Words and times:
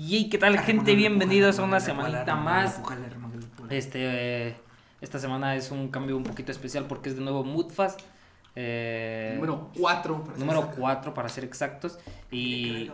Y 0.00 0.30
qué 0.30 0.38
tal, 0.38 0.56
gente, 0.60 0.94
bienvenidos 0.94 1.58
a 1.58 1.64
una 1.64 1.80
semanita 1.80 2.36
más. 2.36 2.80
Este, 3.68 3.98
eh, 4.48 4.56
esta 5.00 5.18
semana 5.18 5.56
es 5.56 5.72
un 5.72 5.88
cambio 5.88 6.16
un 6.16 6.22
poquito 6.22 6.52
especial 6.52 6.84
porque 6.86 7.08
es 7.08 7.16
de 7.16 7.22
nuevo 7.22 7.42
Moodfast. 7.42 8.00
Eh, 8.54 9.32
Número 9.34 9.72
4. 9.76 10.24
número 10.36 10.70
4 10.78 11.14
para 11.14 11.28
ser 11.28 11.42
exactos. 11.42 11.98
Y 12.30 12.92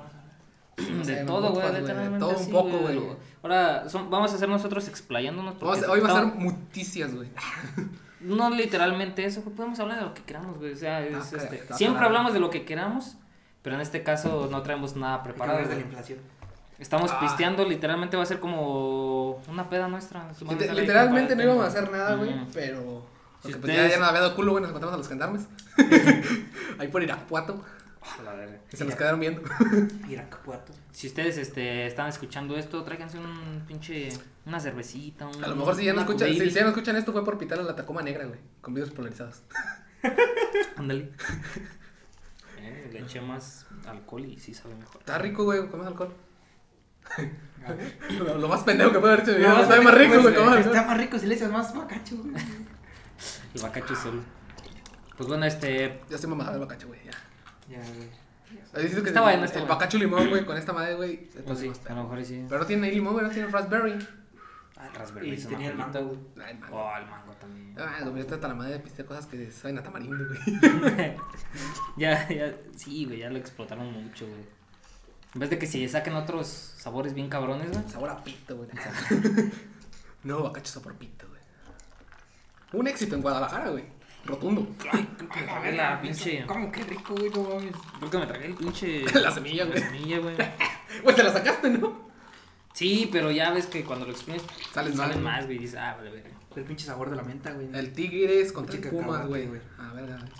de 1.04 1.16
todo, 1.26 1.50
güey, 1.52 1.72
de 1.72 2.18
todo 2.18 2.38
un 2.38 2.50
poco, 2.50 2.78
güey. 2.78 2.98
Ahora 3.42 3.86
son- 3.90 4.08
vamos 4.08 4.32
a 4.32 4.36
hacer 4.36 4.48
nosotros 4.48 4.88
explayándonos. 4.88 5.60
Vamos 5.60 5.82
hoy 5.86 6.00
va 6.00 6.08
a 6.10 6.14
ser 6.14 6.24
muticias, 6.34 7.14
güey. 7.14 7.28
No 8.20 8.48
literalmente 8.48 9.22
eso, 9.26 9.42
podemos 9.42 9.78
hablar 9.80 9.98
de 9.98 10.04
lo 10.06 10.14
que 10.14 10.22
queramos, 10.22 10.56
güey. 10.56 10.72
O 10.72 10.76
sea, 10.76 11.04
es, 11.04 11.14
Ah, 11.14 11.36
este, 11.36 11.74
siempre 11.74 12.06
hablamos 12.06 12.32
de 12.32 12.40
lo 12.40 12.48
que 12.48 12.64
queramos, 12.64 13.18
pero 13.60 13.74
en 13.76 13.82
este 13.82 14.02
caso 14.02 14.48
no 14.50 14.62
traemos 14.62 14.96
nada 14.96 15.22
preparado. 15.22 15.58
hablar 15.58 15.68
de 15.68 15.76
la 15.76 15.82
inflación. 15.82 16.20
Estamos 16.78 17.10
Ah. 17.12 17.20
pisteando, 17.20 17.64
literalmente 17.64 18.16
va 18.16 18.22
a 18.24 18.26
ser 18.26 18.40
como 18.40 19.42
una 19.48 19.68
peda 19.70 19.88
nuestra. 19.88 20.30
Liter- 20.40 20.74
Literalmente 20.74 21.36
no 21.36 21.42
íbamos 21.42 21.64
a 21.64 21.68
hacer 21.68 21.90
nada, 21.90 22.14
güey. 22.16 22.34
Mm. 22.34 22.48
Pero. 22.52 23.06
Si 23.42 23.48
pues 23.52 23.56
ustedes- 23.56 23.90
ya, 23.90 23.96
ya 23.96 23.98
no 24.00 24.06
había 24.06 24.20
dado 24.22 24.34
culo, 24.34 24.52
güey. 24.52 24.62
Nos 24.62 24.70
encontramos 24.70 24.94
a 24.94 24.98
los 24.98 25.08
gendarmes. 25.08 25.46
Ahí 26.78 26.88
por 26.88 27.02
Irapuato. 27.02 27.62
Se 28.72 28.84
nos 28.84 28.94
quedaron 28.96 29.18
viendo. 29.20 29.40
Irak, 30.08 30.38
Puerto. 30.40 30.72
Si 30.92 31.06
ustedes 31.06 31.38
este, 31.38 31.86
están 31.86 32.08
escuchando 32.08 32.56
esto, 32.56 32.82
tráiganse 32.82 33.18
un 33.18 33.62
pinche. 33.66 34.10
Una 34.46 34.60
cervecita. 34.60 35.26
Un, 35.26 35.42
A 35.42 35.48
lo 35.48 35.56
mejor 35.56 35.74
si 35.74 35.84
ya 35.84 35.94
no 35.94 36.00
escuchan, 36.02 36.28
si, 36.28 36.50
ya 36.50 36.62
no 36.62 36.68
escuchan 36.68 36.96
esto 36.96 37.12
fue 37.12 37.24
por 37.24 37.38
pitar 37.38 37.58
a 37.60 37.62
la 37.62 37.74
Tacoma 37.74 38.02
Negra, 38.02 38.26
güey. 38.26 38.38
Con 38.60 38.74
vidrios 38.74 38.94
polarizados. 38.94 39.42
Ándale. 40.76 41.12
Eh, 42.58 42.90
le 42.92 42.98
eché 43.00 43.20
más 43.20 43.66
alcohol 43.86 44.24
y 44.26 44.38
sí 44.38 44.52
sabe 44.54 44.74
mejor. 44.74 45.00
Está 45.00 45.16
rico, 45.18 45.44
güey. 45.44 45.66
Comes 45.68 45.86
alcohol. 45.86 46.12
lo, 48.18 48.38
lo 48.38 48.48
más 48.48 48.62
pendejo 48.62 48.92
que 48.92 48.98
puede 48.98 49.14
haber 49.14 49.28
hecho. 49.28 49.38
No, 49.38 49.48
No, 49.56 49.62
está 49.62 49.80
más 49.80 49.94
rico, 49.94 50.20
güey. 50.22 50.34
Está 50.60 50.82
más 50.84 50.98
rico 50.98 51.18
si 51.18 51.26
le 51.26 51.34
echas 51.34 51.50
más 51.50 51.74
macacho, 51.74 52.16
güey. 52.16 52.34
El 53.54 53.62
bacacho 53.62 53.94
solo. 53.96 54.22
Pues 55.16 55.28
bueno, 55.28 55.44
este. 55.46 56.00
Ya 56.08 56.16
estoy 56.16 56.30
mamado 56.30 56.52
del 56.52 56.60
bacacho, 56.60 56.88
güey. 56.88 57.00
Ya. 57.04 57.12
Ya, 57.68 57.78
güey. 57.78 58.24
Que 58.74 58.86
Está 58.86 59.20
el, 59.20 59.24
bueno, 59.24 59.44
está 59.44 59.58
el 59.58 59.64
bueno. 59.64 59.74
bacacho 59.74 59.98
limón, 59.98 60.28
güey, 60.28 60.44
con 60.44 60.56
esta 60.56 60.72
madre, 60.72 60.94
güey. 60.94 61.28
Pues 61.46 61.60
sí, 61.60 61.70
a 61.88 61.94
lo 61.94 62.02
mejor 62.04 62.24
sí. 62.24 62.44
Pero 62.48 62.60
no 62.60 62.66
tiene 62.66 62.90
limón, 62.90 63.12
güey, 63.12 63.24
no 63.24 63.30
tiene 63.32 63.48
raspberry. 63.48 63.96
Ah, 64.76 64.88
el 64.88 64.94
raspberry 64.94 65.32
Y 65.32 65.36
tenía 65.36 65.70
el 65.70 65.76
mango, 65.76 66.00
güey. 66.00 66.18
Oh, 66.72 66.92
el 66.98 67.06
mango 67.06 67.32
también. 67.40 67.74
Ah, 67.78 68.00
yo 68.02 68.16
estoy 68.16 68.34
hasta 68.34 68.48
la 68.48 68.54
madre 68.54 68.72
de 68.72 68.80
pistear 68.80 69.06
cosas 69.06 69.26
que 69.26 69.50
saben 69.50 69.78
a 69.78 69.82
tamarindo, 69.82 70.24
güey. 70.26 70.60
ya, 71.96 72.28
ya, 72.28 72.54
sí, 72.76 73.04
güey, 73.06 73.20
ya 73.20 73.30
lo 73.30 73.38
explotaron 73.38 73.92
mucho, 73.92 74.26
güey. 74.26 74.44
En 75.34 75.40
vez 75.40 75.50
de 75.50 75.58
que 75.58 75.66
se 75.66 75.88
saquen 75.88 76.14
otros 76.14 76.46
sabores 76.46 77.12
bien 77.12 77.28
cabrones, 77.28 77.70
güey. 77.72 77.88
Sabor 77.88 78.10
a 78.10 78.22
pito, 78.22 78.56
güey. 78.56 78.68
no, 80.22 80.44
bacacho 80.44 80.72
sabor 80.72 80.94
pito, 80.94 81.26
güey. 81.26 81.40
Un 82.72 82.86
éxito 82.86 83.16
en 83.16 83.22
Guadalajara, 83.22 83.70
güey. 83.70 83.84
Rotundo. 84.24 84.66
A 85.50 85.58
ver, 85.58 85.74
la 85.74 86.00
pinche. 86.00 86.46
¿Cómo 86.46 86.70
que 86.70 86.84
rico, 86.84 87.14
güey? 87.16 87.30
No 87.30 87.42
mames. 87.42 87.74
Creo 87.98 88.10
que 88.10 88.18
me 88.18 88.26
tragué 88.26 88.46
el 88.46 88.54
pinche. 88.54 89.04
La 89.20 89.30
semilla, 89.32 89.64
güey. 89.64 89.80
La 89.80 89.86
semilla, 89.86 90.18
güey. 90.20 90.36
Güey, 91.02 91.16
te 91.16 91.22
la 91.24 91.32
sacaste, 91.32 91.70
¿no? 91.70 92.08
Sí, 92.72 93.08
pero 93.12 93.30
ya 93.30 93.50
ves 93.50 93.66
que 93.66 93.84
cuando 93.84 94.06
lo 94.06 94.12
exprimes 94.12 94.42
Salen 94.72 94.96
salen 94.96 95.22
mal, 95.22 95.36
más, 95.38 95.46
güey. 95.46 95.58
Dices, 95.58 95.78
ah, 95.78 95.94
vale, 95.96 96.10
vale. 96.10 96.24
El 96.54 96.64
pinche 96.64 96.86
sabor 96.86 97.10
de 97.10 97.16
la 97.16 97.22
menta, 97.22 97.52
güey. 97.52 97.68
El 97.74 97.92
Tigres 97.92 98.52
contra 98.52 98.76
el 98.76 98.88
Pumas, 98.88 99.26
güey. 99.26 99.48
A 99.78 99.92
ver, 99.92 100.12
a 100.12 100.16
ver. 100.16 100.30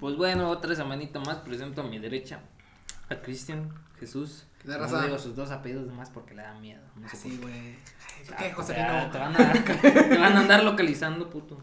Pues 0.00 0.16
bueno, 0.16 0.48
otra 0.48 0.74
semanita 0.74 1.20
más. 1.20 1.36
Presento 1.38 1.82
a 1.82 1.84
mi 1.84 1.98
derecha 1.98 2.40
a 3.10 3.20
Cristian 3.22 3.68
Jesús. 3.98 4.46
¿Qué 4.60 4.68
No 4.68 4.78
raza? 4.78 5.02
digo 5.04 5.18
sus 5.18 5.34
dos 5.36 5.50
apellidos 5.50 5.92
más 5.92 6.10
porque 6.10 6.34
le 6.34 6.42
da 6.42 6.54
miedo. 6.58 6.82
No 6.96 7.06
Así, 7.06 7.30
por 7.36 7.50
güey. 7.50 7.76
Qué. 8.26 8.34
¿Qué, 8.38 8.48
Ah, 8.50 8.54
José? 8.54 8.76
No. 8.82 9.10
te, 9.10 9.18
van 9.18 9.34
a, 9.36 9.52
te 9.52 10.18
van 10.18 10.36
a 10.36 10.40
andar 10.40 10.64
localizando, 10.64 11.28
puto. 11.30 11.58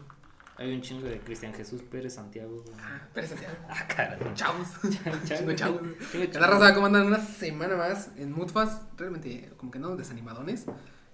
Hay 0.56 0.74
un 0.74 0.80
chingo 0.82 1.06
de 1.06 1.20
Cristian 1.20 1.54
Jesús 1.54 1.82
Pérez 1.82 2.14
Santiago, 2.14 2.60
güey. 2.64 2.76
Ah, 2.80 3.00
Pérez 3.14 3.30
Santiago. 3.30 3.54
Ah, 3.68 3.86
caray. 3.86 4.18
Chavos. 4.34 4.68
Chavos. 5.04 5.24
Chingo 5.24 5.52
chavos. 5.52 5.80
Chingo 6.10 6.24
de 6.24 6.30
¿Qué 6.30 6.40
la 6.40 6.46
raza? 6.48 6.74
¿Cómo 6.74 6.86
andan? 6.86 7.06
Una 7.06 7.20
semana 7.20 7.76
más 7.76 8.10
en 8.16 8.32
Moodfast. 8.32 8.82
Realmente, 8.98 9.52
como 9.56 9.70
que 9.70 9.78
no 9.78 9.94
desanimadones. 9.96 10.66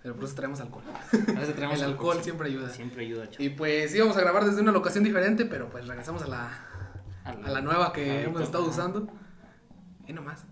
Pero 0.02 0.16
por 0.16 0.24
eso 0.24 0.34
traemos 0.34 0.60
alcohol. 0.60 0.82
A 1.12 1.40
veces 1.40 1.54
traemos 1.54 1.78
El 1.78 1.84
alcohol 1.86 2.22
siempre 2.22 2.48
ayuda. 2.48 2.68
Siempre 2.70 3.04
ayuda, 3.04 3.24
chaval. 3.30 3.42
Y 3.42 3.50
pues 3.50 3.94
íbamos 3.94 4.16
a 4.16 4.20
grabar 4.20 4.44
desde 4.46 4.60
una 4.62 4.72
locación 4.72 5.04
diferente, 5.04 5.44
pero 5.46 5.68
pues 5.70 5.86
regresamos 5.86 6.22
a 6.22 6.26
la, 6.28 6.66
a 7.24 7.32
la 7.34 7.60
nueva 7.62 7.92
que 7.92 8.22
hemos 8.24 8.42
estado 8.42 8.64
usando. 8.66 9.08
Y 10.06 10.12
nomás. 10.12 10.44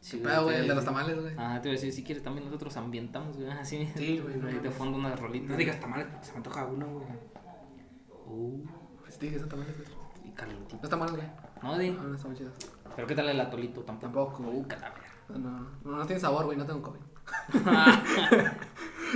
Sí, 0.00 0.20
Pero, 0.22 0.44
güey, 0.44 0.56
el 0.56 0.68
de 0.68 0.74
los 0.74 0.84
tamales, 0.84 1.18
güey. 1.18 1.34
Ah, 1.38 1.58
te 1.62 1.68
iba 1.68 1.72
a 1.72 1.80
decir, 1.80 1.90
si 1.92 2.04
quieres 2.04 2.22
también 2.22 2.44
nosotros 2.44 2.76
ambientamos, 2.76 3.36
güey. 3.36 3.50
Así. 3.60 3.90
Sí, 3.96 4.18
güey, 4.18 4.36
no 4.36 4.46
de 4.48 4.70
fondo 4.70 4.98
unas 4.98 5.18
rolitas. 5.18 5.50
No 5.50 5.56
digas 5.56 5.80
tamales 5.80 6.06
porque 6.10 6.26
se 6.26 6.32
me 6.32 6.36
antoja 6.38 6.66
uno, 6.66 6.86
güey. 6.86 7.06
Uh, 8.26 8.64
Pues 9.00 9.14
sí, 9.14 9.30
que 9.30 9.38
son 9.38 9.48
tamales, 9.48 9.74
güey. 9.76 9.88
y 10.24 10.30
calientito. 10.32 10.76
No 10.76 10.82
está 10.82 10.96
mal, 10.96 11.10
güey. 11.10 11.22
No, 11.62 11.78
di. 11.78 11.90
No, 11.90 12.02
no 12.02 12.14
está 12.14 12.28
muy 12.28 12.36
chido. 12.36 12.50
Pero 12.94 13.06
qué 13.08 13.14
tal 13.14 13.28
el 13.28 13.40
atolito 13.40 13.80
tampoco. 13.82 14.32
Tampoco. 14.34 14.50
Uh, 14.50 14.68
calavera. 14.68 15.04
No, 15.30 15.38
no, 15.38 15.70
no, 15.84 15.96
no 15.96 16.06
tiene 16.06 16.20
sabor, 16.20 16.44
güey. 16.44 16.58
No 16.58 16.66
tengo 16.66 16.82
COVID. 16.82 17.00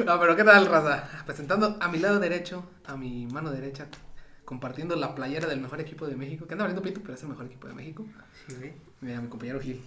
No, 0.06 0.21
pero 0.21 0.37
¿qué 0.37 0.45
tal, 0.45 0.65
raza? 0.67 1.09
Presentando 1.27 1.77
a 1.81 1.89
mi 1.89 1.99
lado 1.99 2.21
derecho, 2.21 2.65
a 2.87 2.97
mi 2.97 3.27
mano 3.27 3.50
derecha, 3.50 3.89
compartiendo 4.49 4.97
la 4.97 5.15
playera 5.15 5.47
del 5.47 5.61
mejor 5.61 5.79
equipo 5.79 6.07
de 6.07 6.17
México. 6.17 6.47
Que 6.47 6.55
anda 6.55 6.65
valiendo 6.65 6.81
pito, 6.81 7.03
pero 7.03 7.13
es 7.13 7.23
el 7.23 7.29
mejor 7.29 7.45
equipo 7.45 7.69
de 7.69 7.75
México. 7.75 8.07
Sí, 8.47 8.55
güey. 8.59 8.73
Mira, 9.03 9.21
mi 9.21 9.29
compañero 9.29 9.61
Gil. 9.61 9.79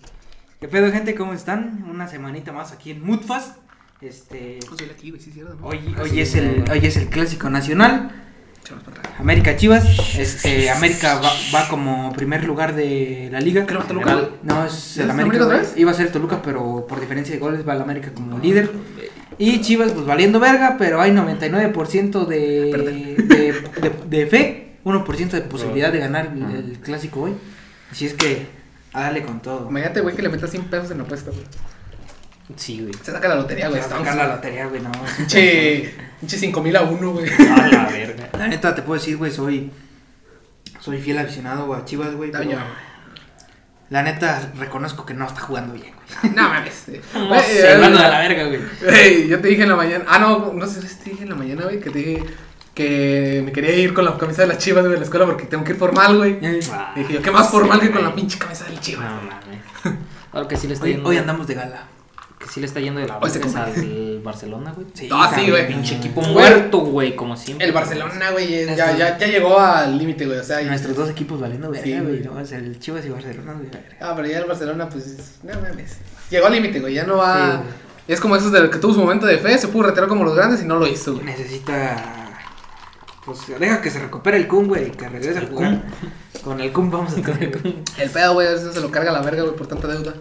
¿Qué 0.59 0.67
pedo, 0.67 0.91
gente? 0.91 1.15
¿Cómo 1.15 1.33
están? 1.33 1.83
Una 1.89 2.07
semanita 2.07 2.51
más 2.51 2.71
aquí 2.71 2.91
en 2.91 3.03
Moodfast. 3.03 3.57
Este. 4.01 4.59
No 4.69 4.77
soy 4.77 4.87
aquí, 4.91 5.09
güey, 5.09 5.19
sí, 5.19 5.31
cierto. 5.31 5.55
¿no? 5.55 5.65
Hoy, 5.65 5.79
hoy, 5.99 6.11
sí, 6.11 6.21
es 6.21 6.35
el, 6.35 6.63
hoy 6.69 6.77
es 6.83 6.95
el 6.95 7.09
clásico 7.09 7.49
nacional. 7.49 8.11
América 9.17 9.55
Chivas. 9.55 9.83
Este, 10.15 10.69
América 10.69 11.19
va, 11.19 11.31
va 11.53 11.67
como 11.67 12.13
primer 12.13 12.43
lugar 12.43 12.75
de 12.75 13.29
la 13.31 13.39
liga. 13.39 13.65
Creo 13.65 13.81
que 13.81 13.87
Toluca. 13.87 14.29
No, 14.43 14.65
es 14.65 14.93
¿Ya 14.95 15.05
el 15.05 15.09
América. 15.09 15.63
Iba 15.75 15.89
a 15.89 15.93
ser 15.95 16.11
Toluca, 16.11 16.39
pero 16.43 16.85
por 16.87 16.99
diferencia 16.99 17.33
de 17.33 17.39
goles 17.39 17.67
va 17.67 17.73
el 17.73 17.81
América 17.81 18.13
como 18.13 18.37
líder. 18.37 18.69
Y 19.41 19.59
Chivas, 19.61 19.91
pues 19.93 20.05
valiendo 20.05 20.39
verga, 20.39 20.75
pero 20.77 21.01
hay 21.01 21.09
99% 21.09 22.27
de, 22.27 22.37
de, 22.71 23.53
de, 23.81 23.91
de 24.07 24.27
fe, 24.27 24.75
1% 24.85 25.29
de 25.31 25.41
posibilidad 25.41 25.91
de 25.91 25.97
ganar 25.97 26.27
el, 26.27 26.77
clásico 26.79 27.21
hoy. 27.21 27.33
Así 27.91 28.05
es 28.05 28.13
que, 28.13 28.45
a 28.93 29.01
darle 29.01 29.23
con 29.23 29.41
todo. 29.41 29.67
Imagínate, 29.67 30.01
güey, 30.01 30.15
que 30.15 30.21
le 30.21 30.29
metas 30.29 30.51
100 30.51 30.65
pesos 30.65 30.91
en 30.91 30.99
la 30.99 31.05
apuesta, 31.05 31.31
güey. 31.31 31.43
Sí, 32.55 32.81
güey. 32.81 32.93
Se 33.01 33.11
saca 33.11 33.29
la 33.29 33.33
lotería, 33.33 33.69
güey. 33.69 33.79
Voy 33.79 33.79
a 33.79 33.83
Estamos. 33.83 34.07
sacar 34.07 34.27
la 34.27 34.35
lotería, 34.35 34.67
güey, 34.67 34.79
no. 34.79 34.91
Pinche. 35.17 35.91
Pinche 36.19 36.37
5 36.37 36.61
mil 36.61 36.75
a 36.75 36.83
1, 36.83 37.11
güey. 37.11 37.25
A 37.27 37.67
la 37.67 37.89
verga. 37.89 38.29
La 38.37 38.47
neta, 38.47 38.75
te 38.75 38.83
puedo 38.83 38.99
decir, 38.99 39.17
güey, 39.17 39.31
soy. 39.31 39.71
Soy 40.79 40.99
fiel 40.99 41.17
aficionado 41.17 41.73
a 41.73 41.83
Chivas, 41.83 42.13
güey. 42.13 42.31
Pero. 42.31 42.59
La 43.91 44.01
neta, 44.03 44.51
reconozco 44.57 45.05
que 45.05 45.13
no 45.13 45.27
está 45.27 45.41
jugando 45.41 45.73
bien, 45.73 45.93
güey. 45.93 46.33
No 46.35 46.47
mames. 46.47 46.85
No 47.13 47.27
Güey, 47.27 47.41
sé, 47.41 47.67
eh, 47.67 47.73
hablando 47.73 47.97
de 48.01 48.07
la 48.07 48.19
verga, 48.19 48.45
güey. 48.45 49.27
Yo 49.27 49.39
te 49.41 49.47
dije 49.49 49.63
en 49.63 49.69
la 49.69 49.75
mañana. 49.75 50.05
Ah, 50.07 50.17
no, 50.17 50.53
no 50.53 50.65
sé 50.65 50.81
si 50.87 50.95
te 50.95 51.09
dije 51.09 51.23
en 51.23 51.29
la 51.29 51.35
mañana, 51.35 51.63
güey, 51.63 51.79
que 51.81 51.89
te 51.89 51.99
dije 51.99 52.23
que 52.73 53.41
me 53.43 53.51
quería 53.51 53.75
ir 53.75 53.93
con 53.93 54.05
la 54.05 54.17
camisa 54.17 54.43
de 54.43 54.47
las 54.47 54.59
chivas, 54.59 54.83
güey, 54.85 54.95
a 54.95 54.99
la 54.99 55.03
escuela 55.03 55.25
porque 55.25 55.43
tengo 55.43 55.65
que 55.65 55.73
ir 55.73 55.77
formal, 55.77 56.17
güey. 56.17 56.39
Ah, 56.71 56.93
Y 56.95 56.99
dije 57.01 57.13
yo, 57.15 57.21
¿qué 57.21 57.31
más 57.31 57.49
formal 57.51 57.81
sí, 57.81 57.87
que 57.87 57.93
con 57.93 58.03
la 58.05 58.15
pinche 58.15 58.39
camisa 58.39 58.63
del 58.63 58.79
chivas? 58.79 59.05
No 59.11 59.21
mames. 59.23 60.47
Que 60.47 60.55
sí 60.55 60.67
le 60.67 60.73
está 60.75 60.85
Hoy, 60.85 61.01
hoy 61.03 61.17
andamos 61.17 61.45
de 61.47 61.55
gala. 61.55 61.83
Que 62.41 62.47
sí 62.49 62.59
le 62.59 62.65
está 62.65 62.79
yendo 62.79 62.99
de 62.99 63.07
la 63.07 63.19
se 63.29 63.37
verga 63.39 63.65
al 63.65 64.19
Barcelona, 64.23 64.71
güey. 64.75 64.87
Sí, 64.95 65.07
Ah, 65.11 65.31
sí, 65.35 65.49
güey. 65.49 65.67
Pinche 65.67 65.97
equipo 65.97 66.21
Güey. 66.21 66.33
muerto, 66.33 66.79
güey, 66.79 67.15
como 67.15 67.37
siempre. 67.37 67.67
El 67.67 67.71
Barcelona, 67.73 68.31
güey, 68.31 68.65
ya, 68.65 68.97
ya, 68.97 69.17
ya 69.17 69.27
llegó 69.27 69.59
al 69.59 69.95
límite, 69.97 70.25
güey, 70.25 70.39
o 70.39 70.43
sea. 70.43 70.59
y- 70.61 70.65
Nuestros 70.65 70.95
dos 70.97 71.09
equipos 71.11 71.39
valiendo 71.39 71.69
verga, 71.69 71.85
Sí, 71.85 71.91
güey. 71.99 72.19
güey. 72.19 72.23
¿no? 72.23 72.41
O 72.41 72.45
sea, 72.45 72.57
el 72.57 72.79
Chivas 72.79 73.05
y 73.05 73.09
Barcelona 73.09 73.53
verga. 73.53 73.79
Ah, 74.01 74.13
pero 74.15 74.27
ya 74.27 74.39
el 74.39 74.45
Barcelona, 74.45 74.89
pues, 74.89 75.35
no 75.43 75.53
mames. 75.61 75.97
Llegó 76.31 76.47
al 76.47 76.53
límite, 76.53 76.79
güey, 76.79 76.95
ya 76.95 77.03
no 77.05 77.17
va. 77.17 77.35
Sí, 77.35 77.57
güey. 77.57 77.91
es 78.07 78.19
como 78.19 78.35
esos 78.35 78.51
de 78.51 78.69
que 78.71 78.79
tuvo 78.79 78.93
su 78.95 78.99
momento 78.99 79.27
de 79.27 79.37
fe, 79.37 79.55
se 79.59 79.67
pudo 79.67 79.83
retirar 79.83 80.09
como 80.09 80.23
los 80.23 80.35
grandes 80.35 80.63
y 80.63 80.65
no 80.65 80.77
lo 80.79 80.87
hizo, 80.87 81.13
güey. 81.13 81.25
Necesita. 81.25 82.27
Pues 83.23 83.37
deja 83.59 83.81
que 83.81 83.91
se 83.91 83.99
recupere 83.99 84.37
el 84.37 84.47
Kun, 84.47 84.67
güey, 84.67 84.91
que 84.91 85.07
regrese 85.07 85.39
a 85.39 85.47
jugar. 85.47 85.83
Con 86.43 86.59
el 86.59 86.71
Kun 86.73 86.89
vamos 86.89 87.13
a 87.13 87.15
tener. 87.21 87.55
güey. 87.61 87.83
El 87.99 88.09
pedo, 88.09 88.33
güey, 88.33 88.47
a 88.47 88.51
veces 88.51 88.73
se 88.73 88.81
lo 88.81 88.89
carga 88.89 89.11
la 89.11 89.21
verga, 89.21 89.43
güey, 89.43 89.55
por 89.55 89.67
tanta 89.67 89.87
deuda. 89.87 90.13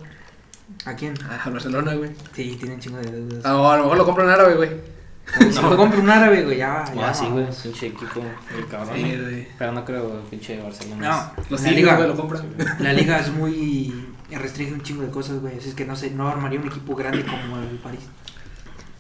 ¿A 0.87 0.95
quién? 0.95 1.15
Ah, 1.29 1.41
al 1.45 1.53
Barcelona, 1.53 1.95
güey. 1.95 2.11
Sí, 2.35 2.57
tiene 2.59 2.75
un 2.75 2.81
chingo 2.81 2.99
de 2.99 3.11
deudas. 3.11 3.45
Ah, 3.45 3.51
a 3.75 3.77
lo 3.77 3.83
mejor 3.85 3.99
lo 3.99 4.05
compra 4.07 4.25
en 4.25 4.31
árabe, 4.31 4.55
güey. 4.55 4.71
Si 5.53 5.61
lo 5.63 5.77
compra 5.77 6.01
un 6.01 6.11
árabe, 6.11 6.43
güey, 6.45 6.57
ya. 6.59 6.83
Ah, 6.85 6.93
ya 6.95 7.15
sí, 7.15 7.27
güey. 7.27 7.45
vamos. 7.45 7.57
Pinche 7.59 7.87
equipo 7.89 8.21
muy 8.21 8.63
cabrón. 8.71 8.97
Sí, 8.97 9.03
güey. 9.21 9.49
Pero 9.59 9.73
no 9.73 9.85
creo, 9.85 10.23
pinche 10.31 10.61
Barcelona. 10.61 11.09
No, 11.37 11.45
Los 11.51 11.63
la 11.63 11.71
liga, 11.71 11.97
güey, 11.97 12.09
lo 12.09 12.17
compran. 12.17 12.47
la 12.81 12.93
liga 12.93 13.19
es 13.19 13.31
muy. 13.31 14.07
restringe 14.31 14.73
un 14.73 14.83
chingo 14.83 15.03
de 15.03 15.11
cosas, 15.11 15.39
güey. 15.41 15.59
Así 15.59 15.69
es 15.69 15.75
que 15.75 15.85
no 15.85 15.95
sé, 15.97 16.11
no 16.11 16.29
armaría 16.29 16.59
un 16.61 16.67
equipo 16.67 16.97
grande 16.97 17.25
como 17.25 17.59
el 17.59 17.79
París. 17.79 18.01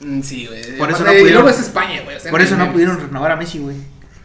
Mm, 0.00 0.20
Sí, 0.22 0.46
güey. 0.46 0.76
Por 0.78 0.90
eso 0.90 1.02
no 1.04 1.12
y 1.12 1.20
pudieron- 1.20 1.42
luego 1.42 1.48
es 1.48 1.60
España, 1.60 2.02
güey. 2.04 2.16
o 2.16 2.20
sea, 2.20 2.30
Por 2.30 2.40
eso 2.42 2.56
no 2.56 2.70
pudieron 2.72 2.98
renovar 3.00 3.32
a 3.32 3.36
Messi, 3.36 3.58
güey. 3.58 3.76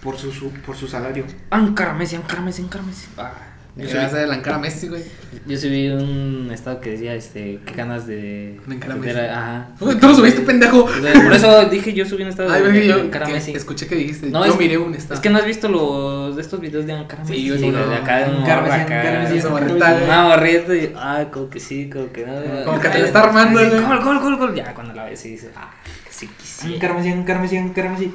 Por 0.03 0.17
su, 0.17 0.31
su- 0.31 0.51
por 0.51 0.75
su 0.75 0.87
salario. 0.87 1.25
Ankara 1.49 1.93
Messi, 1.93 2.15
Ankara 2.17 2.41
Messi, 2.41 2.61
Ankara 2.61 2.83
Messi. 2.83 3.07
Ah, 3.17 3.31
Yo 3.77 3.89
Que 3.89 3.93
va 3.97 4.05
a 4.05 4.25
la 4.25 4.41
cara 4.41 4.57
Messi, 4.57 4.87
güey. 4.87 5.03
yo 5.45 5.57
subí 5.57 5.89
un 5.89 6.49
estado 6.49 6.79
que 6.79 6.91
decía, 6.91 7.13
este, 7.13 7.59
qué 7.65 7.73
ganas 7.73 8.07
de... 8.07 8.57
De 8.65 8.75
encarar 8.75 8.97
a 8.97 9.01
Messi. 9.01 9.19
Ajá. 9.19 9.67
Uy, 9.81 9.95
Tú 9.95 10.07
lo 10.07 10.15
subiste, 10.15 10.41
pendejo. 10.43 10.85
Por 10.85 11.33
eso 11.33 11.65
dije, 11.65 11.91
yo 11.93 12.05
subí 12.05 12.23
un 12.23 12.29
estado 12.29 12.53
Ay, 12.53 12.63
de, 12.63 12.89
encarar 12.91 13.23
a 13.23 13.27
que 13.27 13.33
Messi. 13.33 13.51
escuché 13.51 13.85
que 13.87 13.95
dijiste. 13.95 14.27
No, 14.29 14.45
yo 14.45 14.53
es- 14.53 14.59
miré 14.59 14.77
un 14.77 14.95
estado. 14.95 15.15
Es 15.15 15.19
que 15.19 15.29
no 15.29 15.39
has 15.39 15.45
visto 15.45 15.67
los 15.67 16.37
de 16.37 16.41
estos 16.41 16.61
videos 16.61 16.85
de 16.85 16.93
Ankara 16.93 17.25
Sí, 17.25 17.31
Messi, 17.33 17.45
yo 17.47 17.57
sí, 17.57 17.67
no. 17.69 17.85
de 17.85 17.95
acá 17.95 18.17
de 18.19 18.29
un 18.29 18.37
Ankara 18.43 18.61
Messi, 18.61 18.75
acá. 18.79 18.99
Ankara 19.01 19.19
Messi, 19.23 19.47
Ankara 19.47 19.65
Messi. 19.65 20.03
Una 20.05 20.23
barrita 20.23 20.73
y, 20.75 20.93
ah, 20.95 21.25
como 21.29 21.49
que 21.49 21.59
sí, 21.59 21.89
como 21.89 22.11
que 22.13 22.25
no. 22.25 22.63
Como 22.63 22.79
que 22.79 22.87
te 22.87 22.99
la 22.99 23.05
está 23.07 23.23
armando, 23.23 23.59
Sí, 23.59 23.65
güey. 23.67 23.81
Gol, 23.83 24.03
gol, 24.05 24.19
gol, 24.21 24.37
gol, 24.37 24.55
ya 24.55 24.73
cuando 24.73 24.93
la 24.93 25.03
ves 25.03 25.25
y 25.25 25.31
dices, 25.31 25.49
ah, 25.57 25.69
sí 26.09 26.29
quisiera. 26.39 26.75
Encárame, 26.77 27.09
encárame, 27.11 27.47
encárame. 27.57 28.11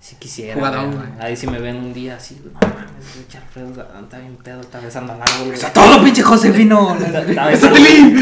Sí 0.00 0.16
quisiera. 0.18 0.54
Jugadón, 0.54 0.92
güey. 0.96 1.06
Ahí 1.20 1.36
si 1.36 1.46
me 1.46 1.58
ven 1.58 1.76
un 1.76 1.92
día 1.92 2.16
así, 2.16 2.40
no 2.42 2.50
mames, 2.58 2.86
güey, 3.14 3.26
Alfredo 3.42 3.86
está 4.02 4.18
bien 4.18 4.36
pedo, 4.42 4.60
está 4.62 4.80
besando 4.80 5.12
al 5.12 5.20
árbol, 5.20 5.38
güey. 5.48 5.52
Está 5.52 5.72
todo 5.74 6.02
pinche 6.02 6.22
Josefino. 6.22 6.96
Está- 6.98 7.18
está 7.20 7.50
¡Está 7.52 7.68
besando-! 7.68 8.20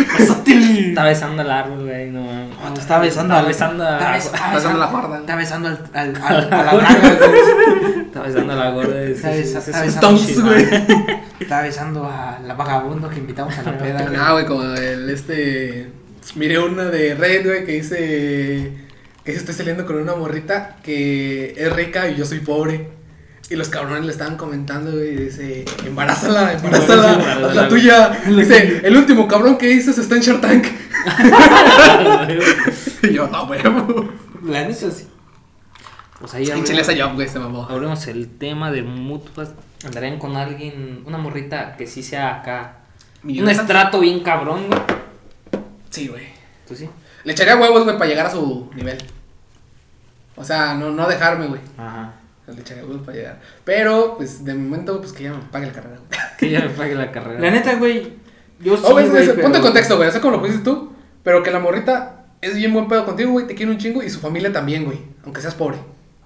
Está 0.89 1.05
besando 1.05 1.43
al 1.43 1.51
árbol, 1.53 1.85
güey, 1.85 2.11
no 2.11 2.21
mames. 2.23 2.81
Está 2.81 2.99
besando 2.99 3.35
Está 3.35 3.39
al- 3.41 3.47
besando 3.47 3.85
a- 3.85 3.93
Está 3.97 4.13
bes- 4.13 4.35
Está 4.35 4.55
besando 4.55 4.79
la 4.79 4.87
guarda. 4.87 5.19
Está 5.21 5.37
besando 5.37 5.69
al, 5.69 5.79
al, 5.95 6.17
al. 6.17 6.43
Está 8.09 8.23
besando 8.23 8.53
a 8.53 8.57
la 8.57 8.71
gorda 8.71 8.95
de 8.95 9.13
Está 9.13 9.31
besando- 9.31 10.43
güey. 10.43 10.67
Está 11.39 11.61
besando 11.63 12.05
a 12.07 12.41
la 12.45 12.55
vagabundo 12.55 13.09
que 13.09 13.19
invitamos 13.19 13.57
a 13.57 13.63
la 13.63 13.79
peda. 13.79 14.03
güey. 14.07 14.17
Ah, 14.19 14.33
güey, 14.33 14.47
como 14.47 14.65
el 14.65 15.09
este. 15.11 15.93
Miré 16.35 16.59
una 16.59 16.85
de 16.87 17.15
Red, 17.15 17.47
güey, 17.47 17.65
que 17.65 17.73
dice. 17.73 18.88
Que 19.29 19.33
dice, 19.33 19.43
estoy 19.43 19.57
saliendo 19.57 19.85
con 19.85 19.97
una 19.97 20.15
morrita 20.15 20.77
que 20.83 21.53
es 21.55 21.71
rica 21.75 22.09
y 22.09 22.17
yo 22.17 22.25
soy 22.25 22.39
pobre. 22.39 22.89
Y 23.51 23.57
los 23.57 23.69
cabrones 23.69 24.07
le 24.07 24.13
estaban 24.13 24.39
comentando, 24.39 24.91
güey, 24.91 25.09
y 25.09 25.17
dice, 25.17 25.67
embarázala, 25.85 26.55
embarázala, 26.55 27.13
Embarázala, 27.13 27.49
haz 27.49 27.55
la 27.55 27.69
tuya. 27.69 28.09
Dice, 28.27 28.81
el 28.85 28.97
último 28.97 29.29
cabrón 29.29 29.59
que 29.59 29.71
hizo 29.71 29.91
está 29.91 30.15
en 30.15 30.23
Shark 30.23 30.41
Tank. 30.41 30.65
y 33.03 33.13
yo, 33.13 33.27
no, 33.27 33.47
güey. 33.47 33.61
La 34.45 34.63
neta 34.63 34.91
sí. 34.91 35.07
Pues 36.21 36.33
ahí 36.33 36.45
esa 36.45 36.97
job, 36.97 37.15
güey, 37.15 37.29
se 37.29 37.39
mamó. 37.39 37.67
abrimos 37.69 38.07
el 38.07 38.31
tema 38.39 38.71
de 38.71 38.81
mutuas. 38.81 39.51
Andarían 39.85 40.19
con 40.19 40.39
alguien, 40.39 41.03
una 41.05 41.19
morrita 41.19 41.77
que 41.77 41.87
sí 41.87 42.03
sea 42.03 42.37
acá. 42.37 42.79
Un 43.23 43.51
estrato 43.51 44.01
bien 44.01 44.21
cabrón, 44.21 44.69
güey. 44.69 44.81
Sí, 45.91 46.09
güey. 46.09 46.25
¿Tú 46.67 46.75
sí? 46.75 46.89
Le 47.25 47.33
echaría 47.33 47.57
huevos, 47.57 47.85
güey, 47.85 47.99
para 47.99 48.09
llegar 48.09 48.25
a 48.25 48.31
su 48.31 48.71
nivel. 48.75 48.97
O 50.39 50.45
sea, 50.45 50.75
no, 50.75 50.91
no 50.91 51.07
dejarme, 51.09 51.47
güey. 51.49 51.61
Ajá. 51.77 52.13
Le 52.47 52.61
echaría 52.63 52.85
huevos 52.85 53.03
para 53.05 53.17
llegar. 53.19 53.39
Pero, 53.65 54.15
pues, 54.17 54.45
de 54.45 54.55
momento, 54.55 54.99
pues 55.01 55.13
que 55.13 55.25
ya 55.25 55.33
me 55.33 55.39
pague 55.51 55.67
la 55.67 55.73
carrera. 55.73 55.97
güey. 55.97 56.21
Que 56.39 56.51
ya 56.51 56.61
me 56.61 56.69
pague 56.71 56.95
la 56.95 57.11
carrera. 57.13 57.41
La 57.41 57.51
neta, 57.51 57.75
güey. 57.75 58.15
Yo 58.61 58.77
sí, 58.77 58.83
Oh, 58.87 58.93
güey, 58.93 59.09
güey, 59.09 59.27
ponte 59.27 59.43
pero- 59.43 59.55
en 59.57 59.63
contexto, 59.63 59.97
güey. 59.97 60.09
O 60.09 60.13
sea, 60.13 60.21
como 60.21 60.37
lo 60.37 60.41
pusiste 60.41 60.63
tú. 60.65 60.93
Pero 61.23 61.43
que 61.43 61.51
la 61.51 61.59
morrita 61.59 62.25
es 62.41 62.55
bien 62.57 62.73
buen 62.73 62.89
pedo 62.89 63.05
contigo, 63.05 63.33
güey. 63.33 63.47
Te 63.47 63.55
quiere 63.55 63.71
un 63.73 63.79
chingo 63.79 64.03
y 64.03 64.09
su 64.09 64.21
familia 64.21 64.53
también, 64.53 64.85
güey. 64.85 64.99
Aunque 65.25 65.41
seas 65.43 65.55
pobre. 65.55 65.77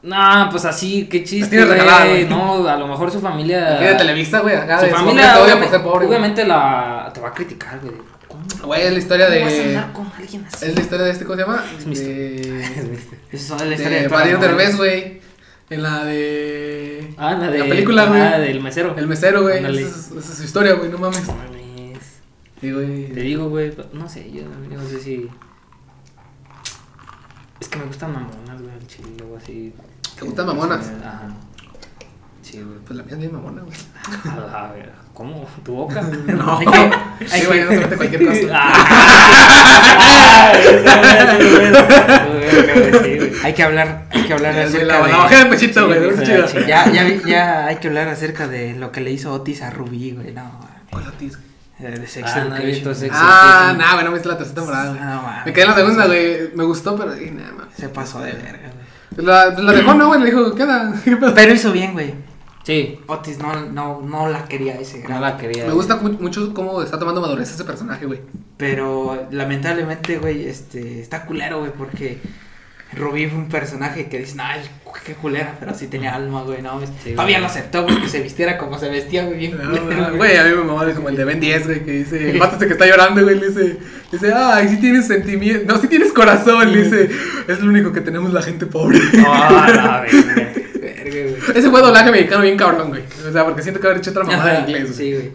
No, 0.02 0.48
pues 0.50 0.64
así, 0.64 1.08
qué 1.08 1.24
chiste. 1.24 1.48
tienes 1.50 1.66
güey. 1.68 1.78
regalada, 1.80 2.06
güey. 2.06 2.28
No, 2.28 2.66
a 2.68 2.76
lo 2.76 2.86
mejor 2.88 3.10
su 3.10 3.20
familia. 3.20 3.76
Aquí 3.76 3.84
de 3.84 3.94
Televisa, 3.94 4.40
güey. 4.40 4.54
Acá 4.56 4.78
Su 4.80 4.86
de 4.86 4.92
familia, 4.92 5.22
te 5.22 5.28
odia 5.28 5.34
por 5.38 5.44
obviamente, 5.44 5.70
ser 5.76 5.82
pobre. 5.82 5.96
güey. 6.06 6.08
obviamente 6.18 6.44
la, 6.44 7.10
te 7.14 7.20
va 7.20 7.28
a 7.28 7.32
criticar, 7.32 7.78
güey. 7.80 7.94
¿Cómo, 8.50 8.66
Güey, 8.66 8.82
es 8.82 8.92
la 8.92 8.98
historia 8.98 9.26
cómo 9.26 9.40
vas 9.40 9.52
a 9.52 9.56
de. 9.56 9.64
andar 9.68 9.92
con 9.92 10.12
alguien 10.16 10.44
así? 10.46 10.66
Es 10.66 10.74
la 10.74 10.80
historia 10.80 11.04
de 11.06 11.12
este, 11.12 11.24
¿cómo 11.24 11.36
se 11.36 11.42
llama? 11.42 11.64
Es 11.78 11.86
mi 11.86 11.94
De. 11.96 12.64
Esa 13.32 13.56
es 13.56 13.62
la 13.62 13.74
historia 13.74 13.96
De 13.98 14.02
de 14.02 14.08
Mario 14.08 14.38
Derbez, 14.38 14.76
güey. 14.76 15.20
En 15.70 15.82
la 15.82 16.04
de. 16.04 17.14
Ah, 17.16 17.34
la 17.34 17.50
de. 17.50 17.58
La 17.58 17.64
película, 17.66 18.06
güey. 18.06 18.20
Ah, 18.20 18.38
del 18.38 18.60
mesero. 18.60 18.94
El 18.96 19.06
mesero, 19.06 19.42
güey. 19.42 19.58
Esa 19.58 19.70
es, 19.70 20.10
esa 20.10 20.18
es 20.18 20.38
su 20.38 20.44
historia, 20.44 20.74
güey. 20.74 20.90
No 20.90 20.98
mames. 20.98 21.26
No 21.26 21.34
mames. 21.34 21.52
Sí, 22.60 22.70
güey. 22.70 23.12
Te 23.12 23.20
digo, 23.20 23.48
güey, 23.48 23.72
no 23.92 24.08
sé, 24.08 24.30
yo, 24.30 24.42
yo 24.70 24.78
no 24.78 24.88
sé 24.88 25.00
si. 25.00 25.28
Es 27.60 27.68
que 27.68 27.78
me 27.78 27.84
gustan 27.86 28.12
mamonas, 28.12 28.60
güey, 28.60 28.74
el 28.74 28.86
chile, 28.86 29.08
algo 29.20 29.36
así. 29.36 29.72
¿Te 30.18 30.24
gustan 30.24 30.46
mamonas? 30.46 30.90
Ajá. 31.00 31.28
Sí, 32.42 32.60
güey. 32.60 32.78
Pues 32.84 32.96
la 32.96 33.04
mía 33.04 33.12
es 33.14 33.18
bien 33.20 33.32
mamona, 33.32 33.62
güey. 33.62 33.76
¿Cómo? 35.14 35.48
¿Tu 35.64 35.72
boca? 35.74 36.02
No. 36.26 36.58
Hay 36.58 36.66
que- 37.20 37.26
Sí, 37.28 37.46
güey, 37.46 37.62
no 37.64 37.70
se 37.70 37.78
mete 37.78 37.96
cualquier 37.96 38.26
cosa. 38.44 38.46
Ah. 38.52 38.72
Hay 43.44 43.54
que 43.54 43.62
hablar, 43.62 44.06
hay 44.10 44.22
que 44.22 44.32
hablar 44.32 44.58
acerca 44.58 44.86
La, 44.86 45.00
la 45.00 45.06
de... 45.06 45.12
bajé 45.12 45.36
de 45.36 45.46
pechito, 45.46 45.86
güey. 45.86 46.00
Ya, 46.66 46.90
ya, 46.92 47.04
vi- 47.04 47.22
ya 47.26 47.66
hay 47.66 47.76
que 47.76 47.88
hablar 47.88 48.08
acerca 48.08 48.48
de 48.48 48.74
lo 48.74 48.92
que 48.92 49.00
le 49.00 49.10
hizo 49.10 49.32
Otis 49.32 49.62
a 49.62 49.70
Rubí, 49.70 50.12
güey. 50.12 50.32
No, 50.32 50.60
¿Cuál 50.90 51.08
Otis? 51.08 51.38
eh, 51.80 51.90
de 51.98 52.06
Sex 52.06 52.30
Ah, 52.34 52.44
no 52.48 52.56
he 52.56 52.66
visto 52.66 52.90
Education. 52.90 52.94
Sex 52.94 53.14
Ah, 53.14 53.72
Education. 53.72 53.78
nah, 53.78 53.92
güey, 53.94 54.04
no 54.04 54.10
me 54.10 54.14
viste 54.16 54.28
la 54.28 54.36
tercera 54.38 54.54
temporada, 54.54 54.90
güey. 54.90 55.00
No, 55.00 55.22
mames. 55.22 55.46
Me 55.46 55.52
quedé 55.52 55.64
en 55.64 55.70
la 55.70 55.76
segunda, 55.76 56.06
güey. 56.06 56.50
Me 56.54 56.64
gustó, 56.64 56.96
pero 56.96 57.12
dije, 57.14 57.30
nah, 57.32 57.52
mames. 57.52 57.74
Se 57.76 57.88
pasó 57.88 58.20
de 58.20 58.32
verga, 58.32 58.70
güey. 58.72 59.26
La, 59.26 59.46
la 59.50 59.72
dejó, 59.72 59.94
no, 59.94 60.06
güey. 60.08 60.20
Le 60.20 60.26
dijo, 60.26 60.54
¿qué 60.54 60.62
onda? 60.62 60.92
¿Qué 61.04 61.16
pedo? 61.16 61.34
Pero 61.34 61.52
hizo 61.52 61.72
bien, 61.72 61.92
güey. 61.92 62.14
Sí, 62.64 63.00
Otis 63.08 63.38
no, 63.38 63.66
no, 63.66 64.00
no 64.02 64.28
la 64.28 64.44
quería 64.44 64.74
ese 64.80 64.98
no 65.00 65.08
grado. 65.08 65.22
la 65.22 65.36
quería. 65.36 65.66
Me 65.66 65.72
gusta 65.72 65.96
mu- 65.96 66.10
mucho 66.20 66.54
cómo 66.54 66.80
está 66.82 66.98
tomando 66.98 67.20
madurez 67.20 67.50
ese 67.50 67.64
personaje, 67.64 68.06
güey. 68.06 68.20
Pero 68.56 69.26
lamentablemente, 69.32 70.18
güey, 70.18 70.46
este, 70.46 71.00
está 71.00 71.24
culero, 71.26 71.58
güey, 71.58 71.72
porque 71.72 72.18
Rubí 72.94 73.26
fue 73.26 73.38
un 73.38 73.48
personaje 73.48 74.06
que 74.08 74.18
dice, 74.20 74.36
ay, 74.40 74.60
qué 75.04 75.14
culera, 75.14 75.56
pero 75.58 75.74
sí 75.74 75.88
tenía 75.88 76.14
alma, 76.14 76.42
güey, 76.42 76.62
no, 76.62 76.78
Sí, 77.02 77.12
todavía 77.12 77.38
güey. 77.38 77.40
lo 77.40 77.46
aceptó, 77.46 77.82
güey, 77.82 78.00
que 78.00 78.08
se 78.08 78.20
vistiera 78.22 78.58
como 78.58 78.78
se 78.78 78.88
vestía, 78.90 79.24
güey, 79.24 79.38
bien 79.38 79.52
culero, 79.56 80.14
Güey, 80.16 80.36
a 80.36 80.44
mí 80.44 80.50
me 80.50 80.56
mamaba 80.62 80.92
como 80.92 81.08
el 81.08 81.16
de 81.16 81.24
Ben 81.24 81.40
10, 81.40 81.66
güey, 81.66 81.84
que 81.84 81.90
dice, 81.90 82.30
el 82.30 82.38
vato 82.38 82.52
este 82.52 82.66
que 82.68 82.74
está 82.74 82.86
llorando, 82.86 83.22
güey, 83.24 83.40
le 83.40 83.48
dice, 83.48 83.78
dice, 84.12 84.32
ay, 84.32 84.68
sí 84.68 84.76
tienes 84.78 85.08
sentimiento, 85.08 85.64
no, 85.74 85.80
sí 85.80 85.88
tienes 85.88 86.12
corazón, 86.12 86.70
le 86.70 86.84
dice, 86.84 87.10
es 87.48 87.60
lo 87.60 87.70
único 87.70 87.92
que 87.92 88.02
tenemos 88.02 88.32
la 88.32 88.42
gente 88.42 88.66
pobre. 88.66 89.00
Ah, 89.26 89.72
la 89.74 90.00
verga. 90.02 90.52
Verga, 91.12 91.30
güey. 91.46 91.58
Ese 91.58 91.70
fue 91.70 91.80
doblaje 91.80 92.10
mexicano 92.10 92.42
bien 92.42 92.56
cabrón, 92.56 92.88
güey. 92.88 93.02
O 93.28 93.32
sea, 93.32 93.44
porque 93.44 93.62
siento 93.62 93.80
que 93.80 93.86
haber 93.86 93.98
hecho 93.98 94.10
otra 94.10 94.24
mamada 94.24 94.58
en 94.58 94.64
inglés, 94.68 94.84
güey. 94.84 94.94
Sí, 94.94 95.12
güey. 95.14 95.30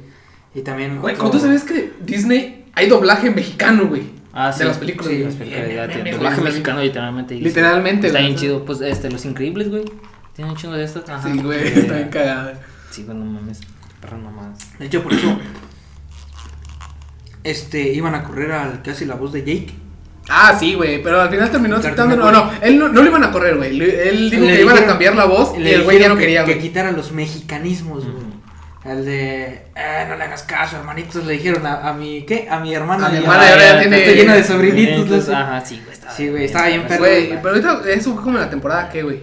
Y 0.56 0.62
también. 0.62 1.00
Güey, 1.00 1.15
como 1.15 1.31
tú 1.31 1.39
sabes 1.39 1.63
que 1.63 1.94
Disney 2.01 2.65
hay 2.74 2.88
doblaje 2.88 3.29
mexicano, 3.29 3.88
güey. 3.88 4.03
Ah, 4.33 4.51
de 4.51 4.57
sí. 4.57 4.63
las 4.63 4.77
películas, 4.77 5.12
Sí. 5.12 5.24
Las 5.24 5.35
películas, 5.35 5.65
Bien, 5.68 5.77
ya 5.77 5.85
bien, 5.85 5.89
tiene 5.89 6.03
bien, 6.03 6.15
doblaje 6.18 6.41
mexicano 6.41 6.81
literalmente. 6.81 7.35
Literalmente, 7.35 8.07
Está 8.07 8.19
güey. 8.19 8.29
bien 8.29 8.39
chido. 8.39 8.65
Pues 8.65 8.81
este, 8.81 9.09
Los 9.09 9.25
Increíbles, 9.25 9.69
güey. 9.69 9.83
Tiene 10.35 10.51
un 10.51 10.57
chingo 10.57 10.75
de. 10.75 10.83
Ajá. 10.85 11.24
Sí, 11.24 11.39
güey, 11.41 11.68
está 11.68 11.95
bien 11.95 12.09
cagada. 12.09 12.59
Sí, 12.91 13.03
güey, 13.03 13.18
no 13.18 13.25
mames. 13.25 13.62
Perra 14.00 14.18
nomás. 14.18 14.77
De 14.77 14.85
hecho, 14.85 15.01
por 15.01 15.13
eso. 15.13 15.39
Este, 17.44 17.94
iban 17.94 18.13
a 18.13 18.24
correr 18.24 18.51
al 18.51 18.81
que 18.81 18.91
hace 18.91 19.06
la 19.06 19.15
voz 19.15 19.33
de 19.33 19.39
Jake. 19.39 19.74
Ah, 20.29 20.56
sí, 20.59 20.74
güey, 20.74 21.01
pero 21.01 21.21
al 21.21 21.29
final 21.29 21.50
terminó 21.50 21.77
aceptando. 21.77 22.15
No, 22.15 22.31
no, 22.31 22.51
él 22.62 22.77
no, 22.77 22.89
no 22.89 23.01
lo 23.01 23.07
iban 23.10 23.24
a 23.24 23.31
correr, 23.31 23.55
güey. 23.57 23.74
Le- 23.77 24.10
Él 24.10 24.29
dijo 24.29 24.43
Le 24.46 24.55
que 24.57 24.62
iban 24.62 24.77
a 24.77 24.86
cambiar 24.86 25.15
la 25.15 25.25
voz 25.25 25.53
y 25.57 25.62
Le 25.62 25.75
el 25.75 25.84
güey 25.84 26.00
ya 26.00 26.10
no 26.10 26.15
que- 26.15 26.22
quería, 26.22 26.43
Que 26.46 26.53
güey. 26.55 26.62
quitara 26.67 26.91
los 26.91 27.12
mexicanismos, 27.13 28.03
güey. 28.03 28.15
Ujú. 28.17 28.27
Al 28.89 29.03
de, 29.05 29.43
eh, 29.75 30.05
no 30.07 30.15
le 30.15 30.24
hagas 30.24 30.43
caso, 30.43 30.77
hermanitos, 30.77 31.25
le 31.25 31.34
dijeron 31.34 31.65
a, 31.65 31.89
a 31.89 31.93
mi, 31.93 32.24
¿qué? 32.25 32.48
A 32.50 32.60
mi 32.60 32.74
hermana. 32.74 33.07
A 33.07 33.10
mi 33.10 33.17
hermana 33.17 33.50
ahora 33.50 33.57
ya 33.74 33.79
tiene- 33.81 34.00
Está 34.00 34.12
llena 34.12 34.36
de 34.36 34.43
sobrinitos. 34.43 34.96
Entonces. 35.03 35.29
Ajá, 35.34 35.62
sí, 35.65 35.81
güey. 35.84 35.93
estaba 35.93 36.13
Sí, 36.13 36.27
güey, 36.29 36.46
estaba 36.46 36.67
bien 36.67 36.84
perro. 36.84 37.00
Güey, 37.00 37.29
pero 37.41 37.50
ahorita 37.50 37.81
eso 37.89 38.13
fue 38.13 38.24
como 38.24 38.38
en 38.38 38.43
la 38.43 38.50
temporada, 38.50 38.89
¿qué, 38.89 39.03
güey? 39.03 39.19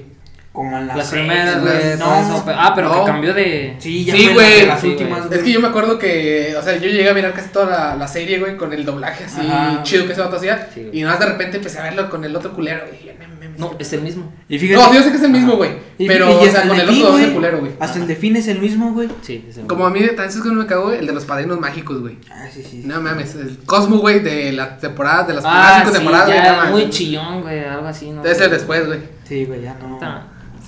Como 0.54 0.78
en 0.78 0.86
las, 0.86 0.96
Las 0.96 1.10
seis, 1.10 1.22
primeras, 1.22 1.60
güey, 1.62 1.74
no, 1.98 2.42
pero- 2.46 2.58
Ah, 2.60 2.72
pero 2.76 2.88
no. 2.88 3.00
que 3.04 3.10
cambió 3.10 3.34
de. 3.34 3.74
Sí, 3.80 4.04
ya 4.04 4.14
Sí, 4.14 4.28
güey. 4.32 4.58
las- 4.60 4.66
las 4.68 4.80
Sí, 4.82 4.86
últimas, 4.86 5.26
güey. 5.26 5.36
Es 5.38 5.44
que 5.44 5.50
yo 5.52 5.60
me 5.60 5.66
acuerdo 5.66 5.98
que, 5.98 6.54
o 6.56 6.62
sea, 6.62 6.76
yo 6.76 6.88
llegué 6.88 7.10
a 7.10 7.12
mirar 7.12 7.32
casi 7.34 7.48
toda 7.48 7.66
la, 7.66 7.96
la 7.96 8.06
serie, 8.06 8.38
güey, 8.38 8.56
con 8.56 8.72
el 8.72 8.84
doblaje 8.84 9.24
así 9.24 9.40
Ajá. 9.40 9.82
chido 9.82 10.06
que 10.06 10.12
ese 10.12 10.20
vato 10.20 10.36
hacía. 10.36 10.68
Sí, 10.72 10.90
y 10.92 11.00
nada 11.02 11.14
más 11.14 11.20
de 11.20 11.26
repente 11.32 11.56
empecé 11.56 11.80
a 11.80 11.82
verlo 11.82 12.08
con 12.08 12.24
el 12.24 12.36
otro 12.36 12.52
culero, 12.52 12.82
güey. 12.86 12.94
y 12.94 13.02
dije, 13.02 13.16
"Me- 13.18 13.26
me- 13.26 13.48
me- 13.48 13.58
No, 13.58 13.74
es 13.80 13.92
el 13.94 14.02
mismo. 14.02 14.32
Y 14.48 14.56
fíjate. 14.60 14.80
No, 14.80 14.88
sí, 14.90 14.96
yo 14.96 15.02
sé 15.02 15.10
que 15.10 15.16
es 15.16 15.22
el 15.24 15.30
mismo, 15.32 15.56
güey. 15.56 15.72
Pero, 15.98 16.30
y 16.30 16.34
o 16.34 16.40
hasta 16.42 16.60
sea, 16.60 16.68
con 16.68 16.78
el 16.80 16.88
otro 16.88 17.32
culero, 17.34 17.58
güey. 17.58 17.72
Hasta 17.80 17.98
el 17.98 18.06
de 18.06 18.14
Fin 18.14 18.36
es 18.36 18.46
el 18.46 18.60
mismo, 18.60 18.92
güey. 18.92 19.08
Sí, 19.22 19.44
es 19.50 19.58
el 19.58 19.66
Como 19.66 19.84
a 19.86 19.90
mí, 19.90 20.00
también 20.06 20.28
es 20.28 20.36
que 20.40 20.48
no 20.48 20.54
me 20.54 20.64
güey, 20.72 20.98
el 21.00 21.06
de 21.08 21.12
los 21.14 21.24
padrinos 21.24 21.58
mágicos, 21.58 22.00
güey. 22.00 22.16
Ah, 22.30 22.46
sí, 22.52 22.62
sí. 22.62 22.82
No 22.84 23.00
mames, 23.00 23.34
el 23.34 23.58
Cosmo, 23.66 23.98
güey, 23.98 24.20
de 24.20 24.52
las 24.52 24.78
temporadas, 24.78 25.26
de 25.26 25.34
las 25.34 25.42
primeras 25.42 25.66
Ah, 25.72 25.78
cinco 25.80 25.92
temporadas, 25.92 26.26
güey. 26.28 26.40
no 26.70 26.70
muy 26.70 26.90
chillón, 26.90 27.42
güey, 27.42 27.58
algo 27.64 27.88
así, 27.88 28.10
¿no? 28.12 28.22
Debe 28.22 28.36
ser 28.36 28.50
después, 28.50 28.86
güey. 28.86 29.00
Sí, 29.24 29.44
güey, 29.46 29.62
ya 29.62 29.74
no. 29.74 29.98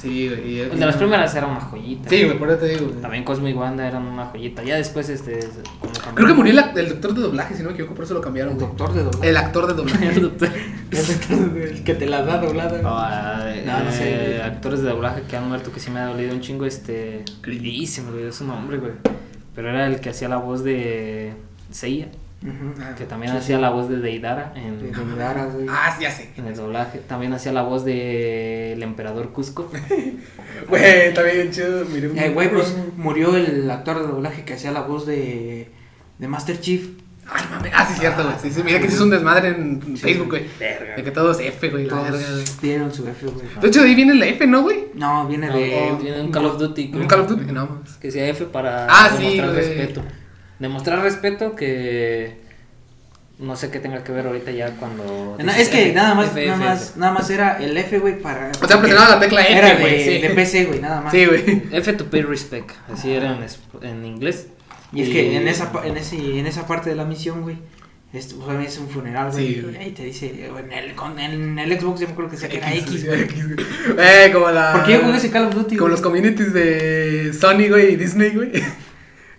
Sí, 0.01 0.29
güey. 0.29 0.55
y- 0.55 0.61
El 0.61 0.79
de 0.79 0.87
las 0.87 0.97
primeras 0.97 1.35
era 1.35 1.47
una 1.47 1.61
joyita. 1.61 2.09
Sí, 2.11 2.25
güey, 2.25 2.39
por 2.39 2.51
eso 2.51 2.59
te 2.59 2.67
digo, 2.69 2.87
güey. 2.89 3.01
También 3.01 3.25
Cosmo 3.25 3.49
y 3.49 3.53
Wanda 3.55 3.87
eran 3.89 4.03
una 4.07 4.27
joyita. 4.27 4.63
Ya 4.63 4.77
después, 4.77 5.09
este. 5.09 5.41
Creo 6.15 6.29
que 6.29 6.35
murió 6.35 6.53
el, 6.53 6.89
doctor 6.89 7.15
de 7.15 7.23
doblaje, 7.23 7.55
si 7.55 7.63
no 7.63 7.69
me 7.69 7.75
equivoco, 7.75 7.95
por 7.95 8.05
eso 8.05 8.15
lo 8.15 8.21
cambiaron, 8.21 8.53
El 8.53 8.59
güey. 8.59 8.69
doctor 8.69 8.93
de 8.95 9.03
doblaje. 9.05 9.29
El 9.29 9.37
actor 9.37 9.67
de 9.67 9.75
doblaje. 9.75 10.09
El 10.11 10.23
doctor. 10.23 10.49
El 10.93 11.83
que 11.85 11.95
te 11.95 12.07
la 12.07 12.23
da 12.23 12.39
doblada. 12.39 12.81
Ah, 12.85 13.53
No, 13.65 13.85
no 13.85 13.91
sé, 13.91 14.37
eh, 14.37 14.43
actores 14.43 14.83
de 14.83 14.89
doblaje 14.91 15.23
que 15.29 15.37
han 15.37 15.49
muerto 15.49 15.73
que 15.73 15.81
sí 15.81 15.91
me 15.91 16.01
ha 16.01 16.07
dolido 16.07 16.35
un 16.35 16.41
chingo, 16.41 16.67
este. 16.67 17.25
Gridísimo, 17.43 18.13
güey, 18.13 18.25
es 18.27 18.35
su 18.37 18.45
nombre, 18.47 18.79
güey. 18.79 18.93
Pero 19.55 19.71
era 19.71 19.87
el 19.87 20.01
que 20.01 20.11
hacía 20.11 20.29
la 20.29 20.37
voz 20.37 20.63
de 20.63 21.33
Seiya. 21.71 22.09
Ujú. 22.43 22.95
Que 22.97 23.05
también 23.07 23.33
Sí, 23.33 23.39
hacía 23.39 23.57
sí. 23.57 23.63
la 23.63 23.71
voz 23.71 23.89
de 23.89 23.97
Deidara 23.99 24.53
De, 24.55 24.61
en, 24.61 24.79
de 24.93 25.05
Midara, 25.05 25.47
güey. 25.47 25.67
Ah, 25.71 25.93
sí, 25.97 26.03
ya 26.05 26.11
sé. 26.11 26.31
en 26.37 26.47
el 26.47 26.55
doblaje. 26.55 26.99
También 26.99 27.33
hacía 27.33 27.53
la 27.53 27.63
voz 27.63 27.85
del 27.85 28.83
emperador 28.83 29.33
Cusco. 29.33 29.71
Güey, 30.69 31.09
está 31.09 31.23
bien 31.23 31.51
chido. 31.51 31.85
Miré 31.87 32.09
un- 32.09 32.19
Eh, 32.19 32.31
güey, 32.31 32.51
pues 32.51 32.75
murió 32.97 33.37
el 33.37 33.71
actor 33.71 34.01
de 34.01 34.07
doblaje 34.07 34.45
que 34.45 34.55
hacía 34.55 34.71
la 34.73 34.83
voz 34.83 35.07
de, 35.07 35.69
de 36.19 36.29
Master 36.29 36.61
Chief. 36.61 36.89
Ay, 37.29 37.45
mami. 37.51 37.69
Ah, 37.75 37.85
sí, 37.91 37.99
cierto, 37.99 38.23
güey. 38.23 38.37
Sí, 38.41 38.51
sí, 38.53 38.63
mira 38.65 38.79
que 38.81 38.89
sí 38.89 38.95
es 38.95 39.01
un 39.01 39.11
desmadre 39.11 39.49
en 39.49 39.97
Facebook, 39.97 40.29
güey. 40.29 40.45
Verga. 40.61 40.95
De 40.97 41.03
que 41.03 41.11
todo 41.11 41.33
es 41.33 41.41
F, 41.41 41.69
güey. 41.71 41.89
Todos 41.89 42.05
verga, 42.05 42.19
dieron 42.63 42.93
su 42.95 43.07
F, 43.09 43.27
güey. 43.27 43.47
De 43.61 43.67
hecho, 43.69 43.83
de 43.83 43.89
ahí 43.89 43.95
viene 43.97 44.15
la 44.15 44.27
F, 44.27 44.47
¿no, 44.47 44.63
güey? 44.63 44.85
No, 44.95 45.27
viene 45.27 45.49
No, 45.49 45.57
de. 45.57 45.97
tiene 46.01 46.21
un 46.23 46.31
Call 46.31 46.47
of 46.47 46.59
Duty. 46.59 46.93
¿Un 46.95 47.07
Call 47.09 47.21
of 47.23 47.29
Duty? 47.29 47.53
No. 47.53 47.81
Que 48.01 48.11
sea 48.13 48.29
F 48.29 48.45
para 48.45 48.87
Ah, 48.89 49.11
sí, 49.17 49.23
demostrar 49.25 49.51
respeto. 49.55 50.03
Demostrar 50.59 51.01
respeto 51.03 51.55
que 51.55 52.37
no 53.39 53.55
sé 53.57 53.71
qué 53.71 53.79
tenga 53.81 54.03
que 54.03 54.13
ver 54.13 54.27
ahorita 54.27 54.51
ya 54.51 54.71
cuando. 54.77 55.37
No, 55.39 55.53
es 55.53 55.69
que 55.69 55.83
F, 55.89 55.93
nada 55.93 56.15
más, 56.15 56.29
F, 56.29 56.47
nada 56.47 56.57
más, 56.59 56.83
F. 56.91 56.93
nada 57.01 57.13
más 57.13 57.29
era 57.31 57.59
el 57.63 57.77
F, 57.77 57.99
güey, 57.99 58.19
para. 58.21 58.51
O 58.63 58.67
sea, 58.67 58.81
presionaba 58.81 59.11
la 59.17 59.21
tecla 59.21 59.43
F, 59.43 59.53
Era 59.59 59.75
de, 59.75 60.05
sí. 60.05 60.19
de 60.27 60.31
PC, 60.31 60.65
güey, 60.65 60.81
nada 60.81 61.03
más. 61.03 61.13
Sí, 61.13 61.27
güey. 61.27 61.63
F 61.73 61.93
to 61.93 62.07
pay 62.07 62.23
respect, 62.23 62.71
así 62.91 63.13
era 63.13 63.37
en, 63.37 63.87
en 63.87 64.07
inglés. 64.07 64.47
Y 64.93 65.03
es 65.03 65.09
que 65.11 65.37
en 65.37 65.47
esa, 65.49 65.73
pa- 65.73 65.87
en, 65.87 65.97
ese, 65.99 66.17
en 66.39 66.47
esa 66.47 66.67
parte 66.67 66.89
de 66.89 66.97
la 66.97 67.05
misión, 67.05 67.43
güey, 67.43 67.59
es, 68.15 68.35
es 68.67 68.79
un 68.79 68.89
funeral, 68.89 69.31
güey. 69.33 69.47
Sí, 69.55 69.67
y 69.71 69.77
ahí 69.77 69.91
te 69.91 70.05
dice, 70.05 70.49
o 70.51 70.59
en 70.59 70.73
el, 70.73 70.95
con, 70.95 71.19
en 71.19 71.59
el 71.59 71.79
Xbox 71.79 72.01
yo 72.01 72.07
me 72.07 72.13
acuerdo 72.15 72.31
que 72.31 72.49
que 72.49 72.57
era 72.57 72.73
X, 72.75 73.05
güey. 73.05 73.27
Eh, 73.99 74.31
como 74.33 74.51
la. 74.51 74.73
¿Por 74.73 74.85
qué 74.87 74.93
yo 74.95 75.01
jugué 75.01 75.19
ese 75.19 75.31
Call 75.31 75.47
of 75.49 75.55
Duty? 75.55 75.77
Como 75.77 75.89
güey? 75.89 75.91
los 75.91 76.01
communities 76.01 76.55
de 76.55 77.33
Sony, 77.39 77.69
güey, 77.69 77.93
y 77.93 77.97
Disney, 77.97 78.31
güey. 78.31 78.53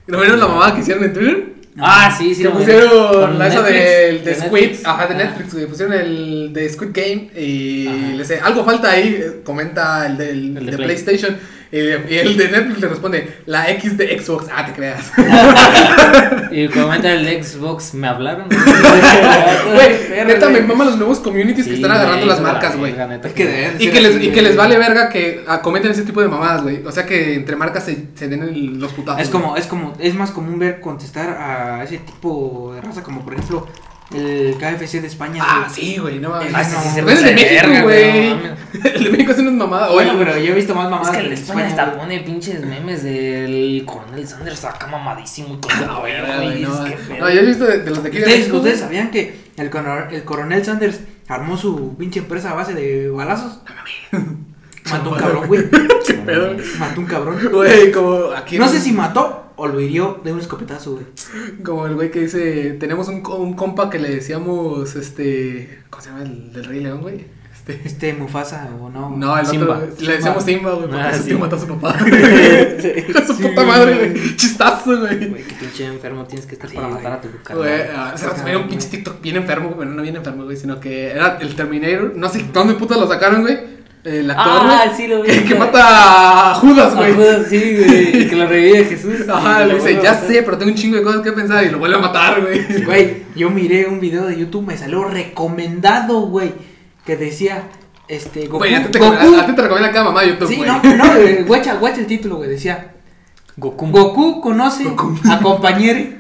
¿No 0.08 0.20
vieron 0.20 0.40
la 0.40 0.48
mamada 0.48 0.74
que 0.76 0.82
hicieron 0.82 1.04
en 1.04 1.14
Twitter? 1.14 1.44
Ah, 1.80 2.14
sí, 2.18 2.34
sí. 2.34 2.42
que 2.44 2.50
pusieron 2.50 3.38
la 3.38 3.48
esa 3.48 3.62
del 3.62 4.24
de 4.24 4.34
Squid, 4.36 4.62
Netflix. 4.62 4.86
ajá, 4.86 5.08
de 5.08 5.14
Ah. 5.14 5.18
Netflix, 5.18 5.54
güey. 5.54 5.66
Pusieron 5.68 5.94
el 5.94 6.52
de 6.54 6.70
Squid 6.70 6.90
Game 6.92 7.30
y 7.38 7.88
Ajá. 7.88 8.16
le 8.16 8.26
sé, 8.26 8.40
algo 8.40 8.66
falta 8.66 8.90
ahí, 8.92 9.20
eh, 9.22 9.42
comenta 9.44 10.08
el, 10.08 10.18
del, 10.18 10.58
El 10.58 10.66
de, 10.66 10.72
de 10.72 10.78
Play. 10.78 10.88
PlayStation. 10.88 11.38
Y, 11.72 11.78
y 11.78 12.18
el 12.18 12.38
de 12.38 12.48
Netflix 12.50 12.80
le 12.80 12.88
responde, 12.88 13.38
la 13.46 13.70
X 13.72 13.98
de 13.98 14.20
Xbox. 14.20 14.46
Ah, 14.54 14.66
te 14.66 14.74
creas. 14.74 15.12
Y 16.52 16.68
comenta 16.70 17.12
el 17.12 17.44
Xbox, 17.44 17.94
¿me 17.94 18.08
hablaron? 18.08 18.48
Güey, 19.74 20.26
neta, 20.26 20.50
me 20.50 20.62
maman 20.62 20.88
los 20.88 20.98
nuevos 20.98 21.20
communities 21.20 21.68
que 21.68 21.74
están 21.76 21.92
agarrando 21.92 22.26
las 22.26 22.40
la 22.42 22.54
marcas, 22.54 22.78
güey. 22.78 22.96
Es 23.24 23.34
que 23.34 23.74
Y 23.80 23.90
que, 23.92 24.02
les, 24.02 24.24
y 24.24 24.32
que 24.32 24.42
les 24.42 24.56
vale 24.56 24.78
verga 24.78 25.10
que 25.10 25.44
comenten 25.62 25.92
ese 25.92 26.04
tipo 26.04 26.22
de 26.22 26.28
mamadas, 26.28 26.64
güey. 26.64 26.84
O 26.86 26.92
sea 26.92 27.06
que 27.06 27.36
entre 27.36 27.56
marcas 27.56 27.84
se, 27.86 28.06
se 28.16 28.28
den 28.28 28.44
el- 28.44 28.80
los 28.80 28.94
putazos. 28.94 29.22
Es 29.22 29.30
como, 29.30 29.58
es 29.58 29.66
como, 29.68 29.94
es 30.00 30.14
más 30.16 30.32
común 30.32 30.58
ver 30.60 30.80
contestar 30.80 31.30
a 31.30 31.84
ese 31.84 31.98
tipo 31.98 32.72
de 32.74 32.82
raza, 32.82 33.04
como 33.04 33.24
por 33.24 33.34
ejemplo 33.34 33.68
el 34.16 34.56
KFC 34.58 35.02
de 35.02 35.08
España. 35.08 35.44
Ah, 35.46 35.66
güey. 35.68 35.76
sí, 35.76 35.98
güey, 35.98 36.20
no 36.20 36.30
mames. 36.30 36.54
Ah, 36.54 36.62
ese 36.62 36.78
sí 36.78 36.90
se 36.90 37.04
Pero 37.04 37.18
es 37.18 37.24
de 37.24 37.30
de 37.30 37.36
México, 37.36 37.84
güey. 37.84 38.30
no 38.30 38.36
mames. 38.36 38.52
El 38.96 39.04
de 39.04 39.10
México 39.10 39.32
hace 39.32 39.42
unas 39.42 39.54
mamadas. 39.54 39.92
Bueno, 39.92 40.12
Oye, 40.12 40.20
pero 40.26 40.38
yo 40.38 40.52
he 40.52 40.56
visto 40.56 40.76
más 40.76 40.86
Es 40.86 40.92
mamadas 40.92 41.12
que 41.12 41.18
el 41.18 41.30
de 41.30 41.30
de 41.30 41.42
España 41.42 41.68
España, 41.68 41.84
hasta 41.84 41.98
pone 42.00 42.20
pinches 42.20 42.66
memes 42.66 43.04
del 43.04 43.84
coronel 43.86 44.28
Sanders 44.28 44.66
acá 44.66 44.88
mamadísimo 44.88 45.56
y 45.56 45.58
todo. 45.58 45.86
No, 45.86 46.00
güey, 46.02 46.14
güey, 46.22 46.62
no, 46.62 46.86
es 46.86 46.96
que 46.96 47.20
no, 47.20 47.30
yo 47.30 47.40
he 47.40 47.46
visto 47.46 47.66
de, 47.66 47.80
de 47.80 47.90
los 47.90 48.04
de 48.04 48.10
aquí 48.10 48.18
de 48.18 48.24
¿Ustedes, 48.24 48.40
México, 48.40 48.58
ustedes 48.58 48.80
sabían 48.80 49.12
que 49.12 49.40
el, 49.58 49.70
coronel, 49.70 50.14
el 50.14 50.24
coronel 50.24 50.64
Sanders 50.64 51.00
armó 51.28 51.58
su 51.58 51.96
pinche 51.98 52.20
empresa 52.20 52.52
a 52.52 52.54
base 52.54 52.74
de 52.74 53.10
balazos? 53.10 53.62
Mató 54.90 55.10
un 55.12 55.18
cabrón, 55.18 55.48
güey. 55.48 55.70
¿Qué 56.08 56.14
pedo? 56.14 56.56
Mató 56.80 57.02
un 57.02 57.08
cabrón. 57.08 57.50
Güey, 57.52 57.92
como 57.92 58.32
aquí. 58.32 58.58
No 58.58 58.68
sé 58.68 58.80
si 58.80 58.94
mató 58.94 59.47
o 59.58 59.68
lo 59.68 59.82
hirió 59.82 60.22
de 60.24 60.32
un 60.32 60.40
escopetazo, 60.40 60.94
güey. 60.94 61.06
Como 61.64 61.86
el 61.88 61.96
güey 61.96 62.10
que 62.12 62.22
dice: 62.22 62.78
Tenemos 62.80 63.08
un, 63.10 63.22
co- 63.22 63.36
un 63.36 63.54
compa 63.54 63.90
que 63.90 64.00
le 64.00 64.10
decíamos, 64.10 64.96
este. 64.96 65.80
¿Cómo 65.90 66.02
se 66.02 66.10
llama 66.10 66.22
el 66.24 66.54
del 66.54 66.64
Rey 66.66 66.80
León, 66.80 67.02
güey? 67.02 67.26
Este. 67.54 67.82
Este 67.84 68.14
Mufasa 68.14 68.70
o 68.80 68.90
no. 68.90 69.10
No, 69.10 69.38
el 69.38 69.46
Simba. 69.46 69.78
otro. 69.80 70.06
Le 70.06 70.14
decíamos 70.14 70.44
Simba, 70.46 70.72
güey, 70.72 70.88
porque 70.88 71.02
Ah, 71.02 71.10
ese 71.12 71.24
sí. 71.24 71.30
tío 71.30 71.40
mató 71.40 71.58
a 71.58 71.60
su 71.60 71.68
papá. 71.68 71.90
A 73.16 73.26
su 73.26 73.34
Sí, 73.34 73.44
puta 73.44 73.64
madre, 73.64 73.96
güey. 74.10 74.36
Chistazo, 74.38 75.00
güey. 75.02 75.28
Güey, 75.30 75.44
qué 75.44 75.54
pinche 75.56 75.86
enfermo 75.86 76.24
tienes 76.24 76.46
que 76.46 76.54
estar 76.56 76.70
Sí, 76.70 76.76
para 76.78 76.88
matar 76.88 77.12
a 77.14 77.22
tu 77.22 77.28
Güey, 77.28 77.44
carnal. 77.44 77.92
ah, 77.96 78.16
me 78.46 78.52
dio 78.52 78.62
un 78.62 78.68
pinche 78.70 78.88
TikTok 78.88 79.22
bien 79.22 79.36
enfermo, 79.36 79.66
güey. 79.66 79.76
Bueno, 79.78 79.92
no 79.94 80.02
bien 80.02 80.16
enfermo, 80.16 80.46
güey, 80.46 80.56
sino 80.56 80.80
que 80.80 81.12
era 81.12 81.38
el 81.42 81.56
Terminator. 81.56 82.14
No 82.16 82.30
sé 82.30 82.46
dónde 82.54 82.76
puta 82.76 82.96
lo 82.96 83.08
sacaron, 83.08 83.42
güey. 83.42 83.77
El 84.08 84.32
actor, 84.32 84.46
Ah, 84.48 84.84
güey, 84.86 84.96
sí 84.98 85.08
lo 85.08 85.22
vi. 85.22 85.30
Que, 85.30 85.44
que 85.44 85.56
mata 85.56 86.52
a 86.52 86.56
Judas, 86.56 86.96
güey. 86.96 87.12
Ah, 87.14 87.40
sí, 87.50 87.76
güey. 87.78 88.22
Y 88.22 88.28
que 88.28 88.36
lo 88.38 88.48
revive 88.54 88.86
Jesús. 88.86 89.28
Ajá, 89.28 89.60
le 89.66 89.74
lo 89.74 89.76
dice, 89.76 90.00
ya 90.02 90.14
sé, 90.14 90.44
pero 90.44 90.58
tengo 90.58 90.72
un 90.72 90.78
chingo 90.78 90.96
de 90.96 91.04
cosas 91.04 91.22
que 91.22 91.32
pensar 91.34 91.66
y 91.66 91.70
lo 91.72 91.80
vuelve 91.80 91.98
a 91.98 92.00
matar, 92.00 92.42
güey. 92.42 92.84
Güey, 92.86 93.24
yo 93.36 93.50
miré 93.50 93.86
un 93.88 94.00
video 94.00 94.26
de 94.26 94.38
YouTube, 94.38 94.66
me 94.66 94.78
salió 94.78 95.04
recomendado, 95.04 96.22
güey, 96.28 96.54
que 97.06 97.18
decía, 97.18 97.64
este, 98.08 98.46
Goku, 98.46 98.60
Güey, 98.60 98.76
a 98.76 98.84
ti 98.86 98.92
te, 98.92 99.00
Goku- 99.00 99.56
te 99.56 99.62
recomienda 99.62 99.92
cada 99.92 100.06
mamá 100.06 100.22
de 100.22 100.30
YouTube, 100.30 100.48
Sí, 100.48 100.62
no, 100.66 100.82
no, 100.82 101.06
güey, 101.20 101.44
guacha, 101.44 101.74
guacha 101.76 102.00
el 102.00 102.08
título, 102.08 102.38
güey, 102.38 102.50
decía, 102.50 102.94
Goku. 103.58 103.88
Goku 103.88 104.40
conoce 104.42 104.86
a 105.30 105.40
compañere. 105.40 106.16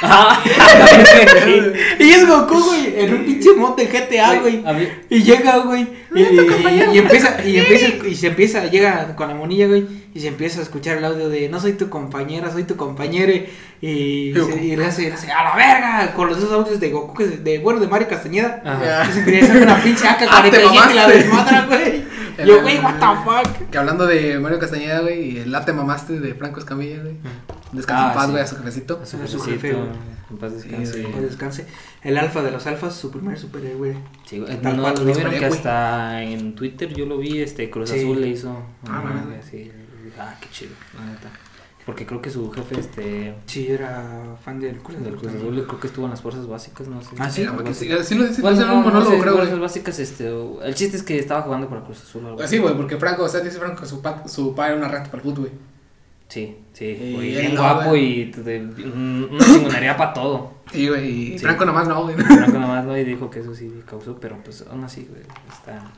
Ah, 0.00 0.42
Y 1.98 2.10
es 2.10 2.26
Goku, 2.26 2.62
güey, 2.62 2.94
en 3.00 3.14
un 3.14 3.24
pinche 3.24 3.52
monte 3.56 3.86
GTA, 3.86 4.38
güey. 4.40 4.62
a 4.64 4.72
Y 5.10 5.22
llega, 5.22 5.58
güey, 5.58 5.86
y, 6.14 6.20
y- 6.22 6.84
y 6.94 6.98
empieza, 6.98 7.44
y 7.44 7.58
empieza, 7.58 8.06
y 8.06 8.14
se 8.14 8.28
empieza, 8.28 8.66
llega 8.66 9.16
con 9.16 9.28
la 9.28 9.34
monilla, 9.34 9.66
güey, 9.66 9.86
y 10.14 10.20
se 10.20 10.28
empieza 10.28 10.60
a 10.60 10.62
escuchar 10.62 10.98
el 10.98 11.04
audio 11.04 11.28
de 11.28 11.48
no 11.48 11.58
soy 11.60 11.72
tu 11.72 11.88
compañera, 11.88 12.50
soy 12.52 12.64
tu 12.64 12.76
compañere, 12.76 13.50
y, 13.80 14.32
se- 14.34 14.64
y 14.64 14.76
le 14.76 14.84
hace, 14.86 15.02
le 15.08 15.12
hace, 15.14 15.32
a 15.32 15.42
la 15.44 15.56
verga, 15.56 16.12
con 16.14 16.28
los 16.28 16.40
dos 16.40 16.52
audios 16.52 16.78
de 16.80 16.90
Goku, 16.90 17.14
que 17.14 17.24
es 17.24 17.44
de, 17.44 17.58
bueno, 17.58 17.80
de 17.80 17.88
Mario 17.88 18.08
Castañeda, 18.08 18.62
Ajá. 18.64 19.06
Que 19.08 19.12
se 19.12 19.24
quería 19.24 19.42
hacer 19.44 19.62
una 19.62 19.82
pinche 19.82 20.06
Ah, 20.06 20.16
te 20.18 20.26
AK-47 20.26 20.90
y 20.92 20.94
la 20.94 21.08
desmadra, 21.08 21.66
güey. 21.66 22.04
Yo, 22.46 22.62
güey, 22.62 22.78
what 22.78 22.94
the 22.98 23.48
fuck. 23.48 23.70
Que 23.70 23.78
hablando 23.78 24.06
de 24.06 24.38
Mario 24.38 24.58
Castañeda, 24.58 25.00
güey, 25.00 25.32
y 25.32 25.38
el 25.38 25.50
late 25.50 25.72
mamaste 25.72 26.20
de 26.20 26.34
Franco 26.34 26.60
Escamilla, 26.60 27.02
güey. 27.02 27.16
Descansa 27.72 28.04
Ah, 28.06 28.08
en 28.10 28.14
paz, 28.14 28.24
sí. 28.26 28.30
güey, 28.32 28.42
a 28.42 28.46
su 28.46 28.56
jefecito. 28.56 29.00
A 29.02 29.06
su 29.06 29.22
A 29.22 29.26
su 29.26 29.40
jefe, 29.40 29.72
güey. 29.72 29.88
En 30.30 30.36
paz 30.38 30.52
descanse. 30.52 30.92
Sí, 30.92 31.02
Que 31.02 31.08
Pues 31.08 31.22
descanse. 31.22 31.66
El 32.02 32.16
alfa 32.16 32.42
de 32.42 32.50
los 32.50 32.66
alfas, 32.66 32.94
su 32.94 33.10
primer 33.10 33.38
superhéroe. 33.38 33.96
Sí, 34.26 34.38
güey. 34.38 34.56
Tal 34.60 34.76
no, 34.76 34.82
cual, 34.82 34.94
no 34.94 35.04
vieron 35.04 35.32
que 35.32 35.38
güey. 35.38 35.50
hasta 35.52 36.22
en 36.22 36.54
Twitter 36.54 36.92
yo 36.94 37.06
lo 37.06 37.18
vi, 37.18 37.40
este 37.42 37.68
Cruz 37.70 37.90
Sí. 37.90 37.98
Azul 38.00 38.20
le 38.20 38.28
hizo. 38.28 38.62
Ah, 38.88 39.02
así, 39.40 39.56
dije, 39.56 39.72
ah, 40.18 40.34
qué 40.40 40.48
chido, 40.50 40.72
la 40.98 41.06
neta. 41.12 41.28
Porque 41.88 42.04
creo 42.04 42.20
que 42.20 42.28
su 42.28 42.50
jefe, 42.52 42.78
este, 42.78 43.34
Sí, 43.46 43.66
era 43.68 44.36
fan 44.44 44.60
del 44.60 44.76
Cruz 44.76 45.02
del 45.02 45.14
Azul 45.14 45.18
Cruz. 45.30 45.34
Azul, 45.36 45.64
creo 45.66 45.80
que 45.80 45.86
estuvo 45.86 46.04
en 46.04 46.10
las 46.10 46.20
fuerzas 46.20 46.46
básicas, 46.46 46.86
no 46.86 47.00
sé. 47.00 47.08
Ah, 47.18 47.30
sí. 47.30 47.46
Porque 47.56 47.72
sí, 47.72 47.88
sí 48.04 48.14
lo 48.14 48.26
dice, 48.26 48.42
Bueno, 48.42 48.66
no, 48.66 48.74
un 48.74 48.84
monólogo, 48.84 49.10
no 49.10 49.16
sé, 49.16 49.22
creo, 49.22 49.36
fuerzas 49.38 49.58
básicas, 49.58 49.98
este, 49.98 50.28
el 50.28 50.74
chiste 50.74 50.98
es 50.98 51.02
que 51.02 51.18
estaba 51.18 51.40
jugando 51.40 51.66
para 51.66 51.80
Cruz 51.82 52.02
Azul 52.02 52.24
o 52.24 52.26
algo 52.26 52.36
Pues 52.36 52.50
sí, 52.50 52.58
güey, 52.58 52.76
porque 52.76 52.98
Franco, 52.98 53.22
o 53.24 53.28
sea, 53.28 53.40
dice 53.40 53.58
Franco 53.58 53.80
que 53.80 53.86
su, 53.88 54.02
pa, 54.02 54.28
su 54.28 54.54
padre 54.54 54.72
era 54.74 54.80
una 54.80 54.88
rata 54.88 55.10
para 55.10 55.16
el 55.16 55.22
fútbol, 55.30 55.40
güey. 55.48 55.52
Sí, 56.28 56.58
sí, 56.74 56.84
Y 56.84 57.16
bien 57.16 57.56
guapo 57.56 57.96
y 57.96 58.32
de- 58.32 58.60
una 58.60 59.42
chingonería 59.46 59.96
para 59.96 60.12
todo. 60.12 60.52
Sí, 60.70 60.86
güey, 60.90 61.10
y 61.10 61.32
Sí. 61.32 61.38
Franco 61.38 61.64
nomás 61.64 61.88
no, 61.88 62.02
güey. 62.02 62.14
Franco 62.16 62.58
nada 62.58 62.66
más 62.66 62.84
no 62.84 62.98
y 62.98 63.04
dijo 63.04 63.30
que 63.30 63.40
eso 63.40 63.54
sí 63.54 63.72
causó, 63.88 64.18
pero 64.20 64.36
pues 64.44 64.62
aún 64.70 64.84
así, 64.84 65.08
güey, 65.08 65.22
está... 65.50 65.90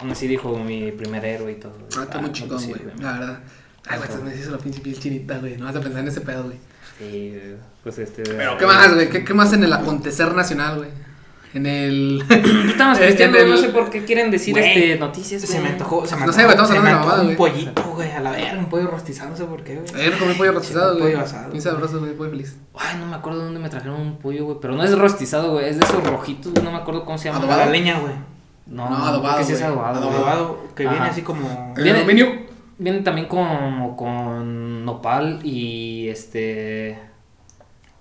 Aún 0.00 0.10
así 0.10 0.26
dijo 0.26 0.54
mi 0.58 0.92
primer 0.92 1.24
héroe 1.24 1.52
y 1.52 1.54
todo. 1.56 1.72
Ah, 1.98 2.02
está 2.02 2.18
Ah, 2.18 2.20
muy 2.20 2.28
no, 2.28 2.34
chingón, 2.34 2.62
güey, 2.66 2.80
la 3.00 3.12
verdad. 3.12 3.40
Ay, 3.88 3.98
güey, 3.98 4.10
se 4.10 4.18
me 4.18 4.34
hizo 4.34 4.50
la 4.50 4.58
pinche 4.58 4.80
piel 4.80 4.98
chinita, 4.98 5.38
güey. 5.38 5.56
No 5.56 5.64
vas 5.66 5.76
a 5.76 5.80
pensar 5.80 6.00
en 6.02 6.08
ese 6.08 6.20
pedo, 6.20 6.44
güey. 6.44 6.56
Sí, 6.98 7.34
pues 7.82 7.98
este... 7.98 8.22
Pero, 8.22 8.58
¿qué 8.58 8.66
más, 8.66 8.94
güey? 8.94 9.08
¿Qué, 9.08 9.24
¿Qué 9.24 9.34
más 9.34 9.52
en 9.52 9.64
el 9.64 9.72
acontecer 9.72 10.34
nacional, 10.34 10.76
güey? 10.78 10.90
En 11.52 11.66
el. 11.66 12.22
Estamos 12.68 12.98
en 12.98 13.04
cristianos, 13.06 13.40
el- 13.40 13.50
no 13.50 13.56
sé 13.56 13.70
por 13.70 13.90
qué 13.90 14.04
quieren 14.04 14.30
decir 14.30 14.54
Güey, 14.54 14.64
este 14.82 14.98
noticias, 15.00 15.42
Se 15.42 15.58
me 15.60 15.70
antojó, 15.70 16.06
se 16.06 16.14
me 16.14 16.20
No 16.20 16.26
antojó, 16.26 16.38
sé, 16.38 16.44
güey, 16.44 16.50
estamos 16.54 16.70
hablando 16.70 16.88
de 16.90 16.94
mamada, 17.06 17.20
un 17.22 17.26
güey. 17.26 17.36
pollito, 17.36 17.82
güey, 17.94 18.10
a 18.12 18.20
la 18.20 18.30
verga, 18.30 18.56
un 18.60 18.66
pollo 18.66 18.86
rostizado, 18.86 19.30
no 19.30 19.36
sé 19.36 19.44
por 19.46 19.64
qué, 19.64 19.74
güey. 19.80 19.94
Ayer 20.00 20.16
comí 20.16 20.34
pollo 20.34 20.52
rostizado, 20.58 20.96
güey. 20.98 21.12
Pollo 21.14 21.24
asado. 21.24 21.50
Bien 21.50 21.60
sabroso, 21.60 21.98
güey, 21.98 22.12
pollo 22.14 22.30
feliz. 22.30 22.56
Ay, 22.78 22.98
no 23.00 23.06
me 23.06 23.16
acuerdo 23.16 23.42
dónde 23.42 23.58
me 23.58 23.68
trajeron 23.68 24.00
un 24.00 24.18
pollo, 24.18 24.44
güey, 24.44 24.58
pero 24.62 24.74
no 24.76 24.84
es 24.84 24.96
rostizado, 24.96 25.50
güey, 25.50 25.68
es 25.70 25.78
de 25.80 25.84
esos 25.86 26.04
rojitos, 26.06 26.52
güey, 26.52 26.62
no 26.64 26.70
me 26.70 26.78
acuerdo 26.78 27.04
cómo 27.04 27.18
se 27.18 27.32
llama. 27.32 27.52
A 27.52 27.56
la 27.56 27.66
leña, 27.66 27.98
güey. 27.98 28.12
No, 28.68 28.88
No, 28.88 28.98
no, 28.98 29.06
adobado, 29.06 29.38
que 29.38 29.44
sí 29.44 29.52
es 29.54 29.62
adobado. 29.62 29.98
Adobado, 30.08 30.68
que 30.76 30.84
viene 30.86 31.06
así 31.06 31.22
como... 31.22 31.74
¿El 31.76 31.82
Viene- 31.82 31.98
aluminio? 31.98 32.49
Viene 32.82 33.00
también 33.00 33.28
como 33.28 33.94
con 33.94 34.84
nopal 34.86 35.38
y 35.44 36.08
este... 36.08 36.98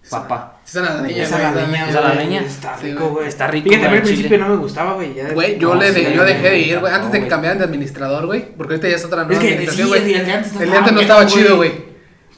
Papa. 0.09 0.57
Sí, 0.63 0.77
es 0.79 0.83
a 0.83 0.95
la 0.95 1.01
leña, 1.01 1.23
Esa 1.23 1.37
güey. 1.37 1.53
la 1.53 1.61
leña, 1.67 1.89
Esa 1.89 2.01
la 2.01 2.13
güey, 2.13 2.25
leña. 2.25 2.41
Está 2.41 2.77
Sí, 2.77 2.85
rico, 2.91 3.09
güey. 3.09 3.27
Está 3.27 3.47
rico, 3.47 3.69
Fíjate, 3.69 3.87
al 3.87 4.01
principio 4.01 4.23
chile. 4.23 4.37
no 4.39 4.47
me 4.49 4.55
gustaba, 4.55 4.93
güey. 4.93 5.13
Güey, 5.33 5.59
yo, 5.59 5.75
no, 5.75 5.81
le 5.81 5.93
sí, 5.93 6.07
yo 6.15 6.23
dejé 6.23 6.49
de 6.49 6.59
ir, 6.59 6.79
güey. 6.79 6.93
Antes 6.93 7.11
de 7.11 7.19
que 7.19 7.27
cambiaran 7.27 7.57
de 7.59 7.65
administrador, 7.65 8.25
güey. 8.25 8.55
Porque 8.55 8.75
ahorita 8.75 8.87
ya 8.89 8.95
es 8.95 9.05
otra 9.05 9.25
nueva 9.25 9.33
Es 9.33 9.39
que 9.39 9.47
sí, 9.47 9.53
administración, 9.53 9.87
güey. 9.89 10.01
no 10.01 10.61
El 10.61 10.71
de 10.71 10.77
antes 10.77 10.93
no 10.93 11.01
estaba 11.01 11.25
chido, 11.25 11.57
güey. 11.57 11.88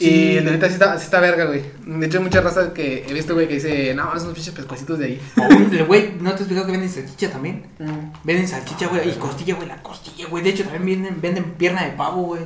Y 0.01 0.05
Sí. 0.09 0.37
el 0.37 0.43
de 0.45 0.49
ahorita 0.51 0.67
sí 0.67 0.73
está, 0.73 0.97
sí 0.97 1.05
está 1.05 1.19
verga, 1.19 1.45
güey. 1.45 1.61
De 1.85 2.05
hecho, 2.07 2.17
hay 2.17 2.23
muchas 2.23 2.43
razas 2.43 2.69
que 2.69 3.05
he 3.07 3.13
visto, 3.13 3.33
güey, 3.35 3.47
que 3.47 3.55
dice, 3.55 3.93
no, 3.93 4.13
esos 4.15 4.33
pinches 4.33 4.53
pescuecitos 4.53 4.97
de 4.99 5.05
ahí. 5.05 5.21
O 5.37 5.41
un- 5.43 5.73
el 5.73 5.83
Güey, 5.85 6.13
¿no 6.19 6.33
te 6.33 6.41
has 6.43 6.49
fijado 6.49 6.65
que 6.65 6.71
venden 6.71 6.89
salchicha 6.89 7.29
también? 7.29 7.65
Venden 8.23 8.47
salchicha, 8.47 8.87
güey, 8.87 9.07
y 9.09 9.13
costilla, 9.13 9.55
güey, 9.55 9.67
la 9.67 9.81
costilla, 9.83 10.27
güey. 10.27 10.43
De 10.43 10.49
hecho, 10.49 10.63
también 10.63 11.03
venden, 11.03 11.21
venden 11.21 11.43
pierna 11.53 11.83
de 11.85 11.91
pavo, 11.91 12.23
güey. 12.23 12.41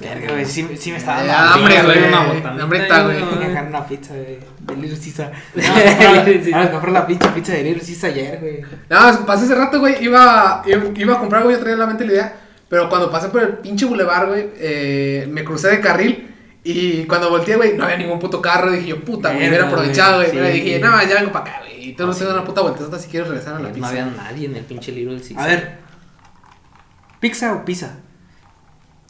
Verga, 0.00 0.32
güey, 0.32 0.44
sí, 0.44 0.68
sí 0.78 0.90
me 0.90 0.96
está 0.98 1.22
Eh, 1.24 1.28
dando 1.28 1.54
hambre, 1.54 1.78
hambre, 1.78 1.96
güey. 2.00 2.08
una 2.08 2.20
botanita, 2.26 2.62
Hambrita, 2.64 3.02
güey. 3.04 3.16
Que 3.38 3.44
agarrar 3.44 3.66
una 3.68 3.86
pizza 3.86 4.14
de, 4.14 4.40
de 4.60 4.76
Little 4.76 4.98
Caesar. 4.98 5.32
Vamos 6.52 6.66
a 6.66 6.70
comprar 6.72 6.92
la 6.92 7.06
pinche 7.06 7.28
pizza 7.28 7.52
de 7.52 7.62
Little 7.62 7.82
Caesar 7.86 8.10
ayer, 8.10 8.38
güey. 8.40 8.60
No, 8.90 9.26
pasé 9.26 9.44
hace 9.44 9.54
rato, 9.54 9.78
güey. 9.80 10.02
Iba, 10.04 10.62
iba, 10.66 10.82
iba 10.94 11.14
a 11.14 11.18
comprar, 11.20 11.42
güey. 11.44 11.54
Yo 11.54 11.60
traía 11.60 11.74
en 11.74 11.80
la 11.80 11.86
mente 11.86 12.04
la 12.04 12.12
idea. 12.12 12.34
Pero 12.68 12.88
cuando 12.88 13.10
pasé 13.10 13.28
por 13.28 13.42
el 13.42 13.48
pinche 13.58 13.86
bulevar, 13.86 14.26
güey, 14.26 14.48
eh, 14.58 15.26
me 15.30 15.42
crucé 15.44 15.68
de 15.68 15.80
carril. 15.80 16.27
Y 16.64 17.04
cuando 17.04 17.30
volteé, 17.30 17.56
güey, 17.56 17.76
no 17.76 17.84
había 17.84 17.96
ningún 17.96 18.18
puto 18.18 18.42
carro. 18.42 18.70
Dije 18.72 18.86
yo, 18.88 19.04
puta, 19.04 19.28
güey, 19.32 19.48
Verga, 19.48 19.64
hubiera 19.64 19.68
aprovechado, 19.68 20.16
güey. 20.18 20.32
Mira, 20.32 20.46
sí. 20.52 20.60
dije, 20.60 20.78
no, 20.80 21.02
ya 21.02 21.14
vengo 21.14 21.32
para 21.32 21.44
acá, 21.50 21.60
güey. 21.60 21.88
Y 21.90 21.92
tú 21.94 22.06
no 22.06 22.14
te 22.14 22.24
das 22.24 22.34
una 22.34 22.44
puta 22.44 22.60
vuelta 22.62 22.98
si 22.98 23.08
quieres 23.08 23.28
regresar 23.28 23.54
a 23.54 23.58
la 23.60 23.68
No 23.68 23.74
pizza. 23.74 23.88
había 23.88 24.06
nadie 24.06 24.46
en 24.46 24.56
el 24.56 24.64
pinche 24.64 24.92
libro 24.92 25.14
del 25.14 25.22
A 25.38 25.46
ver, 25.46 25.78
¿pizza 27.20 27.54
o 27.54 27.64
pizza? 27.64 27.96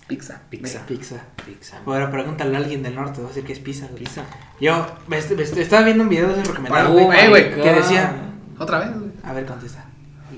Pizza. 0.07 0.41
Pizza. 0.49 0.87
Pizza. 0.87 1.23
Pizza. 1.45 1.79
Ahora 1.85 2.11
pregúntale 2.11 2.55
a 2.57 2.61
alguien 2.61 2.83
del 2.83 2.95
norte, 2.95 3.21
va 3.21 3.27
a 3.27 3.29
decir 3.29 3.45
que 3.45 3.53
es 3.53 3.59
pizza. 3.59 3.87
güey. 3.91 4.05
Pizza. 4.05 4.25
Yo 4.61 4.87
me, 5.07 5.19
est- 5.19 5.31
me 5.33 5.43
est- 5.43 5.57
estaba 5.57 5.83
viendo 5.85 6.03
un 6.05 6.09
video 6.09 6.29
de 6.29 6.43
recomendado, 6.45 6.91
Oh 6.91 6.93
güey, 7.07 7.23
my 7.25 7.29
güey, 7.29 7.55
que 7.55 7.73
decía. 7.75 8.15
Otra 8.59 8.79
vez, 8.79 8.95
güey. 8.97 9.11
A 9.25 9.33
ver, 9.33 9.45
contesta. 9.45 9.85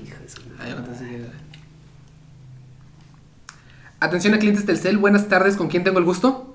Hija 0.03 0.17
de 0.19 0.27
su- 0.29 0.41
Ah. 0.59 0.65
Atención 3.99 4.33
a 4.33 4.39
clientes 4.39 4.65
del 4.65 4.77
CEL, 4.79 4.97
buenas 4.97 5.27
tardes, 5.27 5.55
¿con 5.55 5.67
quién 5.67 5.83
tengo 5.83 5.99
el 5.99 6.05
gusto? 6.05 6.50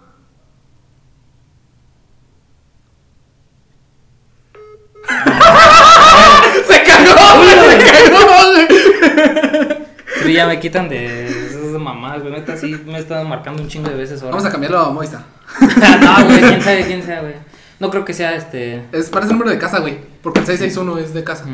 Ya 10.37 10.47
me 10.47 10.61
quitan 10.61 10.88
de 10.88 11.26
esas 11.26 11.81
mamadas, 11.81 12.23
güey. 12.23 12.33
Neta, 12.33 12.57
sí 12.57 12.78
me 12.87 12.99
están 12.99 13.28
marcando 13.28 13.62
un 13.62 13.69
chingo 13.69 13.88
de 13.88 13.97
veces 13.97 14.21
ahora. 14.23 14.37
Vamos 14.37 14.47
a 14.47 14.52
cambiarlo 14.52 14.78
a 14.78 14.90
Moista. 14.90 15.25
no, 16.00 16.25
güey, 16.26 16.40
quién 16.40 16.62
sabe, 16.62 16.85
quién 16.87 17.02
sabe, 17.02 17.21
güey. 17.21 17.35
No 17.78 17.90
creo 17.90 18.05
que 18.05 18.14
sea 18.14 18.35
este. 18.35 18.85
Es, 18.93 19.11
parece 19.11 19.33
el 19.33 19.38
número 19.38 19.50
de 19.50 19.59
casa, 19.59 19.81
güey. 19.81 19.99
Porque 20.23 20.40
el 20.40 20.47
661 20.47 20.99
es 20.99 21.14
de 21.14 21.25
casa. 21.25 21.45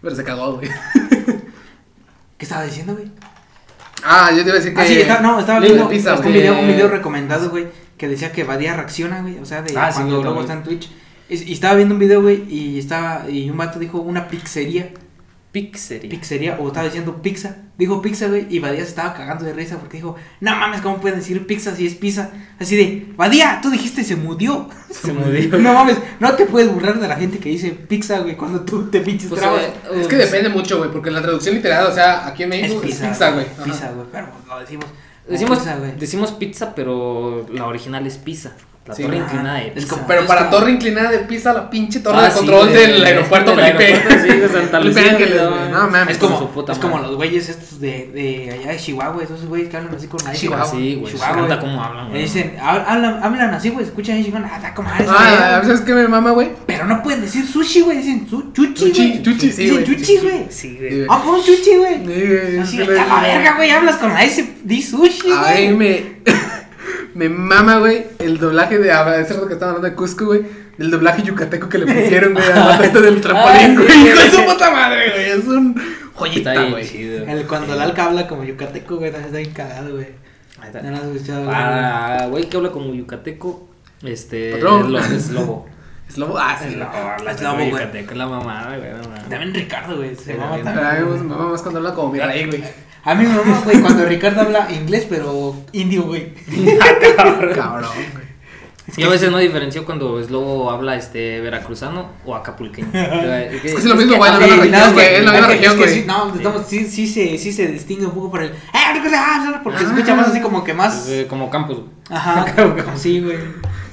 Pero 0.00 0.14
se 0.14 0.24
cagó, 0.24 0.56
güey. 0.56 0.68
¿Qué 2.38 2.44
estaba 2.44 2.64
diciendo, 2.64 2.94
güey? 2.94 3.10
Ah, 4.02 4.30
yo 4.30 4.42
te 4.42 4.48
iba 4.48 4.52
a 4.52 4.56
decir 4.56 4.74
que. 4.74 4.80
Ah, 4.80 4.86
sí, 4.86 5.00
estaba, 5.00 5.20
no, 5.20 5.40
estaba 5.40 5.60
viendo 5.60 5.88
pizza, 5.88 6.14
un, 6.14 6.32
video, 6.32 6.58
un 6.58 6.66
video 6.66 6.88
recomendado, 6.88 7.48
güey, 7.48 7.68
que 7.96 8.08
decía 8.08 8.32
que 8.32 8.44
Badía 8.44 8.74
reacciona, 8.74 9.22
güey, 9.22 9.38
o 9.38 9.46
sea, 9.46 9.62
de 9.62 9.74
Ah, 9.76 9.90
cuando 9.94 10.22
luego 10.22 10.40
está 10.42 10.52
en 10.52 10.62
Twitch. 10.62 10.90
Y, 11.30 11.42
y 11.42 11.52
estaba 11.54 11.74
viendo 11.74 11.94
un 11.94 12.00
video, 12.00 12.20
güey, 12.20 12.44
y 12.52 12.78
estaba, 12.78 13.28
y 13.30 13.48
un 13.48 13.56
vato 13.56 13.78
dijo 13.78 13.98
una 13.98 14.28
pizzería, 14.28 14.90
Pixería. 15.54 16.10
pizzería, 16.10 16.56
o 16.58 16.66
estaba 16.66 16.84
diciendo 16.86 17.22
pizza, 17.22 17.56
dijo 17.78 18.02
pizza, 18.02 18.26
güey, 18.26 18.46
y 18.50 18.58
Badía 18.58 18.80
se 18.82 18.88
estaba 18.88 19.14
cagando 19.14 19.44
de 19.44 19.52
risa 19.52 19.78
porque 19.78 19.98
dijo, 19.98 20.16
no 20.40 20.56
mames, 20.56 20.80
¿cómo 20.80 21.00
pueden 21.00 21.20
decir 21.20 21.46
pizza 21.46 21.74
si 21.76 21.86
es 21.86 21.94
pizza? 21.94 22.30
Así 22.58 22.74
de, 22.76 23.12
Badía, 23.16 23.60
tú 23.62 23.70
dijiste 23.70 24.02
se 24.02 24.16
murió. 24.16 24.68
Se 24.90 25.12
murió. 25.12 25.56
No 25.58 25.72
mames, 25.72 25.96
no 26.18 26.32
te 26.34 26.46
puedes 26.46 26.72
burlar 26.72 26.98
de 26.98 27.06
la 27.06 27.14
gente 27.16 27.38
que 27.38 27.50
dice 27.50 27.70
pizza, 27.70 28.18
güey, 28.18 28.36
cuando 28.36 28.62
tú 28.62 28.90
te 28.90 29.00
pinches 29.00 29.28
Pues, 29.28 29.40
trabas. 29.40 29.62
eh, 29.62 29.72
Es 30.00 30.08
que 30.08 30.16
depende 30.16 30.48
mucho, 30.48 30.78
güey. 30.78 30.90
Porque 30.90 31.10
la 31.12 31.22
traducción 31.22 31.54
literal, 31.54 31.86
o 31.86 31.94
sea, 31.94 32.26
aquí 32.26 32.42
en 32.42 32.48
México 32.48 32.80
es 32.84 32.96
pizza, 33.00 33.30
güey. 33.30 33.46
Pizza, 33.64 33.92
güey, 33.92 34.06
pero 34.10 34.26
lo 34.48 34.58
decimos. 34.60 34.86
Decimos, 35.28 35.58
pizza, 35.58 35.76
güey. 35.76 35.96
decimos 35.96 36.32
pizza, 36.32 36.74
pero 36.74 37.46
la 37.52 37.66
original 37.66 38.04
es 38.06 38.18
pizza. 38.18 38.52
La 38.86 38.94
Sí, 38.94 39.02
torre 39.02 39.16
inclinada 39.16 39.58
de 39.60 39.70
pizza. 39.70 39.88
como- 39.88 40.06
Pero 40.06 40.20
Es 40.20 40.26
para 40.26 40.40
como- 40.40 40.50
torre 40.58 40.70
inclinada 40.72 41.10
de 41.10 41.18
pizza, 41.20 41.54
la 41.54 41.70
pinche 41.70 42.00
torre 42.00 42.18
Ah, 42.18 42.24
de 42.24 42.30
sí, 42.32 42.36
control 42.36 42.68
güey, 42.68 42.74
del 42.86 43.02
aeropuerto 43.06 43.56
del 43.56 43.64
Felipe. 43.64 43.84
aeropuerto, 43.94 44.22
sí, 44.22 44.36
de 44.38 44.48
Santa 44.50 44.80
Lucía, 44.84 45.10
Ángeles, 45.10 45.42
no. 45.42 45.68
No 45.70 45.90
mames. 45.90 46.08
Es 46.10 46.18
como, 46.18 46.48
puta 46.50 46.72
es 46.74 46.78
como 46.78 46.98
los 46.98 47.16
güeyes 47.16 47.48
estos 47.48 47.80
de, 47.80 48.10
de 48.12 48.50
allá 48.60 48.72
de 48.72 48.76
Chihuahua, 48.76 49.22
esos 49.24 49.46
güeyes 49.46 49.70
que 49.70 49.76
hablan 49.78 49.94
así 49.94 50.06
con 50.06 50.20
la 50.22 50.32
Chihuahua. 50.34 50.66
Sí, 50.70 50.96
güey. 50.96 51.12
Chihuahua, 51.14 51.58
como 51.60 51.82
hablan, 51.82 52.10
güey. 52.10 52.22
dicen, 52.24 52.56
hab- 52.60 52.84
hablan, 52.86 53.20
hablan 53.24 53.54
así, 53.54 53.70
güey, 53.70 53.86
escuchan 53.86 54.18
y 54.18 54.24
chingón, 54.24 54.44
ah, 54.44 54.72
como 54.74 54.86
madre, 54.90 55.06
Ah, 55.08 55.60
¿sabes 55.64 55.80
qué 55.80 55.94
me 55.94 56.06
mama, 56.06 56.32
güey? 56.32 56.50
Pero 56.66 56.84
no 56.84 57.02
pueden 57.02 57.22
decir 57.22 57.46
sushi, 57.46 57.80
güey, 57.80 57.96
dicen 57.96 58.26
su, 58.28 58.52
chuchi, 58.52 58.74
Chuchi, 58.74 59.08
güey. 59.08 59.22
chuchi, 59.22 59.50
sí, 59.50 59.62
Dicen 59.62 59.82
güey. 59.82 59.84
chuchi, 59.96 60.16
güey. 60.18 60.46
Sí, 60.50 60.76
Sí, 60.78 60.78
güey. 60.78 61.06
Ah, 61.08 61.22
por 61.24 61.36
un 61.36 61.40
chuchi, 61.42 61.74
güey. 61.78 61.94
Sí, 61.94 62.04
güey, 62.04 62.58
Así, 62.58 62.70
sí, 62.72 62.78
de 62.86 62.94
la 62.96 63.20
verga, 63.22 63.54
güey, 63.56 63.70
hablas 63.70 63.96
con 63.96 64.12
la 64.12 64.22
S, 64.24 64.56
di 64.62 64.82
sushi, 64.82 65.22
güey. 65.32 65.68
mí 65.68 65.74
me. 65.74 66.14
Me 67.14 67.28
mama, 67.28 67.78
güey, 67.78 68.06
el 68.18 68.38
doblaje 68.38 68.78
de. 68.78 68.90
ah, 68.92 69.16
Es 69.18 69.28
cierto 69.28 69.46
que 69.46 69.54
estaban 69.54 69.76
hablando 69.76 69.88
de 69.90 69.94
Cusco, 69.96 70.26
güey. 70.26 70.42
El 70.78 70.90
doblaje 70.90 71.22
yucateco 71.22 71.68
que 71.68 71.78
le 71.78 71.86
pusieron, 71.86 72.32
güey, 72.34 72.44
al 72.50 72.64
vato 72.64 72.82
este 72.82 73.00
del 73.00 73.20
trampolín, 73.20 73.76
güey. 73.76 73.88
sí, 73.88 74.06
Hijo 74.08 74.20
de 74.20 74.30
su 74.30 74.44
puta 74.44 74.70
madre, 74.72 75.10
güey. 75.10 75.28
Es 75.30 75.44
un 75.46 75.80
joyita, 76.14 76.64
güey. 76.70 77.02
El, 77.28 77.46
cuando 77.46 77.74
el 77.74 77.80
alca 77.80 78.06
habla 78.06 78.26
como 78.26 78.42
yucateco, 78.44 78.96
güey, 78.96 79.10
está 79.14 79.36
bien 79.36 79.52
cagado, 79.52 79.92
güey. 79.94 80.08
Ahí 80.60 80.66
está. 80.66 80.82
No 80.82 80.90
lo 80.90 80.96
has 80.96 81.04
escuchado, 81.04 81.44
güey. 81.44 81.56
Ah, 81.56 82.26
güey, 82.28 82.48
que 82.48 82.56
habla 82.56 82.70
como 82.72 82.92
yucateco. 82.94 83.68
Este. 84.02 84.52
Patrón. 84.52 84.82
Es 84.84 84.90
lo- 84.90 84.98
es 85.16 85.30
lobo. 85.30 85.68
Es 86.08 86.18
lobo. 86.18 86.36
Ah, 86.36 86.58
sí. 86.60 86.68
Es 86.68 86.76
lobo, 86.76 87.30
Es 87.30 87.40
lobo, 87.42 87.54
güey. 87.54 87.70
yucateco, 87.70 88.10
es 88.10 88.16
la 88.18 88.26
mamada, 88.26 88.76
güey. 88.76 88.90
También 89.30 89.54
Ricardo, 89.54 89.96
güey, 89.96 90.14
se 90.16 90.34
mama. 90.34 90.56
A 90.56 91.48
más 91.48 91.62
cuando 91.62 91.78
habla 91.78 91.94
como 91.94 92.12
mirar 92.12 92.28
ahí, 92.30 92.46
güey. 92.46 92.62
A 93.04 93.14
mí 93.14 93.24
me 93.26 93.34
mama, 93.34 93.60
güey, 93.64 93.80
cuando 93.82 94.04
Ricardo 94.06 94.40
habla 94.42 94.68
inglés, 94.72 95.06
pero 95.08 95.54
indio, 95.72 96.04
güey. 96.04 96.32
Cabrón, 97.54 97.90
güey. 98.12 98.24
Yo 98.98 99.08
a 99.08 99.10
veces 99.10 99.30
no 99.30 99.38
diferencio 99.38 99.84
cuando 99.86 100.22
Slobo 100.22 100.70
habla 100.70 100.94
este 100.96 101.40
veracruzano 101.40 102.10
o 102.24 102.34
acapulqueño. 102.34 102.88
es 102.92 103.60
que 103.62 103.68
es 103.68 103.84
lo 103.86 103.94
mismo, 103.96 104.16
güey, 104.92 105.14
es 105.16 105.24
la 105.24 105.32
misma 105.32 105.46
región, 105.48 105.76
güey. 105.78 105.94
sí, 105.94 106.04
no, 106.06 106.34
estamos- 106.34 106.66
sí, 106.66 106.86
sí, 106.86 107.06
se, 107.06 107.38
sí 107.38 107.52
se 107.52 107.66
distingue 107.68 108.04
un 108.06 108.12
poco 108.12 108.30
por 108.30 108.42
el. 108.42 108.52
"Ah, 108.72 109.60
Porque 109.62 109.78
se 109.80 109.84
escucha 109.86 110.14
más 110.14 110.28
así 110.28 110.40
como 110.40 110.62
que 110.62 110.74
más. 110.74 111.08
Como 111.28 111.48
campos. 111.50 111.78
güey. 111.78 111.88
Ajá, 112.10 112.44
como 112.84 112.96
sí, 112.98 113.20
güey. 113.20 113.38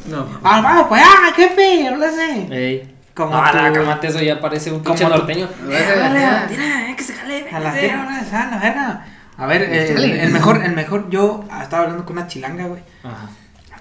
No. 0.09 0.25
Ah, 0.43 0.61
vamos, 0.61 0.87
pues, 0.89 1.01
ah, 1.05 1.31
jefe, 1.35 1.89
no 1.89 1.97
lo 1.97 2.11
sé. 2.11 2.47
Ey. 2.51 2.95
Como 3.13 3.35
ah, 3.35 3.71
cámate, 3.73 4.07
eso 4.07 4.21
ya 4.21 4.39
parece 4.39 4.71
un 4.71 4.81
pinche 4.83 5.03
norteño. 5.07 5.47
Tira, 5.67 6.47
tira, 6.47 6.95
que 6.95 7.03
se 7.03 7.13
jale. 7.13 7.45
A 7.51 7.59
la 7.59 7.73
tierra, 7.73 8.19
a 8.19 8.45
la 8.51 8.57
verga. 8.57 9.05
A 9.37 9.45
ver, 9.47 9.63
eh, 9.63 10.21
el, 10.23 10.29
mejor, 10.31 10.63
el 10.63 10.73
mejor, 10.73 11.09
yo 11.09 11.43
estaba 11.61 11.83
hablando 11.83 12.05
con 12.05 12.17
una 12.17 12.27
chilanga, 12.27 12.65
güey. 12.65 12.81
Ajá. 13.03 13.27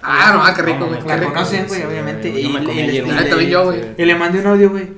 Ah, 0.03 0.31
no, 0.33 0.43
ah, 0.43 0.53
qué 0.55 0.63
rico, 0.63 0.87
güey. 0.87 1.01
La 1.05 1.21
conocen, 1.21 1.67
güey, 1.67 1.83
obviamente. 1.83 2.29
y, 2.29 2.47
me 2.49 2.63
comí 2.63 2.79
y- 2.79 2.81
ayer 2.83 3.05
y- 3.05 3.09
Ah, 3.09 3.13
una. 3.13 3.29
también 3.29 3.49
yo, 3.51 3.63
güey. 3.65 3.81
y 3.97 4.05
le 4.05 4.15
mandé 4.15 4.39
un 4.39 4.47
audio, 4.47 4.69
güey. 4.71 4.89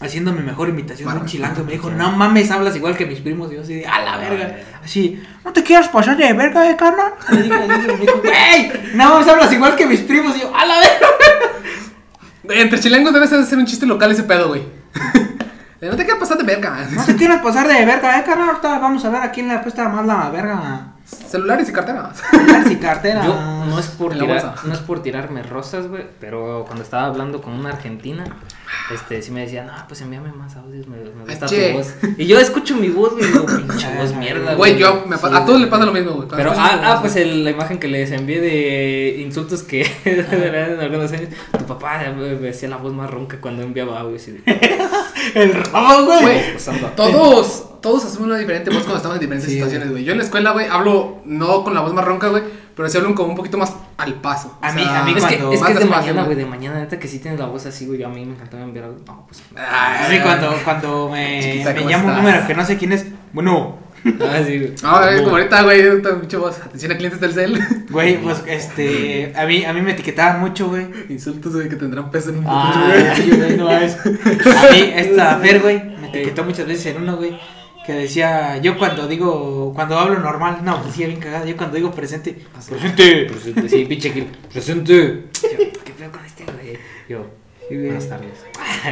Haciendo 0.00 0.32
mi 0.32 0.42
mejor 0.42 0.68
imitación 0.68 1.12
de 1.12 1.18
un 1.20 1.26
chilango. 1.26 1.64
Me 1.64 1.72
dijo, 1.72 1.90
no 1.96 2.12
mames, 2.12 2.50
hablas 2.52 2.76
igual 2.76 2.96
que 2.96 3.04
mis 3.06 3.18
primos. 3.20 3.50
Y 3.50 3.56
yo 3.56 3.62
así 3.62 3.74
de, 3.74 3.86
a 3.86 4.00
la 4.02 4.16
verga. 4.16 4.56
Así, 4.84 5.20
no 5.44 5.52
te 5.52 5.64
quieras 5.64 5.88
pasar 5.88 6.16
de 6.16 6.32
verga, 6.32 6.70
eh, 6.70 6.76
carnal. 6.76 7.14
Le 7.30 7.42
dije, 7.42 7.66
le 7.66 7.74
dije, 7.78 7.92
me 7.92 7.96
dijo, 7.98 8.20
güey, 8.22 8.72
no 8.94 9.08
mames, 9.10 9.28
hablas 9.28 9.52
igual 9.52 9.74
que 9.74 9.86
mis 9.86 10.00
primos. 10.00 10.36
Y 10.36 10.40
yo, 10.42 10.54
a 10.54 10.64
la 10.64 10.78
verga. 10.78 11.06
Entre 12.50 12.80
chilangos 12.80 13.12
debe 13.12 13.26
ser 13.26 13.58
un 13.58 13.66
chiste 13.66 13.86
local 13.86 14.10
ese 14.10 14.22
pedo, 14.22 14.48
güey. 14.48 14.62
no 15.80 15.96
te 15.96 16.04
quieras 16.04 16.20
pasar 16.20 16.38
de 16.38 16.44
verga. 16.44 16.88
No 16.90 17.04
te 17.04 17.16
quieras 17.16 17.42
pasar 17.42 17.68
de 17.68 17.84
verga, 17.84 18.18
eh, 18.18 18.24
carnal. 18.24 18.48
Ahorita 18.50 18.78
vamos 18.78 19.04
a 19.04 19.10
ver 19.10 19.22
a 19.22 19.30
quién 19.30 19.48
le 19.48 19.54
apuesta 19.54 19.88
más 19.88 20.06
la 20.06 20.30
verga. 20.30 20.92
Celulares 21.04 21.68
y 21.68 21.72
carteras. 21.72 22.20
Celulares 22.30 22.70
y 22.70 22.76
cartera. 22.80 23.24
Yo 23.24 23.34
no 23.66 23.78
es 23.78 23.86
por 23.86 24.12
tirar, 24.12 24.54
no 24.64 24.72
es 24.72 24.80
por 24.80 25.02
tirarme 25.02 25.42
rosas, 25.42 25.88
güey, 25.88 26.06
pero 26.20 26.64
cuando 26.66 26.82
estaba 26.82 27.06
hablando 27.06 27.40
con 27.40 27.54
una 27.54 27.70
argentina, 27.70 28.24
este 28.94 29.20
sí 29.22 29.30
me 29.30 29.40
decía, 29.42 29.64
"No, 29.64 29.72
pues 29.86 30.00
envíame 30.00 30.32
más 30.32 30.56
audios, 30.56 30.86
me, 30.86 30.96
me 30.98 31.24
gusta 31.24 31.46
tu 31.46 31.54
voz." 31.74 31.94
Y 32.16 32.26
yo 32.26 32.38
escucho 32.38 32.76
mi 32.76 32.88
voz, 32.88 33.12
güey, 33.12 33.24
y 33.24 33.28
digo, 33.28 33.46
pinche 33.46 33.96
voz 33.96 34.14
mierda, 34.14 34.54
Güey, 34.54 34.76
yo, 34.78 35.04
me 35.06 35.16
Sí, 35.16 35.22
a 35.32 35.44
todos 35.44 35.60
le 35.60 35.66
pasa 35.66 35.84
lo 35.86 35.92
mismo, 35.92 36.12
güey. 36.12 36.28
Pero, 36.34 36.52
ah, 36.56 36.80
ah, 36.84 36.98
pues 37.00 37.16
el- 37.16 37.44
la 37.44 37.50
imagen 37.50 37.78
que 37.78 37.88
les 37.88 38.10
envié 38.12 38.40
de 38.40 39.20
insultos 39.20 39.62
que 39.62 39.82
en 40.04 40.80
algunos 40.80 41.10
años, 41.12 41.28
tu 41.58 41.64
papá 41.66 42.00
me 42.16 42.34
me 42.36 42.50
hacía 42.50 42.68
la 42.68 42.76
voz 42.76 42.92
más 42.92 43.10
ronca 43.10 43.38
cuando 43.40 43.62
enviaba 43.62 44.00
audios 44.00 44.26
y 44.28 44.42
El 45.34 45.52
robo, 45.54 46.20
güey. 46.20 46.40
Todos, 46.96 47.80
todos 47.80 48.04
asumen 48.04 48.30
una 48.30 48.38
diferente 48.38 48.70
voz 48.70 48.80
cuando 48.80 48.96
estamos 48.96 49.16
en 49.16 49.20
diferentes 49.20 49.48
Sí, 49.48 49.54
situaciones, 49.56 49.90
güey. 49.90 50.04
Yo 50.04 50.12
en 50.12 50.18
la 50.18 50.24
escuela, 50.24 50.52
güey, 50.52 50.66
hablo 50.66 51.18
no 51.24 51.64
con 51.64 51.74
la 51.74 51.80
voz 51.80 51.92
más 51.92 52.04
ronca, 52.04 52.28
güey, 52.28 52.42
pero 52.78 52.88
sí 52.88 52.96
hablo 52.96 53.14
como 53.14 53.30
un 53.30 53.36
poquito 53.36 53.58
más 53.58 53.74
al 53.98 54.14
paso. 54.14 54.56
A 54.62 54.72
mí- 54.72 54.82
a 54.82 55.02
mí 55.02 55.12
Es 55.16 55.24
que, 55.24 55.36
cuando- 55.36 55.52
es, 55.52 55.60
que 55.62 55.72
es 55.72 55.78
de 55.80 55.84
mañana, 55.84 56.22
güey. 56.22 56.36
de 56.36 56.46
mañana, 56.46 56.78
neta 56.78 56.98
que 56.98 57.08
sí 57.08 57.18
tienes 57.18 57.38
la 57.38 57.46
voz 57.46 57.66
así, 57.66 57.84
güey, 57.86 58.02
a 58.04 58.08
mí 58.08 58.24
me 58.24 58.32
encantaba 58.34 58.62
enviar 58.62 58.86
audios. 58.86 59.02
No, 59.06 59.26
pues. 59.26 59.42
Ah, 59.56 60.06
A 60.06 60.08
mí 60.08 60.18
cuando, 60.22 60.54
cuando 60.64 61.10
me, 61.10 61.40
Chiquita, 61.42 61.70
me 61.74 61.78
¿cómo 61.80 61.90
llama 61.90 62.04
un 62.12 62.16
número 62.18 62.46
que 62.46 62.54
no 62.54 62.64
sé 62.64 62.78
quién 62.78 62.92
es, 62.92 63.04
bueno, 63.32 63.76
Ah, 64.04 64.38
sí, 64.46 64.58
güey. 64.58 64.74
Ah, 64.84 65.10
es 65.12 65.22
como 65.22 65.32
ahorita, 65.36 65.62
güey, 65.64 66.00
pinche 66.20 66.36
voz. 66.36 66.56
Atención 66.64 66.92
a 66.92 66.96
clientes 66.96 67.20
del 67.20 67.32
cel. 67.34 67.60
güey, 67.90 68.16
pues 68.22 68.44
este, 68.46 69.32
a 69.36 69.44
mí, 69.44 69.64
a 69.64 69.72
mí 69.72 69.82
me 69.82 69.90
etiquetaban 69.90 70.38
mucho, 70.40 70.68
güey. 70.68 70.86
Insultos, 71.08 71.52
güey, 71.54 71.68
que 71.68 71.74
tendrán 71.74 72.08
peso 72.08 72.30
en 72.30 72.38
un 72.38 72.44
Ah, 72.46 72.84
güey. 73.28 73.56
no. 73.56 73.68
A 73.68 74.70
mí, 74.70 74.92
esta 74.94 75.38
Fer, 75.38 75.60
güey, 75.60 75.82
me 76.00 76.08
etiquetó 76.10 76.44
muchas 76.44 76.66
veces 76.68 76.86
en 76.94 77.02
uno, 77.02 77.16
güey, 77.16 77.36
que 77.88 77.94
decía, 77.94 78.58
yo 78.58 78.76
cuando 78.76 79.08
digo, 79.08 79.72
cuando 79.74 79.98
hablo 79.98 80.18
normal, 80.18 80.58
no, 80.62 80.84
decía 80.84 81.06
bien 81.06 81.18
cagado, 81.20 81.46
yo 81.46 81.56
cuando 81.56 81.76
digo 81.76 81.90
presente, 81.90 82.36
presente. 82.68 83.24
Presente, 83.24 83.66
sí, 83.66 83.86
pinche 83.86 84.10
Gil. 84.10 84.26
Presente. 84.52 85.24
Yo, 85.42 85.48
¿Qué 85.84 85.92
pedo 85.96 86.12
con 86.12 86.22
este, 86.22 86.44
güey? 86.44 86.78
Yo, 87.08 87.24
Sí, 87.66 87.74
güey. 87.76 87.86
Buenas 87.86 88.08
tardes. 88.10 88.28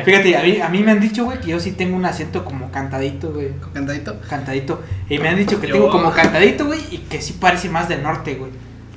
Fíjate, 0.03 0.35
a 0.37 0.43
mí, 0.43 0.61
a 0.63 0.69
mí 0.71 0.83
me 0.83 0.93
han 0.93 1.01
dicho, 1.01 1.27
güey, 1.27 1.39
que 1.41 1.49
yo 1.49 1.61
sí 1.61 1.73
tengo 1.73 1.95
un 1.95 2.07
acento 2.07 2.43
como 2.43 2.71
cantadito, 2.71 3.33
güey. 3.33 3.49
Cantadito. 3.75 4.19
Cantadito. 4.31 4.83
Y 5.11 5.19
me 5.19 5.29
han 5.29 5.37
dicho 5.37 5.61
que 5.61 5.67
Yo- 5.67 5.75
tengo 5.75 5.91
como 5.91 6.11
cantadito, 6.11 6.65
güey, 6.65 6.81
y 6.91 6.99
que 6.99 7.21
sí 7.21 7.35
parece 7.39 7.69
más 7.69 7.91
del 7.91 8.03
norte, 8.03 8.35
güey. 8.37 8.51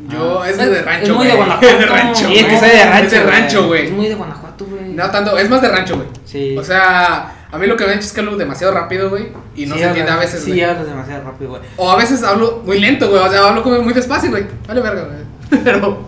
Yo, 0.09 0.41
Ah. 0.41 0.49
es 0.49 0.57
de 0.57 0.81
rancho, 0.81 1.03
Es 1.11 1.17
muy 1.17 1.27
de 1.27 1.33
güey. 1.33 1.45
Guanajuato. 1.45 1.67
Es 1.67 1.79
de 1.79 1.85
rancho. 1.85 2.27
Sí, 2.27 2.33
es 2.35 2.43
que 2.45 2.55
güey. 2.55 2.59
soy 2.59 2.69
de 2.69 2.85
rancho, 2.85 3.05
Es 3.05 3.11
de 3.11 3.23
rancho, 3.31 3.59
Es 3.59 3.67
güey. 3.67 3.91
muy 3.91 4.07
de 4.07 4.15
Guanajuato, 4.15 4.65
güey. 4.65 4.93
No 4.93 5.11
tanto, 5.11 5.37
es 5.37 5.49
más 5.49 5.61
de 5.61 5.67
rancho, 5.69 5.95
güey. 5.97 6.07
Sí. 6.23 6.57
O 6.57 6.63
sea, 6.63 7.38
a 7.51 7.57
mí 7.57 7.65
lo 7.67 7.75
que 7.75 7.83
me 7.85 7.91
han 7.91 7.97
dicho 7.97 8.07
es 8.07 8.13
que 8.13 8.19
hablo 8.19 8.37
demasiado 8.37 8.73
rápido, 8.73 9.09
güey. 9.09 9.29
Y 9.55 9.65
no 9.65 9.75
Sí 9.75 9.81
se 9.81 9.87
entiende 9.87 10.11
a 10.11 10.17
veces, 10.17 10.43
Sí, 10.43 10.61
hablas 10.61 10.85
demasiado 10.85 11.23
rápido, 11.23 11.49
güey. 11.51 11.61
O 11.77 11.89
a 11.91 11.95
veces 11.95 12.23
hablo 12.23 12.61
muy 12.65 12.79
lento, 12.79 13.09
güey. 13.09 13.21
O 13.21 13.29
sea, 13.29 13.47
hablo 13.47 13.63
como 13.63 13.81
muy 13.81 13.93
despacio, 13.93 14.29
güey. 14.29 14.45
Vale, 14.67 14.81
verga, 14.81 15.03
güey. 15.05 15.61
Pero. 15.63 16.07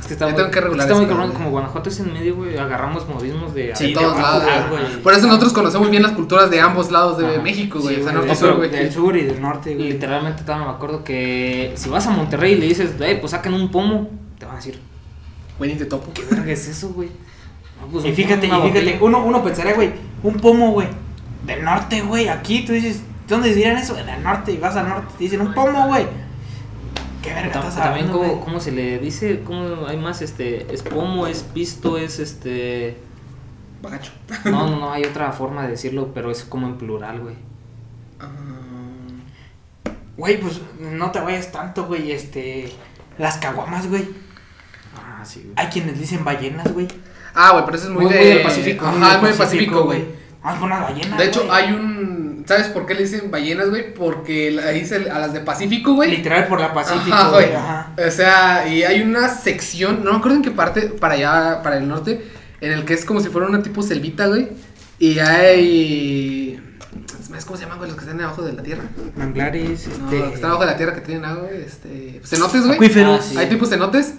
Es 0.00 0.06
que 0.06 0.14
está 0.14 0.26
muy, 0.26 0.34
tengo 0.34 0.50
que 0.50 0.60
regular 0.60 0.86
está 0.86 0.94
muy 0.94 1.04
eso, 1.04 1.10
cabrón. 1.12 1.28
güey. 1.28 1.38
Como 1.38 1.50
Guanajuato 1.50 1.88
es 1.90 2.00
en 2.00 2.12
medio, 2.14 2.36
güey. 2.36 2.56
Agarramos 2.56 3.06
modismos 3.08 3.54
de. 3.54 3.76
Sí, 3.76 3.92
todos 3.92 4.14
de 4.16 4.22
abajo, 4.22 4.46
lados, 4.46 4.70
güey. 4.70 5.02
Por 5.02 5.12
eso 5.12 5.26
nosotros 5.26 5.52
conocemos 5.52 5.90
bien 5.90 6.02
las 6.02 6.12
culturas 6.12 6.50
de 6.50 6.60
ambos 6.60 6.90
lados 6.90 7.18
de 7.18 7.26
Ajá. 7.26 7.42
México, 7.42 7.78
güey. 7.80 7.96
Sí, 7.96 8.00
o 8.00 8.04
sea, 8.04 8.12
norte 8.14 8.34
sur, 8.34 8.56
güey. 8.56 8.70
Del 8.70 8.90
sur 8.90 9.16
y 9.16 9.24
del 9.24 9.40
norte, 9.40 9.74
güey. 9.74 9.92
literalmente 9.92 10.42
todavía 10.44 10.66
me 10.66 10.72
acuerdo 10.72 11.04
que 11.04 11.72
si 11.76 11.90
vas 11.90 12.06
a 12.06 12.10
Monterrey 12.10 12.54
y 12.54 12.56
le 12.56 12.66
dices, 12.66 12.92
hey, 12.98 13.18
pues 13.20 13.32
saquen 13.32 13.52
un 13.52 13.70
pomo, 13.70 14.08
te 14.38 14.46
van 14.46 14.54
a 14.54 14.56
decir, 14.56 14.80
Güey, 15.58 15.72
ni 15.74 15.78
te 15.78 15.84
topo. 15.84 16.10
¿qué 16.14 16.22
verga 16.24 16.50
es 16.50 16.66
eso, 16.68 16.88
güey? 16.88 17.10
Pues, 17.90 18.04
Y 18.04 18.12
fíjate, 18.12 18.46
y 18.46 18.50
fíjate, 18.50 18.98
uno, 19.00 19.24
uno 19.24 19.42
pensaría, 19.42 19.74
güey, 19.74 19.92
un 20.22 20.34
pomo, 20.34 20.72
güey, 20.72 20.88
del 21.46 21.64
norte, 21.64 22.02
güey, 22.02 22.28
aquí 22.28 22.64
tú 22.64 22.72
dices, 22.72 23.02
¿dónde 23.28 23.54
dirán 23.54 23.76
eso? 23.76 23.98
En 23.98 24.08
el 24.08 24.22
norte, 24.22 24.52
y 24.52 24.58
vas 24.58 24.76
al 24.76 24.88
norte, 24.88 25.14
te 25.16 25.24
dicen 25.24 25.40
un 25.40 25.54
pomo, 25.54 25.88
güey. 25.88 26.06
¿Qué 27.22 27.34
verga 27.34 27.58
estás 27.58 27.76
También, 27.76 28.08
hablando, 28.08 28.40
¿cómo, 28.40 28.60
se 28.60 28.72
le 28.72 28.98
dice? 28.98 29.42
¿Cómo 29.44 29.86
hay 29.86 29.98
más? 29.98 30.22
Este, 30.22 30.72
es 30.72 30.82
pomo, 30.82 31.26
es 31.26 31.42
pisto, 31.42 31.98
es 31.98 32.18
este... 32.18 32.96
Bagacho. 33.82 34.12
No, 34.46 34.68
no, 34.68 34.76
no, 34.80 34.92
hay 34.92 35.04
otra 35.04 35.30
forma 35.32 35.64
de 35.64 35.70
decirlo, 35.70 36.12
pero 36.14 36.30
es 36.30 36.44
como 36.44 36.66
en 36.66 36.76
plural, 36.76 37.20
güey. 37.20 37.34
Güey, 40.16 40.40
pues 40.40 40.60
no 40.78 41.10
te 41.10 41.20
vayas 41.20 41.50
tanto, 41.50 41.86
güey, 41.86 42.12
este, 42.12 42.72
las 43.18 43.38
caguamas, 43.38 43.88
güey. 43.88 44.06
Ah, 44.96 45.24
sí, 45.24 45.40
güey. 45.42 45.54
Hay 45.56 45.66
quienes 45.68 45.98
dicen 45.98 46.24
ballenas, 46.24 46.72
güey. 46.72 46.88
Ah, 47.34 47.52
güey, 47.52 47.64
pero 47.64 47.76
eso 47.76 47.86
es 47.86 47.92
muy, 47.92 48.04
Muy- 48.04 48.12
de... 48.14 48.18
muy 48.20 48.28
del 48.28 48.42
Pacífico, 48.42 48.86
Ajá, 48.86 48.96
Muy 48.96 49.00
del 49.06 49.12
es 49.14 49.20
muy 49.20 49.28
del 49.30 49.38
Pacífico, 49.38 49.84
güey. 49.84 50.04
Vamos 50.42 50.58
con 50.60 50.72
unas 50.72 50.82
ballenas, 50.82 51.18
De 51.18 51.24
hecho, 51.26 51.52
hay 51.52 51.72
un... 51.72 52.44
¿Sabes 52.48 52.68
por 52.68 52.86
qué 52.86 52.94
le 52.94 53.02
dicen 53.02 53.30
ballenas, 53.30 53.68
güey? 53.70 53.94
Porque 53.94 54.58
ahí 54.66 54.84
se- 54.84 55.10
a 55.10 55.18
las 55.18 55.32
de 55.32 55.40
Pacífico, 55.40 55.94
güey. 55.94 56.10
Literal 56.10 56.46
por 56.48 56.60
la 56.60 56.72
Pacífico, 56.72 57.14
Ajá, 57.14 57.28
güey. 57.30 57.48
O 58.08 58.10
sea, 58.10 58.66
y 58.66 58.82
hay 58.82 59.02
una 59.02 59.28
sección, 59.28 60.02
no 60.02 60.12
me 60.12 60.18
acuerdo 60.18 60.36
en 60.38 60.42
qué 60.42 60.50
parte, 60.50 60.82
para 60.82 61.14
allá, 61.14 61.62
para 61.62 61.76
el 61.76 61.86
norte, 61.86 62.26
en 62.60 62.72
el 62.72 62.84
que 62.84 62.94
es 62.94 63.04
como 63.04 63.20
si 63.20 63.28
fuera 63.28 63.46
una 63.46 63.62
tipo 63.62 63.82
selvita, 63.82 64.26
güey. 64.26 64.48
Y 64.98 65.18
hay... 65.18 66.60
¿Sabes 67.28 67.44
cómo 67.44 67.56
se 67.56 67.62
llaman, 67.64 67.78
güey? 67.78 67.90
Los 67.90 67.98
que 67.98 68.04
están 68.04 68.20
abajo 68.20 68.42
de 68.42 68.52
la 68.54 68.62
tierra. 68.62 68.82
Manglares, 69.16 69.86
No, 69.86 70.04
este... 70.06 70.18
los 70.18 70.28
que 70.30 70.34
están 70.34 70.50
abajo 70.50 70.64
de 70.64 70.70
la 70.72 70.76
tierra 70.76 70.94
que 70.94 71.00
tienen 71.02 71.24
agua, 71.24 71.44
güey. 71.48 71.62
Este... 71.62 72.20
Cenotes, 72.24 72.62
güey. 72.62 72.74
Acuíferos. 72.74 73.20
Ah, 73.20 73.26
sí. 73.30 73.38
Hay 73.38 73.48
tipos 73.48 73.68
cenotes. 73.68 74.14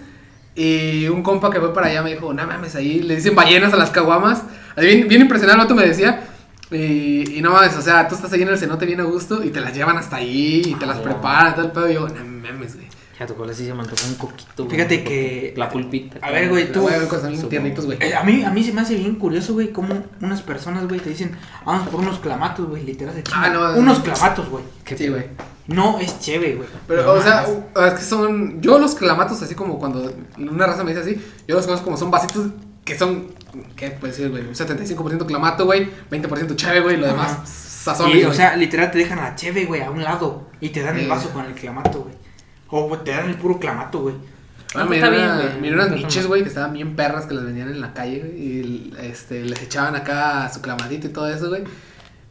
Y 0.56 1.08
un 1.08 1.24
compa 1.24 1.50
que 1.50 1.60
fue 1.60 1.74
para 1.74 1.88
allá 1.88 2.02
me 2.04 2.12
dijo, 2.12 2.34
no 2.34 2.46
mames, 2.46 2.76
ahí 2.76 3.00
le 3.00 3.16
dicen 3.16 3.36
ballenas 3.36 3.74
a 3.74 3.78
las 3.78 3.90
caguamas. 3.90 4.44
Ahí 4.76 4.86
Bien, 4.88 5.08
bien 5.08 5.22
impresionado 5.22 5.60
el 5.60 5.66
vato 5.66 5.76
me 5.76 5.86
decía. 5.88 6.24
Y, 6.72 7.38
y 7.38 7.42
no 7.42 7.52
mames, 7.52 7.76
o 7.76 7.82
sea, 7.82 8.08
tú 8.08 8.16
estás 8.16 8.32
ahí 8.34 8.42
en 8.42 8.48
el 8.50 8.58
cenote 8.58 8.86
bien 8.86 9.00
a 9.02 9.04
gusto 9.04 9.44
y 9.44 9.50
te 9.50 9.60
las 9.62 9.74
llevan 9.76 9.98
hasta 9.98 10.18
ahí 10.18 10.62
y 10.66 10.76
te 10.76 10.86
las 10.86 10.98
Ah, 11.00 11.04
preparan, 11.04 11.56
tal 11.56 11.72
pedo. 11.72 11.90
Y 11.90 11.94
yo, 11.96 12.08
no 12.08 12.24
mames, 12.24 12.76
güey. 12.76 12.88
Ya 13.20 13.28
tocó 13.28 13.44
así 13.44 13.66
se 13.66 13.74
me 13.74 13.82
antojó 13.82 14.08
un 14.08 14.16
coquito, 14.16 14.64
güey. 14.66 14.76
Fíjate 14.78 15.04
que- 15.04 15.54
La 15.56 15.70
pulpita. 15.70 16.18
A 16.26 16.32
ver, 16.32 16.50
güey, 16.50 16.72
tú- 16.72 16.82
voy 16.82 16.94
a 16.94 16.98
ver 16.98 17.08
cosas 17.08 17.28
bien 17.28 17.36
Supongo. 17.36 17.50
tiernitos, 17.50 17.86
güey. 17.86 17.98
Eh, 18.02 18.16
a, 18.16 18.24
mí, 18.24 18.44
a 18.44 18.50
mí 18.50 18.64
se 18.64 18.74
me 18.74 18.82
hace 18.82 18.96
bien 18.96 19.16
curioso, 19.16 19.54
güey, 19.54 19.72
cómo 19.72 20.04
unas 20.22 20.42
personas, 20.42 20.88
güey, 20.88 21.00
te 21.00 21.10
dicen, 21.12 21.32
vamos 21.66 21.88
por 21.90 22.00
unos 22.00 22.18
clamatos, 22.20 22.68
güey, 22.68 22.84
literal 22.84 23.14
chingan. 23.22 23.44
Ah, 23.44 23.50
no, 23.50 23.78
unos 23.78 24.00
no. 24.00 24.04
clamatos, 24.06 24.50
güey. 24.50 24.64
Sí, 24.96 25.08
güey. 25.10 25.26
No 25.74 26.00
es 26.00 26.20
chévere, 26.20 26.56
güey. 26.56 26.70
Pero, 26.88 27.04
No 27.04 27.12
o 27.14 27.22
sea, 27.22 27.44
mames. 27.44 27.50
u- 27.76 27.80
es 27.82 27.94
que 27.94 28.02
son. 28.04 28.62
Yo 28.62 28.78
los 28.80 28.96
clamatos, 28.96 29.42
así 29.42 29.56
como 29.56 29.80
cuando 29.80 30.14
una 30.38 30.66
raza 30.68 30.84
me 30.84 30.92
dice 30.94 31.02
así, 31.02 31.22
yo 31.48 31.56
los 31.56 31.66
conozco 31.66 31.86
como 31.86 31.98
son 31.98 32.12
vasitos 32.12 32.48
que 32.86 32.98
son. 32.98 33.28
¿Qué 33.76 33.92
puede 33.92 34.14
ser, 34.14 34.30
güey? 34.30 34.44
Un 34.48 34.56
75% 34.56 35.26
clamato, 35.26 35.66
güey. 35.66 35.90
20% 36.10 36.56
cheve, 36.56 36.80
güey. 36.82 36.98
Lo 36.98 37.06
Ajá. 37.08 37.14
demás, 37.16 37.50
sazón. 37.50 38.12
Y, 38.12 38.24
o 38.24 38.34
sea, 38.34 38.56
literal 38.56 38.92
te 38.92 38.98
dejan 39.00 39.18
la 39.20 39.36
cheve, 39.36 39.66
güey, 39.66 39.82
a 39.82 39.92
un 39.92 40.04
lado 40.04 40.50
y 40.62 40.70
te 40.70 40.82
dan 40.82 40.98
el 40.98 41.08
vaso 41.08 41.30
con 41.32 41.46
el 41.46 41.54
clamato, 41.54 42.02
güey. 42.04 42.16
O 42.70 42.98
te 43.00 43.12
dan 43.12 43.28
el 43.30 43.36
puro 43.36 43.60
clamato, 43.60 44.02
güey. 44.02 44.16
Ah, 44.74 44.86
No, 44.86 44.90
miré, 44.90 45.10
bien, 45.10 45.24
una- 45.24 45.58
miré 45.60 45.76
unas 45.76 45.92
miches, 45.92 46.28
güey, 46.28 46.44
que 46.44 46.48
estaban 46.48 46.72
bien 46.72 46.96
perras 46.96 47.26
que 47.26 47.34
las 47.34 47.44
vendían 47.44 47.68
en 47.68 47.82
la 47.82 47.94
calle, 47.94 48.20
güey. 48.20 48.32
Y 48.42 48.94
este, 49.02 49.44
les 49.44 49.62
echaban 49.62 49.96
acá 49.98 50.50
su 50.54 50.62
clamadito 50.62 51.08
y 51.08 51.10
todo 51.10 51.28
eso, 51.30 51.50
güey. 51.50 51.64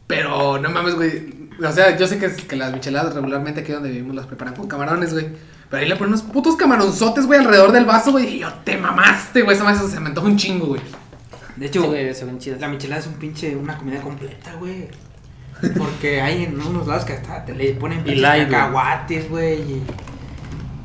Pero 0.07 0.57
no 0.57 0.69
mames, 0.71 0.95
güey. 0.95 1.40
O 1.63 1.71
sea, 1.71 1.97
yo 1.97 2.07
sé 2.07 2.17
que, 2.17 2.25
es- 2.27 2.43
que 2.43 2.55
las 2.55 2.73
micheladas 2.73 3.13
regularmente 3.15 3.61
aquí 3.61 3.71
donde 3.71 3.89
vivimos 3.89 4.15
las 4.15 4.25
preparan 4.25 4.55
con 4.55 4.67
camarones, 4.67 5.13
güey. 5.13 5.27
Pero 5.69 5.83
ahí 5.83 5.87
le 5.89 5.95
ponen 5.95 6.13
unos 6.13 6.23
putos 6.25 6.55
camaronzotes, 6.55 7.25
güey, 7.27 7.39
alrededor 7.39 7.71
del 7.71 7.85
vaso, 7.85 8.11
güey. 8.11 8.35
Y 8.35 8.39
yo, 8.39 8.51
te 8.65 8.77
mamaste, 8.77 9.41
güey. 9.43 9.55
Esa 9.55 9.63
más 9.63 9.77
se 9.89 9.99
me 9.99 10.07
antoja 10.09 10.27
un 10.27 10.37
chingo, 10.37 10.67
güey. 10.67 10.81
De 11.55 11.67
Sí, 11.67 11.77
hecho, 11.79 11.87
güey, 11.87 12.13
se 12.13 12.25
ven 12.25 12.39
chidas. 12.39 12.59
la 12.59 12.67
michelada 12.67 12.99
es 13.01 13.07
un 13.07 13.13
pinche, 13.13 13.55
una 13.55 13.77
comida 13.77 14.01
completa, 14.01 14.53
güey. 14.55 14.87
Porque 15.77 16.19
hay 16.21 16.45
en 16.45 16.59
unos 16.59 16.87
lados 16.87 17.05
que 17.05 17.13
hasta 17.13 17.45
te 17.45 17.53
le 17.53 17.73
ponen 17.73 18.03
pinches 18.03 18.21
cacahuates, 18.47 19.29
güey. 19.29 19.59
y- 19.61 19.83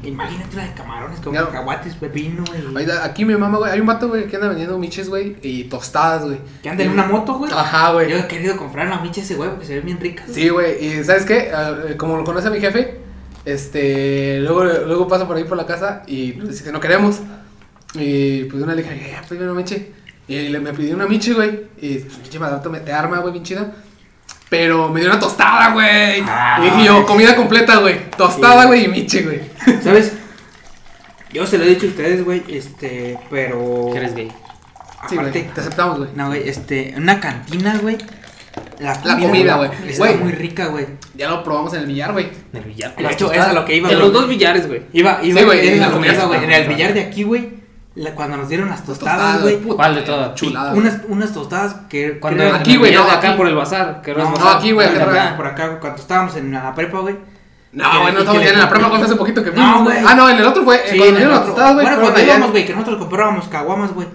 Imagínate 0.02 0.54
una 0.56 0.64
de 0.66 0.72
camarones 0.74 1.20
con 1.20 1.32
Claro. 1.32 1.48
cacahuates, 1.48 1.94
pepino, 1.94 2.44
güey. 2.72 2.87
Aquí 3.02 3.24
mi 3.24 3.35
mamá, 3.35 3.59
güey. 3.59 3.72
Hay 3.72 3.80
un 3.80 3.87
vato, 3.87 4.09
güey, 4.09 4.26
que 4.26 4.37
anda 4.37 4.48
vendiendo 4.48 4.78
miches, 4.78 5.09
güey. 5.09 5.37
Y 5.42 5.64
tostadas, 5.64 6.24
güey. 6.24 6.38
Que 6.62 6.68
anda 6.68 6.85
en 6.85 6.90
una 6.90 7.06
moto, 7.06 7.38
güey. 7.38 7.50
Ajá, 7.52 7.92
güey. 7.92 8.11
Yo 8.11 8.16
he 8.16 8.26
querido 8.26 8.56
comprar 8.56 8.87
una 8.87 9.00
micha 9.00 9.20
ese 9.20 9.35
güey 9.35 9.50
porque 9.50 9.66
se 9.66 9.74
ve 9.74 9.80
bien 9.80 9.98
rica. 9.98 10.24
Sí, 10.30 10.48
güey, 10.48 10.85
y 10.85 11.04
¿sabes 11.04 11.24
qué? 11.24 11.50
Ah, 11.54 11.74
eh, 11.88 11.96
como 11.96 12.16
lo 12.16 12.24
conoce 12.24 12.50
mi 12.50 12.61
jefe, 12.61 13.00
este, 13.44 14.40
luego, 14.40 14.64
luego 14.64 15.09
pasa 15.09 15.26
por 15.26 15.37
ahí 15.37 15.44
por 15.44 15.56
la 15.56 15.66
casa 15.66 16.02
y 16.06 16.32
dice 16.32 16.64
que 16.64 16.72
no 16.72 16.80
queremos. 16.80 17.20
Y 17.94 18.44
pues 18.44 18.62
una 18.62 18.74
le 18.74 18.82
dije, 18.82 19.11
ya, 19.12 19.22
pues 19.26 19.40
una 19.40 19.54
miche. 19.54 19.92
Y 20.28 20.48
le, 20.48 20.59
me 20.61 20.72
pidió 20.72 20.94
una 20.96 21.06
miche, 21.06 21.32
güey. 21.35 21.66
Y 21.80 21.98
pinche 21.98 22.38
me 22.38 22.80
te 22.80 22.92
arma, 22.92 23.18
güey, 23.20 23.32
bien 23.32 23.44
chida. 23.44 23.72
Pero 24.48 24.88
me 24.88 25.00
dio 25.00 25.11
una 25.11 25.18
tostada, 25.18 25.72
güey. 25.72 26.22
Ah, 26.26 26.59
y 26.61 26.64
dije 26.64 26.85
yo, 26.85 27.04
comida 27.04 27.35
completa, 27.35 27.76
güey. 27.78 28.11
Tostada, 28.11 28.62
Sí. 28.62 28.66
güey, 28.68 28.85
y 28.85 28.88
miche, 28.88 29.22
güey. 29.22 29.40
¿Sabes? 29.82 30.12
Yo 31.32 31.46
se 31.46 31.59
lo 31.59 31.64
he 31.64 31.68
dicho 31.70 31.87
a 31.87 31.88
ustedes, 31.90 32.24
güey, 32.24 32.42
este, 32.48 33.18
pero... 33.28 33.88
Que 33.92 33.98
eres 33.98 34.14
gay. 34.14 34.28
Sí, 35.09 35.16
güey, 35.16 35.28
Aparte, 35.28 35.50
te 35.54 35.61
aceptamos, 35.61 35.98
güey. 35.98 36.11
no, 36.14 36.28
güey, 36.28 36.48
este, 36.48 36.90
en 36.90 37.02
una 37.02 37.20
cantina, 37.20 37.76
güey, 37.82 37.98
la 38.78 38.98
La 39.04 39.18
comida, 39.18 39.56
güey. 39.56 39.70
Está 39.87 40.12
muy 40.12 40.32
rica, 40.32 40.66
güey. 40.66 40.87
Ya 41.14 41.28
lo 41.28 41.42
probamos 41.44 41.74
en 41.74 41.80
el 41.80 41.87
billar, 41.87 42.12
güey. 42.12 42.30
En 42.52 42.62
el 42.62 42.64
billar. 42.64 42.94
De 42.96 43.04
hecho, 43.04 43.26
tostadas. 43.26 43.46
es 43.48 43.50
a 43.50 43.52
lo 43.54 43.64
que 43.64 43.76
iba, 43.76 43.90
En 43.90 43.98
los 43.98 44.12
dos 44.12 44.28
billares, 44.28 44.66
güey. 44.66 44.82
Iba, 44.92 45.20
iba, 45.22 45.40
Sí, 45.40 45.46
güey, 45.46 45.68
es 45.68 45.80
la 45.80 45.90
comida 45.90 46.24
güey. 46.24 46.44
En 46.44 46.50
el 46.52 46.68
billar 46.68 46.94
de 46.94 47.00
aquí, 47.00 47.22
güey, 47.24 47.50
la- 47.96 48.14
cuando 48.14 48.37
nos 48.37 48.48
dieron 48.48 48.68
las 48.68 48.85
tostadas, 48.85 49.42
güey, 49.42 49.56
¿Cuál 49.61 49.94
de 49.96 50.02
todas? 50.02 50.35
Chulada. 50.35 50.72
unas, 50.74 50.98
unas 51.09 51.32
tostadas 51.32 51.74
que... 51.88 52.20
Cuando 52.20 52.44
que 52.44 52.50
aquí, 52.50 52.76
güey, 52.76 52.94
no, 52.94 53.04
de 53.04 53.11
acá 53.11 53.28
aquí. 53.28 53.37
por 53.37 53.48
el 53.48 53.54
bazar. 53.56 54.00
Que 54.02 54.14
No, 54.14 54.30
no, 54.30 54.38
no, 54.38 54.48
aquí, 54.50 54.72
güey, 54.72 54.88
por 55.37 55.46
acá 55.46 55.80
cuando 55.80 56.00
estábamos 56.00 56.37
en 56.37 56.52
la 56.52 56.74
prepa, 56.74 57.00
güey. 57.00 57.16
No, 57.72 58.00
güey, 58.02 58.12
no 58.14 58.20
estamos 58.20 58.42
ya 58.42 58.50
en 58.50 58.59
la 58.59 58.68
prueba, 58.70 58.88
fue 58.88 59.02
hace 59.02 59.16
poquito 59.16 59.42
que 59.44 59.50
No, 59.50 59.56
fuimos. 59.56 59.82
güey. 59.85 59.98
Ah, 60.06 60.14
no, 60.14 60.30
en 60.30 60.37
el 60.38 60.46
otro 60.46 60.64
fue. 60.64 60.76
eh, 60.76 60.82
Sí, 60.92 60.98
cuando 60.98 61.16
dieron 61.16 61.35
las 61.35 61.44
tostadas, 61.44 61.74
güey. 61.74 61.87
Bueno, 61.87 62.00
cuando 62.02 62.20
íbamos, 62.22 62.50
güey, 62.52 62.66
que 62.66 62.72
nosotros 62.72 62.98
comprábamos 62.98 63.48
caguamas, 63.48 63.92
güey. 63.92 64.06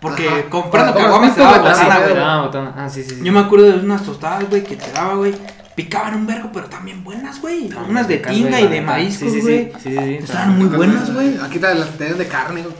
Porque 0.00 0.46
comprando 0.50 0.94
caguamas 0.94 1.34
te 1.34 1.40
daba 1.40 1.58
güey, 1.58 1.72
botana, 1.72 1.94
sí, 1.96 2.12
güey. 2.12 2.22
Ah. 2.22 2.72
Ah, 2.76 2.88
sí, 2.90 3.02
sí. 3.02 3.14
sí. 3.16 3.20
Yo 3.24 3.32
me 3.32 3.40
acuerdo 3.40 3.66
de 3.66 3.78
unas 3.78 4.02
tostadas, 4.02 4.48
güey, 4.50 4.62
que 4.62 4.76
te 4.76 4.92
daba, 4.92 5.14
güey. 5.14 5.34
Picaban 5.74 6.14
un 6.14 6.26
vergo, 6.26 6.50
pero 6.52 6.66
también 6.66 7.02
buenas, 7.02 7.40
güey. 7.40 7.68
No, 7.68 7.84
Unas 7.84 8.06
de 8.06 8.18
tinga 8.18 8.60
y 8.60 8.68
de 8.68 8.80
maízcos, 8.80 9.32
Sí, 9.32 9.38
sí, 9.38 9.40
güey. 9.42 9.72
sí, 9.74 9.80
sí, 9.82 9.90
sí, 9.90 9.96
sí. 9.98 10.14
Estaban 10.22 10.56
muy 10.58 10.68
buenas, 10.68 11.12
güey. 11.12 11.36
Aquí 11.42 11.58
te 11.58 11.74
las 11.74 11.90
te 11.98 12.08
dan 12.08 12.18
de 12.18 12.28
carne, 12.28 12.62
güey. 12.62 12.74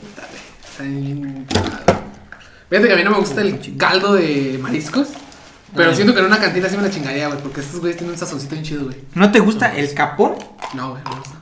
Fíjate 2.70 2.88
que 2.88 2.92
a 2.94 2.96
mí 2.96 3.04
no 3.04 3.10
me 3.10 3.18
gusta 3.18 3.40
el 3.40 3.76
caldo 3.76 4.14
de 4.14 4.58
mariscos. 4.62 5.08
Pero 5.74 5.90
Ay. 5.90 5.96
siento 5.96 6.14
que 6.14 6.20
en 6.20 6.26
una 6.26 6.38
cantina 6.38 6.68
sí 6.68 6.76
me 6.76 6.82
la 6.84 6.90
chingaría, 6.90 7.26
güey. 7.28 7.40
Porque 7.40 7.60
estos 7.60 7.80
güeyes 7.80 7.96
tienen 7.96 8.12
un 8.14 8.18
sazoncito 8.18 8.52
bien 8.52 8.64
chido, 8.64 8.84
güey. 8.84 8.96
¿No 9.14 9.30
te 9.32 9.40
gusta 9.40 9.74
el 9.76 9.92
capón? 9.92 10.34
No, 10.74 10.90
güey, 10.90 11.02
no 11.04 11.10
me 11.10 11.16
gusta. 11.18 11.34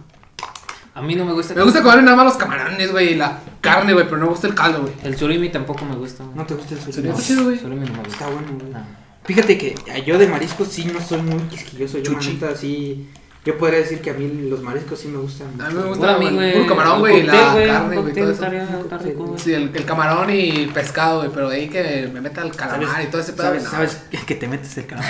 A 0.95 1.03
mí 1.03 1.15
no 1.15 1.25
me 1.25 1.33
gusta. 1.33 1.55
Me 1.55 1.63
gusta 1.63 1.83
comer 1.83 2.03
nada 2.03 2.17
más 2.17 2.27
los 2.27 2.37
camarones, 2.37 2.91
güey. 2.93 3.13
Y 3.13 3.15
la 3.17 3.39
carne, 3.61 3.93
güey. 3.93 4.07
Pero 4.07 4.17
no 4.19 4.25
me 4.25 4.31
gusta 4.31 4.47
el 4.47 4.55
caldo, 4.55 4.83
güey. 4.83 4.95
El 5.03 5.17
surimi 5.19 5.51
tampoco 5.51 5.85
me 5.85 5.97
gusta. 5.97 6.25
¿No 6.35 6.45
te 6.47 6.55
gusta 6.55 6.75
el 6.75 6.81
surimi? 6.81 7.09
está 7.11 7.23
chido, 7.23 7.45
güey. 7.45 7.59
Surimi 7.59 7.87
no 7.87 7.93
me 7.93 7.99
gusta. 7.99 8.13
Está 8.13 8.27
bueno, 8.29 8.49
güey. 8.59 8.73
No. 8.73 9.02
Fíjate 9.25 9.57
que 9.59 9.75
yo 10.07 10.19
de 10.19 10.27
mariscos 10.27 10.69
sí 10.69 10.85
no 10.85 11.01
soy 11.01 11.23
muy 11.23 11.41
quisquilloso. 11.45 11.99
Yo, 11.99 12.13
la 12.13 12.19
Chuchi. 12.19 12.33
neta, 12.35 12.57
sí. 12.57 13.09
Yo 13.45 13.59
podría 13.59 13.81
decir 13.81 14.01
que 14.01 14.11
a 14.11 14.15
mí 14.15 14.47
los 14.49 14.63
mariscos 14.63 15.01
sí 15.01 15.09
me 15.09 15.19
gustan. 15.19 15.49
A 15.61 15.69
mí 15.69 15.75
me 15.75 15.83
gusta 15.85 16.17
Bueno, 16.17 16.17
a 16.17 16.19
mí, 16.21 16.27
el 16.29 16.35
güey. 16.35 16.53
puro 16.55 16.67
camarón, 16.69 16.99
güey. 17.01 17.19
Y 17.21 17.23
la 17.25 17.33
carne, 17.33 17.97
güey. 18.01 18.15
Todo 18.15 18.31
eso. 18.31 18.45
está 18.45 18.99
rico. 18.99 19.35
Sí, 19.37 19.53
el, 19.53 19.71
el 19.75 19.85
camarón 19.85 20.31
y 20.31 20.51
el 20.51 20.69
pescado, 20.71 21.19
güey. 21.21 21.31
Pero 21.35 21.49
de 21.51 21.57
ahí 21.57 21.69
que 21.69 22.09
me 22.13 22.21
meta 22.21 22.43
el 22.43 22.55
calamar 22.55 22.87
¿Sabes? 22.89 23.07
y 23.09 23.11
todo 23.11 23.21
ese 23.21 23.33
pedo. 23.33 23.47
¿Sabes, 23.47 23.65
no. 23.65 23.71
sabes 23.71 23.97
que 24.27 24.35
te 24.37 24.47
metes 24.47 24.77
el 24.79 24.87
cabrón. 24.87 25.09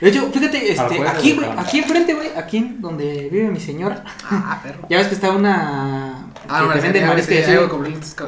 De 0.00 0.10
hecho, 0.10 0.30
fíjate, 0.30 0.70
este, 0.72 1.08
aquí, 1.08 1.32
güey, 1.32 1.48
aquí 1.56 1.78
enfrente, 1.78 2.12
güey, 2.12 2.28
aquí 2.36 2.58
en 2.58 2.82
donde 2.82 3.30
vive 3.32 3.48
mi 3.48 3.58
señora, 3.58 4.04
Ah, 4.28 4.60
perro. 4.62 4.86
ya 4.90 4.98
ves 4.98 5.06
que 5.08 5.14
está 5.14 5.30
una, 5.30 6.25
Ah, 6.48 6.60
no, 6.62 6.72
te 6.72 6.80
venden 6.80 7.04
a 7.04 7.14
veces 7.14 7.46
los, 7.60 7.70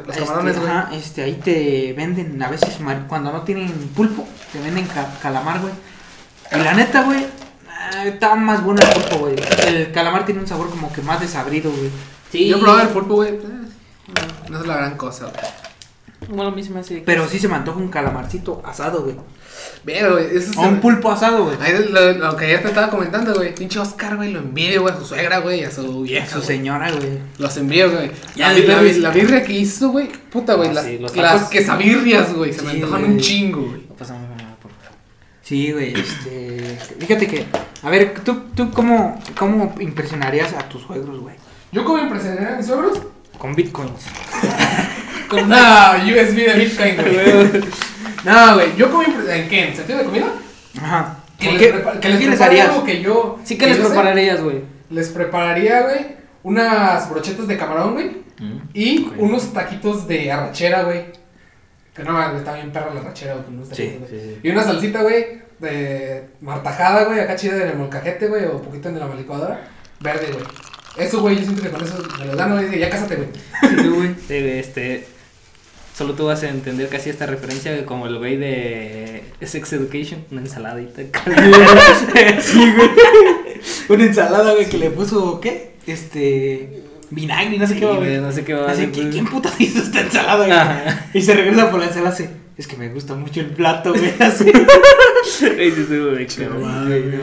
Este, 0.09 0.19
camarones, 0.25 0.57
ajá, 0.57 0.89
este, 0.93 1.23
ahí 1.23 1.33
te 1.43 1.93
venden 1.93 2.41
a 2.43 2.49
veces 2.49 2.77
cuando 3.07 3.31
no 3.31 3.41
tienen 3.43 3.71
pulpo, 3.95 4.27
te 4.51 4.59
venden 4.59 4.85
ca- 4.87 5.13
calamar, 5.21 5.59
güey. 5.61 5.73
Y 6.51 6.63
la 6.63 6.73
neta, 6.73 7.03
güey, 7.03 7.25
ah, 7.69 8.05
está 8.05 8.35
más 8.35 8.63
bueno 8.63 8.81
el 8.81 8.87
pulpo, 8.89 9.17
güey. 9.19 9.35
El 9.67 9.91
calamar 9.91 10.25
tiene 10.25 10.41
un 10.41 10.47
sabor 10.47 10.69
como 10.69 10.91
que 10.91 11.01
más 11.01 11.19
desabrido, 11.21 11.71
güey. 11.71 11.89
Sí. 12.31 12.47
Yo 12.47 12.59
probaba 12.59 12.81
el 12.83 12.89
pulpo, 12.89 13.15
güey. 13.15 13.29
eh, 13.35 13.39
no, 13.47 14.49
no 14.49 14.59
es 14.61 14.67
la 14.67 14.77
gran 14.77 14.97
cosa, 14.97 15.25
güey. 15.25 15.35
Bueno, 16.29 16.51
a 16.51 16.51
mí 16.51 16.63
se 16.63 16.69
me 16.69 16.79
hace. 16.79 17.01
Pero 17.05 17.27
sí 17.27 17.39
se 17.39 17.47
me 17.47 17.55
antoja 17.55 17.79
un 17.79 17.89
calamarcito 17.89 18.61
asado, 18.63 19.03
güey. 19.03 19.15
Pero, 19.83 20.13
güey, 20.13 20.25
eso 20.37 20.51
es. 20.51 20.57
O 20.57 20.61
un 20.61 20.79
pulpo 20.79 21.11
asado, 21.11 21.45
güey. 21.45 21.57
Ahí 21.59 21.73
lo, 21.89 22.11
lo 22.13 22.35
que 22.37 22.45
ayer 22.45 22.61
te 22.61 22.67
estaba 22.67 22.89
comentando, 22.89 23.33
güey. 23.33 23.55
Pinche 23.55 23.79
Oscar, 23.79 24.15
güey, 24.15 24.31
lo 24.31 24.39
envidio, 24.39 24.81
güey, 24.83 24.93
a 24.93 24.97
su 24.97 25.05
suegra, 25.05 25.39
güey, 25.39 25.63
a 25.63 25.71
su 25.71 26.01
vieja. 26.03 26.27
Su 26.27 26.35
güey. 26.35 26.47
señora, 26.47 26.91
güey. 26.91 27.19
Los 27.39 27.57
envío, 27.57 27.91
güey. 27.91 28.11
Ya 28.35 28.51
La, 28.53 28.81
la, 28.81 29.09
birria 29.09 29.43
que 29.43 29.53
hizo, 29.53 29.89
güey. 29.89 30.07
Puta, 30.31 30.53
güey. 30.53 30.69
Ah, 30.69 30.73
las, 30.73 30.85
sí, 30.85 30.97
los 30.99 31.15
las 31.15 31.33
tacos. 31.35 31.49
quesabirrias, 31.49 32.33
güey. 32.33 32.53
Se 32.53 32.61
me 32.61 32.71
Sí, 32.71 32.75
antojan 32.77 33.01
güey. 33.01 33.13
un 33.13 33.19
chingo, 33.19 33.61
güey. 33.63 33.81
Pásame 33.97 34.25
una, 34.27 34.55
por 34.61 34.71
favor. 34.71 34.97
Sí, 35.41 35.71
güey, 35.71 35.93
este... 35.99 36.77
Fíjate 36.99 37.27
que... 37.27 37.45
A 37.81 37.89
ver, 37.89 38.13
¿tú, 38.23 38.41
tú 38.55 38.69
cómo, 38.71 39.19
cómo 39.37 39.73
impresionarías 39.79 40.53
a 40.53 40.69
tus 40.69 40.83
suegros, 40.83 41.19
güey? 41.21 41.35
¿Yo 41.71 41.83
como 41.85 41.97
impresionaría 42.03 42.53
a 42.53 42.57
mis 42.57 42.67
suegros? 42.67 42.99
Con 43.37 43.55
bitcoins. 43.55 44.03
Con 45.29 45.43
una 45.45 45.93
USB 46.05 46.35
de 46.35 46.53
Bitcoin, 46.55 46.95
güey. 46.97 47.61
no, 48.25 48.53
güey. 48.55 48.75
Yo 48.75 48.89
como 48.89 49.03
impresionaría. 49.03 49.43
¿En 49.43 49.49
qué? 49.49 49.67
¿En 49.69 49.75
sentido 49.75 49.99
de 49.99 50.05
comida? 50.05 50.25
Ajá. 50.81 51.17
Que 51.39 51.45
¿Por 51.45 51.53
les, 51.53 51.61
qué- 51.61 51.73
prepa- 51.73 51.99
que 51.99 52.17
qué 52.17 52.27
les 52.29 52.41
harías? 52.41 52.69
que 52.85 53.01
yo. 53.01 53.39
Sí 53.43 53.57
que 53.57 53.67
les 53.67 53.77
prepararías, 53.77 54.41
güey. 54.41 54.61
Les 54.89 55.09
prepararía, 55.09 55.81
güey, 55.83 56.07
unas 56.43 57.09
brochetas 57.09 57.47
de 57.47 57.57
camarón, 57.57 57.93
güey. 57.93 58.17
Y 58.73 59.05
Ok. 59.07 59.13
unos 59.19 59.53
taquitos 59.53 60.07
de 60.07 60.31
arrachera, 60.31 60.83
güey. 60.83 61.05
Que 61.93 62.03
no 62.03 62.37
está 62.37 62.53
bien 62.53 62.71
perra 62.71 62.93
la 62.93 63.01
arrachera, 63.01 63.33
güey. 63.35 63.45
unos 63.49 63.67
Sí, 63.69 63.75
taquitos, 63.87 64.09
sí, 64.09 64.19
sí. 64.21 64.39
Y 64.43 64.49
una 64.49 64.63
salsita, 64.63 65.01
güey, 65.01 65.41
de 65.59 66.29
martajada, 66.41 67.03
güey, 67.05 67.19
acá 67.19 67.35
chida 67.35 67.55
en 67.57 67.69
el 67.69 67.75
molcajete, 67.77 68.27
güey, 68.27 68.45
o 68.45 68.61
poquito 68.61 68.89
en 68.89 68.99
la 68.99 69.07
licuadora. 69.13 69.67
Verde, 69.99 70.27
güey. 70.31 70.45
Eso, 70.97 71.21
güey, 71.21 71.35
yo 71.37 71.43
siento 71.43 71.61
que 71.61 71.69
con 71.69 71.83
eso 71.83 72.01
me 72.17 72.25
lo 72.25 72.35
dan, 72.35 72.53
güey, 72.53 72.75
y 72.75 72.79
ya 72.79 72.89
cásate, 72.89 73.15
güey. 73.15 73.29
Sí, 73.61 73.87
güey, 73.87 74.15
este. 74.59 75.07
Solo 75.99 76.13
tú 76.13 76.27
vas 76.27 76.41
a 76.43 76.49
entender 76.49 76.87
casi 76.87 77.09
esta 77.09 77.25
referencia 77.25 77.85
como 77.85 78.07
el 78.07 78.17
güey 78.19 78.37
de 78.37 79.21
Sex 79.41 79.73
Education, 79.73 80.23
una 80.31 80.39
ensaladita. 80.39 81.01
Sí, 82.41 82.71
güey. 82.73 82.89
Una 83.89 84.05
ensalada, 84.05 84.53
güey, 84.53 84.69
que 84.69 84.77
le 84.77 84.91
puso, 84.91 85.41
¿qué? 85.41 85.73
Este... 85.85 86.83
Vinagre, 87.09 87.57
no 87.57 87.67
sé 87.67 87.73
Sí, 87.73 87.79
qué, 87.81 87.85
güey. 87.85 88.17
no 88.19 88.31
sé 88.31 88.45
qué 88.45 88.53
va 88.53 88.69
a 88.69 88.71
Así. 88.71 88.87
¿quién, 88.93 89.11
¿quién 89.11 89.25
puta 89.25 89.51
hizo 89.59 89.79
esta 89.79 89.99
ensalada, 89.99 90.45
güey? 90.45 90.95
Y 91.15 91.21
se 91.21 91.33
regresa 91.33 91.69
por 91.69 91.81
la 91.81 91.87
ensalada, 91.87 92.11
hace... 92.13 92.29
Es 92.59 92.67
que 92.67 92.75
me 92.75 92.89
gusta 92.89 93.15
mucho 93.15 93.39
el 93.39 93.51
plato, 93.51 93.93
güey, 93.93 94.11
así. 94.19 94.51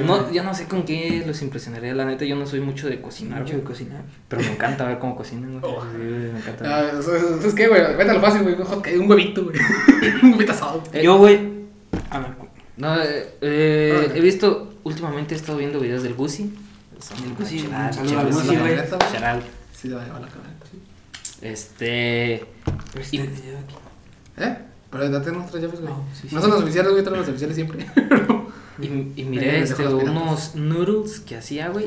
No, 0.07 0.33
yo 0.33 0.43
no 0.43 0.55
sé 0.55 0.65
con 0.65 0.85
qué 0.85 1.23
los 1.27 1.43
impresionaría, 1.43 1.95
la 1.95 2.07
neta, 2.07 2.25
yo 2.25 2.37
no 2.37 2.47
soy 2.47 2.61
mucho 2.61 2.89
de 2.89 3.03
cocinar, 3.03 3.43
Mucho 3.43 3.57
de 3.57 3.63
cocinar. 3.63 4.03
pero 4.29 4.41
me 4.41 4.53
encanta 4.53 4.87
ver 4.87 4.99
cómo 4.99 5.15
cocinan, 5.15 5.61
güey. 5.61 5.63
Oh. 5.63 5.83
Sí, 5.93 5.99
me 5.99 6.39
encanta. 6.39 6.65
Ah, 6.65 6.91
es 7.47 7.55
que, 7.55 7.69
güey, 7.69 7.97
vete 7.99 8.11
a 8.11 8.15
lo 8.15 8.21
fácil, 8.23 8.45
güey, 8.45 8.55
un 8.99 9.11
huevito, 9.11 9.45
güey. 9.45 9.59
un 10.23 10.33
huevito 10.33 10.53
asado. 10.53 10.83
Eh, 10.95 11.03
Yo, 11.05 11.19
güey... 11.19 11.39
A 12.09 12.19
ver, 12.21 12.31
No, 12.79 12.99
eh, 13.03 13.35
eh, 13.43 14.13
he 14.15 14.21
visto, 14.23 14.73
últimamente 14.85 15.35
he 15.35 15.37
estado 15.37 15.59
viendo 15.59 15.79
videos 15.81 16.03
del 16.03 16.15
Gucci. 16.15 16.55
Son 16.99 17.19
El 17.23 17.35
Gucci, 17.35 17.59
güey. 17.59 17.73
Sí, 19.75 19.91
va 19.91 20.01
a 20.01 20.05
llevar 20.07 20.23
la 20.23 20.29
sí. 20.29 20.81
Este. 21.43 22.43
Y- 23.13 23.19
te- 23.19 23.27
te- 23.27 23.57
aquí. 23.59 23.75
¿Eh? 24.39 24.57
Pero 24.99 25.11
date 25.11 25.33
nuestras 25.33 25.63
llaves, 25.63 25.81
güey. 25.81 25.93
No, 25.93 26.05
sí, 26.15 26.29
no 26.33 26.41
sí. 26.41 26.43
son 26.43 26.51
las 26.51 26.61
oficiales, 26.63 26.93
güey, 26.93 27.05
todas 27.05 27.21
las 27.21 27.29
oficiales 27.29 27.55
siempre. 27.57 27.87
Y, 28.79 28.87
y 29.17 29.25
miré 29.25 29.61
este, 29.63 29.87
unos 29.89 30.55
noodles 30.55 31.21
que 31.21 31.35
hacía, 31.37 31.71
güey. 31.71 31.87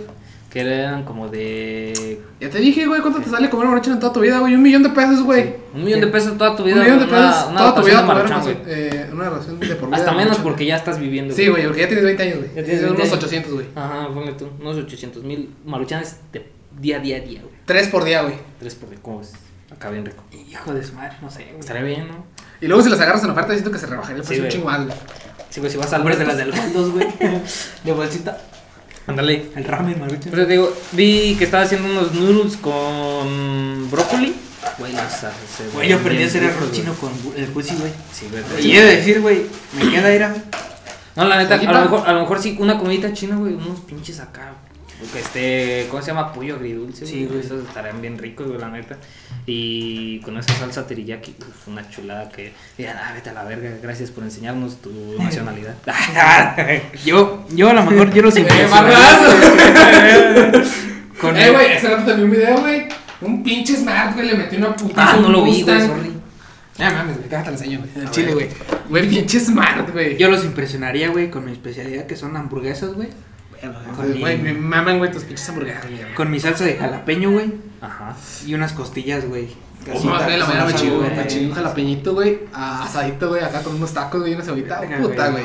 Que 0.49 0.61
eran 0.61 1.03
como 1.03 1.27
de. 1.29 2.19
ya 2.39 2.49
te 2.49 2.57
dije, 2.57 2.87
güey, 2.87 3.01
¿cuánto 3.01 3.19
te 3.21 3.29
sale 3.29 3.47
comer 3.51 3.67
maruchan 3.67 3.93
en 3.93 3.99
toda 3.99 4.11
tu 4.11 4.21
vida, 4.21 4.39
güey? 4.39 4.55
Un 4.55 4.63
millón 4.63 4.81
de 4.81 4.89
pesos, 4.89 5.21
güey. 5.21 5.53
Un 5.75 5.83
millón 5.83 6.01
de 6.01 6.07
pesos 6.07 6.35
toda 6.35 6.55
tu 6.55 6.63
vida. 6.63 6.77
Un 6.77 6.81
millón 6.85 6.97
de 6.97 7.05
una- 7.05 7.29
pesos 7.29 7.47
una 7.51 7.59
toda 7.59 7.75
tu 7.75 7.83
vida 7.85 8.01
Maruchan, 8.01 8.41
güey. 8.41 8.57
eh, 8.65 9.07
una 9.13 9.29
relación 9.29 9.59
de 9.59 9.75
por 9.75 9.87
vida. 9.89 9.97
Hasta 9.97 10.11
menos 10.13 10.25
maruchan. 10.29 10.43
porque 10.43 10.65
ya 10.65 10.77
estás 10.77 10.99
viviendo. 10.99 11.35
Sí, 11.35 11.47
güey, 11.47 11.65
porque 11.67 11.81
ya 11.81 11.87
tienes 11.87 12.03
20 12.05 12.23
años, 12.23 12.35
güey. 12.37 12.49
Ya 12.49 12.55
Ya 12.55 12.63
tienes 12.63 12.65
tienes 12.65 12.81
20 12.81 13.01
unos 13.03 13.13
años. 13.13 13.23
800, 13.23 13.53
güey. 13.53 13.65
Ajá, 13.75 14.07
ponle 14.11 14.31
tú. 14.31 14.47
Unos 14.59 14.77
800 14.77 15.23
mil 15.23 15.53
maruchanes 15.63 16.17
de 16.33 16.49
día 16.81 16.97
a 16.97 16.99
día 17.01 17.17
a 17.17 17.19
día, 17.19 17.41
güey. 17.43 17.53
Tres 17.65 17.87
por 17.89 18.03
día, 18.03 18.23
güey. 18.23 18.33
Tres 18.57 18.73
por 18.73 18.89
día, 18.89 18.97
¿cómo 19.03 19.21
es? 19.21 19.33
Acá 19.71 19.91
bien 19.91 20.03
rico. 20.07 20.23
Hijo 20.49 20.73
de 20.73 20.83
su 20.83 20.95
madre, 20.95 21.17
no 21.21 21.29
sé, 21.29 21.43
güey. 21.43 21.59
Estaría 21.59 21.83
bien, 21.83 22.07
¿no? 22.07 22.25
Y 22.61 22.67
luego 22.67 22.83
si 22.83 22.89
las 22.89 22.99
agarras 22.99 23.23
en 23.23 23.29
oferta, 23.31 23.53
siento 23.53 23.71
que 23.71 23.79
se 23.79 23.85
rebajaría 23.87 24.17
el 24.17 24.23
Sí, 24.23 24.27
precio 24.39 24.43
un 24.43 24.49
güey. 24.65 24.79
chingo 24.79 24.85
güey. 24.85 24.97
Sí, 25.49 25.59
güey, 25.61 25.71
si 25.71 25.77
vas 25.77 25.93
al 25.93 26.01
Hombres 26.01 26.19
de 26.19 26.25
las 26.25 26.37
del 26.37 26.51
güey. 26.51 27.07
De 27.83 27.91
bolsita. 27.93 28.37
Ándale. 29.07 29.49
El 29.55 29.63
ramen, 29.63 29.99
maruchan. 29.99 30.29
Pero 30.29 30.45
te 30.45 30.51
digo, 30.53 30.73
vi 30.91 31.35
que 31.37 31.45
estaba 31.45 31.63
haciendo 31.63 31.87
unos 31.89 32.13
noodles 32.13 32.57
con 32.57 33.89
brócoli. 33.89 34.35
Güey, 34.77 34.91
los 34.91 35.01
hace. 35.01 35.27
Güey, 35.73 35.89
yo 35.89 35.97
aprendí 35.97 36.23
a 36.23 36.27
hacer 36.27 36.43
arroz 36.43 36.69
güey. 36.69 36.71
chino 36.71 36.93
con 36.93 37.11
el 37.35 37.51
Gucci, 37.51 37.75
güey. 37.75 37.91
Sí, 38.13 38.27
güey. 38.29 38.67
Y 38.67 38.77
he 38.77 38.83
de 38.83 38.95
decir, 38.97 39.21
güey, 39.21 39.45
me 39.73 39.89
queda 39.89 40.09
era. 40.11 40.35
No, 41.15 41.25
la 41.25 41.37
neta, 41.37 41.55
a 41.55 41.57
lo, 41.57 41.81
mejor, 41.81 42.07
a 42.07 42.13
lo 42.13 42.21
mejor 42.21 42.41
sí, 42.41 42.55
una 42.59 42.77
comidita 42.77 43.11
china, 43.13 43.37
güey, 43.37 43.53
unos 43.53 43.79
pinches 43.81 44.19
acá. 44.19 44.53
Que 45.13 45.19
este, 45.19 45.87
¿cómo 45.89 46.01
se 46.01 46.11
llama? 46.11 46.33
Pollo 46.33 46.55
agridulce. 46.55 47.05
Sí, 47.05 47.25
güey. 47.25 47.39
Esos 47.39 47.65
estarían 47.65 48.01
bien 48.01 48.17
ricos, 48.17 48.47
güey, 48.47 48.59
la 48.59 48.69
neta. 48.69 48.97
Y 49.45 50.19
con 50.19 50.37
esa 50.37 50.53
salsa 50.53 50.85
teriyaki, 50.85 51.35
uf, 51.39 51.67
una 51.69 51.89
chulada 51.89 52.29
que. 52.29 52.51
Mira, 52.77 53.01
ah, 53.01 53.13
vete 53.13 53.29
a 53.29 53.33
la 53.33 53.45
verga, 53.45 53.71
gracias 53.81 54.11
por 54.11 54.25
enseñarnos 54.25 54.81
tu 54.81 54.91
nacionalidad. 55.17 55.75
Yo, 57.05 57.45
yo 57.49 57.69
a 57.69 57.73
lo 57.73 57.83
mejor 57.85 58.13
yo 58.13 58.21
los 58.21 58.35
Eh, 58.37 58.41
impresionaría 58.41 58.67
marrazo. 58.67 59.25
con 61.21 61.37
Eh, 61.37 61.49
güey, 61.51 61.73
ese 61.73 61.89
rato 61.89 62.05
también 62.05 62.25
un 62.25 62.31
video, 62.31 62.59
güey. 62.59 62.87
Un 63.21 63.43
pinche 63.43 63.75
smart, 63.75 64.13
güey, 64.15 64.27
le 64.27 64.35
metió 64.35 64.57
una 64.59 64.75
putiza. 64.75 65.13
Ah, 65.13 65.17
no 65.21 65.29
lo 65.29 65.43
vi, 65.43 65.61
güey, 65.63 65.81
sorry. 65.81 66.11
Ya 66.77 66.91
mames, 66.91 67.17
güey, 67.17 67.29
déjate 67.29 67.47
lo 67.47 67.57
enseño, 67.57 67.79
güey. 67.79 68.05
el 68.05 68.11
chile, 68.11 68.33
güey. 68.33 68.47
Güey, 68.89 69.09
pinche 69.09 69.39
smart, 69.39 69.91
güey. 69.91 70.17
Yo 70.17 70.29
los 70.29 70.45
impresionaría, 70.45 71.09
güey, 71.09 71.29
con 71.29 71.45
mi 71.45 71.51
especialidad 71.51 72.05
que 72.05 72.15
son 72.15 72.35
hamburguesas, 72.37 72.93
güey. 72.93 73.09
Con 73.95 74.13
mi- 74.13 74.19
Güey, 74.19 74.37
me 74.37 74.53
maman, 74.53 74.97
güey, 74.99 75.11
tus 75.11 75.23
pinches 75.23 75.47
hamburguesas, 75.49 75.85
güey. 75.89 76.13
Con 76.15 76.31
mi 76.31 76.39
salsa 76.39 76.63
de 76.65 76.75
jalapeño, 76.77 77.31
güey. 77.31 77.53
Ajá. 77.81 78.15
Y 78.45 78.53
unas 78.55 78.73
costillas, 78.73 79.25
güey. 79.27 79.47
Oh, 79.89 79.93
Casi 79.93 80.07
madre, 80.07 80.37
la 80.37 80.45
tacos, 80.45 80.47
mañana 80.49 80.65
me 80.65 80.71
güey. 80.97 81.15
me 81.15 81.27
chingó 81.27 81.49
un 81.49 81.55
jalapeñito, 81.55 82.13
güey. 82.13 82.39
Asadito, 82.53 83.29
güey, 83.29 83.43
acá 83.43 83.61
con 83.63 83.75
unos 83.75 83.93
tacos, 83.93 84.19
güey, 84.21 84.33
y 84.33 84.35
una. 84.35 84.79
Verga, 84.81 84.97
Puta, 84.97 85.29
güey. 85.29 85.43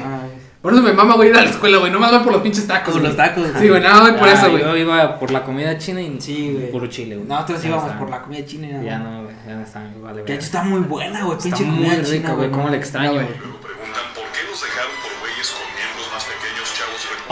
Por 0.60 0.72
eso 0.72 0.82
me 0.82 0.92
mama, 0.94 1.14
güey, 1.16 1.28
ir 1.28 1.36
a 1.36 1.42
la 1.42 1.50
escuela, 1.50 1.76
güey. 1.76 1.92
No 1.92 2.00
más 2.00 2.10
voy 2.10 2.20
por 2.20 2.32
los 2.32 2.40
pinches 2.42 2.66
tacos. 2.66 2.94
Por 2.94 3.02
güey. 3.02 3.06
los 3.08 3.16
tacos, 3.16 3.46
Sí, 3.60 3.68
güey, 3.68 3.82
nada, 3.82 4.00
güey, 4.00 4.18
por 4.18 4.28
Ah, 4.28 4.32
eso, 4.32 4.50
güey. 4.50 4.62
Yo 4.62 4.76
iba 4.76 5.18
por 5.18 5.30
la 5.30 5.42
comida 5.44 5.76
china 5.78 6.00
y 6.00 6.18
Sí, 6.20 6.52
güey. 6.54 6.70
puro 6.72 6.86
chile, 6.86 7.16
güey. 7.16 7.28
Nosotros 7.28 7.62
Ya 7.62 7.68
íbamos 7.68 7.86
está. 7.86 7.98
por 7.98 8.08
la 8.10 8.22
comida 8.22 8.46
china 8.46 8.66
y 8.68 8.72
nada 8.72 8.82
Ya 8.84 8.98
más. 8.98 9.08
no, 9.12 9.22
güey, 9.24 9.36
ya 9.46 9.54
no 9.56 9.62
están, 9.62 10.02
vale, 10.02 10.14
Que 10.16 10.20
verga. 10.22 10.34
hecho 10.34 10.44
está 10.46 10.62
muy 10.64 10.80
buena, 10.80 11.22
güey. 11.24 11.36
Está 11.38 11.44
Pinche 11.50 11.64
muy 11.64 11.76
comida 11.76 11.94
rica, 11.96 12.06
china, 12.10 12.32
güey, 12.32 12.50
cómo 12.50 12.68
le 12.70 12.76
extraño, 12.78 13.12
Ya, 13.12 13.12
güey. 13.12 13.26
güey. 13.26 13.38
Preguntan 13.38 14.04
por 14.14 14.24
qué 14.32 14.40
los 14.50 14.62
dejaron 14.62 14.90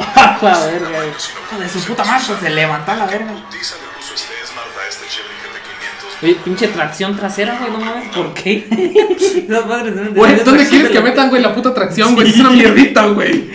la 0.42 0.66
verga, 0.66 0.88
güey. 0.90 1.08
Hijo 1.08 1.60
de 1.60 1.68
su 1.68 1.80
puta 1.84 2.04
madre, 2.04 2.24
pues, 2.26 2.40
se 2.40 2.50
levantó 2.50 2.92
a 2.92 2.96
la 2.96 3.06
verga. 3.06 3.32
Putiza 3.32 3.76
le 3.76 3.82
puso 3.96 4.16
Smart 4.16 4.68
a 4.68 5.08
Chevy 5.08 5.28
GT500. 5.42 6.24
Oye, 6.24 6.34
pinche 6.44 6.68
tracción 6.68 7.16
trasera, 7.16 7.58
güey, 7.58 7.70
no 7.72 7.78
mames, 7.78 8.08
¿por 8.14 8.34
qué? 8.34 8.66
Güey, 10.14 10.36
¿dónde 10.44 10.66
quieres 10.66 10.90
que 10.90 11.00
metan, 11.00 11.28
güey, 11.28 11.42
la 11.42 11.54
puta 11.54 11.74
tracción, 11.74 12.14
güey? 12.14 12.28
Es 12.28 12.36
una 12.38 12.50
mierdita, 12.50 13.06
güey. 13.06 13.50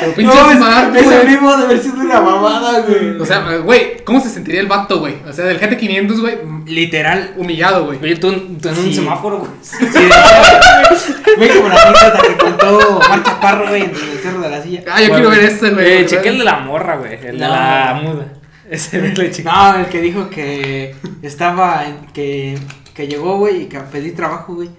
Pero 0.00 0.12
pinche 0.16 0.34
No, 0.34 0.50
es- 0.50 0.56
smart, 0.58 0.96
Ese 0.96 1.04
güey. 1.04 1.26
mismo 1.28 1.50
debe 1.52 1.64
haber 1.64 1.82
sido 1.82 2.00
una 2.00 2.20
mamada, 2.20 2.80
güey. 2.80 3.20
O 3.20 3.24
sea, 3.26 3.40
güey, 3.58 3.96
¿cómo 4.04 4.20
se 4.20 4.28
sentiría 4.30 4.60
el 4.60 4.66
vato, 4.66 5.00
güey? 5.00 5.16
O 5.28 5.32
sea, 5.32 5.44
del 5.44 5.60
GT500, 5.60 6.20
güey, 6.20 6.38
Literal. 6.66 7.34
humillado, 7.36 7.86
güey. 7.86 7.98
Oye, 8.02 8.16
tú, 8.16 8.32
tú 8.60 8.68
en 8.68 8.78
un 8.78 8.92
semáforo, 8.94 9.38
güey. 9.38 9.50
Sí, 9.62 9.76
Güey, 11.36 11.50
como 11.56 11.68
la 11.68 11.74
anécdota 11.82 12.22
que 12.22 12.36
contó 12.36 13.00
Marta 13.08 13.30
Chaparro, 13.30 13.68
güey, 13.68 13.82
en 13.82 13.90
el 13.90 14.18
cerro 14.22 14.40
de 14.40 14.50
la 14.50 14.62
silla. 14.62 14.82
Ah, 14.90 15.00
yo 15.02 15.12
quiero 15.12 15.30
ver 15.30 15.40
este, 15.40 15.70
güey. 15.70 15.92
Eh, 16.02 16.06
chequé 16.06 16.28
el 16.28 16.38
de 16.38 16.44
la 16.44 16.58
morra, 16.60 16.96
güey. 16.96 17.14
El 17.14 17.38
de 17.38 17.48
la 17.48 18.00
muda. 18.02 18.26
Ese 18.70 19.00
lo 19.00 19.14
chequé. 19.14 19.42
No, 19.42 19.74
el 19.76 19.86
que 19.86 20.00
dijo 20.00 20.30
que 20.30 20.94
estaba, 21.22 21.84
en- 21.86 22.06
que, 22.12 22.56
que 22.94 23.06
llegó, 23.08 23.38
güey, 23.38 23.62
y 23.62 23.66
que 23.66 23.80
pedí 23.80 24.12
trabajo, 24.12 24.54
güey. 24.54 24.70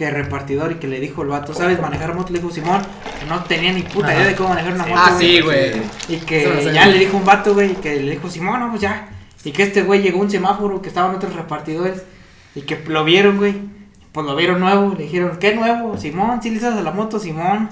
Que 0.00 0.10
repartidor 0.10 0.72
y 0.72 0.76
que 0.76 0.88
le 0.88 0.98
dijo 0.98 1.20
el 1.20 1.28
vato, 1.28 1.52
¿sabes 1.52 1.78
manejar 1.78 2.14
moto? 2.14 2.32
Le 2.32 2.38
dijo 2.38 2.50
Simón, 2.50 2.80
no 3.28 3.44
tenía 3.44 3.70
ni 3.70 3.82
puta 3.82 4.06
Ajá. 4.06 4.14
idea 4.16 4.26
de 4.28 4.34
cómo 4.34 4.48
manejar 4.48 4.72
una 4.72 4.84
Sí. 4.84 4.90
moto. 4.90 5.02
Ah, 5.04 5.16
sí, 5.18 5.40
güey. 5.42 5.72
Y 6.08 6.14
Se 6.20 6.24
que 6.24 6.62
sé. 6.62 6.72
ya 6.72 6.86
le 6.86 6.98
dijo 6.98 7.18
un 7.18 7.24
vato, 7.26 7.52
güey, 7.52 7.74
que 7.74 7.96
le 8.00 8.12
dijo 8.12 8.30
Simón, 8.30 8.60
no, 8.60 8.70
pues 8.70 8.80
ya. 8.80 9.10
Y 9.44 9.52
que 9.52 9.62
este 9.64 9.82
güey 9.82 10.00
llegó 10.00 10.20
a 10.20 10.22
un 10.22 10.30
semáforo 10.30 10.80
que 10.80 10.88
estaban 10.88 11.14
otros 11.14 11.34
repartidores 11.36 12.02
y 12.54 12.62
que 12.62 12.82
lo 12.86 13.04
vieron, 13.04 13.36
güey. 13.36 13.56
Pues 14.12 14.24
lo 14.26 14.34
vieron 14.36 14.58
nuevo, 14.58 14.94
le 14.96 15.02
dijeron, 15.04 15.36
¿qué 15.38 15.54
nuevo? 15.54 15.98
Simón, 15.98 16.40
si 16.42 16.48
le 16.48 16.66
a 16.66 16.70
la 16.70 16.92
moto, 16.92 17.18
Simón. 17.18 17.68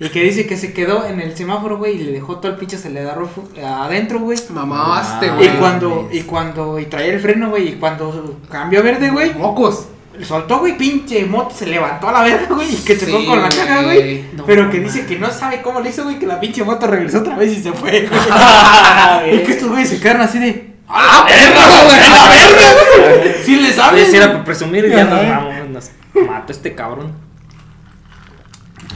Y 0.00 0.08
que 0.08 0.24
dice 0.24 0.46
que 0.48 0.56
se 0.56 0.72
quedó 0.72 1.06
en 1.06 1.20
el 1.20 1.36
semáforo, 1.36 1.78
güey, 1.78 1.94
y 2.00 2.02
le 2.02 2.10
dejó 2.10 2.38
todo 2.40 2.50
el 2.50 2.58
pinche 2.58 2.74
acelerador 2.74 3.28
fu- 3.28 3.48
adentro, 3.64 4.18
güey. 4.18 4.36
Mamaste, 4.50 5.30
Ah, 5.30 5.34
Y 5.34 5.36
güey. 5.36 5.58
cuando, 5.60 6.08
y 6.10 6.22
cuando, 6.22 6.80
y 6.80 6.86
traía 6.86 7.12
el 7.14 7.20
freno, 7.20 7.50
güey, 7.50 7.68
y 7.68 7.72
cuando 7.74 8.40
cambió 8.50 8.80
a 8.80 8.82
verde, 8.82 9.10
güey, 9.10 9.32
Mocos. 9.34 9.86
Le 10.18 10.24
soltó, 10.24 10.58
güey, 10.60 10.76
pinche 10.76 11.24
moto, 11.24 11.54
se 11.54 11.66
levantó 11.66 12.08
a 12.08 12.12
la 12.12 12.22
verga, 12.22 12.46
güey, 12.54 12.72
y 12.72 12.76
que 12.78 12.96
chocó 12.98 13.18
Sí, 13.18 13.26
con 13.26 13.42
la 13.42 13.48
caja, 13.48 13.82
güey. 13.82 13.98
güey. 13.98 14.24
No, 14.34 14.44
pero 14.44 14.70
que 14.70 14.80
dice 14.80 15.06
que 15.06 15.18
no 15.18 15.30
sabe 15.30 15.60
cómo 15.62 15.80
le 15.80 15.90
hizo, 15.90 16.04
güey, 16.04 16.18
que 16.18 16.26
la 16.26 16.38
pinche 16.40 16.62
moto 16.64 16.86
regresó 16.86 17.18
otra 17.18 17.36
vez 17.36 17.52
y 17.58 17.62
se 17.62 17.72
fue, 17.72 18.08
güey. 18.08 18.20
y 19.34 19.44
que 19.44 19.52
estos 19.52 19.68
güeyes 19.70 19.88
se 19.88 20.00
quedaron 20.00 20.22
así 20.22 20.38
de. 20.38 20.74
¡A 20.86 21.02
la 21.02 21.24
verga, 21.24 21.84
güey! 21.84 21.98
¡A 21.98 22.10
la 22.10 22.28
verga! 22.28 23.34
Sí 23.44 23.56
le 23.56 23.72
sabes. 23.72 24.10
si 24.10 24.16
era 24.16 24.32
por 24.32 24.44
presumir 24.44 24.84
y 24.84 24.90
ya 24.90 25.04
nos 25.04 25.28
vamos, 25.28 25.54
nos 25.68 25.90
mató 26.28 26.52
este 26.52 26.74
cabrón. 26.74 27.12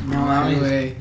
No 0.08 0.22
mames. 0.22 0.58
güey. 0.60 0.96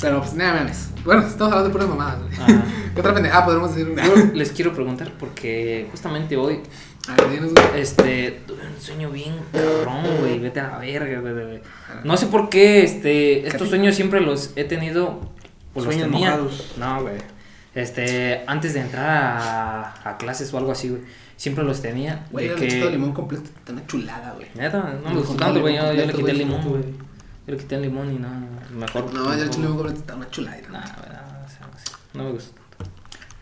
Pero 0.00 0.20
pues 0.20 0.34
nada 0.34 0.54
mames. 0.60 0.90
Bueno, 1.04 1.22
estamos 1.22 1.52
hablando 1.52 1.68
de 1.68 1.70
puras 1.72 1.88
mamadas, 1.88 2.18
güey. 2.20 2.58
¿Qué 2.94 3.00
otra 3.00 3.14
pendejada 3.14 3.44
podemos 3.44 3.74
decir? 3.74 3.94
Yo 3.96 4.14
les 4.34 4.52
quiero 4.52 4.72
preguntar 4.72 5.12
porque 5.18 5.86
justamente 5.90 6.36
hoy 6.36 6.60
A 7.08 7.14
ver, 7.14 7.30
dinos, 7.30 7.52
güey. 7.52 7.80
Este, 7.80 8.42
tuve 8.46 8.66
un 8.66 8.80
sueño 8.80 9.10
bien 9.10 9.34
cabrón, 9.52 10.02
güey, 10.20 10.38
vete 10.38 10.60
a 10.60 10.68
la 10.68 10.78
verga, 10.78 11.20
güey, 11.20 11.34
güey. 11.34 11.60
No 12.04 12.16
sé 12.16 12.26
por 12.26 12.48
qué, 12.48 12.82
este, 12.82 13.46
estos 13.46 13.68
sueños 13.68 13.94
siempre 13.94 14.20
los 14.20 14.52
he 14.56 14.64
tenido, 14.64 15.08
o 15.74 15.76
los 15.76 15.84
Sueños 15.84 16.10
tenía. 16.10 16.30
mojados. 16.30 16.74
No, 16.78 17.02
güey. 17.02 17.16
Este, 17.74 18.42
antes 18.46 18.74
de 18.74 18.80
entrar 18.80 19.06
a, 19.06 20.10
a 20.10 20.16
clases 20.16 20.52
o 20.54 20.58
algo 20.58 20.72
así, 20.72 20.88
güey, 20.88 21.02
siempre 21.36 21.62
los 21.64 21.82
tenía. 21.82 22.26
Güey, 22.30 22.48
el 22.48 22.54
que... 22.56 22.66
de 22.66 22.90
limón 22.90 23.12
completo 23.12 23.44
está 23.44 23.72
una 23.72 23.86
chulada, 23.86 24.32
güey. 24.32 24.48
Neta, 24.54 24.98
no 25.02 25.10
me 25.10 25.16
gustó 25.16 25.34
tanto, 25.36 25.60
güey, 25.60 25.76
yo, 25.76 25.92
yo 25.92 26.06
le 26.06 26.12
quité 26.12 26.30
el 26.30 26.38
limón, 26.38 26.62
güey. 26.68 26.82
Yo 27.46 27.52
le 27.52 27.56
quité 27.58 27.76
el 27.76 27.82
limón 27.82 28.12
y 28.12 28.18
no, 28.18 28.28
mejor. 28.74 29.12
No, 29.12 29.36
ya 29.36 29.44
el 29.44 29.50
limón 29.50 29.76
completo 29.76 30.00
está 30.00 30.16
una 30.16 30.30
chulada. 30.30 30.56
No, 30.70 30.78
o 30.78 32.18
no 32.18 32.24
me 32.24 32.30
gusta 32.30 32.50
tanto. 32.56 32.65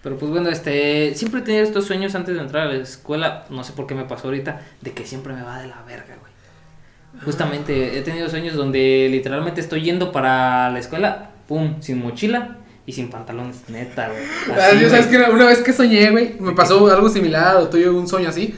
Pero 0.05 0.19
pues 0.19 0.31
bueno, 0.31 0.51
este, 0.51 1.15
siempre 1.15 1.41
he 1.41 1.43
tenido 1.43 1.65
estos 1.65 1.87
sueños 1.87 2.15
antes 2.15 2.35
de 2.35 2.41
entrar 2.43 2.69
a 2.69 2.73
la 2.73 2.83
escuela, 2.83 3.47
no 3.49 3.65
sé 3.65 3.73
por 3.73 3.87
qué 3.87 3.95
me 3.95 4.05
pasó 4.05 4.29
ahorita, 4.29 4.61
de 4.83 4.93
que 4.93 5.07
siempre 5.07 5.33
me 5.33 5.43
va 5.43 5.59
de 5.61 5.67
la 5.67 5.83
verga, 5.83 6.15
güey. 6.21 7.25
Justamente 7.25 7.97
he 7.99 8.03
tenido 8.03 8.29
sueños 8.29 8.55
donde 8.55 9.09
literalmente 9.11 9.63
estoy 9.63 9.81
yendo 9.81 10.13
para 10.13 10.71
la 10.71 10.79
escuela, 10.79 11.31
pum, 11.49 11.81
sin 11.81 12.03
mochila 12.03 12.59
y 12.85 12.93
sin 12.93 13.09
pantalones, 13.09 13.63
neta, 13.69 14.09
güey. 14.11 14.23
Ah, 14.51 14.69
Así, 14.73 14.81
yo 14.81 14.91
sabes 14.91 15.09
güey. 15.09 15.25
que 15.25 15.31
una 15.31 15.47
vez 15.47 15.61
que 15.61 15.73
soñé, 15.73 16.11
güey, 16.11 16.37
me 16.39 16.53
pasó 16.53 16.87
algo 16.93 17.09
similar 17.09 17.57
o 17.57 17.69
tuve 17.71 17.89
un 17.89 18.07
sueño 18.07 18.29
así. 18.29 18.55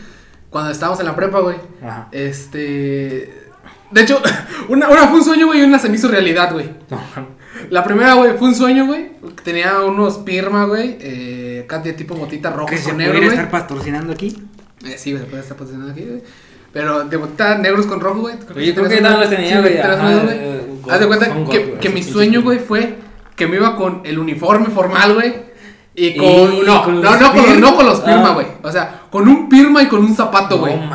Cuando 0.51 0.73
estábamos 0.73 0.99
en 0.99 1.07
la 1.07 1.15
prepa, 1.15 1.39
güey. 1.39 1.59
Ajá. 1.81 2.09
Este. 2.11 3.53
De 3.93 4.01
hecho, 4.01 4.21
una, 4.69 4.89
una 4.89 5.07
fue 5.07 5.19
un 5.19 5.25
sueño, 5.25 5.47
güey, 5.47 5.61
y 5.61 5.63
una 5.63 5.79
se 5.79 5.89
me 5.89 5.95
hizo 5.95 6.09
realidad, 6.09 6.53
güey. 6.53 6.69
No, 6.91 7.01
La 7.71 7.85
primera, 7.85 8.15
güey, 8.15 8.37
fue 8.39 8.49
un 8.49 8.55
sueño, 8.55 8.87
güey. 8.87 9.11
que 9.37 9.43
Tenía 9.43 9.81
unos 9.81 10.19
pirma, 10.19 10.65
güey. 10.65 10.97
Eh, 11.01 11.63
acá 11.65 11.79
de 11.79 11.93
tipo 11.93 12.15
motita 12.15 12.51
rojo 12.51 12.67
Que 12.67 12.79
se 12.79 12.91
con 12.91 12.99
negro, 12.99 13.17
güey. 13.17 13.29
estar 13.29 13.51
patrocinando 13.51 14.13
aquí. 14.13 14.37
Eh, 14.85 14.97
sí, 14.99 15.13
güey, 15.13 15.25
se 15.25 15.29
puede 15.31 15.43
estar 15.43 15.57
posicionando 15.57 15.93
aquí, 15.93 16.05
güey. 16.05 16.23
Pero 16.73 17.05
de 17.05 17.17
botita 17.17 17.57
negros 17.59 17.87
con 17.87 18.01
rojo, 18.01 18.21
güey. 18.21 18.35
Oye, 18.55 18.75
creo 18.75 18.89
que 18.89 18.99
uno. 18.99 19.19
los 19.19 19.31
tenía, 19.31 19.61
güey, 19.61 19.75
güey. 19.75 20.37
eh, 20.39 20.63
Haz 20.91 21.01
de 21.01 21.07
cuenta 21.07 21.29
que, 21.51 21.73
que 21.81 21.89
mi 21.89 22.03
sueño, 22.03 22.43
güey, 22.43 22.59
fue 22.59 22.99
que 23.35 23.47
me 23.47 23.57
iba 23.57 23.77
con 23.77 24.03
el 24.05 24.19
uniforme 24.19 24.67
formal, 24.67 25.15
güey. 25.15 25.35
Y 25.95 26.09
Y 26.09 26.17
con. 26.17 26.67
no, 26.67 26.85
con 26.85 27.01
no, 27.01 27.17
no, 27.19 27.33
con 27.33 27.61
no 27.61 27.75
con 27.77 27.87
los 27.87 28.01
pirma, 28.01 28.29
Ah. 28.29 28.35
güey. 28.35 28.47
O 28.63 28.71
sea, 28.71 29.03
con 29.11 29.27
un 29.27 29.49
pirma 29.49 29.83
y 29.83 29.87
con 29.87 30.01
un 30.05 30.15
zapato, 30.15 30.59
güey. 30.59 30.77
No. 30.77 30.91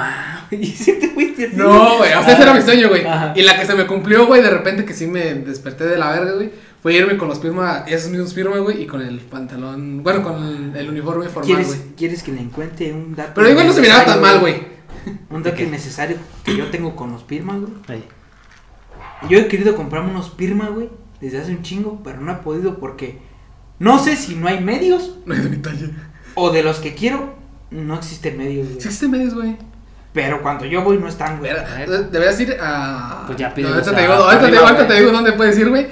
¿Y 0.59 0.65
si 0.65 0.93
te 0.99 1.09
fuiste 1.09 1.47
así? 1.47 1.55
No, 1.55 1.97
güey, 1.97 2.13
o 2.13 2.23
sea, 2.23 2.33
ese 2.33 2.41
era 2.41 2.53
mi 2.53 2.61
sueño, 2.61 2.89
güey. 2.89 3.03
Y 3.35 3.41
la 3.43 3.59
que 3.59 3.65
se 3.65 3.73
me 3.73 3.87
cumplió, 3.87 4.27
güey, 4.27 4.41
de 4.41 4.49
repente 4.49 4.85
que 4.85 4.93
sí 4.93 5.07
me 5.07 5.33
desperté 5.33 5.85
de 5.85 5.97
la 5.97 6.11
verga, 6.11 6.33
güey, 6.33 6.51
fue 6.81 6.93
irme 6.93 7.17
con 7.17 7.29
los 7.29 7.39
firma, 7.39 7.85
esos 7.87 8.11
mismos 8.11 8.33
firma, 8.33 8.57
güey, 8.57 8.81
y 8.83 8.85
con 8.85 9.01
el 9.01 9.19
pantalón, 9.19 10.03
bueno, 10.03 10.23
con 10.23 10.43
el, 10.43 10.75
el 10.75 10.89
uniforme 10.89 11.29
formal, 11.29 11.45
¿Quieres, 11.45 11.67
güey. 11.67 11.79
¿Quieres 11.95 12.23
que 12.23 12.31
le 12.31 12.41
encuentre 12.41 12.91
un 12.91 13.15
dato? 13.15 13.33
Pero 13.35 13.49
igual 13.49 13.67
no 13.67 13.73
se 13.73 13.81
miraba 13.81 14.05
tan 14.05 14.21
mal, 14.21 14.39
güey. 14.39 14.55
Un 15.29 15.41
dato 15.41 15.61
innecesario 15.63 16.17
que 16.43 16.55
yo 16.55 16.69
tengo 16.69 16.95
con 16.95 17.11
los 17.11 17.23
Pirma, 17.23 17.57
güey. 17.57 18.03
Yo 19.29 19.37
he 19.37 19.47
querido 19.47 19.75
comprarme 19.75 20.11
unos 20.11 20.29
Pirma, 20.31 20.69
güey, 20.69 20.89
desde 21.21 21.39
hace 21.39 21.51
un 21.51 21.61
chingo, 21.63 22.01
pero 22.03 22.19
no 22.19 22.31
he 22.31 22.35
podido 22.35 22.77
porque 22.79 23.19
no 23.79 23.97
sé 24.03 24.15
si 24.15 24.35
no 24.35 24.47
hay 24.47 24.59
medios 24.59 25.17
No 25.25 25.33
es 25.33 25.43
de 25.43 25.49
mi 25.49 25.57
talla. 25.57 25.87
o 26.35 26.51
de 26.51 26.63
los 26.63 26.79
que 26.79 26.93
quiero 26.93 27.35
no 27.71 27.95
existen 27.95 28.37
medios, 28.37 28.67
güey. 28.67 28.81
Sí 28.81 28.87
existen 28.87 29.11
medios, 29.11 29.33
güey. 29.33 29.57
Pero 30.13 30.41
cuando 30.41 30.65
yo 30.65 30.81
voy 30.83 30.97
no 30.97 31.07
están, 31.07 31.39
güey. 31.39 31.51
Deberías 32.11 32.39
ir 32.41 32.57
a. 32.61 33.23
Pues 33.27 33.37
ya 33.37 33.49
No, 33.49 33.55
pídelos 33.55 33.75
ahorita 33.87 33.95
te 33.95 34.01
digo, 34.01 34.13
ahorita 34.13 34.29
te 34.39 34.45
arriba, 34.45 34.51
digo, 34.51 34.63
ahorita 34.67 34.83
güey. 34.83 34.87
te 34.97 34.99
digo 35.01 35.11
dónde 35.11 35.31
puedes 35.33 35.57
ir, 35.57 35.69
güey. 35.69 35.87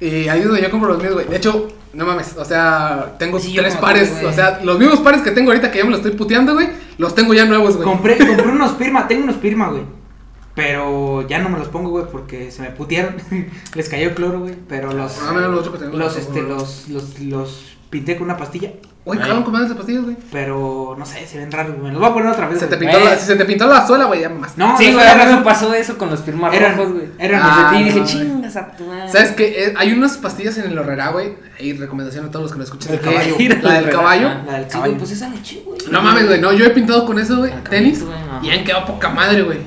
Y 0.00 0.28
ahí 0.28 0.40
es 0.40 0.46
donde 0.46 0.62
yo 0.62 0.70
compro 0.70 0.90
los 0.90 1.02
míos, 1.02 1.14
güey. 1.14 1.26
De 1.26 1.36
hecho, 1.36 1.68
no 1.92 2.04
mames, 2.04 2.36
o 2.36 2.44
sea, 2.44 3.14
tengo 3.18 3.38
Sí, 3.38 3.54
tres 3.56 3.76
pares. 3.76 4.12
o 4.24 4.32
sea, 4.32 4.60
los 4.62 4.78
mismos 4.78 5.00
pares 5.00 5.22
que 5.22 5.30
tengo 5.30 5.50
ahorita 5.50 5.70
que 5.70 5.78
ya 5.78 5.84
me 5.84 5.90
los 5.90 6.00
estoy 6.00 6.12
puteando, 6.16 6.54
güey. 6.54 6.68
Los 6.98 7.14
tengo 7.14 7.34
ya 7.34 7.44
nuevos, 7.46 7.76
güey. 7.76 7.88
Compré, 7.88 8.18
compré 8.18 8.48
unos 8.48 8.72
Pirma, 8.72 9.08
tengo 9.08 9.24
unos 9.24 9.36
Pirma, 9.36 9.68
güey. 9.70 9.82
Pero 10.54 11.26
ya 11.26 11.40
no 11.40 11.48
me 11.48 11.58
los 11.58 11.66
pongo, 11.68 11.90
güey, 11.90 12.04
porque 12.10 12.50
se 12.52 12.62
me 12.62 12.70
putearon. 12.70 13.16
Les 13.74 13.88
cayó 13.88 14.14
cloro, 14.14 14.40
güey. 14.40 14.54
Pero 14.68 14.92
los. 14.92 15.18
Ah, 15.22 15.32
mira, 15.34 15.48
los 15.48 15.60
otros 15.60 15.74
que 15.74 15.80
tengo. 15.84 15.96
Los, 15.96 16.16
este, 16.16 16.42
los, 16.42 16.88
los, 16.88 17.18
los 17.20 17.73
pinté 17.94 18.16
con 18.16 18.24
una 18.24 18.36
pastilla. 18.36 18.70
Güey, 19.04 19.18
cabrón, 19.20 19.42
comiendo 19.44 19.66
esas 19.66 19.76
pastillas, 19.76 20.02
güey. 20.02 20.16
Pero 20.32 20.96
no 20.98 21.04
sé, 21.06 21.26
se 21.26 21.38
ven 21.38 21.52
raros, 21.52 21.72
güey. 21.76 21.84
Me 21.88 21.92
los 21.92 22.00
voy 22.00 22.10
a 22.10 22.14
poner 22.14 22.28
otra 22.30 22.48
vez. 22.48 22.58
Se 22.58 22.66
te 22.66 22.76
pintó 22.76 22.98
la, 22.98 23.16
si 23.16 23.26
se 23.26 23.36
te 23.36 23.44
pintó 23.44 23.66
la 23.68 23.86
suela, 23.86 24.06
güey, 24.06 24.22
ya 24.22 24.28
más. 24.30 24.56
No, 24.58 24.76
Sí, 24.78 24.88
no, 24.88 24.94
güey, 24.94 25.06
no, 25.06 25.12
a 25.12 25.14
mí 25.26 25.30
no, 25.32 25.38
me 25.38 25.44
pasó 25.44 25.72
eso 25.74 25.96
con 25.98 26.10
los 26.10 26.20
firmas 26.22 26.52
Eran- 26.54 26.76
rojos, 26.76 26.92
güey. 26.94 27.06
eran 27.18 27.40
ah, 27.44 27.70
los 27.70 27.70
de 27.72 27.76
y 27.76 27.78
ti, 27.78 27.84
dije, 27.84 27.98
güey. 28.00 28.10
chingas 28.32 28.56
a 28.56 28.72
tu 28.76 28.84
madre. 28.86 29.12
¿Sabes 29.12 29.30
qué? 29.32 29.64
Eh, 29.66 29.74
hay 29.76 29.92
unas 29.92 30.16
pastillas 30.16 30.56
en 30.58 30.70
el 30.70 30.78
horrera, 30.78 31.10
güey. 31.10 31.34
Hay 31.60 31.74
recomendación 31.74 32.24
a 32.26 32.30
todos 32.30 32.42
los 32.44 32.52
que 32.52 32.58
me 32.58 32.64
escuchan. 32.64 32.92
Del 32.92 33.00
que- 33.00 33.10
caballo. 33.10 33.36
La 33.62 33.72
del 33.80 33.90
caballo. 33.90 34.28
La 34.46 34.52
del 34.54 34.64
Sí, 34.64 34.70
caballo. 34.70 34.92
güey, 34.92 34.98
pues 34.98 35.10
esa 35.12 35.28
leche, 35.28 35.62
güey. 35.64 35.78
No 35.90 36.02
mames, 36.02 36.26
güey. 36.26 36.40
No, 36.40 36.52
yo 36.52 36.64
he 36.64 36.70
pintado 36.70 37.04
con 37.06 37.18
eso, 37.18 37.36
güey. 37.38 37.52
Ah, 37.52 37.62
Tenis. 37.68 38.02
Y 38.42 38.50
han 38.50 38.64
quedado 38.64 38.86
poca 38.86 39.10
madre, 39.10 39.42
güey. 39.42 39.58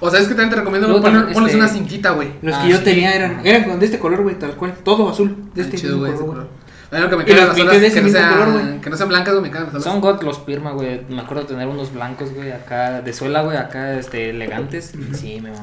O 0.00 0.08
sea, 0.08 0.20
es 0.20 0.26
que 0.28 0.34
también 0.34 0.50
te 0.50 0.56
recomiendo 0.56 0.86
Luego 0.86 1.02
poner, 1.02 1.24
pones 1.32 1.48
este- 1.50 1.56
una 1.56 1.68
cintita, 1.68 2.10
güey. 2.10 2.28
Los 2.42 2.54
Ah, 2.54 2.62
que 2.62 2.68
yo 2.68 2.78
sí. 2.78 2.84
tenía 2.84 3.12
eran, 3.12 3.44
eran 3.44 3.80
de 3.80 3.84
este 3.86 3.98
color, 3.98 4.22
güey, 4.22 4.38
tal 4.38 4.52
cual. 4.54 4.74
Todo 4.84 5.10
azul. 5.10 5.34
De 5.52 5.62
Ah, 5.62 5.64
este 5.64 5.76
chido, 5.76 5.98
güey. 5.98 6.12
color. 6.14 6.48
A 6.90 6.96
mí 6.96 7.02
lo 7.02 7.10
que 7.10 7.16
me 7.16 7.24
las 7.24 7.58
olas 7.58 7.74
no, 7.74 7.80
mismo 7.80 8.08
sean, 8.10 8.32
color, 8.32 8.52
güey. 8.52 8.80
que 8.80 8.90
no 8.90 8.96
sean 8.96 9.08
blancas, 9.10 9.34
güey, 9.34 9.42
me 9.42 9.50
cagan 9.50 9.66
las 9.66 9.74
olas. 9.74 9.84
Son 9.84 10.00
got 10.00 10.22
los 10.22 10.40
firma, 10.44 10.70
güey. 10.70 11.02
Me 11.08 11.20
acuerdo 11.20 11.42
de 11.42 11.48
tener 11.48 11.68
unos 11.68 11.92
blancos, 11.92 12.32
güey, 12.32 12.50
acá 12.50 13.02
de 13.02 13.12
suela, 13.12 13.42
güey, 13.42 13.56
acá 13.56 13.94
este 13.94 14.30
elegantes. 14.30 14.92
Sí, 15.12 15.40
me 15.42 15.50
güey. 15.50 15.62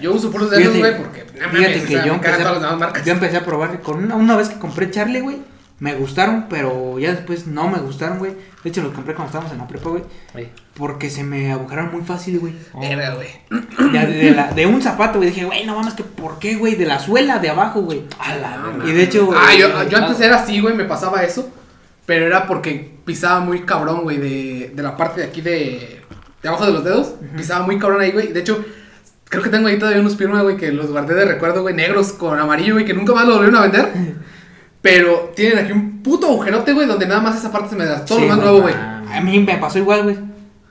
Yo 0.00 0.12
uso 0.12 0.30
puros 0.30 0.50
de 0.50 0.62
esos, 0.62 0.76
güey, 0.76 0.96
porque. 0.96 1.24
Fíjate 1.24 1.80
o 1.80 1.82
que 1.82 1.86
sea, 1.86 2.06
yo 2.06 2.14
empecé, 2.14 2.38
todas 2.38 2.52
las 2.52 2.62
demás 2.62 2.78
marcas. 2.78 3.04
yo 3.04 3.12
empecé 3.12 3.36
a 3.36 3.44
probar 3.44 3.80
con 3.80 4.04
una, 4.04 4.16
una 4.16 4.36
vez 4.36 4.48
que 4.48 4.58
compré 4.58 4.90
Charlie, 4.90 5.20
güey. 5.20 5.36
Me 5.80 5.94
gustaron, 5.94 6.46
pero 6.48 6.98
ya 6.98 7.12
después 7.12 7.46
no 7.46 7.68
me 7.68 7.78
gustaron, 7.78 8.18
güey. 8.18 8.32
De 8.64 8.70
hecho, 8.70 8.82
los 8.82 8.92
compré 8.94 9.14
cuando 9.14 9.26
estábamos 9.28 9.52
en 9.52 9.58
la 9.58 9.68
prepa, 9.68 9.90
güey. 9.90 10.02
Porque 10.74 11.10
se 11.10 11.22
me 11.22 11.52
agujeraron 11.52 11.92
muy 11.92 12.02
fácil, 12.02 12.40
güey. 12.40 12.54
Verga, 12.80 13.14
güey. 13.14 13.28
De, 13.92 14.06
de 14.06 14.30
la- 14.30 14.52
de 14.52 14.64
un 14.66 14.80
zapato, 14.82 15.18
güey. 15.18 15.28
Dije, 15.28 15.44
güey, 15.44 15.66
no 15.66 15.76
mames, 15.76 15.92
que 15.94 16.02
¿por 16.02 16.38
qué, 16.38 16.56
güey? 16.56 16.74
De 16.74 16.86
la 16.86 16.98
suela 16.98 17.38
de 17.38 17.50
abajo, 17.50 17.82
güey. 17.82 18.04
A 18.18 18.34
la 18.36 18.56
No, 18.56 18.88
Y 18.88 18.92
de 18.92 19.02
hecho. 19.02 19.30
Ah, 19.36 19.54
yo, 19.54 19.68
eh, 19.68 19.88
yo 19.90 19.98
antes 19.98 20.18
era 20.20 20.36
así, 20.36 20.60
güey, 20.60 20.74
me 20.74 20.84
pasaba 20.84 21.22
eso. 21.22 21.52
Pero 22.06 22.26
era 22.26 22.46
porque 22.46 22.96
pisaba 23.04 23.40
muy 23.40 23.60
cabrón, 23.62 24.00
güey, 24.02 24.16
de, 24.16 24.72
de 24.74 24.82
la 24.82 24.96
parte 24.96 25.20
de 25.20 25.26
aquí 25.26 25.40
de. 25.42 26.00
De 26.42 26.48
abajo 26.48 26.66
de 26.66 26.72
los 26.72 26.84
dedos. 26.84 27.14
Pisaba 27.36 27.64
muy 27.66 27.78
cabrón 27.78 28.00
ahí, 28.00 28.12
güey. 28.12 28.32
De 28.32 28.40
hecho, 28.40 28.64
creo 29.28 29.42
que 29.42 29.50
tengo 29.50 29.68
ahí 29.68 29.78
todavía 29.78 30.00
unos 30.00 30.16
firmas, 30.16 30.42
güey, 30.42 30.56
que 30.56 30.72
los 30.72 30.90
guardé 30.90 31.14
de 31.14 31.24
recuerdo, 31.26 31.62
güey, 31.62 31.74
negros 31.74 32.12
con 32.14 32.38
amarillo, 32.38 32.74
güey, 32.74 32.84
que 32.86 32.94
nunca 32.94 33.12
más 33.14 33.26
lo 33.26 33.34
volvieron 33.34 33.56
a 33.60 33.62
vender. 33.62 33.92
Pero 34.84 35.32
tienen 35.34 35.64
aquí 35.64 35.72
un 35.72 36.02
puto 36.02 36.26
agujerote, 36.26 36.74
güey, 36.74 36.86
donde 36.86 37.06
nada 37.06 37.22
más 37.22 37.38
esa 37.38 37.50
parte 37.50 37.70
se 37.70 37.76
me 37.76 37.86
da. 37.86 38.04
Todo 38.04 38.18
Sí, 38.18 38.24
lo 38.24 38.28
más 38.28 38.36
nuevo, 38.36 38.60
güey. 38.60 38.74
A 38.74 39.18
mí 39.22 39.38
me 39.38 39.56
pasó 39.56 39.78
igual, 39.78 40.02
güey. 40.02 40.18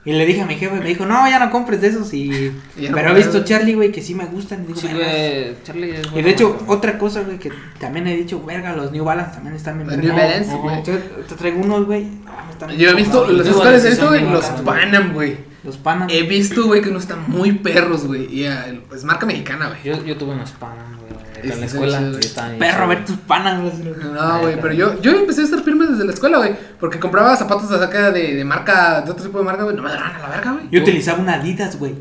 Y 0.04 0.12
le 0.12 0.24
dije 0.24 0.42
a 0.42 0.46
mi 0.46 0.54
jefe, 0.54 0.78
me 0.78 0.86
dijo, 0.86 1.04
no, 1.04 1.28
ya 1.28 1.40
no 1.40 1.50
compres 1.50 1.80
de 1.80 1.88
esos. 1.88 2.14
Y... 2.14 2.30
Y 2.78 2.88
no 2.88 2.94
Pero 2.94 3.10
he 3.10 3.14
visto. 3.14 3.42
Charlie, 3.42 3.74
güey, 3.74 3.90
que 3.90 4.02
sí 4.02 4.14
me 4.14 4.26
gustan. 4.26 4.68
Digo, 4.68 4.78
Sí, 4.78 4.86
güey, 4.86 5.56
Charlie 5.64 5.96
es 5.96 6.06
Y 6.06 6.10
buena 6.10 6.28
de 6.28 6.30
hecho, 6.32 6.56
otra 6.68 6.96
cosa, 6.96 7.22
güey, 7.22 7.40
que 7.40 7.50
también 7.80 8.06
he 8.06 8.16
dicho, 8.16 8.40
verga, 8.44 8.72
los 8.76 8.92
New 8.92 9.02
Balance 9.02 9.34
también 9.34 9.56
están 9.56 9.78
bien 9.78 9.88
Los. 9.88 9.96
New 9.96 10.12
Balance, 10.12 10.56
güey. 10.58 10.76
Yo 10.84 10.96
te 11.26 11.34
traigo 11.34 11.60
unos, 11.60 11.84
güey. 11.84 12.04
no, 12.04 12.72
Yo 12.72 12.90
he 12.90 12.94
visto 12.94 13.26
los 13.26 13.58
Balance 13.58 13.88
esto, 13.88 14.10
güey, 14.10 14.22
los. 14.30 14.44
Panam, 14.44 15.12
güey. 15.12 15.38
Los 15.64 15.76
Panam. 15.78 16.08
He 16.08 16.22
visto, 16.22 16.66
güey, 16.66 16.82
que 16.82 16.90
unos 16.90 17.02
están 17.02 17.28
muy 17.28 17.50
perros, 17.50 18.06
güey. 18.06 18.32
Y 18.32 18.46
ah, 18.46 18.66
es 18.94 19.02
marca 19.02 19.26
mexicana, 19.26 19.70
güey. 19.70 19.80
Yo, 19.82 20.04
yo 20.04 20.16
tuve 20.16 20.34
unos 20.34 20.52
Panam, 20.52 20.98
güey, 21.00 21.03
en 21.52 21.60
la 21.60 21.66
escuela. 21.66 22.00
y 22.00 22.24
estaban 22.24 22.50
bien 22.50 22.60
Perro, 22.60 22.88
ver 22.88 23.04
tus 23.04 23.16
güey. 23.26 24.12
No, 24.12 24.40
güey, 24.40 24.60
pero 24.60 24.74
yo, 24.74 25.00
yo 25.00 25.12
empecé 25.12 25.42
a 25.42 25.44
hacer 25.44 25.60
firmes 25.60 25.90
desde 25.90 26.04
la 26.04 26.12
escuela, 26.12 26.38
güey. 26.38 26.54
Porque 26.80 26.98
compraba 26.98 27.36
zapatos 27.36 27.68
de 27.70 27.78
saca 27.78 28.10
de, 28.10 28.34
de 28.34 28.44
marca, 28.44 29.02
de 29.02 29.10
otro 29.10 29.24
tipo 29.24 29.38
de 29.38 29.44
marca, 29.44 29.62
güey. 29.62 29.76
No 29.76 29.82
me 29.82 29.90
daban 29.90 30.16
a 30.16 30.18
la 30.18 30.28
verga, 30.28 30.52
güey. 30.52 30.68
Yo 30.70 30.82
utilizaba 30.82 31.18
una 31.20 31.34
Adidas, 31.34 31.78
güey. 31.78 31.94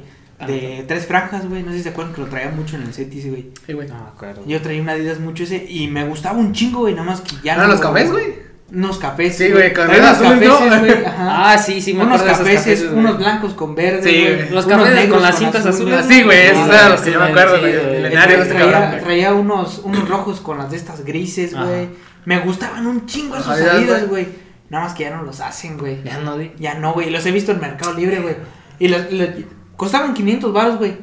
De 0.47 0.83
tres 0.87 1.05
franjas, 1.05 1.47
güey. 1.47 1.63
No 1.63 1.71
sé 1.71 1.77
si 1.77 1.83
se 1.83 1.89
acuerdan 1.89 2.13
que 2.13 2.21
lo 2.21 2.27
traía 2.27 2.49
mucho 2.49 2.75
en 2.75 2.83
el 2.83 2.93
CETIS, 2.93 3.29
güey. 3.29 3.51
Sí, 3.65 3.73
güey. 3.73 3.87
No 3.87 4.07
acuerdo. 4.07 4.43
Yo 4.45 4.61
traía 4.61 4.81
una 4.81 4.91
Adidas 4.93 5.19
mucho 5.19 5.43
ese. 5.43 5.65
Y 5.69 5.87
me 5.87 6.05
gustaba 6.05 6.37
un 6.37 6.51
chingo, 6.53 6.81
güey. 6.81 6.93
Nada 6.93 7.07
más 7.07 7.21
que 7.21 7.35
ya 7.43 7.53
¿Eran 7.53 7.67
no. 7.67 7.73
los 7.73 7.81
cafés, 7.81 8.11
güey? 8.11 8.42
Unos 8.73 8.97
cafés. 8.97 9.37
Sí, 9.37 9.51
güey, 9.51 9.73
con 9.73 9.87
unos 9.87 9.99
azules, 9.99 10.47
¿no? 10.49 10.57
güey. 10.79 10.93
Ah, 11.17 11.57
sí, 11.57 11.79
sí, 11.81 11.93
me 11.93 12.03
unos 12.03 12.21
cafés, 12.23 12.83
güey. 12.89 12.97
unos 12.99 13.17
blancos 13.17 13.53
con 13.53 13.75
verde, 13.75 14.03
Sí, 14.03 14.21
güey. 14.21 14.35
güey. 14.35 14.49
Los 14.49 14.65
cafés 14.65 14.95
negros 14.95 15.13
con 15.13 15.21
las 15.21 15.37
cintas 15.37 15.65
azul, 15.65 15.93
azules. 15.93 16.05
güey. 16.05 16.17
Sí, 16.17 16.23
güey, 16.23 16.47
esos 16.47 16.67
eran 16.69 16.91
los 16.91 17.01
que 17.01 17.11
yo 17.11 17.19
me 17.19 17.25
acuerdo, 17.25 17.55
sí, 17.55 17.61
güey. 17.61 17.73
güey. 17.73 18.11
Traía, 18.11 18.89
güey. 18.89 19.01
traía 19.03 19.33
unos, 19.33 19.79
unos 19.83 20.09
rojos 20.09 20.39
con 20.41 20.57
las 20.57 20.71
de 20.71 20.77
estas 20.77 21.05
grises, 21.05 21.53
Ajá. 21.53 21.65
güey. 21.65 21.89
Me 22.25 22.39
gustaban 22.39 22.87
un 22.87 23.05
chingo 23.05 23.35
esos 23.35 23.57
salidas, 23.57 24.07
güey. 24.07 24.23
güey. 24.25 24.27
Nada 24.69 24.85
más 24.85 24.93
que 24.95 25.03
ya 25.03 25.15
no 25.15 25.21
los 25.23 25.39
hacen, 25.39 25.77
güey. 25.77 26.01
Ya 26.03 26.17
no 26.19 26.37
di. 26.37 26.51
Ya 26.57 26.73
no, 26.75 26.93
güey. 26.93 27.09
Los 27.11 27.25
he 27.27 27.31
visto 27.31 27.51
en 27.51 27.59
Mercado 27.59 27.93
Libre, 27.93 28.19
güey. 28.21 28.35
Y 28.79 28.87
los, 28.87 29.11
los- 29.11 29.29
costaban 29.75 30.13
500 30.15 30.51
baros, 30.51 30.77
güey. 30.77 30.97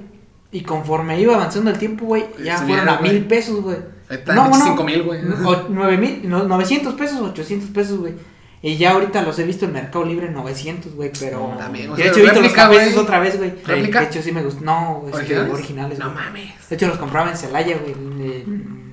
Y 0.50 0.62
conforme 0.62 1.20
iba 1.20 1.34
avanzando 1.36 1.70
el 1.70 1.78
tiempo, 1.78 2.06
güey, 2.06 2.24
ya 2.42 2.56
fueron 2.58 2.88
a 2.88 2.96
güey. 2.96 3.12
mil 3.12 3.24
pesos, 3.26 3.60
güey. 3.62 3.76
Están, 4.10 4.52
5,000, 4.52 5.02
güey. 5.04 5.20
o- 5.44 5.66
nueve 5.68 5.96
mil, 5.96 6.28
no, 6.28 6.42
900 6.42 6.94
pesos, 6.94 7.20
800 7.20 7.70
pesos, 7.70 7.98
güey. 7.98 8.14
Y 8.62 8.76
ya 8.76 8.90
ahorita 8.90 9.22
los 9.22 9.38
he 9.38 9.44
visto 9.44 9.64
en 9.64 9.72
Mercado 9.72 10.04
Libre 10.04 10.26
en 10.26 10.34
900, 10.34 10.94
güey, 10.94 11.10
pero... 11.18 11.54
También, 11.58 11.90
o 11.90 11.96
de 11.96 12.08
hecho, 12.08 12.18
he 12.18 12.22
visto 12.24 12.42
los 12.42 12.52
güey. 12.68 12.94
otra 12.98 13.18
vez, 13.18 13.38
güey. 13.38 13.54
¿Réplica? 13.64 14.00
De 14.00 14.06
hecho, 14.06 14.20
sí 14.22 14.32
me 14.32 14.42
gustó. 14.42 14.62
No, 14.62 15.04
este, 15.06 15.16
¿Originales? 15.18 15.54
originales. 15.54 15.98
No 15.98 16.12
güey. 16.12 16.24
mames. 16.24 16.68
De 16.68 16.76
hecho, 16.76 16.86
los 16.88 16.98
compraba 16.98 17.30
en 17.30 17.36
Celaya, 17.38 17.78
güey. 17.78 17.92
en- 17.92 18.90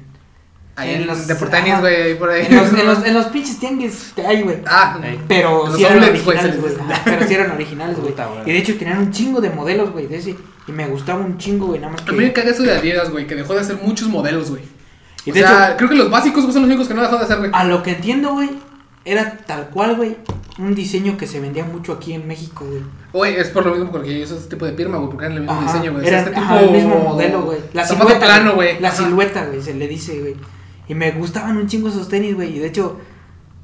Ahí 0.78 0.92
En 0.94 1.02
en 1.02 1.08
los- 1.08 1.26
Deportanis, 1.26 1.80
güey, 1.80 1.96
ahí 2.04 2.14
por 2.14 2.30
ahí. 2.30 2.46
En 2.48 2.56
los, 2.56 2.72
en 2.72 2.86
los, 2.86 3.04
en 3.04 3.14
los 3.16 3.26
pinches 3.26 3.60
tianguis 3.60 4.14
que 4.16 4.26
hay, 4.26 4.44
güey. 4.44 4.58
Ah. 4.68 5.00
Pero 5.28 5.66
sí 5.76 5.82
los 5.82 5.92
eran 5.92 5.98
güey, 5.98 6.10
originales, 6.12 6.62
güey. 6.62 6.74
Pero 7.04 7.28
sí 7.28 7.34
eran 7.34 7.52
originales, 7.52 8.00
güey. 8.00 8.14
Güey. 8.14 8.42
Y 8.46 8.52
de 8.52 8.58
hecho 8.60 8.78
tenían 8.78 9.00
un 9.00 9.12
chingo 9.12 9.42
de 9.42 9.50
modelos, 9.50 9.92
güey, 9.92 10.06
de 10.06 10.18
ese. 10.18 10.36
Y 10.68 10.72
me 10.72 10.86
gustaba 10.88 11.20
un 11.26 11.38
chingo, 11.40 11.66
güey. 11.66 11.80
Nada 11.80 11.94
más 11.94 12.04
a 12.08 12.12
mí 12.12 12.20
me 12.20 12.26
que. 12.28 12.34
caga 12.34 12.52
eso 12.52 12.62
de 12.62 12.72
Adidas, 12.78 13.10
güey, 13.10 13.26
que 13.26 13.34
dejó 13.36 13.56
de 13.56 13.62
hacer 13.62 13.80
muchos 13.82 14.08
modelos, 14.08 14.52
güey. 14.52 14.62
Y 15.28 15.32
O 15.32 15.34
de 15.34 15.42
sea, 15.42 15.68
hecho, 15.70 15.78
creo 15.78 15.90
que 15.90 15.96
los 15.96 16.10
básicos 16.10 16.44
son 16.44 16.54
los 16.54 16.64
únicos 16.64 16.88
que 16.88 16.94
no 16.94 17.02
dejó 17.02 17.18
de 17.18 17.24
hacer, 17.26 17.38
güey. 17.40 17.52
a 17.54 17.64
lo 17.66 17.84
que 17.84 17.92
entiendo, 17.92 18.34
güey, 18.34 18.50
era 19.06 19.38
tal 19.46 19.70
cual, 19.70 19.96
güey. 19.96 20.18
Un 20.60 20.74
diseño 20.74 21.18
que 21.18 21.28
se 21.28 21.40
vendía 21.40 21.64
mucho 21.66 21.94
aquí 21.94 22.14
en 22.14 22.28
México, 22.28 22.66
güey. 22.68 22.82
Güey, 23.14 23.36
es 23.36 23.50
por 23.50 23.64
lo 23.66 23.76
mismo 23.76 23.92
porque 23.92 24.24
uso 24.24 24.36
este 24.38 24.50
tipo 24.50 24.66
de 24.66 24.74
firma, 24.74 24.98
güey, 24.98 25.10
porque 25.10 25.26
eran 25.26 25.38
el 25.38 25.44
mismo 25.44 25.56
Ajá, 25.60 25.72
diseño, 25.74 25.94
güey. 25.94 26.08
Era 26.08 26.20
este 26.20 26.36
ajá, 26.36 26.60
tipo... 26.60 26.72
el 26.72 26.72
mismo 26.82 27.00
modelo, 27.00 27.42
güey. 27.44 27.60
La 27.74 27.86
Zapato 27.86 28.08
silueta. 28.10 28.26
plano, 28.26 28.56
güey. 28.56 28.80
La 28.80 28.88
Ajá. 28.90 28.98
silueta, 28.98 29.46
güey, 29.46 29.62
se 29.62 29.74
le 29.76 29.88
dice, 29.88 30.20
güey. 30.20 30.36
Y 30.88 30.96
me 30.96 31.12
gustaban 31.12 31.58
un 31.58 31.68
chingo 31.68 31.90
esos 31.90 32.10
tenis, 32.10 32.34
güey. 32.36 32.56
Y 32.56 32.60
de 32.60 32.68
hecho, 32.68 32.98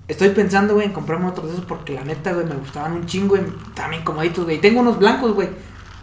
estoy 0.08 0.30
pensando, 0.30 0.76
güey, 0.76 0.86
en 0.88 0.94
comprarme 0.94 1.28
otros 1.28 1.48
de 1.48 1.54
esos 1.54 1.66
porque 1.66 1.94
la 1.94 2.04
neta, 2.04 2.34
güey, 2.34 2.46
me 2.46 2.56
gustaban 2.56 2.92
un 2.94 3.06
chingo. 3.08 3.36
Y 3.38 3.40
también 3.74 4.04
comoditos, 4.04 4.44
güey. 4.46 4.60
Tengo 4.62 4.82
unos 4.82 5.00
blancos, 5.00 5.34
güey. 5.34 5.50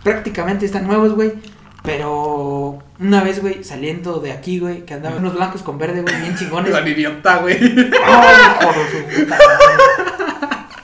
Prácticamente 0.02 0.66
están 0.66 0.86
nuevos, 0.86 1.12
güey. 1.14 1.34
Pero 1.82 2.78
una 2.98 3.22
vez, 3.22 3.40
güey, 3.40 3.64
saliendo 3.64 4.20
de 4.20 4.32
aquí, 4.32 4.58
güey, 4.58 4.84
que 4.84 4.94
andaban 4.94 5.18
unos 5.20 5.34
blancos 5.34 5.62
con 5.62 5.78
verde, 5.78 6.02
güey, 6.02 6.14
bien 6.20 6.34
chingones. 6.38 6.72
Tan 6.72 6.86
idiota, 6.86 7.38
güey. 7.38 7.56
Ay, 7.60 7.70
hijo 7.70 8.72
de 8.72 8.90
su 8.90 9.20
puta 9.22 9.38
madre. 9.38 9.84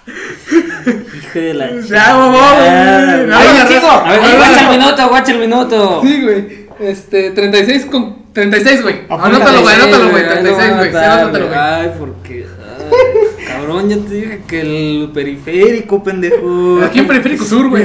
Hijo 1.18 1.38
de 1.40 1.54
la 1.54 1.70
Ya, 1.80 2.14
mamá, 2.16 2.52
güey. 2.54 3.26
No, 3.26 3.36
Ay, 3.36 3.48
la 3.58 3.68
chico. 3.68 3.86
raza- 3.86 4.06
A 4.06 4.10
ver, 4.12 4.20
no, 4.22 4.28
la 4.28 4.36
guacha 4.36 4.60
el 4.62 4.78
minuto, 4.78 5.08
guacha 5.08 5.32
el 5.32 5.38
minuto. 5.38 6.00
Sí, 6.02 6.22
güey. 6.22 6.66
Este, 6.78 7.30
36 7.32 7.86
con... 7.86 8.26
36, 8.32 8.82
güey. 8.82 9.00
Apúntale, 9.08 9.36
Anótalo, 9.36 9.62
güey, 9.62 9.74
anótalo, 9.74 10.10
güey. 10.10 10.22
Ay, 10.24 10.28
no 10.28 10.56
36, 10.56 10.74
güey. 10.76 10.90
Sí, 10.90 10.96
anótalo, 10.98 11.46
güey. 11.46 11.58
Ay, 11.58 11.92
porque. 11.98 12.46
ay, 12.46 13.46
cabrón, 13.46 13.88
ya 13.88 13.96
te 13.96 14.14
dije 14.14 14.42
que 14.46 14.60
el 14.60 15.10
periférico, 15.12 16.02
pendejo. 16.04 16.80
Aquí 16.84 16.98
en 17.00 17.06
Periférico 17.06 17.44
Sur, 17.44 17.68
güey. 17.70 17.84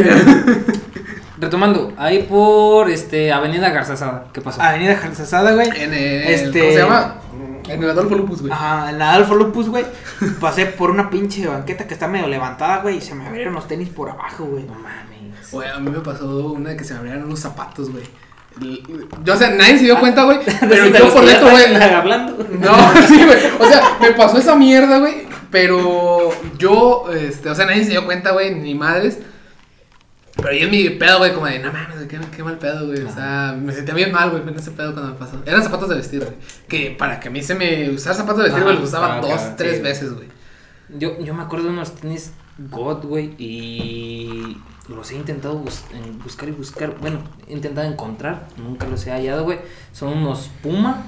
Retomando, 1.42 1.92
ahí 1.98 2.24
por 2.30 2.90
este 2.90 3.32
Avenida 3.34 3.72
Garzazada. 3.72 4.26
¿Qué 4.32 4.42
pasó? 4.42 4.62
Avenida 4.62 4.96
Jalzazada, 4.96 5.54
güey. 5.54 5.68
En 5.76 5.92
el... 5.94 6.22
Este- 6.24 6.60
¿Cómo 6.60 6.72
se 6.72 6.78
llama? 6.78 7.16
En 7.68 7.84
el 7.84 7.90
Adolfo 7.90 8.16
Lupus, 8.16 8.42
güey. 8.42 8.54
Ajá, 8.54 8.90
en 8.92 9.00
la 9.00 9.14
Adolfo 9.14 9.36
Lupus, 9.36 9.70
güey. 9.70 9.86
Pasé 10.40 10.68
por 10.68 10.92
una 10.92 11.10
pinche 11.10 11.48
banqueta 11.48 11.88
que 11.88 11.94
está 11.96 12.08
medio 12.08 12.28
levantada, 12.28 12.82
güey. 12.84 12.98
Y 12.98 13.02
se 13.02 13.16
me 13.16 13.26
abrieron 13.26 13.54
los 13.56 13.68
tenis 13.68 13.90
por 13.90 14.10
abajo, 14.10 14.46
güey. 14.46 14.64
No 14.66 14.74
mames. 14.76 15.52
Güey, 15.52 15.68
a 15.70 15.80
mí 15.80 15.90
me 15.90 16.00
pasó 16.00 16.26
una 16.54 16.70
de 16.72 16.78
que 16.78 16.84
se 16.84 16.94
me 16.94 17.00
abrieron 17.00 17.24
unos 17.24 17.40
zapatos, 17.40 17.92
güey. 17.92 18.04
El- 18.62 19.08
Yo, 19.24 19.34
o 19.34 19.38
sea, 19.38 19.50
nadie 19.50 19.78
se 19.80 19.86
dio 19.86 20.00
cuenta, 20.00 20.24
güey. 20.24 20.40
Pero 20.60 20.88
yo 20.88 21.14
por 21.14 21.26
dentro, 21.26 21.50
güey. 21.50 21.76
Hablando. 21.76 22.38
No, 22.60 22.76
sí, 23.08 23.24
güey. 23.24 23.40
O 23.60 23.66
sea, 23.66 23.98
me 24.00 24.12
pasó 24.12 24.38
esa 24.38 24.56
mierda, 24.56 25.00
güey. 25.00 25.28
Pero 25.50 26.30
yo, 26.58 27.06
este, 27.14 27.50
o 27.50 27.56
sea, 27.56 27.66
nadie 27.66 27.84
se 27.84 27.92
dio 27.92 28.06
cuenta, 28.06 28.32
güey, 28.32 28.54
ni 28.56 28.76
madres. 28.76 29.20
Pero 30.36 30.54
yo 30.54 30.66
en 30.66 30.72
mi 30.72 30.90
pedo, 30.92 31.18
güey, 31.20 31.34
como 31.34 31.46
de, 31.46 31.60
no 31.60 31.72
mames, 31.74 32.08
qué, 32.08 32.20
qué 32.36 32.44
mal 32.44 32.58
pedo, 32.58 32.88
güey. 32.88 33.02
O 33.04 33.12
sea, 33.12 33.56
me 33.60 33.74
sentía 33.74 33.94
bien 33.94 34.12
mal, 34.12 34.30
güey, 34.30 34.42
en 34.42 34.50
ese 34.58 34.72
pedo 34.72 34.94
cuando 34.94 35.12
me 35.14 35.20
pasó. 35.20 35.42
Eran 35.46 35.62
zapatos 35.64 35.90
de 35.90 35.96
vestir, 35.96 36.20
güey. 36.22 36.34
Que 36.68 36.96
para 36.98 37.20
que 37.20 37.28
a 37.28 37.32
mí 37.32 37.44
se 37.44 37.54
me 37.56 37.90
usar 37.90 38.16
zapatos 38.16 38.38
de 38.38 38.44
vestir, 38.46 38.64
güey, 38.64 38.76
los 38.76 38.86
usaba 38.86 39.18
ah, 39.18 39.22
dos, 39.22 39.56
tres 39.58 39.78
sí. 39.78 39.82
veces, 39.84 40.14
güey. 40.14 40.28
Yo, 40.98 41.20
yo 41.20 41.34
me 41.34 41.44
acuerdo 41.44 41.66
de 41.68 41.72
unos 41.74 41.96
tenis 41.96 42.32
God, 42.70 43.06
güey, 43.06 43.34
y 43.38 44.58
los 44.88 45.12
he 45.12 45.16
intentado 45.16 45.56
bus- 45.58 45.84
buscar 46.24 46.50
y 46.50 46.52
buscar. 46.52 46.96
Bueno, 47.00 47.20
he 47.48 47.54
intentado 47.54 47.88
encontrar, 47.88 48.48
nunca 48.58 48.88
los 48.88 49.06
he 49.08 49.12
hallado, 49.12 49.44
güey. 49.44 49.60
Son 49.94 50.18
unos 50.18 50.50
Puma. 50.64 51.04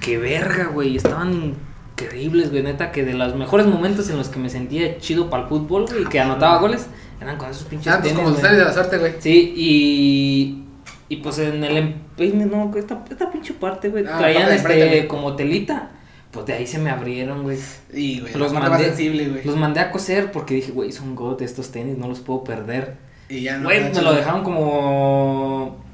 Que 0.00 0.18
verga, 0.18 0.66
güey, 0.66 0.96
estaban 0.96 1.56
increíbles, 1.96 2.50
güey, 2.50 2.62
neta, 2.62 2.92
que 2.92 3.02
de 3.04 3.14
los 3.14 3.34
mejores 3.34 3.66
momentos 3.66 4.08
en 4.10 4.18
los 4.18 4.28
que 4.28 4.38
me 4.38 4.50
sentía 4.50 4.98
chido 4.98 5.30
para 5.30 5.44
el 5.44 5.48
fútbol, 5.48 5.86
güey, 5.86 6.02
y 6.02 6.06
que 6.06 6.20
anotaba 6.20 6.58
goles, 6.58 6.86
eran 7.20 7.36
con 7.36 7.50
esos 7.50 7.64
pinches 7.64 7.92
Ah, 7.92 7.98
pues 8.00 8.12
como 8.12 8.32
tenis 8.32 8.58
de 8.58 8.64
la 8.64 8.72
suerte, 8.72 8.98
güey. 8.98 9.12
Sí, 9.18 9.52
y. 9.56 10.62
Y 11.08 11.16
pues 11.18 11.38
en 11.38 11.62
el 11.62 11.76
empeine, 11.76 12.46
no, 12.46 12.72
esta, 12.76 13.04
esta 13.08 13.30
pinche 13.30 13.54
parte, 13.54 13.88
güey, 13.90 14.04
Ah, 14.08 14.18
traían 14.18 14.50
este 14.52 15.06
como 15.06 15.36
telita. 15.36 15.90
Pues 16.32 16.44
de 16.46 16.52
ahí 16.54 16.66
se 16.66 16.78
me 16.78 16.90
abrieron, 16.90 17.44
güey. 17.44 17.58
Y, 17.94 18.20
güey, 18.20 18.34
Los 18.34 18.52
mandé, 18.52 18.68
más 18.68 18.82
sensible, 18.82 19.28
güey. 19.28 19.44
los 19.44 19.56
mandé 19.56 19.80
a 19.80 19.90
coser 19.90 20.32
porque 20.32 20.54
dije, 20.54 20.72
güey, 20.72 20.90
son 20.92 21.14
God 21.14 21.40
estos 21.42 21.70
tenis, 21.70 21.96
no 21.96 22.08
los 22.08 22.20
puedo 22.20 22.42
perder. 22.44 22.96
Y 23.28 23.42
ya 23.42 23.56
no. 23.56 23.64
Güey, 23.64 23.92
me 23.92 24.02
lo 24.02 24.12
dejaron 24.12 24.42
como. 24.42 25.85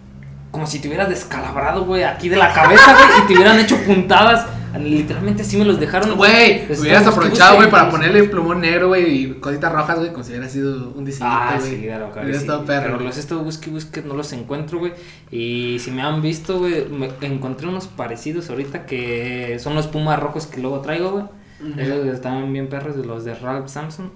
Como 0.52 0.66
si 0.68 0.78
te 0.78 0.86
hubieras 0.88 1.08
descalabrado, 1.08 1.84
güey, 1.84 2.04
aquí 2.04 2.28
de 2.28 2.36
la 2.36 2.52
cabeza, 2.52 2.94
güey, 2.94 3.24
y 3.24 3.26
te 3.26 3.34
hubieran 3.34 3.58
hecho 3.58 3.76
puntadas. 3.84 4.46
Literalmente 4.78 5.42
así 5.42 5.56
me 5.58 5.64
los 5.66 5.78
dejaron. 5.80 6.16
Güey, 6.16 6.66
Pues, 6.66 6.80
hubieras 6.80 7.06
aprovechado, 7.06 7.56
güey, 7.56 7.70
para 7.70 7.90
ponerle 7.90 8.22
plumón 8.24 8.60
negro, 8.62 8.88
güey, 8.88 9.16
y 9.24 9.34
cositas 9.34 9.70
rojas, 9.72 9.98
güey, 9.98 10.12
como 10.12 10.24
si 10.24 10.30
hubiera 10.30 10.48
sido 10.48 10.92
un 10.94 11.04
diseño, 11.04 11.28
Ah, 11.30 11.56
güey. 11.58 11.70
sí, 11.76 11.82
claro, 11.82 12.06
claro. 12.10 12.22
Hubiera 12.26 12.38
sí. 12.38 12.44
estado 12.44 12.64
perro. 12.64 12.92
Pero 12.92 13.00
los 13.04 13.16
he 13.16 13.20
estado 13.20 13.42
busque 13.42 13.68
busque, 13.70 14.00
no 14.02 14.14
los 14.14 14.32
encuentro, 14.32 14.78
güey. 14.78 14.92
Y 15.30 15.78
si 15.80 15.90
me 15.90 16.00
han 16.02 16.22
visto, 16.22 16.58
güey, 16.60 16.86
me 16.88 17.10
encontré 17.20 17.66
unos 17.68 17.86
parecidos 17.86 18.48
ahorita 18.48 18.86
que 18.86 19.58
son 19.60 19.74
los 19.74 19.88
pumas 19.88 20.18
rojos 20.20 20.46
que 20.46 20.60
luego 20.60 20.80
traigo, 20.80 21.10
güey. 21.12 21.24
Ujú. 21.70 21.80
Esos 21.80 22.06
están 22.06 22.50
bien 22.52 22.68
perros 22.68 22.96
de 22.96 23.04
los 23.04 23.24
de 23.24 23.34
Ralph 23.34 23.68
Samson. 23.68 24.10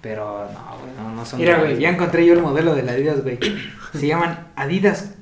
Pero 0.00 0.46
no, 0.52 0.78
güey, 0.78 0.92
no, 0.98 1.14
no 1.14 1.24
son 1.26 1.38
Mira, 1.40 1.58
güey, 1.58 1.78
ya 1.78 1.88
encontré 1.90 2.24
yo 2.26 2.32
el 2.32 2.40
modelo 2.42 2.74
de 2.74 2.82
la 2.82 2.92
Adidas, 2.92 3.22
güey. 3.22 3.38
Se 3.96 4.06
llaman 4.06 4.48
Adidas 4.56 5.14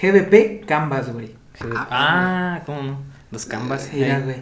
GBP 0.00 0.64
Canvas, 0.66 1.12
güey. 1.12 1.34
Ah, 1.74 2.60
¿cómo 2.66 2.82
no? 2.82 3.02
Los 3.30 3.46
canvas. 3.46 3.88
Mira, 3.92 4.16
ahí. 4.16 4.22
güey. 4.22 4.36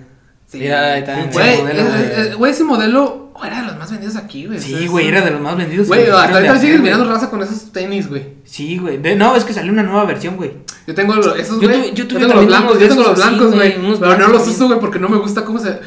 Sí. 0.46 0.58
Mira, 0.58 0.92
ahí 0.92 1.00
está. 1.00 1.14
Güey, 1.32 1.58
modelo, 1.62 1.80
eh, 1.80 1.84
güey. 1.84 2.28
eh, 2.28 2.34
güey, 2.34 2.52
ese 2.52 2.64
modelo 2.64 3.30
oh, 3.34 3.44
era 3.44 3.60
de 3.62 3.66
los 3.66 3.78
más 3.78 3.90
vendidos 3.90 4.16
aquí, 4.16 4.46
güey. 4.46 4.60
Sí, 4.60 4.86
güey, 4.86 5.08
era 5.08 5.22
de 5.22 5.30
los 5.32 5.40
más 5.40 5.56
vendidos. 5.56 5.88
Güey, 5.88 6.08
hasta 6.08 6.34
ahorita 6.34 6.58
sigues 6.58 6.80
mirando 6.80 7.04
raza 7.08 7.30
con 7.30 7.42
esos 7.42 7.72
tenis, 7.72 8.08
güey. 8.08 8.34
Sí, 8.44 8.78
güey. 8.78 8.98
No, 9.16 9.34
es 9.34 9.44
que 9.44 9.52
salió 9.52 9.72
una 9.72 9.82
nueva 9.82 10.04
versión, 10.04 10.36
güey. 10.36 10.52
Yo 10.86 10.94
tengo 10.94 11.14
lo- 11.14 11.34
esos, 11.34 11.60
Yo 11.60 11.68
güey. 11.68 11.92
yo 11.94 12.06
tengo 12.06 12.32
los 12.34 12.46
blancos, 12.46 12.78
yo 12.78 12.88
tengo 12.88 13.02
los 13.02 13.16
blancos, 13.16 13.54
güey, 13.54 13.74
Pero 13.98 14.18
no 14.18 14.28
los 14.28 14.46
uso, 14.46 14.66
güey, 14.68 14.78
porque 14.78 14.98
no 15.00 15.08
me 15.08 15.16
gusta 15.16 15.44
cómo 15.44 15.58
se. 15.58 15.80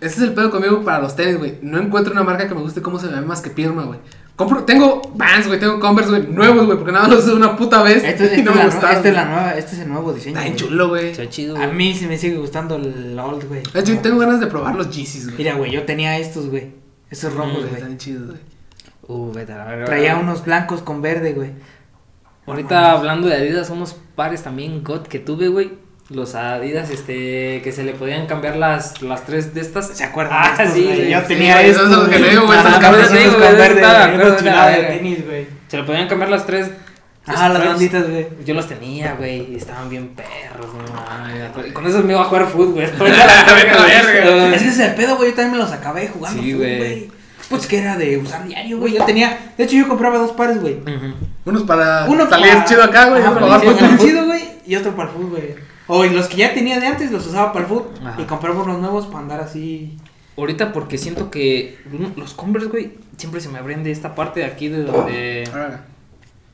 Ese 0.00 0.16
es 0.16 0.20
el 0.22 0.32
pedo 0.32 0.50
conmigo 0.50 0.82
para 0.82 1.00
los 1.00 1.14
tenis, 1.14 1.36
güey. 1.38 1.58
No 1.62 1.78
encuentro 1.78 2.12
una 2.12 2.22
marca 2.24 2.48
que 2.48 2.54
me 2.54 2.60
guste 2.60 2.80
cómo 2.82 2.98
se 2.98 3.08
ve 3.08 3.20
más 3.20 3.40
que 3.40 3.50
Pirma, 3.50 3.84
güey. 3.84 3.98
Compro, 4.36 4.64
tengo 4.64 5.00
Vans, 5.14 5.46
güey, 5.46 5.58
tengo 5.58 5.80
Converse, 5.80 6.10
güey, 6.10 6.26
nuevos, 6.26 6.66
güey, 6.66 6.76
porque 6.76 6.92
nada 6.92 7.08
más 7.08 7.16
los 7.16 7.24
uso 7.26 7.36
una 7.36 7.56
puta 7.56 7.82
vez. 7.82 8.04
Este, 8.04 8.24
este 8.24 8.40
y 8.40 8.42
no 8.42 8.50
es 8.50 8.56
me 8.56 8.62
la, 8.64 8.70
gustaron. 8.70 8.96
este 8.96 9.08
es 9.08 9.14
la 9.14 9.24
nueva, 9.24 9.54
este 9.54 9.74
es 9.76 9.80
el 9.80 9.88
nuevo 9.88 10.12
diseño. 10.12 10.36
Está 10.36 10.42
bien 10.42 10.56
güey. 10.58 10.68
chulo, 10.68 10.88
güey. 10.88 11.10
Está 11.10 11.28
chido, 11.30 11.56
A 11.56 11.66
mí 11.68 11.94
sí 11.94 12.06
me 12.06 12.18
sigue 12.18 12.36
gustando 12.36 12.76
el 12.76 13.18
old, 13.18 13.48
güey. 13.48 13.62
De 13.62 13.80
hecho, 13.80 13.94
yo 13.94 14.00
tengo 14.00 14.18
ganas 14.18 14.38
de 14.38 14.46
probar 14.46 14.74
los 14.74 14.94
Yeezys, 14.94 15.24
güey. 15.24 15.38
Mira, 15.38 15.54
güey, 15.54 15.70
yo 15.72 15.84
tenía 15.84 16.18
estos, 16.18 16.50
güey. 16.50 16.72
Esos 17.10 17.32
rojos, 17.32 17.52
Güey, 17.54 17.64
güey. 17.68 17.74
Están 17.76 17.96
chidos, 17.96 18.26
güey. 18.26 18.40
Uh, 19.08 19.32
vete 19.32 19.52
a 19.54 19.58
la 19.58 19.64
verga. 19.64 19.84
Traía 19.86 20.16
unos 20.16 20.44
blancos 20.44 20.82
con 20.82 21.00
verde, 21.00 21.32
güey. 21.32 21.52
Ahorita 22.46 22.92
hablando 22.92 23.28
de 23.28 23.34
Adidas, 23.36 23.70
unos 23.70 23.96
pares 24.14 24.42
también 24.42 24.84
God 24.84 25.02
que 25.06 25.18
tuve, 25.18 25.48
güey. 25.48 25.85
Los 26.08 26.36
Adidas, 26.36 26.88
este, 26.90 27.60
que 27.64 27.72
se 27.72 27.82
le 27.82 27.92
podían 27.92 28.26
cambiar 28.26 28.56
las, 28.56 29.02
las 29.02 29.26
tres 29.26 29.54
de 29.54 29.60
estas. 29.60 29.88
¿Se 29.88 30.04
acuerdan? 30.04 30.38
Ah, 30.40 30.54
de 30.56 30.62
estos, 30.64 30.76
sí, 30.76 30.84
güey? 30.84 31.10
Yo 31.10 31.20
Sí, 31.20 31.24
tenía 31.26 31.62
estos. 31.62 31.82
esos 31.82 31.92
son 31.94 32.04
los 32.04 32.08
que 32.14 32.18
le 32.20 32.30
digo, 32.30 32.46
güey, 32.46 32.58
Ah, 32.58 32.62
güey. 35.26 35.46
Se 35.68 35.76
le 35.76 35.82
podían 35.82 36.08
cambiar 36.08 36.30
las 36.30 36.46
tres. 36.46 36.70
Ah, 37.26 37.48
las 37.48 37.64
banditas, 37.64 38.08
güey. 38.08 38.28
Yo 38.44 38.54
los 38.54 38.68
tenía, 38.68 39.14
güey, 39.14 39.52
y 39.52 39.56
estaban 39.56 39.90
bien 39.90 40.08
perros, 40.10 40.72
no 40.74 41.72
con 41.72 41.86
esos 41.86 42.04
me 42.04 42.12
iba 42.12 42.22
a 42.22 42.26
jugar 42.26 42.46
fútbol, 42.46 42.74
güey. 42.74 42.86
La 42.98 43.54
verga. 43.54 44.54
Ese 44.54 44.68
es 44.68 44.78
el 44.78 44.94
pedo, 44.94 45.16
güey. 45.16 45.30
Yo 45.30 45.34
también 45.36 45.52
me 45.52 45.58
los 45.58 45.72
acabé 45.72 46.06
jugando. 46.08 46.40
Sí, 46.40 46.52
fútbol, 46.52 46.66
güey. 46.76 47.10
Pues 47.50 47.66
que 47.66 47.78
era 47.78 47.96
de 47.96 48.18
usar 48.18 48.44
diario, 48.46 48.78
güey. 48.78 48.94
Yo 48.94 49.04
tenía. 49.04 49.52
De 49.56 49.64
hecho, 49.64 49.76
yo 49.76 49.88
compraba 49.88 50.18
dos 50.18 50.32
pares, 50.32 50.60
güey. 50.60 50.76
Unos 51.44 51.62
para 51.62 52.06
Uno 52.08 52.28
salir 52.28 52.52
chido 52.64 52.84
acá, 52.84 53.08
güey. 53.08 53.22
Otro 53.22 53.48
para 53.48 53.60
salir 53.60 53.98
chido, 53.98 54.24
güey. 54.26 54.44
Y 54.66 54.76
otro 54.76 54.94
para 54.94 55.08
el 55.10 55.14
fútbol, 55.16 55.30
güey. 55.30 55.54
O 55.88 56.04
y 56.04 56.10
los 56.10 56.28
que 56.28 56.36
ya 56.38 56.54
tenía 56.54 56.80
de 56.80 56.86
antes 56.86 57.10
los 57.10 57.26
usaba 57.26 57.52
para 57.52 57.64
el. 57.66 57.90
Ajá. 58.04 58.20
Y 58.20 58.24
compraba 58.24 58.62
unos 58.62 58.78
nuevos 58.80 59.06
para 59.06 59.20
andar 59.20 59.40
así. 59.40 59.96
ahorita 60.36 60.72
porque 60.72 60.98
siento 60.98 61.30
que 61.30 61.78
los 62.16 62.34
Converse, 62.34 62.68
güey, 62.68 62.92
siempre 63.16 63.40
se 63.40 63.48
me 63.48 63.58
abren 63.58 63.84
de 63.84 63.90
esta 63.90 64.14
parte 64.14 64.40
de 64.40 64.46
aquí 64.46 64.68
de 64.68 64.82
donde 64.82 65.44
Ahora, 65.52 65.84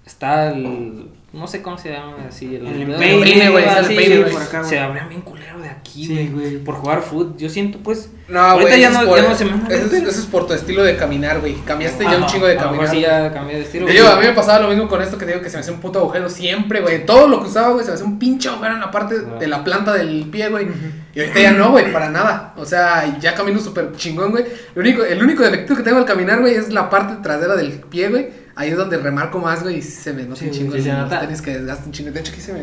está 0.04 0.50
el. 0.50 1.08
No 1.32 1.46
sé 1.46 1.62
cómo 1.62 1.78
se 1.78 1.92
llama 1.92 2.16
así. 2.28 2.56
El, 2.56 2.66
El 2.66 2.82
el 2.82 2.92
empeine, 2.92 3.48
güey, 3.48 3.64
el 3.64 4.24
por 4.26 4.42
acá. 4.42 4.64
Se 4.64 4.78
abren 4.78 5.08
bien 5.08 5.22
culero 5.22 5.51
de 5.51 5.51
aquí, 5.82 6.06
Sí, 6.06 6.14
güey. 6.14 6.28
güey. 6.28 6.58
por 6.64 6.76
jugar 6.76 7.02
fútbol. 7.02 7.34
Yo 7.36 7.48
siento, 7.50 7.78
pues. 7.82 8.08
No, 8.28 8.40
Ahorita 8.40 8.70
güey, 8.70 8.80
ya 8.80 8.88
no- 8.90 9.06
por, 9.06 9.20
ya 9.20 9.28
no 9.28 9.34
se 9.34 9.44
me 9.44 9.50
eso, 9.74 9.86
es, 9.86 9.92
eso 9.92 10.08
es 10.08 10.26
por 10.26 10.46
tu 10.46 10.54
estilo 10.54 10.82
de 10.82 10.96
caminar, 10.96 11.40
güey. 11.40 11.56
Cambiaste 11.66 12.04
ya 12.04 12.16
un 12.16 12.26
chingo 12.26 12.46
de 12.46 12.56
caminar. 12.56 12.86
sí 12.88 12.96
güey. 12.96 13.02
ya 13.02 13.30
cambié 13.32 13.56
de 13.56 13.62
estilo. 13.62 13.86
Te 13.86 13.92
digo, 13.92 14.06
a 14.08 14.16
mí 14.18 14.26
me 14.26 14.32
pasaba 14.32 14.60
lo 14.60 14.68
mismo 14.68 14.88
con 14.88 15.02
esto 15.02 15.18
que 15.18 15.26
te 15.26 15.32
digo 15.32 15.42
que 15.42 15.50
se 15.50 15.56
me 15.58 15.60
hacía 15.60 15.74
un 15.74 15.80
puto 15.80 15.98
agujero 15.98 16.30
siempre, 16.30 16.80
güey. 16.80 17.04
Todo 17.04 17.28
lo 17.28 17.42
que 17.42 17.48
usaba, 17.48 17.70
güey, 17.72 17.84
se 17.84 17.90
me 17.90 17.94
hacía 17.96 18.06
un 18.06 18.18
pinche 18.18 18.48
agujero 18.48 18.74
en 18.74 18.80
la 18.80 18.90
parte 18.90 19.16
Ah. 19.18 19.38
de 19.38 19.46
la 19.48 19.62
planta 19.64 19.92
del 19.92 20.28
pie, 20.30 20.48
güey. 20.48 20.66
Y 21.14 21.20
ahorita 21.20 21.40
ya 21.40 21.52
no, 21.52 21.70
güey, 21.72 21.92
para 21.92 22.08
nada. 22.08 22.54
O 22.56 22.64
sea, 22.64 23.18
ya 23.20 23.34
camino 23.34 23.60
súper 23.60 23.92
chingón, 23.96 24.30
güey. 24.30 24.44
Lo 24.74 24.80
único, 24.80 25.04
el 25.04 25.22
único 25.22 25.42
defecto 25.42 25.76
que 25.76 25.82
tengo 25.82 25.98
al 25.98 26.06
caminar, 26.06 26.40
güey, 26.40 26.54
es 26.54 26.72
la 26.72 26.88
parte 26.88 27.16
trasera 27.22 27.54
del 27.56 27.72
pie, 27.80 28.08
güey. 28.08 28.42
Ahí 28.54 28.70
es 28.70 28.76
donde 28.76 28.98
remarco 28.98 29.38
más, 29.38 29.62
güey, 29.62 29.78
y 29.78 29.82
se 29.82 30.12
me 30.12 30.24
nota 30.24 30.36
Sí, 30.40 30.46
un 30.46 30.50
chingo. 30.52 30.72
sí 30.74 30.82
se 30.82 30.88
los 30.92 30.98
nota. 30.98 31.20
tenis 31.20 31.40
que 31.42 31.52
desgastan 31.52 31.86
un 31.86 31.92
chingo. 31.92 32.10
De 32.12 32.20
hecho, 32.20 32.32
aquí 32.32 32.40
se 32.40 32.52
me. 32.52 32.60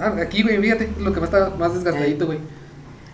ah, 0.00 0.14
aquí, 0.22 0.42
güey, 0.42 0.58
fíjate, 0.60 0.88
lo 1.00 1.12
que 1.12 1.20
más 1.20 1.32
está 1.32 1.50
más 1.58 1.74
desgastadito, 1.74 2.26
güey. 2.26 2.38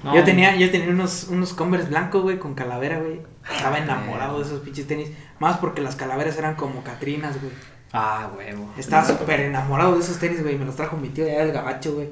No, 0.04 0.14
Yo 0.14 0.22
tenía, 0.24 0.54
yo 0.56 0.70
tenía 0.70 0.88
unos, 0.90 1.24
unos 1.28 1.52
Converse 1.54 1.88
blancos, 1.88 2.22
güey, 2.22 2.38
con 2.38 2.54
calavera, 2.54 2.98
güey. 3.00 3.20
Estaba 3.52 3.76
Ah, 3.76 3.80
enamorado 3.82 4.38
de 4.38 4.44
esos 4.44 4.60
pinches 4.60 4.86
tenis. 4.86 5.08
Más 5.40 5.56
porque 5.58 5.80
las 5.82 5.96
calaveras 5.96 6.36
eran 6.38 6.54
como 6.54 6.82
Catrinas, 6.84 7.40
güey. 7.40 7.52
Ah, 7.92 8.30
huevo. 8.36 8.70
Estaba 8.78 9.04
súper 9.04 9.40
enamorado 9.40 9.94
de 9.94 10.00
esos 10.00 10.18
tenis, 10.18 10.42
güey. 10.42 10.56
Me 10.56 10.64
los 10.64 10.76
trajo 10.76 10.96
mi 10.96 11.08
tío 11.08 11.24
allá 11.24 11.38
del 11.44 11.52
gabacho, 11.52 11.94
güey. 11.94 12.08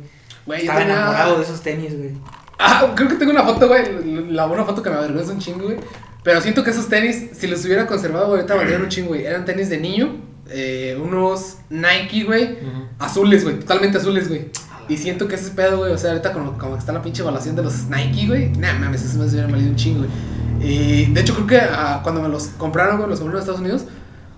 Estaba 0.60 0.78
tenía- 0.80 0.94
enamorado 0.94 1.36
de 1.36 1.42
esos 1.44 1.60
tenis, 1.62 1.96
güey. 1.96 2.12
Ah, 2.58 2.92
creo 2.96 3.08
que 3.08 3.16
tengo 3.16 3.32
una 3.32 3.42
foto, 3.44 3.68
güey. 3.68 3.82
La 4.30 4.46
buena 4.46 4.64
foto 4.64 4.82
que 4.82 4.88
me 4.90 4.96
avergüenza 4.96 5.32
un 5.32 5.38
chingo, 5.38 5.64
güey. 5.66 5.76
Pero 6.22 6.40
siento 6.40 6.64
que 6.64 6.70
esos 6.70 6.88
tenis, 6.88 7.30
si 7.34 7.46
los 7.46 7.64
hubiera 7.66 7.86
conservado, 7.86 8.28
güey, 8.28 8.40
ahorita 8.40 8.54
valdrían 8.56 8.82
un 8.82 8.88
chingo, 8.88 9.08
güey. 9.08 9.24
Eran 9.26 9.44
tenis 9.44 9.68
de 9.68 9.78
niño. 9.78 10.16
eh, 10.48 10.96
unos 11.02 11.58
Nike, 11.70 12.22
güey. 12.24 12.58
Azules, 13.00 13.42
güey. 13.44 13.58
Totalmente 13.58 13.98
azules, 13.98 14.28
güey. 14.28 14.46
Y 14.88 14.96
siento 14.96 15.26
que 15.28 15.34
ese 15.34 15.50
pedo, 15.50 15.78
güey. 15.78 15.92
O 15.92 15.98
sea, 15.98 16.10
ahorita 16.12 16.32
como, 16.32 16.56
como 16.58 16.76
está 16.76 16.92
la 16.92 17.02
pinche 17.02 17.22
evaluación 17.22 17.56
de 17.56 17.62
los 17.62 17.84
Nike, 17.88 18.26
güey. 18.26 18.50
Nah, 18.50 18.74
mames, 18.74 19.02
esos 19.02 19.16
me 19.16 19.26
hubieran 19.26 19.50
valido 19.50 19.70
un 19.70 19.76
chingo, 19.76 20.00
güey. 20.00 20.10
Y 20.60 21.06
de 21.12 21.20
hecho, 21.20 21.34
creo 21.34 21.46
que 21.46 21.58
ah, 21.60 22.00
cuando 22.02 22.22
me 22.22 22.28
los 22.28 22.46
compraron, 22.58 22.96
güey, 22.96 23.08
los 23.10 23.18
compraron 23.20 23.38
en 23.38 23.40
Estados 23.42 23.60
Unidos, 23.60 23.84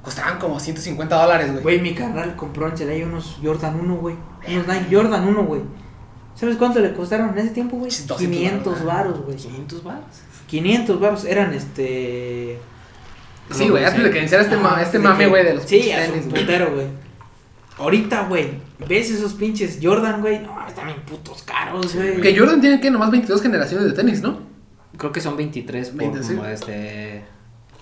costaban 0.03 0.39
como 0.39 0.59
150 0.59 1.15
dólares, 1.23 1.51
güey. 1.53 1.63
Güey, 1.63 1.81
mi 1.81 1.95
carnal 1.95 2.35
compró 2.37 2.69
en 2.69 2.77
Celaya 2.77 3.07
unos 3.07 3.37
Jordan 3.43 3.79
1, 3.81 3.97
güey. 3.97 4.17
Unos 4.49 4.67
Nike 4.67 4.87
Jordan 4.97 5.29
1, 5.29 5.45
güey. 5.45 5.61
¿Sabes 6.35 6.57
cuánto 6.57 6.79
le 6.81 6.93
costaron 6.95 7.31
en 7.31 7.39
ese 7.39 7.51
tiempo, 7.51 7.77
güey? 7.77 7.91
Pinches 7.91 8.07
200 8.07 8.39
500 8.39 8.85
varos, 8.85 9.21
güey. 9.25 9.37
500 9.37 9.83
baros. 9.85 10.03
500 10.47 11.01
varos 11.01 11.25
eran 11.25 11.53
este. 11.53 12.59
Sí, 13.51 13.69
güey, 13.69 13.85
antes 13.85 14.03
de 14.05 14.11
que 14.11 14.19
iniciara 14.19 14.45
este, 14.45 14.57
ma- 14.57 14.75
Ah, 14.77 14.83
este 14.83 14.99
mame, 14.99 15.27
güey, 15.27 15.45
de 15.45 15.55
los 15.55 15.65
Sí, 15.65 15.91
a 15.91 16.07
su 16.07 16.13
putero, 16.29 16.73
güey. 16.75 16.87
Ahorita, 17.79 18.27
güey, 18.29 18.51
ves 18.89 19.11
esos 19.11 19.35
pinches 19.35 19.79
Jordan, 19.83 20.21
güey. 20.21 20.41
No, 20.41 20.67
están 20.67 20.87
bien 20.87 21.01
putos 21.03 21.43
caros, 21.43 21.95
güey. 21.95 22.21
Que 22.21 22.37
Jordan 22.37 22.61
tiene 22.61 22.81
que 22.81 22.91
nomás 22.91 23.11
22 23.11 23.41
generaciones 23.41 23.87
de 23.87 23.93
tenis, 23.93 24.21
¿no? 24.21 24.41
Creo 24.97 25.13
que 25.13 25.21
son 25.21 25.37
23 25.37 25.91
por 25.91 25.99
20, 25.99 26.23
sí. 26.25 26.35
como 26.35 26.47
este. 26.49 27.25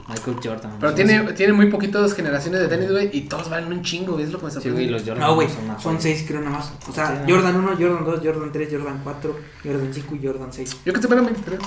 Michael 0.09 0.36
Jordan. 0.42 0.72
Pero 0.78 0.90
No 0.90 0.94
tiene, 0.94 1.32
tiene 1.32 1.53
muy 1.53 1.66
poquitas 1.66 2.14
generaciones 2.14 2.61
de 2.61 2.68
tenis, 2.68 2.92
güey, 2.92 3.11
y 3.12 3.22
todos 3.22 3.51
valen 3.51 3.72
un 3.72 3.82
chingo, 3.82 4.12
güey, 4.12 4.24
es 4.24 4.30
lo 4.32 4.38
que 4.38 4.44
me 4.44 4.51
Sí, 4.51 4.55
sorprende. 4.55 4.80
güey, 4.82 4.90
los 4.90 5.03
Jordan. 5.03 5.18
No, 5.20 5.34
güey, 5.34 5.49
una 5.64 5.80
son 5.80 5.94
joya. 5.97 6.01
6 6.03 6.24
creo 6.28 6.40
nada 6.40 6.59
más. 6.59 6.72
O 6.88 6.92
sea, 6.92 7.07
Sí, 7.09 7.12
no. 7.26 7.34
Jordan 7.34 7.57
1, 7.57 7.68
Jordan 7.76 8.05
2, 8.05 8.20
Jordan 8.22 8.53
3, 8.53 8.68
Jordan 8.70 9.01
4, 9.03 9.36
Jordan 9.64 9.88
5 9.92 10.14
y 10.14 10.26
Jordan 10.26 10.53
6. 10.53 10.76
Yo 10.84 10.92
que 10.92 11.01
te 11.01 11.07
eran 11.12 11.24
23. 11.26 11.61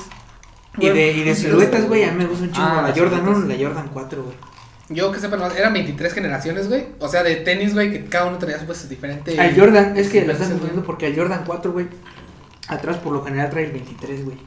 Y 0.77 0.87
de, 0.89 1.11
y 1.11 1.23
de 1.23 1.35
sí, 1.35 1.41
siluetas, 1.41 1.81
sí. 1.81 1.87
güey, 1.87 2.03
a 2.03 2.11
mí 2.11 2.17
me 2.19 2.27
gusta 2.27 2.45
un 2.45 2.51
chingo 2.51 2.65
Ah, 2.67 2.81
la 2.87 2.93
Jordan 2.95 3.27
1 3.27 3.45
y 3.53 3.57
la 3.57 3.67
Jordan 3.67 3.89
4, 3.91 4.23
güey. 4.23 4.35
Yo 4.89 5.11
que 5.11 5.19
sepa, 5.19 5.37
nomás, 5.37 5.55
eran 5.55 5.71
23 5.73 6.13
generaciones, 6.13 6.67
güey. 6.67 6.87
O 6.99 7.07
sea, 7.07 7.21
de 7.23 7.35
tenis, 7.37 7.73
güey, 7.73 7.91
que 7.91 8.05
cada 8.05 8.25
uno 8.25 8.37
tenía 8.37 8.57
pues 8.65 8.89
diferente. 8.89 9.39
Al 9.39 9.55
Jordan, 9.57 9.95
es 9.95 10.09
que 10.09 10.25
lo 10.25 10.33
estás 10.33 10.49
confundiendo 10.49 10.83
porque 10.83 11.05
al 11.05 11.15
Jordan 11.15 11.43
4, 11.45 11.71
güey, 11.71 11.87
atrás 12.67 12.97
por 12.97 13.13
lo 13.13 13.23
general 13.23 13.49
trae 13.49 13.65
el 13.65 13.71
23, 13.71 14.25
güey. 14.25 14.37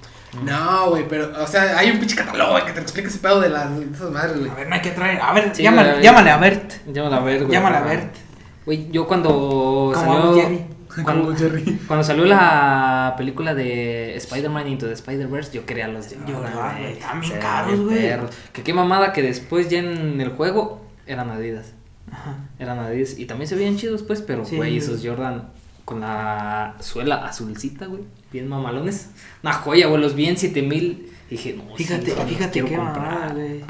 No, 0.45 0.90
güey, 0.90 1.07
pero, 1.07 1.30
o 1.43 1.47
sea, 1.47 1.78
hay 1.78 1.90
un 1.90 1.99
pinche 1.99 2.16
catálogo, 2.16 2.53
güey, 2.53 2.64
que 2.64 2.72
te 2.72 2.80
explica 2.80 3.09
ese 3.09 3.18
pedo 3.18 3.40
de 3.40 3.51
las 3.51 3.78
de 3.78 3.84
esas 3.84 4.11
madres, 4.11 4.38
güey. 4.38 4.51
A 4.51 4.55
ver, 4.55 4.68
no 4.68 4.74
hay 4.74 4.80
que 4.80 4.90
traer. 4.90 5.20
A 5.20 5.32
ver, 5.32 5.55
Sí, 5.55 5.62
llámale, 5.62 6.03
llámale 6.03 6.30
a 6.30 6.36
Bert. 6.38 6.72
Llámala 6.86 7.16
a 7.18 7.20
ver, 7.20 7.38
güey. 7.40 7.53
Llámala 7.53 7.78
a. 7.78 7.82
Bert. 7.82 8.16
Güey, 8.64 8.90
yo 8.90 9.07
cuando 9.07 9.93
salió. 9.95 10.71
Cuando, 11.05 11.24
Como 11.24 11.36
Jerry. 11.36 11.80
cuando 11.86 12.05
salió 12.05 12.24
la 12.24 13.14
película 13.16 13.55
de 13.55 14.14
Spider-Man 14.16 14.68
Into 14.68 14.86
the 14.86 14.93
Spider-Verse, 14.93 15.53
yo 15.53 15.64
quería 15.64 15.88
los 15.88 16.09
Jordan, 16.26 16.53
güey, 16.55 16.99
Se 17.26 17.38
caros, 17.38 17.80
güey. 17.80 18.11
Que 18.53 18.62
qué 18.62 18.74
mamada 18.74 19.12
que 19.12 19.22
después 19.22 19.68
ya 19.70 19.78
en 19.78 20.20
el 20.20 20.30
juego 20.30 20.84
eran 21.07 21.30
Adidas. 21.30 21.72
Ajá. 22.11 22.36
Eran 22.59 22.78
Adidas. 22.78 23.18
Y 23.18 23.24
también 23.26 23.49
se 23.49 23.55
veían 23.57 23.76
chidos, 23.76 24.03
pues, 24.03 24.20
pero, 24.22 24.45
Sí, 24.45 24.57
güey, 24.57 24.76
esos 24.76 25.01
Jordan 25.05 25.49
con 25.84 26.01
la 26.01 26.74
suela 26.80 27.26
azulcita, 27.26 27.86
güey. 27.86 28.03
Bien 28.32 28.49
mamalones. 28.49 29.11
Una 29.43 29.53
joya, 29.55 29.86
güey. 29.88 30.01
Los 30.01 30.14
vi 30.14 30.26
en 30.26 30.36
7000. 30.36 31.11
Dije, 31.30 31.55
no, 31.55 31.76
sí, 31.76 31.84
Fíjate, 31.84 32.14
los 32.14 32.24
fíjate 32.24 32.64
qué 32.64 32.76
comprar. 32.76 32.97
mamada, 33.01 33.32
güey. 33.32 33.64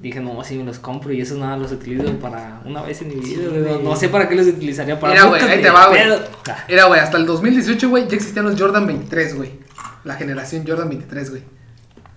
Dije, 0.00 0.20
no, 0.20 0.40
así 0.40 0.56
me 0.56 0.64
los 0.64 0.78
compro 0.78 1.12
y 1.12 1.20
esos 1.20 1.38
nada 1.38 1.56
los 1.56 1.72
utilizo 1.72 2.18
para 2.18 2.60
una 2.64 2.82
vez 2.82 3.00
en 3.02 3.08
mi 3.08 3.14
vida. 3.14 3.50
Sí, 3.50 3.82
no, 3.82 3.96
sé 3.96 4.08
para 4.08 4.28
qué 4.28 4.34
los 4.34 4.46
utilizaría 4.46 5.00
para 5.00 5.14
Mira, 5.14 5.24
güey, 5.24 5.42
ahí 5.42 5.62
te 5.62 5.70
va, 5.70 5.88
güey. 5.88 6.00
Era, 6.68 6.84
güey, 6.84 7.00
hasta 7.00 7.16
el 7.16 7.24
2018, 7.24 7.88
güey, 7.88 8.06
ya 8.06 8.16
existían 8.16 8.44
los 8.44 8.60
Jordan 8.60 8.86
23, 8.86 9.36
güey. 9.36 9.52
La 10.04 10.14
generación 10.14 10.64
Jordan 10.66 10.88
23, 10.90 11.30
güey. 11.30 11.42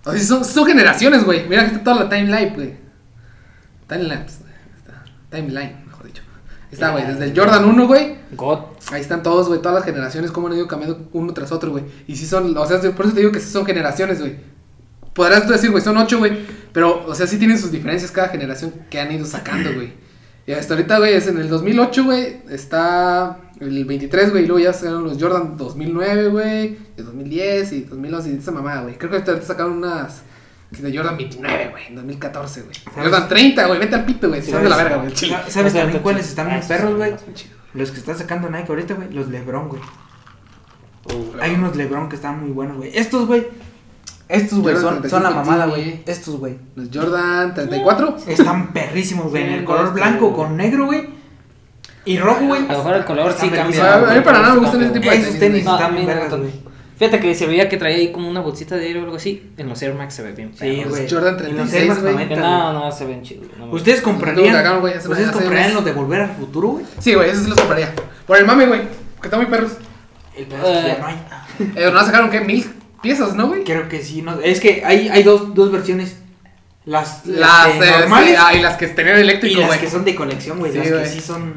O 0.04 0.12
sea, 0.12 0.20
son, 0.20 0.44
son 0.44 0.66
generaciones, 0.66 1.24
güey. 1.24 1.48
Mira 1.48 1.62
que 1.62 1.72
está 1.72 1.84
toda 1.84 2.04
la 2.04 2.08
timeline, 2.08 2.54
güey. 2.54 2.74
Timelapse. 3.88 4.44
Timeline, 5.30 5.84
mejor 5.86 6.06
dicho. 6.06 6.22
Ahí 6.46 6.68
Está, 6.72 6.90
güey, 6.90 7.06
desde 7.06 7.24
el 7.24 7.38
Jordan 7.38 7.64
1, 7.64 7.86
güey. 7.86 8.16
God. 8.32 8.58
Ahí 8.92 9.00
están 9.00 9.22
todos, 9.22 9.48
güey, 9.48 9.60
todas 9.60 9.74
las 9.74 9.84
generaciones, 9.84 10.30
cómo 10.30 10.48
han 10.48 10.54
ido 10.54 10.68
cambiando 10.68 11.08
uno 11.12 11.32
tras 11.32 11.50
otro, 11.50 11.70
güey. 11.70 11.84
Y 12.06 12.16
sí 12.16 12.26
son, 12.26 12.56
o 12.56 12.66
sea, 12.66 12.78
por 12.92 13.06
eso 13.06 13.14
te 13.14 13.20
digo 13.20 13.32
que 13.32 13.40
sí 13.40 13.50
son 13.50 13.64
generaciones, 13.64 14.20
güey. 14.20 14.36
Podrás 15.14 15.46
tú 15.46 15.52
decir, 15.52 15.70
güey, 15.70 15.82
son 15.82 15.96
ocho, 15.96 16.18
güey. 16.18 16.38
Pero, 16.72 17.04
o 17.06 17.14
sea, 17.14 17.26
sí 17.26 17.36
tienen 17.38 17.58
sus 17.58 17.72
diferencias 17.72 18.10
cada 18.10 18.28
generación 18.28 18.72
que 18.90 19.00
han 19.00 19.10
ido 19.12 19.26
sacando, 19.26 19.72
güey. 19.74 19.92
Y 20.46 20.52
hasta 20.52 20.74
ahorita, 20.74 20.98
güey, 20.98 21.14
es 21.14 21.26
en 21.26 21.38
el 21.38 21.48
2008, 21.48 22.04
güey. 22.04 22.38
Está 22.48 23.38
el 23.60 23.84
23, 23.84 24.30
güey. 24.30 24.44
Y 24.44 24.46
luego 24.46 24.60
ya 24.64 24.72
sacaron 24.72 25.04
los 25.04 25.20
Jordan 25.20 25.56
2009, 25.56 26.28
güey. 26.28 26.78
El 26.96 27.04
2010 27.04 27.72
y 27.72 27.80
2011 27.82 28.30
y 28.30 28.36
esa 28.36 28.52
mamada, 28.52 28.82
güey. 28.82 28.96
Creo 28.96 29.10
que 29.10 29.16
hasta 29.18 29.32
ahorita 29.32 29.46
sacaron 29.46 29.72
unas 29.78 30.22
que 30.74 30.82
de 30.82 30.96
Jordan 30.96 31.16
29, 31.16 31.68
güey, 31.70 31.86
en 31.88 31.96
2014, 31.96 32.62
güey. 32.62 32.74
Jordan 32.94 33.28
30, 33.28 33.66
güey. 33.66 33.78
Vete 33.80 33.94
al 33.96 34.04
pito, 34.04 34.28
güey. 34.28 34.40
Van 34.52 34.62
de 34.62 34.68
la 34.68 34.76
verga, 34.76 34.96
güey. 34.98 35.12
chile. 35.12 35.36
¿Sabes, 35.36 35.52
¿sabes 35.52 35.72
O 35.72 35.74
sea, 35.74 35.82
también 35.82 36.02
cuáles 36.02 36.28
están 36.28 36.46
Ah, 36.46 36.50
bien 36.50 36.62
sí, 36.62 36.68
perros, 36.68 36.96
güey? 36.96 37.12
Los 37.74 37.90
que 37.90 37.98
está 37.98 38.14
sacando 38.14 38.48
Nike 38.48 38.66
ahorita, 38.68 38.94
güey. 38.94 39.12
Los 39.12 39.28
Lebron, 39.28 39.68
güey. 39.68 39.82
Uh, 41.12 41.40
Hay 41.40 41.54
unos 41.54 41.74
Lebron 41.76 42.08
que 42.08 42.16
están 42.16 42.40
muy 42.40 42.50
buenos, 42.50 42.76
güey. 42.76 42.90
Estos, 42.96 43.26
güey. 43.26 43.46
Estos, 44.30 44.60
güey, 44.60 44.74
son, 44.76 44.82
son 45.10 45.22
la 45.22 45.30
35, 45.30 45.44
mamada, 45.44 45.66
güey. 45.66 46.02
Estos, 46.06 46.36
güey. 46.38 46.56
Los 46.76 46.88
Jordan 46.92 47.52
34. 47.54 48.16
Están 48.28 48.72
perrísimos, 48.72 49.30
güey. 49.30 49.42
En 49.44 49.50
el 49.50 49.64
color 49.64 49.86
este- 49.86 49.94
blanco 50.00 50.32
con 50.34 50.56
negro, 50.56 50.86
güey. 50.86 51.08
Y 52.04 52.18
rojo, 52.18 52.44
güey. 52.46 52.60
A 52.68 52.72
lo 52.72 52.78
mejor 52.78 52.94
el 52.96 53.04
color 53.04 53.34
sí 53.38 53.48
cambia. 53.50 53.94
A 53.96 54.14
mí 54.14 54.20
para 54.20 54.40
nada 54.40 54.54
me 54.54 54.60
gustan 54.60 54.82
ese 54.82 54.92
tipo 54.92 55.10
de 55.10 55.16
Esos 55.16 55.38
tenis, 55.38 55.64
No, 55.64 55.72
no 55.78 56.06
tanto. 56.06 56.38
güey. 56.38 56.50
Fíjate 56.96 57.18
que 57.18 57.34
se 57.34 57.46
veía 57.46 57.66
que 57.68 57.76
traía 57.78 57.96
ahí 57.96 58.12
como 58.12 58.28
una 58.28 58.40
bolsita 58.40 58.76
de 58.76 58.86
aire 58.86 59.00
o 59.00 59.04
algo 59.04 59.16
así. 59.16 59.52
En 59.56 59.68
los 59.68 59.80
Air 59.82 59.94
Max 59.94 60.14
se 60.14 60.22
ve 60.22 60.32
bien. 60.32 60.52
Sí, 60.54 60.84
güey. 60.86 61.08
Jordan 61.10 61.34
Y 61.38 61.52
los 61.52 61.70
36, 61.70 61.74
Air 61.82 61.88
Max 61.88 62.02
güey. 62.02 62.12
90, 62.14 62.36
No, 62.40 62.72
no, 62.74 62.92
se 62.92 63.06
ven 63.06 63.22
chidos. 63.22 63.46
no 63.58 63.70
¿Ustedes 63.70 64.00
comprarían, 64.02 64.54
hace- 64.56 65.08
¿ustedes 65.08 65.30
comprarían 65.30 65.74
los 65.74 65.84
de 65.84 65.92
Volver 65.92 66.20
al 66.20 66.30
Futuro, 66.36 66.68
güey? 66.68 66.84
Sí, 66.98 67.14
güey, 67.14 67.30
esos 67.30 67.44
sí 67.44 67.48
los 67.48 67.58
compraría. 67.58 67.92
Por 68.26 68.36
el 68.36 68.44
mame, 68.44 68.66
güey. 68.66 68.82
Que 69.20 69.26
están 69.28 69.40
muy 69.40 69.50
perros. 69.50 69.72
El 70.36 70.44
pedazo 70.46 70.66
que 70.66 70.78
Eh. 70.78 70.84
ya 70.86 70.98
no 70.98 71.06
hay. 71.06 71.16
Eh, 71.76 71.90
¿No 71.92 72.04
sacaron 72.04 72.30
qué? 72.30 72.40
Mil 72.40 72.70
piezas, 73.02 73.34
¿no, 73.34 73.48
güey? 73.48 73.64
Creo 73.64 73.88
que 73.88 74.02
sí. 74.02 74.22
No, 74.22 74.40
es 74.40 74.60
que 74.60 74.84
hay, 74.84 75.08
hay 75.08 75.22
dos, 75.22 75.54
dos 75.54 75.70
versiones. 75.72 76.16
Las, 76.86 77.26
Las 77.26 77.74
eh, 77.76 77.90
normales 78.00 78.30
sí, 78.30 78.36
ah, 78.38 78.54
y 78.54 78.62
las 78.62 78.76
que 78.76 78.88
tenían 78.88 79.18
y 79.18 79.20
eléctrico, 79.20 79.60
las 79.60 79.68
güey. 79.68 79.80
que 79.80 79.90
son 79.90 80.04
de 80.04 80.14
colección, 80.14 80.58
güey. 80.58 80.72
Sí, 80.72 80.78
las 80.78 80.88
que 80.88 81.06
sí 81.06 81.20
son... 81.20 81.54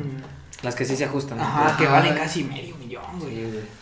Las 0.61 0.75
que 0.75 0.85
sí 0.85 0.95
se 0.95 1.05
ajustan. 1.05 1.37
¿no? 1.37 1.43
Ajá, 1.43 1.75
que 1.77 1.85
Ajá. 1.85 1.93
valen 1.93 2.13
casi 2.15 2.43
medio 2.43 2.75
millón, 2.77 3.03
güey. 3.19 3.33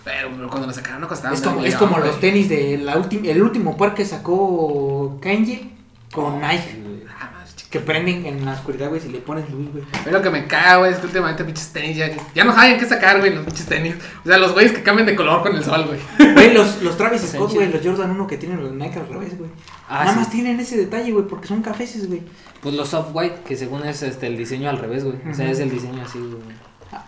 Pero, 0.03 0.29
pero 0.35 0.49
cuando 0.49 0.67
lo 0.67 0.73
sacaron 0.73 1.01
no 1.01 1.07
costaban. 1.07 1.33
Es 1.35 1.41
como, 1.41 1.63
es 1.65 1.75
como 1.75 1.97
los 1.99 2.19
tenis 2.19 2.47
de 2.49 2.77
la 2.77 2.95
ulti- 2.97 3.27
el 3.27 3.41
último 3.41 3.75
par 3.77 3.93
que 3.93 4.03
sacó 4.05 5.19
Kanye 5.21 5.69
con 6.11 6.39
Nike. 6.41 6.79
Ah, 7.09 7.29
madre, 7.33 7.40
chica. 7.40 7.40
Que 7.71 7.79
prenden 7.79 8.25
en 8.25 8.43
la 8.45 8.51
oscuridad, 8.51 8.89
güey, 8.89 8.99
si 8.99 9.07
le 9.07 9.19
pones 9.19 9.49
luz, 9.49 9.71
güey. 9.71 9.83
A 9.93 10.05
mí 10.05 10.11
lo 10.11 10.21
que 10.21 10.29
me 10.29 10.45
caga, 10.45 10.77
güey, 10.77 10.91
es 10.91 10.99
que 10.99 11.05
últimamente 11.05 11.45
pinches 11.45 11.69
tenis 11.71 11.95
ya, 11.95 12.11
ya 12.35 12.43
no 12.43 12.53
saben 12.53 12.77
qué 12.77 12.85
sacar, 12.85 13.19
güey, 13.19 13.33
los 13.33 13.45
pinches 13.45 13.65
tenis. 13.65 13.95
O 14.23 14.27
sea, 14.27 14.37
los 14.37 14.51
güeyes 14.51 14.73
que 14.73 14.83
cambian 14.83 15.05
de 15.07 15.15
color 15.15 15.41
con 15.41 15.55
el 15.55 15.63
sol, 15.63 15.85
güey. 15.87 16.33
Güey, 16.33 16.53
los, 16.53 16.83
los 16.83 16.97
Travis 16.97 17.21
Scott, 17.21 17.53
güey, 17.53 17.71
los 17.71 17.81
Jordan 17.81 18.11
1 18.11 18.27
que 18.27 18.37
tienen 18.37 18.61
los 18.61 18.73
Nike 18.73 18.99
al 18.99 19.07
revés, 19.07 19.37
güey. 19.37 19.49
Ah, 19.87 20.01
Nada 20.01 20.11
sí. 20.13 20.19
más 20.19 20.29
tienen 20.29 20.59
ese 20.59 20.75
detalle, 20.75 21.11
güey, 21.13 21.25
porque 21.25 21.47
son 21.47 21.61
cafeses, 21.61 22.07
güey. 22.07 22.21
Pues 22.61 22.75
los 22.75 22.89
soft 22.89 23.11
white, 23.13 23.39
que 23.45 23.55
según 23.55 23.85
es 23.85 24.03
este 24.03 24.27
el 24.27 24.37
diseño 24.37 24.69
al 24.69 24.77
revés, 24.77 25.05
güey. 25.05 25.15
O 25.29 25.33
sea, 25.33 25.49
es 25.49 25.59
el 25.59 25.71
diseño 25.71 26.03
así, 26.03 26.19
güey. 26.19 26.41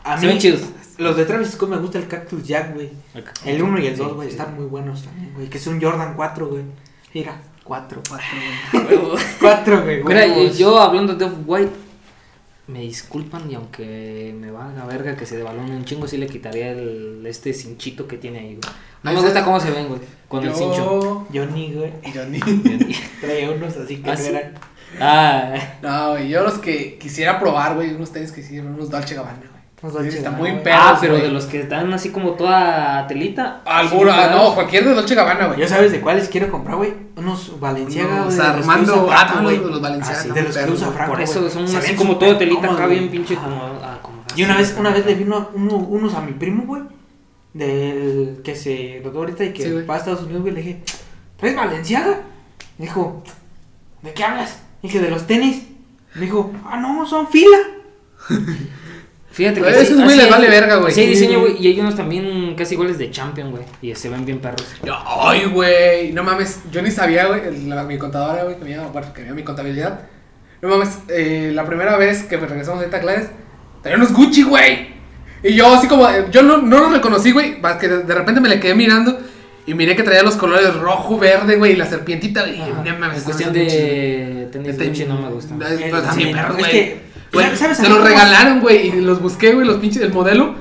A, 0.06 0.16
ven 0.16 0.38
chidos. 0.38 0.62
Los 0.98 1.18
de 1.18 1.26
Travis 1.26 1.50
Scott 1.52 1.70
me 1.70 1.78
gusta 1.78 1.98
el 1.98 2.08
Cactus 2.08 2.44
Jack, 2.48 2.74
güey. 2.74 2.90
El 3.44 3.62
1 3.64 3.80
y 3.80 3.88
el 3.88 3.98
2, 3.98 4.14
güey, 4.14 4.30
Sí, 4.30 4.36
están 4.38 4.56
muy 4.56 4.66
buenos 4.66 5.04
también, 5.04 5.34
güey. 5.34 5.50
Que 5.50 5.58
es 5.58 5.68
un 5.68 5.82
Jordan 5.82 6.14
4, 6.16 6.48
güey. 6.48 6.64
Mira. 7.14 7.36
Cuatro. 7.64 8.02
Huevo. 8.74 9.16
Cuatro, 9.40 9.84
güey. 9.84 10.04
Mira, 10.04 10.26
yo 10.52 10.80
hablando 10.80 11.16
de 11.16 11.26
Off-White, 11.26 11.72
me 12.68 12.82
disculpan 12.82 13.50
y 13.50 13.56
aunque 13.56 14.34
me 14.40 14.52
valga 14.52 14.86
verga 14.86 15.16
que 15.16 15.26
se 15.26 15.38
devalone 15.38 15.76
un 15.76 15.86
chingo, 15.86 16.08
sí 16.08 16.18
le 16.18 16.28
quitaría 16.28 16.72
el, 16.72 17.24
este 17.26 17.54
cinchito 17.54 18.08
que 18.08 18.18
tiene 18.18 18.40
ahí, 18.40 18.56
güey. 18.56 18.74
No 19.04 19.12
me 19.12 19.22
gusta 19.22 19.44
cómo 19.44 19.60
se 19.60 19.72
ven, 19.72 19.88
güey, 19.90 20.00
con 20.28 20.44
el 20.46 20.54
cincho. 20.54 21.28
Yo. 21.32 21.46
Johnny, 21.46 21.74
güey. 21.74 21.92
Johnny. 22.14 22.40
Traía 23.22 23.52
unos 23.52 23.76
así 23.78 23.98
que 23.98 24.10
¿Ah, 24.10 24.18
sí? 24.18 24.28
eran. 24.28 24.54
Ah, 25.00 25.54
No, 25.82 26.12
güey, 26.12 26.30
yo 26.30 26.44
los 26.44 26.56
que 26.60 26.98
quisiera 26.98 27.40
probar, 27.40 27.76
güey, 27.76 27.94
unos 27.94 28.12
tenis 28.12 28.32
que 28.32 28.42
hicieron, 28.42 28.76
unos 28.76 28.90
Dolce 28.90 29.16
Gabbana, 29.16 29.42
Dolce 29.92 30.12
Sí, 30.12 30.18
están 30.18 30.34
Gabbana, 30.34 30.54
muy 30.54 30.64
perros, 30.64 30.82
ah, 30.82 30.98
pero 31.02 31.14
güey. 31.14 31.26
de 31.26 31.32
los 31.34 31.46
que 31.46 31.60
están 31.62 31.94
así 31.94 32.10
como 32.10 32.32
toda 32.32 33.06
telita. 33.08 33.62
Alguno, 33.66 34.12
sí, 34.12 34.18
ah, 34.20 34.32
no, 34.34 34.54
cualquier 34.56 34.86
de 34.86 34.94
Dolce 34.94 35.14
Gabbana, 35.16 35.48
güey. 35.48 35.60
¿Ya 35.60 35.68
sabes 35.68 35.92
de 35.92 36.00
cuáles 36.00 36.30
quiero 36.30 36.50
comprar, 36.50 36.78
güey? 36.78 36.94
Unos 37.18 37.60
Valenciaga, 37.60 38.14
Unos 38.24 38.26
güey. 38.36 38.38
de 38.38 38.44
los 38.44 38.54
que 38.54 38.60
Armando, 38.62 39.10
ah, 39.12 39.40
güey. 39.44 39.58
los, 39.58 39.82
Valenciaga. 39.82 40.20
Ah, 40.20 40.24
sí, 40.24 40.30
De 40.32 40.42
los 40.44 40.58
que 40.58 40.72
usa. 40.72 40.92
Franco, 40.92 41.12
Por 41.12 41.22
eso 41.22 41.50
son 41.50 41.68
Se 41.68 41.78
así 41.78 41.96
como 41.96 42.16
todo 42.18 42.38
telita 42.38 42.72
acá 42.72 42.88
bien 42.88 43.10
pinche 43.10 43.36
como, 43.36 43.62
ah, 43.84 44.00
como 44.02 44.24
Y 44.36 44.44
una 44.44 44.56
vez, 44.58 44.76
una 44.80 44.92
vez 44.92 45.06
le 45.06 45.16
vi 45.16 45.24
uno- 45.24 45.50
uno- 45.54 45.76
unos 45.76 46.14
a 46.16 46.22
mi 46.22 46.32
primo, 46.32 46.64
güey. 46.66 46.84
Del 47.54 48.42
que 48.44 48.56
se 48.56 49.00
graduó 49.02 49.20
ahorita 49.20 49.44
y 49.44 49.54
que 49.54 49.64
Sí, 49.64 49.72
va 49.88 49.96
a 49.96 49.98
Estados 49.98 50.24
Unidos, 50.24 50.42
güey. 50.44 50.54
Le 50.54 50.62
dije, 50.62 50.84
¿traes 51.38 51.56
Valenciaga? 51.56 52.22
Me 52.78 52.86
dijo, 52.86 53.22
¿de 54.02 54.14
qué 54.14 54.24
hablas? 54.24 54.60
Dije, 54.82 55.00
de 55.00 55.10
los 55.12 55.28
tenis. 55.28 55.64
Me 56.16 56.22
dijo, 56.22 56.52
ah, 56.66 56.78
no, 56.78 57.06
son 57.06 57.28
fila. 57.28 57.58
Fíjate 59.34 59.62
que 59.62 59.70
esos 59.70 59.98
sí, 59.98 60.04
güey 60.04 60.16
les 60.16 60.30
vale 60.30 60.48
verga, 60.48 60.76
güey. 60.76 60.94
Sí, 60.94 61.02
hay 61.02 61.08
diseño, 61.08 61.40
güey. 61.40 61.56
y 61.60 61.68
hay 61.68 61.80
unos 61.80 61.96
también 61.96 62.54
casi 62.56 62.76
iguales 62.76 63.00
de 63.00 63.10
Champion, 63.10 63.50
güey, 63.50 63.64
y 63.82 63.96
se 63.96 64.08
ven 64.08 64.26
bien 64.26 64.38
perros. 64.38 64.64
Ay, 65.08 65.46
güey, 65.46 66.12
no 66.12 66.24
mames, 66.24 66.60
yo 66.72 66.84
ni 66.84 66.92
sabía, 66.92 67.26
güey, 67.26 67.42
mi 67.88 67.98
contadora, 67.98 68.44
güey, 68.44 68.58
que 68.58 68.64
me 68.64 68.70
llama, 68.70 68.90
bueno, 68.90 69.12
que 69.12 69.22
me 69.22 69.28
llama 69.28 69.38
mi 69.38 69.44
contabilidad. 69.44 70.02
No 70.62 70.70
mames, 70.70 71.00
eh, 71.10 71.52
la 71.54 71.66
primera 71.66 71.98
vez 71.98 72.24
que 72.24 72.38
regresamos 72.38 72.86
a 72.86 73.00
Clares, 73.00 73.30
traía 73.82 73.98
unos 73.98 74.14
Gucci, 74.14 74.44
güey. 74.44 74.94
Y 75.42 75.56
yo 75.56 75.74
así 75.74 75.88
como, 75.88 76.08
eh, 76.08 76.28
yo 76.32 76.44
no, 76.44 76.60
no 76.60 76.80
los 76.80 76.94
reconocí, 76.94 77.32
güey, 77.32 77.60
más 77.60 77.78
que 77.78 77.88
de, 77.88 78.04
de 78.04 78.14
repente 78.14 78.40
me 78.40 78.50
le 78.50 78.60
quedé 78.60 78.76
mirando 78.76 79.20
y 79.66 79.74
miré 79.74 79.96
que 79.96 80.04
traía 80.04 80.24
los 80.24 80.36
colores 80.36 80.76
rojo, 80.76 81.18
verde, 81.18 81.56
güey, 81.56 81.74
y 81.74 81.76
la 81.76 81.86
serpientita, 81.86 82.42
güey. 82.42 82.60
No 82.60 83.00
mames, 83.00 83.24
cuestión 83.24 83.52
de 83.52 84.48
tenis 84.52 84.78
Gucci 84.78 85.06
no 85.06 85.20
me 85.20 85.30
pero 85.88 86.02
también 86.04 86.34
sí, 86.34 86.40
es 86.40 86.58
güey. 86.58 86.72
que, 86.72 87.02
Güey, 87.34 87.56
¿sabes 87.58 87.78
se 87.78 87.84
los 87.90 87.94
cómo- 87.98 88.08
regalaron, 88.08 88.60
güey, 88.62 88.88
y 88.90 89.02
los 89.02 89.22
busqué, 89.22 89.54
güey, 89.54 89.66
los 89.66 89.78
pinches, 89.78 90.02
el 90.04 90.14
modelo. 90.14 90.56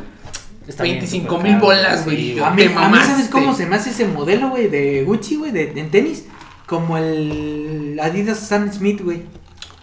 Está 0.66 0.84
bien 0.84 0.96
25 0.98 1.28
súper 1.28 1.42
mil 1.44 1.52
caro. 1.54 1.66
bolas, 1.66 2.04
güey. 2.04 2.16
Sí, 2.34 2.38
A 2.40 2.50
mí, 2.50 2.62
a 2.64 2.88
mí. 2.88 2.98
¿sabes 3.04 3.28
cómo 3.28 3.54
se 3.54 3.66
me 3.66 3.76
hace 3.76 3.90
ese 3.90 4.06
modelo, 4.06 4.48
güey, 4.50 4.68
de 4.68 5.02
Gucci, 5.04 5.36
güey, 5.36 5.50
de, 5.50 5.72
en 5.76 5.90
tenis? 5.90 6.24
Como 6.66 6.96
el 6.96 7.98
Adidas 8.02 8.42
Stan 8.42 8.72
Smith, 8.72 9.02
güey. 9.02 9.18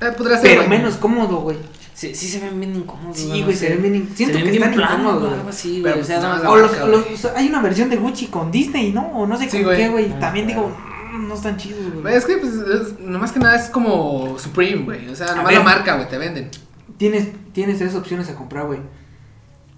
Eh, 0.01 0.11
podría 0.17 0.37
ser, 0.37 0.57
Pero 0.57 0.69
menos 0.69 0.95
cómodo, 0.95 1.37
güey. 1.41 1.57
Sí, 1.93 2.15
sí 2.15 2.29
se 2.29 2.39
ven 2.39 2.57
bien 2.59 2.73
incómodos. 2.77 3.17
Sí, 3.17 3.27
no 3.27 3.43
güey, 3.45 3.57
sé. 3.57 3.67
se 3.67 3.69
ven 3.73 3.81
bien 3.81 3.95
in- 3.95 4.09
siento 4.15 4.37
se 4.37 4.43
que 4.45 4.51
bien 4.51 4.63
están 4.63 4.79
incómodos, 4.79 5.15
güey, 5.19 5.19
güey. 5.27 5.33
algo 5.39 5.49
así, 5.49 5.79
Pero 5.83 5.95
güey. 5.95 6.03
O 6.03 6.07
sea, 6.07 6.19
pues 6.37 6.45
O 6.49 6.55
los, 6.55 6.77
los- 7.21 7.25
hay 7.35 7.47
una 7.49 7.61
versión 7.61 7.89
de 7.89 7.97
Gucci 7.97 8.27
con 8.27 8.49
Disney, 8.49 8.93
¿no? 8.93 9.05
O 9.13 9.27
no 9.27 9.37
sé 9.37 9.49
Sí, 9.49 9.61
con 9.61 9.75
qué, 9.75 9.89
güey. 9.89 10.09
Ah, 10.15 10.19
También 10.21 10.47
digo. 10.47 10.71
"Mm, 11.11 11.27
no 11.27 11.33
están 11.35 11.57
chidos, 11.57 11.81
güey. 12.01 12.15
Es 12.15 12.25
que, 12.25 12.37
pues, 12.37 12.53
es- 12.53 12.99
nomás 13.01 13.33
que 13.33 13.39
nada 13.39 13.57
es 13.57 13.69
como 13.69 14.39
Supreme, 14.39 14.83
güey. 14.83 15.09
O 15.09 15.15
sea, 15.15 15.35
nomás 15.35 15.53
la 15.53 15.59
marca, 15.61 15.95
güey, 15.95 16.07
te 16.07 16.17
venden. 16.17 16.49
Tienes, 16.97 17.29
tienes 17.53 17.77
tres 17.77 17.95
opciones 17.95 18.29
a 18.29 18.35
comprar, 18.35 18.65
güey. 18.65 18.79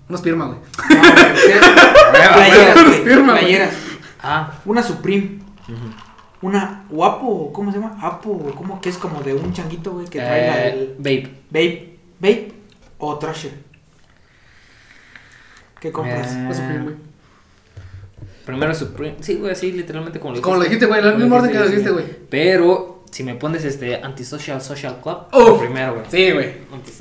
Unos 0.10 0.22
firma, 0.22 0.46
güey. 0.46 0.60
No, 0.90 1.02
güey, 1.02 1.34
Playeras, 2.34 2.86
güey. 2.88 3.04
firma, 3.04 3.34
güey. 3.34 3.44
Playeras. 3.46 3.74
Ah, 4.22 4.52
Una 4.66 4.84
Supreme. 4.84 5.40
Una 6.42 6.86
Guapo, 6.90 7.54
¿cómo 7.54 7.72
se 7.72 7.80
llama? 7.80 7.98
Apo, 8.02 8.52
¿cómo? 8.56 8.82
Que 8.82 8.90
es 8.90 8.98
como 8.98 9.22
de 9.22 9.34
un 9.36 9.54
changuito, 9.54 9.92
güey, 9.92 10.08
que 10.08 10.20
trae 10.20 10.48
la 10.48 10.68
Eh, 10.68 10.96
del 10.98 11.22
Vape. 11.22 11.32
Babe. 11.52 11.98
Babe 12.20 12.54
o 12.98 13.18
Thrasher. 13.20 13.52
¿Qué 15.80 15.92
compras? 15.92 16.32
Eh, 16.36 16.50
Supreme, 16.54 16.84
güey. 16.84 16.96
Primero 18.46 18.74
Supreme. 18.74 19.16
Sí, 19.22 19.36
güey, 19.36 19.52
así 19.52 19.72
literalmente 19.72 20.20
como 20.20 20.36
lo 20.36 20.42
Como 20.42 20.58
lo 20.58 20.64
dijiste, 20.64 20.88
güey, 20.88 21.00
el 21.00 21.06
Como 21.12 21.18
mismo 21.20 21.36
orden 21.36 21.52
que 21.52 21.60
lo 21.60 21.68
dijiste, 21.68 21.92
güey. 21.92 22.06
Pero 22.30 22.91
si 23.12 23.24
me 23.24 23.36
pones 23.36 23.66
este 23.66 24.02
Antisocial 24.02 24.62
Social 24.62 24.98
Club, 25.04 25.28
Uf. 25.34 25.60
primero, 25.60 25.94
güey. 25.94 26.06
Sí, 26.10 26.32
güey. 26.32 26.54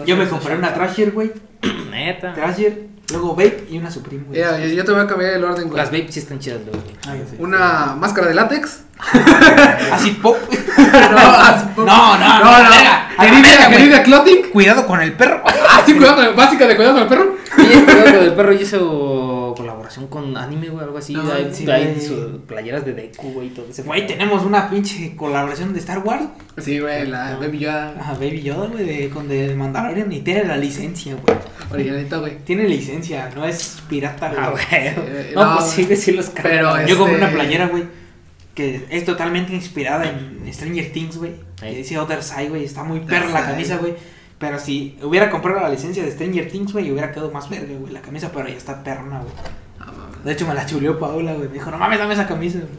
Yo 0.05 0.17
me 0.17 0.29
compré 0.29 0.57
una 0.57 0.73
Club. 0.73 0.87
Thrasher, 0.87 1.13
güey. 1.13 1.33
Neta. 1.91 2.35
Thrasher, 2.35 2.87
luego 3.11 3.35
Babe 3.35 3.65
y 3.71 3.79
una 3.79 3.91
Supreme, 3.91 4.25
güey. 4.25 4.41
Ya, 4.41 4.59
yo, 4.59 4.67
yo 4.67 4.85
te 4.85 4.93
voy 4.93 5.01
a 5.01 5.07
cambiar 5.07 5.35
el 5.35 5.45
orden, 5.45 5.69
güey. 5.69 5.77
Las 5.77 5.91
Vape 5.91 6.11
sí 6.11 6.19
están 6.19 6.41
chidas, 6.41 6.61
güey. 6.67 6.81
Ay, 7.09 7.25
sí. 7.31 7.37
Una 7.39 7.95
máscara 7.97 8.27
de 8.27 8.35
látex. 8.35 8.83
Así 9.93 10.11
pop. 10.11 10.37
no, 10.77 11.19
así, 11.19 11.67
No, 11.77 11.85
no, 11.85 12.19
no, 12.19 12.39
no, 12.39 12.63
no. 12.65 13.25
Herida, 13.25 13.71
herida 13.71 14.03
clothing. 14.03 14.51
Cuidado 14.53 14.87
con 14.87 15.01
el 15.01 15.13
perro. 15.13 15.43
Ah, 15.47 15.83
sí, 15.87 15.95
cuidado 15.95 16.17
con 16.17 16.25
el, 16.27 16.35
básica 16.35 16.67
de 16.67 16.77
cuidado 16.77 16.95
con 16.95 17.03
el 17.05 17.09
perro. 17.09 17.37
Oye, 17.59 18.25
el 18.27 18.33
perro 18.35 18.53
hizo 18.53 19.55
colaboración 19.57 20.07
con 20.09 20.37
anime, 20.37 20.69
güey, 20.69 20.85
algo 20.85 20.99
así. 20.99 21.13
No, 21.15 21.33
hay 21.33 21.49
sí, 21.53 21.69
hay 21.71 21.95
güey. 21.95 22.01
su- 22.01 22.41
playeras 22.47 22.85
de 22.85 22.93
Deku, 22.95 23.33
güey, 23.33 23.49
y 23.49 23.51
todo 23.51 23.67
ese 23.69 23.83
Güey, 23.83 24.07
tenemos 24.07 24.45
una 24.45 24.71
pinche 24.71 25.15
colaboración 25.17 25.73
de 25.73 25.79
Star 25.81 25.99
Wars. 26.01 26.25
Sí, 26.59 26.79
güey, 26.79 27.07
la 27.07 27.37
Baby 27.37 27.59
Yoda. 27.61 27.95
Ajá, 27.99 28.13
Baby 28.15 28.43
Yoda, 28.43 28.67
güey, 28.69 28.85
de, 28.85 29.09
con 29.11 29.29
de 29.29 29.55
Mandalorian 29.55 30.11
y 30.13 30.21
tiene 30.21 30.45
la 30.45 30.57
licencia, 30.57 31.15
güey. 31.15 31.37
Originalita, 31.73 32.19
güey. 32.19 32.39
Tiene 32.45 32.69
licencia, 32.69 33.31
no 33.35 33.45
es 33.45 33.79
pirata, 33.89 34.33
Ah, 34.37 34.51
güey. 34.51 34.65
güey. 34.71 35.07
Eh, 35.09 35.33
No, 35.35 35.45
no, 35.45 35.57
pues 35.59 35.71
sí, 35.71 35.85
güey, 35.85 35.97
sí 35.97 36.13
los 36.13 36.31
pero 36.31 36.71
güey. 36.71 36.87
Yo 36.89 36.97
compré 36.99 37.15
este- 37.17 37.27
una 37.27 37.35
playera, 37.35 37.67
güey, 37.69 37.85
que 38.55 38.87
es 38.91 39.05
totalmente 39.05 39.53
inspirada 39.55 40.09
en 40.09 40.53
Stranger 40.53 40.93
Things, 40.93 41.17
güey. 41.17 41.33
Que 41.61 41.75
dice 41.75 41.99
Other 41.99 42.23
Side, 42.23 42.49
güey. 42.49 42.65
Está 42.65 42.83
muy 42.85 43.01
perra 43.01 43.29
la 43.31 43.43
camisa, 43.47 43.77
güey. 43.77 43.95
Pero 44.41 44.59
si 44.59 44.99
hubiera 45.03 45.31
comprado 45.31 45.61
la 45.61 45.69
licencia 45.69 46.03
de 46.03 46.11
Stranger 46.11 46.51
Things, 46.51 46.73
güey, 46.73 46.91
hubiera 46.91 47.13
quedado 47.13 47.31
más 47.31 47.49
verga, 47.49 47.75
güey, 47.79 47.93
la 47.93 48.01
camisa, 48.01 48.31
pero 48.35 48.49
ya 48.49 48.57
está 48.57 48.83
perrona, 48.83 49.21
güey. 49.21 49.33
De 50.25 50.33
hecho, 50.33 50.47
me 50.47 50.55
la 50.55 50.67
chuleó 50.67 50.99
Paula, 50.99 51.35
güey. 51.35 51.47
Me 51.49 51.55
dijo, 51.55 51.71
no 51.71 51.79
mames, 51.79 51.99
dame 51.99 52.15
esa 52.15 52.27
camisa. 52.27 52.59
güey". 52.59 52.71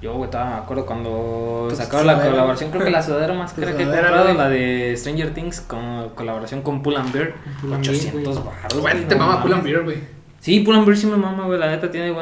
Yo, 0.00 0.12
güey, 0.14 0.26
estaba, 0.26 0.50
me 0.50 0.56
acuerdo 0.58 0.86
cuando 0.86 1.64
Pues, 1.66 1.78
sacaron 1.78 2.06
la 2.06 2.22
colaboración, 2.22 2.70
creo 2.70 2.84
que 2.84 2.90
la 2.90 3.02
sudadera 3.02 3.34
más 3.34 3.52
cara 3.54 3.76
que 3.76 3.82
he 3.82 3.86
comprado, 3.86 4.32
la 4.34 4.48
de 4.48 4.94
Stranger 4.96 5.34
Things, 5.34 5.60
con 5.62 6.10
colaboración 6.10 6.62
con 6.62 6.82
Pull 6.82 6.96
and 6.98 7.12
Bear, 7.12 7.34
Pull 7.60 7.72
and 7.72 7.84
Bear, 7.84 7.96
800 7.96 8.22
güey. 8.38 8.46
baros. 8.46 8.80
Güey, 8.80 9.08
te 9.08 9.16
mama 9.16 9.42
Pull 9.42 9.52
and 9.54 9.64
Bear, 9.64 9.82
güey. 9.82 9.96
Sí, 10.40 10.60
Pull 10.60 10.76
and 10.76 10.86
Bear 10.86 10.96
sí 10.96 11.06
me 11.06 11.16
mama, 11.16 11.46
güey, 11.46 11.58
la 11.58 11.68
neta 11.68 11.90
tiene 11.90 12.12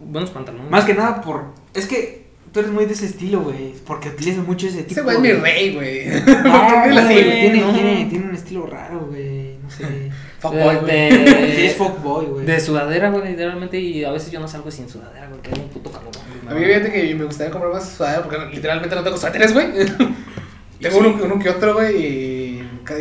buenos 0.00 0.30
pantalones. 0.30 0.70
Más 0.70 0.84
que 0.84 0.94
nada 0.94 1.20
por. 1.20 1.44
Es 1.72 1.86
que 1.86 2.19
tú 2.52 2.60
eres 2.60 2.72
muy 2.72 2.86
de 2.86 2.92
ese 2.92 3.06
estilo, 3.06 3.40
güey. 3.40 3.74
Porque 3.86 4.08
utilizas 4.08 4.46
mucho 4.46 4.66
ese 4.66 4.82
tipo 4.82 4.92
Ese 4.92 5.02
güey 5.02 5.16
es 5.16 5.22
mi 5.22 5.32
rey, 5.32 5.74
güey. 5.74 6.06
No, 6.06 6.24
¿Por 6.68 6.82
qué 6.84 6.90
la 6.90 7.04
güey, 7.04 7.16
sigue? 7.18 7.40
tiene, 7.40 7.60
no. 7.60 7.72
tiene, 7.72 8.06
tiene 8.06 8.24
un 8.26 8.34
estilo 8.34 8.66
raro, 8.66 9.06
güey. 9.08 9.56
No 9.62 9.70
sé. 9.70 10.10
Fuckboy, 10.40 10.74
de, 10.76 10.80
güey. 10.80 11.52
Sí, 11.56 11.66
es 11.66 11.76
fuckboy, 11.76 12.26
güey. 12.26 12.46
de 12.46 12.60
sudadera, 12.60 13.10
güey, 13.10 13.28
literalmente, 13.30 13.78
y 13.78 14.04
a 14.04 14.10
veces 14.10 14.30
yo 14.30 14.40
no 14.40 14.48
salgo 14.48 14.70
sin 14.70 14.88
sudadera, 14.88 15.28
güey, 15.28 15.40
que 15.42 15.50
hay 15.50 15.60
un 15.60 15.68
puto 15.68 15.90
calor. 15.90 16.10
A 16.48 16.54
mí 16.54 16.64
fíjate 16.64 16.90
que 16.90 17.14
me 17.14 17.24
gustaría 17.24 17.52
comprar 17.52 17.72
más 17.72 17.88
sudadera 17.90 18.22
porque 18.22 18.38
literalmente 18.54 18.96
no 18.96 19.02
tengo 19.04 19.16
suéteres, 19.16 19.52
güey. 19.52 19.66
tengo 20.80 20.98
uno, 20.98 21.18
uno 21.22 21.38
que 21.38 21.50
otro, 21.50 21.74
güey, 21.74 21.96
y... 21.96 22.49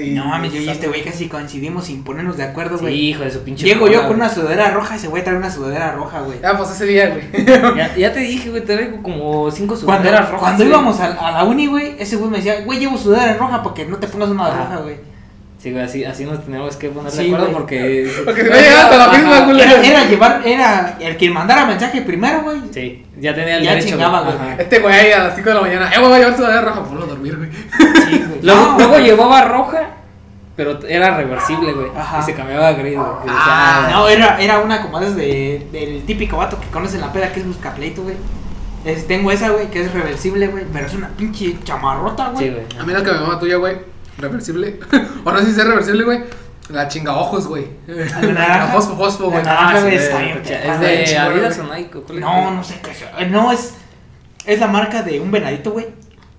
y- 0.02 0.12
No 0.12 0.26
mames, 0.26 0.54
yo 0.54 0.62
y 0.62 0.70
este 0.70 0.88
güey 0.88 1.04
casi 1.04 1.28
coincidimos 1.28 1.86
sin 1.86 2.04
ponernos 2.04 2.38
de 2.38 2.44
acuerdo, 2.44 2.78
Sí, 2.78 2.82
güey. 2.84 3.00
hijo 3.10 3.24
de 3.24 3.32
su 3.32 3.40
pinche. 3.44 3.66
Llego 3.66 3.88
yo 3.88 4.08
con 4.08 4.18
una 4.18 4.30
sudadera 4.30 4.72
roja 4.72 4.96
y 4.96 4.98
ese 4.98 5.08
güey 5.08 5.24
trae 5.24 5.36
una 5.38 5.52
sudadera 5.52 5.92
roja, 5.94 6.22
güey. 6.22 6.40
Ah, 6.44 6.54
pues 6.58 6.70
ese 6.72 6.86
día, 6.86 7.10
güey. 7.10 7.46
Ya, 7.78 7.96
ya 7.96 8.14
te 8.14 8.20
dije, 8.20 8.50
güey, 8.50 8.64
te 8.64 8.76
traigo 8.76 9.02
como 9.04 9.50
cinco 9.52 9.76
Cuando, 9.84 10.04
sudaderas 10.04 10.26
rojas. 10.30 10.40
cuando 10.42 10.64
íbamos 10.66 11.00
a, 11.00 11.06
a 11.28 11.32
la 11.32 11.44
uni, 11.44 11.68
güey, 11.68 11.96
ese 12.00 12.16
güey 12.18 12.30
me 12.30 12.38
decía, 12.38 12.62
güey, 12.66 12.80
llevo 12.80 12.98
sudadera 12.98 13.34
roja 13.38 13.64
porque 13.64 13.86
no 13.86 13.98
te 13.98 14.08
pongas 14.08 14.30
una 14.30 14.48
Ajá. 14.48 14.64
roja, 14.66 14.78
güey. 14.82 15.09
Sí, 15.62 15.72
güey, 15.72 15.84
así, 15.84 16.06
así 16.06 16.24
nos 16.24 16.42
tenemos 16.46 16.78
que 16.78 16.88
poner 16.88 17.12
de 17.12 17.18
Sí, 17.18 17.26
acuerdo 17.28 17.46
güey. 17.48 17.58
porque. 17.58 18.12
Porque 18.24 18.44
si 18.44 18.50
no 18.50 18.56
llegas 18.56 18.84
hasta 18.86 18.98
la 18.98 19.08
misma, 19.18 19.40
güey. 19.46 19.62
Era, 19.62 19.82
era 19.86 20.06
llevar, 20.06 20.42
era 20.48 20.98
el 21.02 21.18
que 21.18 21.30
mandara 21.30 21.66
mensaje 21.66 22.02
primero, 22.02 22.44
güey. 22.44 22.62
Sí, 22.74 23.06
ya 23.20 23.36
tenía 23.36 23.58
el 23.58 23.64
Ya 23.64 23.72
derecho. 23.72 23.90
chingaba, 23.90 24.22
güey. 24.22 24.36
Ajá. 24.36 24.56
Este 24.58 24.80
güey 24.80 25.12
a 25.12 25.24
las 25.26 25.36
5 25.36 25.50
de 25.50 25.56
la 25.56 25.62
mañana, 25.62 25.90
eh, 25.94 25.98
güey, 26.00 26.08
voy 26.10 26.14
a 26.16 26.20
llevar 26.20 26.38
sudadera 26.38 26.62
roja, 26.62 26.84
ponlo 26.86 27.04
a 27.04 27.08
dormir, 27.08 27.36
güey. 27.38 27.50
Sí, 27.52 28.24
güey. 28.26 28.40
Luego, 28.42 28.62
No, 28.66 28.78
luego 28.78 28.92
güey. 28.94 29.04
llevaba 29.04 29.42
roja, 29.42 29.82
pero 30.56 30.80
era 30.88 31.18
reversible, 31.18 31.74
güey. 31.74 31.88
Ajá. 31.94 32.20
Y 32.20 32.24
se 32.24 32.34
cambiaba 32.36 32.70
a 32.70 32.72
gris, 32.72 32.96
güey. 32.96 33.08
Ah, 33.28 33.90
no, 33.92 34.08
era, 34.08 34.40
era 34.42 34.60
una 34.60 34.82
como 34.82 35.02
esas 35.02 35.18
de, 35.18 35.68
del 35.74 36.04
típico 36.06 36.38
vato 36.38 36.58
que 36.62 36.68
conoce 36.68 36.96
en 36.96 37.02
la 37.02 37.12
peda 37.12 37.34
que 37.34 37.42
es 37.42 37.46
buscapleito, 37.46 38.04
güey. 38.04 38.16
Es- 38.86 39.08
tengo 39.08 39.30
esa, 39.30 39.50
güey, 39.50 39.70
que 39.70 39.82
es 39.82 39.92
reversible, 39.92 40.48
güey, 40.48 40.64
pero 40.72 40.86
es 40.88 40.94
una 40.94 41.10
pinche 41.10 41.58
chamarrota, 41.66 42.30
güey. 42.30 42.46
Sí, 42.48 42.50
güey. 42.54 42.66
A 42.82 42.86
mí 42.86 42.94
la 42.94 43.04
que 43.04 43.12
me 43.12 43.20
mama 43.20 43.38
tuya, 43.38 43.58
güey, 43.58 43.76
reversible. 44.20 44.80
o 45.26 45.32
no 45.32 45.40
sé 45.40 45.46
si 45.54 45.60
es 45.60 45.66
reversible, 45.68 46.04
güey. 46.04 46.20
La 46.70 46.88
chinga 46.88 47.16
ojos, 47.18 47.48
güey. 47.48 47.66
La 47.88 48.06
naranja. 48.22 48.58
La 48.60 48.68
fosfo, 48.68 48.96
fosfo, 48.96 49.32
güey. 49.32 49.44
La 49.44 49.54
naranja, 49.54 49.78
Ah, 49.78 49.82
güey, 49.82 49.96
está 49.96 50.20
bien 50.20 50.38
¿Es 50.44 50.80
de 50.80 51.18
Adidas 51.18 51.58
güey. 51.58 51.70
o 51.70 51.76
Nike? 51.76 52.00
¿Cuál 52.02 52.18
es? 52.18 52.24
No, 52.24 52.52
no 52.52 52.64
sé 52.64 52.80
qué 52.84 52.94
sea. 52.94 53.14
Eh, 53.20 53.26
No, 53.28 53.52
es, 53.52 53.74
es 54.46 54.60
la 54.60 54.68
marca 54.68 55.02
de 55.02 55.20
un 55.20 55.32
venadito, 55.32 55.72
güey. 55.72 55.88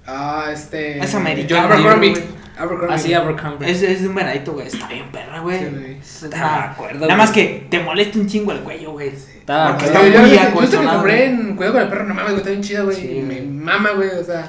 Ah, 0.06 0.46
este. 0.52 0.98
Es 1.02 1.14
americano, 1.14 1.66
Abercrombie. 1.74 2.14
Abercrombie. 2.58 2.94
Ah, 2.94 2.98
sí, 2.98 3.12
Abercrombie. 3.14 3.70
Es, 3.70 3.82
es 3.82 4.02
de 4.02 4.08
un 4.08 4.14
venadito, 4.14 4.52
güey. 4.52 4.66
Está 4.68 4.86
bien 4.86 5.10
perra, 5.10 5.40
güey. 5.40 5.58
Sí, 5.58 5.66
güey. 5.74 5.98
Es 5.98 6.22
Está 6.22 6.70
acuerdo, 6.72 7.00
Nada 7.06 7.16
más 7.16 7.30
que 7.32 7.66
te 7.70 7.80
molesta 7.80 8.18
un 8.18 8.26
chingo 8.28 8.52
el 8.52 8.60
cuello, 8.60 8.92
güey. 8.92 9.08
Está 9.08 9.68
Porque 9.68 9.86
está 9.86 9.98
yo, 10.06 10.20
muy 10.20 10.30
yo, 10.30 10.36
yo, 10.36 10.64
yo, 10.82 10.90
compré 10.90 11.24
en 11.26 11.56
Cuidado 11.56 11.74
con 11.74 11.82
el 11.82 11.88
perro, 11.88 12.04
no 12.04 12.14
mames, 12.14 12.30
güey, 12.32 12.38
está 12.38 12.50
bien 12.50 12.62
chida, 12.62 12.82
güey. 12.82 13.22
Me 13.22 13.40
mama, 13.42 13.90
güey, 13.96 14.10
o 14.10 14.22
sea. 14.24 14.48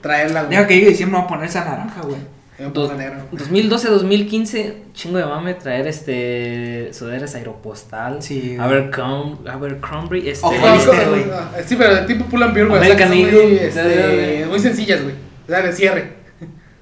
traerla, 0.00 0.40
güey. 0.42 0.50
Deja 0.56 0.66
que 0.66 0.74
llegue 0.74 0.88
diciembre, 0.88 1.18
me 1.18 1.22
voy 1.22 1.26
a 1.26 1.28
poner 1.28 1.48
esa 1.48 1.64
naranja, 1.64 2.00
güey. 2.02 2.18
Yo 2.60 2.66
me 2.68 2.72
Dos- 2.72 2.88
pongo 2.90 3.00
negro. 3.00 3.20
2012-2015, 3.32 4.74
chingo 4.92 5.18
de 5.18 5.24
mame 5.24 5.54
traer 5.54 5.86
este 5.86 6.92
sudaderas 6.92 7.34
aeropostal. 7.34 8.22
Sí, 8.22 8.56
güey. 8.56 8.58
Abercrom- 8.58 9.48
Abercrombie, 9.48 10.30
este. 10.30 10.46
Ojo, 10.46 10.54
no, 10.56 11.10
güey. 11.10 11.24
Sí, 11.66 11.76
pero 11.76 11.94
de 11.96 12.02
tipo 12.02 12.24
pull 12.26 12.42
and 12.42 12.54
beer, 12.54 12.68
güey. 12.68 12.80
muy, 13.08 13.56
este, 13.56 14.46
muy 14.48 14.58
sencillas, 14.58 15.02
güey. 15.02 15.14
O 15.46 15.48
sea, 15.50 15.62
de 15.62 15.72
cierre. 15.72 16.12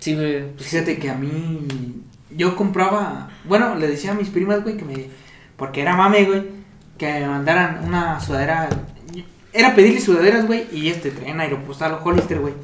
Sí, 0.00 0.14
güey. 0.14 0.52
pues, 0.54 0.68
Fíjate 0.68 0.98
que 0.98 1.10
a 1.10 1.14
mí. 1.14 1.66
Yo 2.30 2.54
compraba. 2.56 3.30
Bueno, 3.44 3.74
le 3.76 3.86
decía 3.88 4.12
a 4.12 4.14
mis 4.14 4.28
primas, 4.28 4.62
güey, 4.62 4.76
que 4.76 4.84
me. 4.84 5.06
Porque 5.56 5.80
era 5.80 5.96
mame, 5.96 6.24
güey. 6.24 6.42
Que 6.98 7.06
me 7.20 7.26
mandaran 7.28 7.84
una 7.86 8.20
sudadera. 8.20 8.68
Era 9.52 9.74
pedirle 9.74 10.00
sudaderas, 10.00 10.46
güey. 10.46 10.66
Y 10.72 10.88
este 10.88 11.10
traían 11.10 11.40
aeropostal 11.40 11.92
o 11.94 12.00
Hollister, 12.04 12.38
güey. 12.40 12.54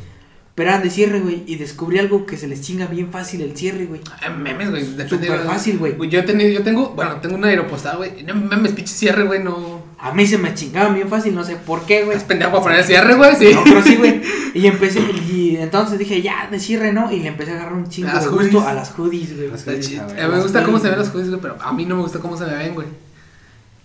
Pero 0.55 0.71
eran 0.71 0.85
de 0.85 0.91
cierre, 0.91 1.19
güey. 1.21 1.43
Y 1.47 1.57
descubrí 1.57 1.99
algo 1.99 2.27
que 2.27 2.37
se 2.37 2.47
les 2.47 2.61
chinga 2.61 2.87
bien 2.87 3.11
fácil 3.11 3.41
el 3.43 3.57
cierre, 3.57 3.87
güey. 3.87 4.01
Ah, 4.23 4.31
Memes, 4.31 4.71
güey. 4.71 4.85
Súper 5.09 5.41
fácil, 5.41 5.79
güey. 5.79 5.97
Yo 6.09 6.21
he 6.21 6.23
tenido, 6.23 6.49
yo 6.51 6.63
tengo, 6.63 6.91
bueno, 6.91 7.17
tengo 7.21 7.35
una 7.35 7.49
aeropostal, 7.49 7.97
güey. 7.97 8.23
No 8.23 8.37
memes, 8.37 8.71
pinche 8.73 8.95
cierre, 8.95 9.25
güey, 9.25 9.43
no. 9.43 9.83
A 9.99 10.13
mí 10.13 10.25
se 10.27 10.39
me 10.39 10.55
chingaban 10.55 10.95
bien 10.95 11.09
fácil, 11.09 11.35
no 11.35 11.43
sé 11.43 11.57
por 11.57 11.87
qué, 11.87 12.05
güey. 12.05 12.17
Es 12.17 12.23
pendejo 12.23 12.53
para 12.53 12.63
poner 12.63 12.79
el 12.79 12.85
cierre, 12.85 13.15
güey, 13.17 13.35
sí. 13.35 13.51
No, 13.53 13.65
pero 13.65 13.83
sí, 13.83 13.97
güey. 13.97 14.23
Y 14.55 14.69
empecé, 14.69 15.01
y 15.01 15.57
entonces 15.57 15.99
dije, 15.99 16.23
ya, 16.23 16.47
de 16.49 16.61
cierre, 16.61 16.93
¿no? 16.93 17.11
Y 17.11 17.19
le 17.19 17.29
empecé 17.29 17.51
a 17.51 17.55
agarrar 17.55 17.73
un 17.73 17.89
chingo 17.89 18.07
Las 18.09 18.23
de 18.23 18.31
hoodies. 18.31 18.53
gusto 18.53 18.69
a 18.69 18.75
las 18.75 18.93
hoodies, 18.93 19.37
güey. 19.37 19.49
Me 19.51 20.41
gusta 20.41 20.63
cómo 20.63 20.79
se 20.79 20.89
ven 20.89 20.99
los 21.01 21.09
juicios, 21.09 21.31
güey, 21.31 21.41
pero 21.43 21.57
a 21.61 21.73
mí 21.73 21.85
no 21.85 21.97
me 21.97 22.03
gusta 22.03 22.21
cómo 22.21 22.37
se 22.37 22.45
me 22.47 22.55
ven, 22.57 22.75
güey. 22.75 22.87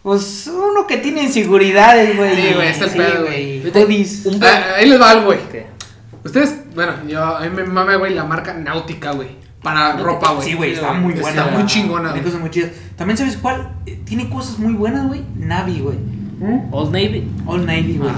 Pues 0.03 0.47
uno 0.53 0.85
que 0.85 0.97
tiene 0.97 1.23
inseguridades, 1.23 2.15
güey. 2.15 2.35
Sí, 2.35 2.53
güey, 2.53 2.67
es 2.67 2.81
el 2.81 2.89
pedo, 2.91 3.25
güey. 3.25 3.71
Hoodies. 3.71 4.27
Ah, 4.41 4.75
ahí 4.77 4.87
les 4.87 5.01
va 5.01 5.09
algo, 5.09 5.25
güey. 5.25 5.39
Ustedes, 6.23 6.63
bueno, 6.75 6.93
yo, 7.07 7.23
a 7.23 7.41
mí 7.41 7.49
me 7.55 7.63
mama, 7.63 7.95
güey, 7.95 8.13
la 8.13 8.23
marca 8.25 8.53
Náutica, 8.53 9.11
güey. 9.13 9.29
Para 9.63 9.89
Náutica, 9.89 10.03
ropa, 10.03 10.31
güey. 10.33 10.47
Sí, 10.49 10.53
güey, 10.55 10.73
está 10.73 10.93
muy 10.93 11.13
Está 11.13 11.23
buena. 11.43 11.57
muy 11.57 11.65
chingona, 11.65 12.13
Tiene 12.13 12.19
güey. 12.19 12.23
cosas 12.23 12.39
muy 12.41 12.49
chidas. 12.49 12.71
También, 12.95 13.17
¿sabes 13.17 13.37
cuál? 13.37 13.71
Eh, 13.85 13.99
Tiene 14.05 14.29
cosas 14.29 14.59
muy 14.59 14.73
buenas, 14.73 15.07
güey. 15.07 15.23
Navi, 15.35 15.79
güey. 15.79 15.97
Old 16.71 16.91
Navy. 16.91 17.29
All 17.45 17.65
Navy, 17.65 17.97
güey. 17.97 18.11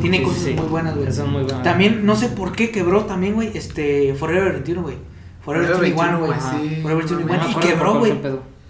Tiene 0.00 0.18
Sí, 0.18 0.24
cosas 0.24 0.42
sí. 0.42 0.54
muy 0.54 0.66
buenas, 0.66 0.94
güey. 0.96 1.12
Son 1.12 1.30
muy 1.30 1.42
buenas. 1.42 1.62
También, 1.62 2.04
no 2.06 2.16
sé 2.16 2.28
por 2.28 2.52
qué 2.52 2.70
quebró 2.70 3.04
también, 3.04 3.34
güey, 3.34 3.50
este, 3.54 4.14
Forever 4.14 4.52
21, 4.52 4.82
güey. 4.82 4.96
Forever 5.44 5.68
Forever 5.68 5.94
21, 5.94 6.20
21, 6.20 6.26
güey. 6.26 6.40
sí. 6.70 6.82
Forever 6.82 7.04
No 7.10 7.16
21. 7.16 7.26
mames. 7.26 7.40
No 7.54 7.58
me 7.58 7.64
y 7.64 7.68
quebró, 7.68 7.98
güey. 7.98 8.14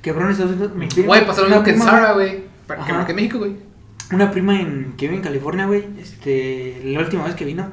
Quebró 0.03 0.25
en 0.25 0.31
Estados 0.31 0.53
Unidos. 0.53 0.73
Güey, 1.07 1.27
pasó 1.27 1.41
lo 1.43 1.47
una 1.49 1.57
mismo 1.57 1.65
que 1.65 1.71
en 1.73 1.81
Zara, 1.83 2.13
güey. 2.13 2.45
Ajá. 2.69 3.05
que 3.07 3.11
en 3.13 3.17
México, 3.17 3.39
güey. 3.39 3.57
Una 4.13 4.31
prima 4.31 4.61
en, 4.61 4.95
que 4.97 5.07
vive 5.07 5.17
en 5.17 5.23
California, 5.23 5.67
güey. 5.67 5.85
Este, 6.01 6.81
la 6.85 7.01
última 7.01 7.25
vez 7.25 7.35
que 7.35 7.45
vino, 7.45 7.67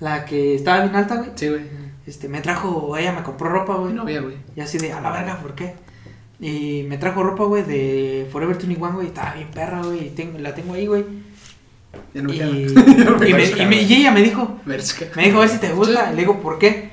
la 0.00 0.24
que 0.24 0.54
estaba 0.54 0.82
bien 0.82 0.94
alta, 0.96 1.16
güey. 1.16 1.30
Sí, 1.34 1.48
güey. 1.48 1.62
Este, 2.06 2.28
me 2.28 2.40
trajo, 2.40 2.96
ella 2.96 3.12
me 3.12 3.22
compró 3.22 3.48
ropa, 3.48 3.74
güey. 3.74 3.92
Novia, 3.92 4.20
güey. 4.20 4.36
Y 4.54 4.60
así 4.60 4.78
de, 4.78 4.92
a 4.92 5.00
la 5.00 5.10
verga, 5.10 5.38
¿por 5.38 5.54
qué? 5.54 5.74
Y 6.38 6.84
me 6.88 6.98
trajo 6.98 7.22
ropa, 7.22 7.44
güey, 7.44 7.62
de 7.64 8.28
Forever 8.30 8.56
21, 8.56 8.92
güey. 8.94 9.06
Estaba 9.08 9.34
bien 9.34 9.48
perra, 9.50 9.82
güey. 9.82 10.06
y 10.06 10.10
tengo- 10.10 10.38
La 10.38 10.54
tengo 10.54 10.74
ahí, 10.74 10.86
güey. 10.86 11.04
Ya 12.14 12.22
no 12.22 12.28
me 12.28 12.36
Y, 12.36 12.40
me- 13.32 13.66
me- 13.66 13.80
ella 13.80 14.10
me 14.12 14.22
dijo, 14.22 14.60
Merchka. 14.66 15.06
me 15.16 15.24
dijo, 15.24 15.38
a 15.38 15.40
ver 15.40 15.48
si 15.48 15.58
te 15.58 15.70
gusta. 15.72 16.10
Le 16.12 16.18
digo, 16.20 16.40
¿por 16.40 16.58
qué? 16.58 16.90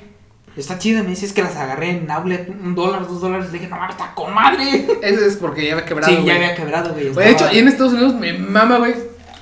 Está 0.56 0.78
chida. 0.78 1.02
Me 1.02 1.10
dice, 1.10 1.26
es 1.26 1.32
que 1.32 1.42
las 1.42 1.56
agarré 1.56 1.90
en 1.90 2.10
outlet, 2.10 2.48
un 2.48 2.74
dólar, 2.74 3.06
dos 3.06 3.20
dólares. 3.20 3.46
Le 3.52 3.58
dije, 3.58 3.68
no 3.68 3.76
mames, 3.76 3.96
está 3.96 4.14
con 4.14 4.32
madre. 4.34 4.86
Ese 5.02 5.26
es 5.26 5.36
porque 5.36 5.66
ya 5.66 5.72
había 5.74 5.84
quebrado, 5.84 6.16
sí, 6.16 6.24
ya 6.24 6.36
había 6.36 6.54
quebrado, 6.54 6.92
güey. 6.94 7.10
De 7.12 7.30
hecho, 7.30 7.44
ahí 7.46 7.58
en 7.58 7.68
Estados 7.68 7.92
Unidos 7.92 8.14
me 8.14 8.32
mama, 8.38 8.78
güey, 8.78 8.94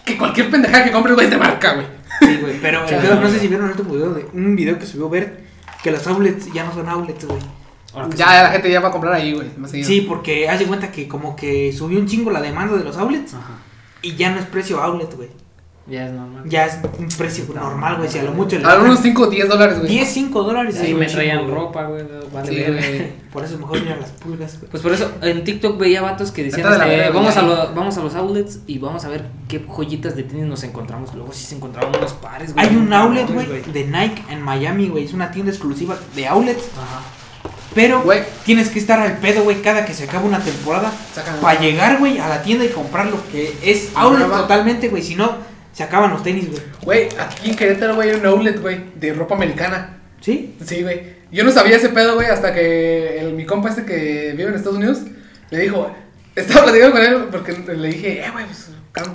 que 0.05 0.19
cualquier 0.19 0.51
pendejada 0.51 0.85
que 0.85 0.91
compres, 0.91 1.15
güey, 1.15 1.27
es 1.27 1.31
de 1.33 1.39
marca, 1.39 1.75
güey. 1.75 1.87
Sí, 2.25 2.37
güey. 2.41 2.59
Pero 2.61 2.85
Claro. 2.87 3.21
no 3.21 3.29
sé 3.31 3.39
si 3.39 3.49
vieron 3.49 3.67
el 3.67 3.73
último 3.73 3.95
video 3.95 4.15
de 4.15 4.27
un 4.33 4.57
video 4.57 4.79
que 4.79 4.87
subió 4.87 5.09
Bert, 5.09 5.39
que 5.83 5.91
los 5.91 6.07
outlets 6.07 6.53
ya 6.53 6.65
no 6.65 6.73
son 6.75 6.89
outlets, 6.89 7.25
güey. 7.25 7.39
Ya 8.17 8.43
la 8.45 8.51
gente 8.51 8.71
ya 8.71 8.81
va 8.81 8.89
a 8.89 8.93
comprar 8.93 9.13
ahí, 9.13 9.35
güey. 9.35 9.49
Sí, 9.85 10.07
porque 10.09 10.49
haz 10.49 10.59
de 10.61 10.67
cuenta 10.67 10.91
que 10.91 11.07
como 11.09 11.37
que 11.37 11.73
subió 11.73 11.99
un 11.99 12.07
chingo 12.07 12.31
la 12.31 12.41
demanda 12.41 12.77
de 12.77 12.85
los 12.85 12.97
outlets 12.97 13.35
Ajá. 13.35 13.51
y 14.01 14.15
ya 14.17 14.31
no 14.31 14.39
es 14.41 14.47
precio 14.47 14.81
outlet, 14.83 15.15
güey. 15.15 15.29
Ya 15.87 16.07
es 16.07 16.13
normal. 16.13 16.43
Ya 16.47 16.67
es 16.67 16.79
un 16.99 17.09
precio 17.09 17.45
normal, 17.53 17.97
güey. 17.97 18.09
Si 18.09 18.19
a 18.19 18.23
lo 18.23 18.31
mucho 18.33 18.57
le 18.57 18.65
A 18.65 18.77
unos 18.79 19.01
5 19.01 19.23
o 19.23 19.27
10 19.27 19.49
dólares, 19.49 19.79
güey. 19.81 19.91
10, 19.91 20.09
5 20.09 20.43
dólares. 20.45 20.79
Sí, 20.81 20.95
me 20.95 21.07
traían 21.07 21.51
ropa, 21.51 21.85
güey. 21.87 22.05
Vale, 22.33 22.49
Sí, 22.49 22.63
güey. 22.73 23.13
Por 23.33 23.43
eso 23.45 23.55
es 23.55 23.61
mejor 23.61 23.81
mirar 23.81 23.99
las 23.99 24.11
pulgas, 24.11 24.59
güey. 24.59 24.71
Pues 24.71 24.83
por 24.83 24.93
eso 24.93 25.11
en 25.23 25.43
TikTok 25.43 25.79
veía 25.79 26.03
vatos 26.03 26.31
que 26.33 26.45
decían, 26.45 26.71
este, 26.71 27.11
vamos, 27.11 27.35
a 27.37 27.43
lo- 27.43 27.75
vamos 27.75 27.97
a 27.97 28.03
los 28.03 28.15
outlets 28.15 28.59
y 28.67 28.79
vamos 28.79 29.05
a 29.07 29.09
ver 29.09 29.25
qué 29.49 29.59
joyitas 29.67 30.15
de 30.15 30.23
tenis 30.25 30.45
nos 30.45 30.63
encontramos. 30.65 31.15
Luego 31.15 31.33
sí 31.33 31.45
se 31.47 31.55
encontraban 31.57 31.97
unos 31.97 32.13
pares, 32.13 32.53
güey. 32.55 32.67
Hay 32.67 32.77
un 32.77 32.93
outlet, 32.93 33.27
güey, 33.33 33.63
de 33.63 33.85
Nike 33.87 34.23
en 34.31 34.43
Miami, 34.43 34.89
güey. 34.89 35.05
Es 35.07 35.15
una 35.15 35.31
tienda 35.31 35.51
exclusiva 35.51 35.97
de 36.15 36.27
outlets. 36.29 36.65
Ajá. 36.77 37.01
Pero 37.75 38.03
Güey. 38.03 38.21
tienes 38.45 38.69
que 38.69 38.79
estar 38.79 39.01
al 39.01 39.17
pedo, 39.17 39.45
güey, 39.45 39.63
cada 39.63 39.87
que 39.87 39.95
se 39.95 40.05
acaba 40.05 40.27
una 40.27 40.41
temporada. 40.41 40.93
Para 41.41 41.59
llegar, 41.59 41.99
güey, 41.99 42.19
a 42.19 42.29
la 42.29 42.43
tienda 42.43 42.67
y 42.67 42.69
comprar 42.69 43.07
lo 43.07 43.17
que 43.33 43.57
es 43.63 43.91
outlet 43.95 44.29
totalmente, 44.29 44.91
güey. 44.91 45.03
Si 45.03 45.15
no, 45.15 45.39
se 45.73 45.83
acaban 45.83 46.11
los 46.11 46.23
tenis, 46.23 46.49
güey. 46.51 46.63
Güey, 46.83 47.09
aquí 47.19 47.51
en 47.51 47.57
Querétaro, 47.57 47.95
güey, 47.95 48.11
hay 48.11 48.17
un 48.17 48.27
outlet, 48.27 48.61
güey, 48.61 48.81
de 48.95 49.13
ropa 49.15 49.35
americana. 49.35 49.99
¿Sí? 50.21 50.55
Sí, 50.65 50.83
güey. 50.83 51.23
Yo 51.33 51.45
no 51.45 51.51
sabía 51.51 51.77
ese 51.77 51.89
pedo, 51.89 52.15
güey, 52.15 52.29
hasta 52.29 52.53
que 52.53 53.19
el, 53.19 53.33
mi 53.33 53.47
compa 53.47 53.71
este 53.71 53.85
que 53.85 54.35
vive 54.37 54.51
en 54.51 54.55
Estados 54.55 54.77
Unidos 54.77 55.01
me 55.51 55.59
dijo, 55.59 55.95
estaba 56.37 56.65
platicando 56.65 56.97
con 56.97 57.05
él 57.05 57.25
porque 57.31 57.53
le 57.75 57.89
dije, 57.89 58.25
eh, 58.25 58.31
güey, 58.31 58.45
pues, 58.45 58.71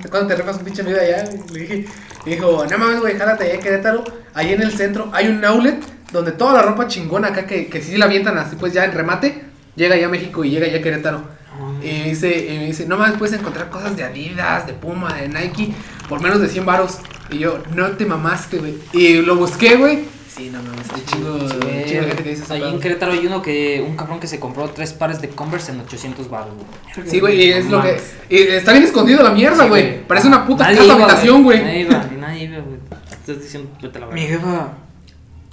¿cuándo, 0.10 0.28
te 0.28 0.36
rifas 0.36 0.58
un 0.58 0.66
pinche 0.66 0.82
video 0.82 1.00
allá? 1.00 1.30
Le 1.52 1.60
dije, 1.60 1.86
me 2.26 2.32
dijo, 2.32 2.66
no 2.66 2.78
mames, 2.78 3.00
güey, 3.00 3.16
jálate 3.16 3.44
allá 3.44 3.54
en 3.54 3.62
Querétaro, 3.62 4.04
ahí 4.34 4.54
en 4.54 4.62
el 4.62 4.72
centro 4.72 5.10
hay 5.14 5.28
un 5.28 5.46
outlet 5.46 5.80
donde 6.12 6.32
toda 6.32 6.54
la 6.54 6.62
ropa 6.64 6.88
chingona 6.88 7.28
acá 7.30 7.46
que, 7.46 7.68
que 7.68 7.82
sí 7.82 7.98
la 7.98 8.06
avientan 8.06 8.38
así, 8.38 8.56
pues 8.56 8.74
ya 8.74 8.86
en 8.86 8.94
remate, 8.94 9.44
llega 9.76 9.96
ya 9.96 10.08
a 10.08 10.10
México 10.10 10.44
y 10.44 10.50
llega 10.50 10.68
ya 10.68 10.80
a 10.80 10.82
Querétaro. 10.82 11.38
Y 11.82 11.88
me 11.88 12.10
dice, 12.10 12.54
y 12.54 12.58
me 12.58 12.66
dice, 12.68 12.86
no 12.86 12.98
mames, 12.98 13.18
puedes 13.18 13.38
encontrar 13.38 13.70
cosas 13.70 13.96
de 13.96 14.04
Adidas, 14.04 14.68
de 14.68 14.74
Puma, 14.74 15.14
de 15.14 15.28
Nike, 15.28 15.74
por 16.08 16.22
menos 16.22 16.42
de 16.42 16.50
100 16.50 16.66
varos. 16.66 16.98
Y 17.30 17.40
yo, 17.40 17.60
no 17.76 17.90
te 17.92 18.06
mamaste, 18.06 18.58
güey. 18.60 18.76
Y 18.94 19.22
lo 19.22 19.36
busqué, 19.36 19.76
güey. 19.76 20.06
Sí, 20.30 20.52
no 20.52 20.62
mames, 20.62 20.88
qué 20.90 21.04
chingo, 21.04 21.40
Sí, 21.40 21.56
chingo 21.88 22.04
gente 22.04 22.24
que 22.24 22.30
dice 22.30 22.44
esa 22.44 22.54
Ahí 22.54 22.64
en 22.64 22.80
Querétaro 22.80 23.12
hay 23.14 23.26
uno 23.26 23.42
que, 23.42 23.84
un 23.86 23.96
cabrón 23.96 24.20
que 24.20 24.28
se 24.28 24.40
compró 24.40 24.70
tres 24.70 24.94
pares 24.94 25.20
de 25.20 25.30
Converse 25.30 25.72
en 25.72 25.80
800 25.80 26.30
baros, 26.30 26.54
güey. 26.54 27.10
Sí, 27.10 27.20
güey, 27.20 27.42
y 27.42 27.52
es 27.54 27.66
No 27.66 27.78
lo 27.78 27.82
que. 27.84 28.00
y 28.30 28.38
está 28.44 28.72
bien 28.74 28.84
escondido 28.84 29.24
la 29.24 29.32
mierda, 29.32 29.64
Sí, 29.64 29.70
güey. 29.70 30.04
Parece 30.06 30.28
una 30.28 30.46
puta 30.46 30.66
Nadie 30.66 30.78
casa 30.78 30.94
iba, 30.94 30.96
habitación, 30.96 31.44
Nadie 31.44 31.44
güey. 31.44 31.82
iba, 31.82 32.08
ni 32.12 32.18
nadie 32.22 32.44
iba, 32.44 32.60
güey. 32.60 32.78
Estás 33.12 33.42
diciendo, 33.42 33.72
vete 33.82 33.98
a 33.98 34.02
la 34.02 34.08
Mi 34.08 34.22
jefa, 34.22 34.74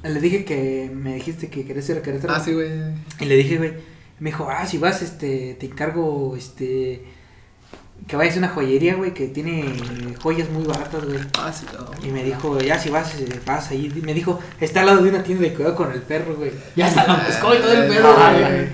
le 0.02 0.20
dije 0.20 0.44
que 0.44 0.90
me 0.94 1.14
dijiste 1.14 1.48
que 1.48 1.64
querés 1.64 1.88
ir 1.88 1.96
a 1.96 2.02
Querétaro. 2.02 2.34
Ah, 2.34 2.40
sí, 2.40 2.52
güey. 2.52 2.68
Y 3.20 3.24
le 3.24 3.36
dije, 3.36 3.56
güey, 3.56 3.72
me 4.20 4.30
dijo, 4.30 4.48
ah, 4.50 4.66
si 4.66 4.76
vas, 4.76 5.00
este, 5.00 5.56
te 5.58 5.64
encargo, 5.64 6.36
este, 6.36 7.02
que 8.06 8.16
vayas 8.16 8.34
a 8.36 8.38
una 8.38 8.48
joyería, 8.48 8.96
güey, 8.96 9.14
que 9.14 9.28
tiene 9.28 9.64
joyas 10.22 10.50
muy 10.50 10.64
baratas, 10.64 11.04
güey. 11.04 11.18
Ah, 11.38 11.52
sí, 11.52 11.64
no. 11.72 12.06
Y 12.06 12.10
me 12.12 12.22
dijo, 12.22 12.58
ya 12.60 12.78
si 12.78 12.90
vas, 12.90 13.14
eh, 13.20 13.40
vas 13.46 13.70
ahí. 13.70 13.90
Me 14.04 14.12
dijo, 14.12 14.38
está 14.60 14.80
al 14.80 14.86
lado 14.86 15.02
de 15.02 15.08
una 15.10 15.22
tienda 15.22 15.44
de 15.44 15.54
cuidado 15.54 15.74
con 15.74 15.90
el 15.90 16.02
perro, 16.02 16.34
güey. 16.36 16.52
Ya 16.76 16.86
hasta 16.86 17.06
lo 17.06 17.14
buscó 17.24 17.54
y 17.54 17.58
todo 17.58 17.72
el 17.72 17.88
perro, 17.92 18.14
Ah, 18.18 18.32
güey. 18.38 18.68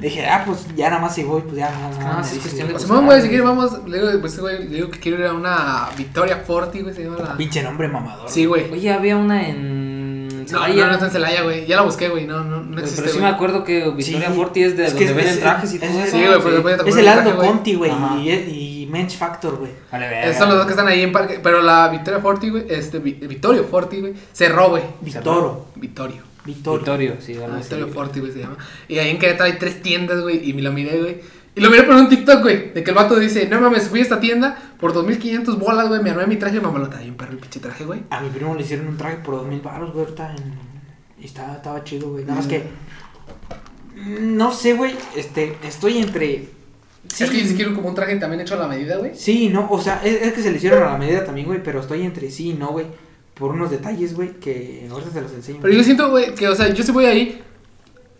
dije, 0.00 0.26
ah, 0.26 0.42
pues 0.44 0.66
ya 0.74 0.90
nada 0.90 1.00
más 1.02 1.14
si 1.14 1.22
voy, 1.22 1.42
pues 1.42 1.56
ya 1.56 1.70
nada 1.70 1.88
más. 1.90 2.16
no, 2.18 2.24
sí, 2.24 2.36
es 2.36 2.42
cuestión 2.42 2.68
de 2.68 2.74
Pues, 2.74 2.86
güey, 2.88 3.22
si 3.22 3.28
quieres, 3.28 3.46
vamos. 3.46 3.88
Le 3.88 3.98
digo, 3.98 4.20
pues, 4.20 4.38
güey, 4.40 4.58
le 4.68 4.74
digo 4.76 4.90
que 4.90 4.98
quiero 4.98 5.18
ir 5.20 5.26
a 5.26 5.32
una 5.34 5.88
Victoria 5.96 6.38
Forti, 6.38 6.80
güey. 6.80 6.92
Se 6.94 7.04
llama 7.04 7.18
la. 7.18 7.36
Pinche 7.36 7.62
nombre 7.62 7.86
mamador. 7.88 8.28
Sí, 8.28 8.46
güey. 8.46 8.68
Oye, 8.72 8.92
había 8.92 9.16
una 9.16 9.46
en. 9.48 9.79
No, 10.52 10.58
no, 10.60 10.64
Celaya. 10.66 10.86
no 10.86 10.92
está 10.92 11.04
en 11.06 11.10
Celaya, 11.12 11.42
güey. 11.42 11.66
Ya 11.66 11.76
la 11.76 11.82
busqué, 11.82 12.08
güey. 12.08 12.26
No, 12.26 12.44
no, 12.44 12.62
no 12.62 12.70
Pero 12.76 12.82
existe. 12.86 13.08
sí 13.08 13.14
me 13.16 13.20
güey. 13.22 13.32
acuerdo 13.34 13.64
que 13.64 13.88
Victoria 13.90 14.28
Sí, 14.28 14.34
Forti 14.34 14.62
es 14.62 14.76
de 14.76 14.86
es 14.86 14.94
que 14.94 15.06
donde 15.06 15.10
es- 15.10 15.16
venden 15.16 15.34
es- 15.34 15.40
trajes 15.40 15.72
y 15.72 15.76
es- 15.76 15.80
todo 15.82 15.90
es- 16.00 16.08
eso. 16.08 16.16
Sí, 16.16 16.24
güey, 16.26 16.40
pues 16.40 16.54
después 16.54 16.76
te 16.84 16.90
Es 16.90 16.96
el 16.96 17.08
Aldo 17.08 17.34
güey. 17.34 17.48
Conti, 17.48 17.74
güey, 17.74 17.90
Ajá. 17.90 18.16
y, 18.18 18.30
y 18.30 18.88
Mensch 18.90 19.16
Factor, 19.16 19.56
güey. 19.56 19.72
Vale, 19.92 20.24
Esos 20.24 20.36
son 20.38 20.48
los 20.48 20.56
dos 20.58 20.66
que 20.66 20.72
están 20.72 20.88
ahí 20.88 21.02
en 21.02 21.12
parque. 21.12 21.40
Pero 21.42 21.62
la 21.62 21.88
Victoria 21.88 22.20
Forti, 22.20 22.50
güey. 22.50 22.64
Este, 22.68 22.98
Vi- 22.98 23.14
Vittorio 23.14 23.64
Forti, 23.64 24.00
güey. 24.00 24.14
Cerró, 24.32 24.70
güey. 24.70 24.82
Victoro. 25.00 25.66
Vittorio. 25.76 26.22
Victorio. 26.44 26.78
Victorio, 26.78 27.14
sí, 27.20 27.34
Ah, 27.38 27.44
algo 27.44 27.56
así. 27.56 27.68
Victorio 27.68 27.88
Forti, 27.88 28.20
güey, 28.20 28.32
se 28.32 28.38
llama. 28.40 28.56
Y 28.88 28.98
ahí 28.98 29.10
en 29.10 29.18
Querétaro 29.18 29.44
hay 29.44 29.58
tres 29.58 29.82
tiendas, 29.82 30.20
güey. 30.22 30.48
Y 30.48 30.54
me 30.54 30.62
lo 30.62 30.72
miré, 30.72 30.98
güey. 30.98 31.20
Y 31.54 31.60
lo 31.60 31.70
miré 31.70 31.82
por 31.82 31.96
un 31.96 32.08
TikTok, 32.08 32.42
güey. 32.42 32.72
De 32.72 32.84
que 32.84 32.90
el 32.90 32.96
vato 32.96 33.18
dice: 33.18 33.48
No 33.48 33.60
mames, 33.60 33.88
fui 33.88 34.00
a 34.00 34.02
esta 34.02 34.20
tienda 34.20 34.56
por 34.78 34.92
2500 34.92 35.58
bolas, 35.58 35.88
güey. 35.88 36.02
Me 36.02 36.10
armé 36.10 36.26
mi 36.26 36.36
traje, 36.36 36.60
mamalota. 36.60 36.98
Bien 36.98 37.14
perro 37.16 37.32
el 37.32 37.38
pinche 37.38 37.60
traje, 37.60 37.84
güey. 37.84 38.02
A 38.10 38.20
mi 38.20 38.30
primo 38.30 38.54
le 38.54 38.62
hicieron 38.62 38.86
un 38.86 38.96
traje 38.96 39.16
por 39.16 39.34
dos 39.34 39.46
mil 39.46 39.60
baros, 39.60 39.92
güey, 39.92 40.04
ahorita 40.04 40.34
en... 40.36 40.54
Y 41.20 41.26
estaba, 41.26 41.54
estaba 41.54 41.84
chido, 41.84 42.10
güey. 42.12 42.24
Nada 42.24 42.36
más 42.36 42.46
que... 42.46 42.64
No 43.94 44.52
sé, 44.52 44.74
güey, 44.74 44.94
este, 45.16 45.56
estoy 45.62 45.98
entre... 45.98 46.48
Sí, 47.08 47.24
Es 47.24 47.30
que 47.30 47.44
sí 47.46 47.54
quiero 47.54 47.74
como 47.74 47.88
un 47.88 47.94
traje 47.94 48.16
también 48.16 48.40
hecho 48.40 48.54
a 48.54 48.58
la 48.58 48.68
medida, 48.68 48.96
güey. 48.96 49.12
Sí, 49.14 49.48
no, 49.48 49.68
o 49.70 49.80
sea, 49.80 50.00
es, 50.04 50.22
es 50.22 50.32
que 50.32 50.42
se 50.42 50.50
le 50.50 50.58
hicieron 50.58 50.82
a 50.82 50.92
la 50.92 50.98
medida 50.98 51.24
también, 51.24 51.46
güey, 51.46 51.62
pero 51.62 51.80
estoy 51.80 52.02
entre 52.02 52.30
sí 52.30 52.50
y 52.50 52.54
no, 52.54 52.68
güey. 52.68 52.86
Por 53.34 53.50
unos 53.52 53.70
detalles, 53.70 54.14
güey, 54.14 54.34
que 54.38 54.86
ahorita 54.90 55.10
te 55.10 55.20
los 55.22 55.32
enseño. 55.32 55.58
Pero 55.62 55.74
yo 55.74 55.82
siento, 55.82 56.10
güey, 56.10 56.34
que, 56.34 56.48
o 56.48 56.54
sea, 56.54 56.72
yo 56.72 56.84
sí 56.84 56.92
voy 56.92 57.06
ahí. 57.06 57.42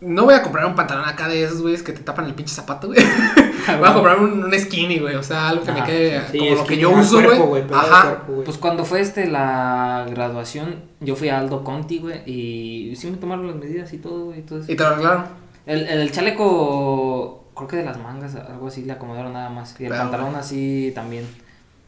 No 0.00 0.24
voy 0.24 0.34
a 0.34 0.42
comprar 0.42 0.64
un 0.64 0.74
pantalón 0.74 1.06
acá 1.06 1.28
de 1.28 1.44
esos, 1.44 1.60
güeyes, 1.60 1.82
que 1.82 1.92
te 1.92 2.00
tapan 2.00 2.24
el 2.24 2.34
pinche 2.34 2.54
zapato, 2.54 2.86
güey. 2.86 2.98
Voy 3.78 3.88
a 3.88 3.92
comprarme 3.92 4.24
un, 4.32 4.44
un 4.44 4.58
skinny, 4.58 4.98
güey. 4.98 5.14
O 5.14 5.22
sea, 5.22 5.50
algo 5.50 5.62
que 5.62 5.72
me 5.72 5.84
quede 5.84 6.22
Sí, 6.30 6.38
como 6.38 6.50
es 6.52 6.58
lo 6.58 6.66
que 6.66 6.78
yo 6.78 6.90
uso, 6.90 7.22
güey. 7.22 7.62
Ajá. 7.70 8.02
cuerpo, 8.02 8.32
güey. 8.32 8.44
Pues 8.46 8.56
cuando 8.56 8.84
fue 8.84 9.00
este 9.00 9.26
la 9.26 10.06
graduación, 10.08 10.76
yo 11.00 11.16
fui 11.16 11.28
a 11.28 11.38
Aldo 11.38 11.62
Conti, 11.62 11.98
güey, 11.98 12.22
y 12.24 12.96
sí 12.96 13.10
me 13.10 13.18
tomaron 13.18 13.46
las 13.46 13.56
medidas 13.56 13.92
y 13.92 13.98
todo, 13.98 14.26
güey. 14.26 14.40
Y 14.40 14.42
te 14.42 14.82
lo 14.82 14.86
arreglaron. 14.86 15.24
el, 15.66 15.86
el 15.86 16.12
chaleco, 16.12 17.44
creo 17.54 17.68
que 17.68 17.76
de 17.76 17.84
las 17.84 17.98
mangas, 17.98 18.34
algo 18.34 18.68
así, 18.68 18.82
le 18.84 18.92
acomodaron 18.92 19.34
nada 19.34 19.50
más. 19.50 19.78
Y 19.78 19.84
el 19.84 19.90
Pero, 19.90 20.02
pantalón 20.02 20.34
así 20.34 20.92
también. 20.94 21.26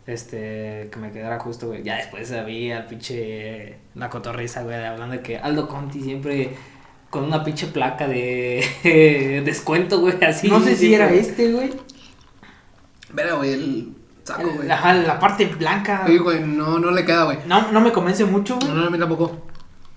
Este, 0.05 0.89
que 0.93 0.99
me 0.99 1.13
quedara 1.13 1.39
justo, 1.39 1.69
güey. 1.69 1.83
Ya 1.83 1.97
después 1.97 2.31
había 2.33 2.87
pinche. 2.87 3.77
La 3.95 4.11
cotorriza, 4.11 4.63
güey, 4.63 4.85
hablando 4.85 5.15
de 5.15 5.23
que 5.23 5.39
Aldo 5.39 5.69
Conti 5.69 6.01
siempre 6.01 6.57
con 7.13 7.25
una 7.25 7.45
pinche 7.45 7.67
placa 7.67 8.09
de 8.09 9.43
descuento, 9.45 10.01
güey, 10.01 10.15
así. 10.25 10.49
no 10.49 10.61
sé 10.65 10.75
si 10.77 10.95
era 10.95 11.13
este, 11.13 11.53
güey. 11.53 11.71
Verá, 13.13 13.35
güey, 13.35 13.53
el 13.53 13.89
saco, 14.25 14.41
El- 14.43 14.57
güey. 14.57 14.71
Ajá, 14.71 14.95
la 14.95 15.19
parte 15.21 15.45
blanca. 15.47 16.05
Sí, 16.07 16.17
güey, 16.17 16.41
no, 16.41 16.79
no 16.79 16.91
le 16.91 17.05
queda, 17.05 17.25
güey. 17.25 17.39
No, 17.47 17.71
no 17.71 17.81
me 17.83 17.93
convence 17.93 18.25
mucho, 18.25 18.55
No, 18.55 18.61
güey. 18.67 18.75
no, 18.81 18.87
a 18.87 18.91
mí 18.91 18.99
tampoco. 18.99 19.43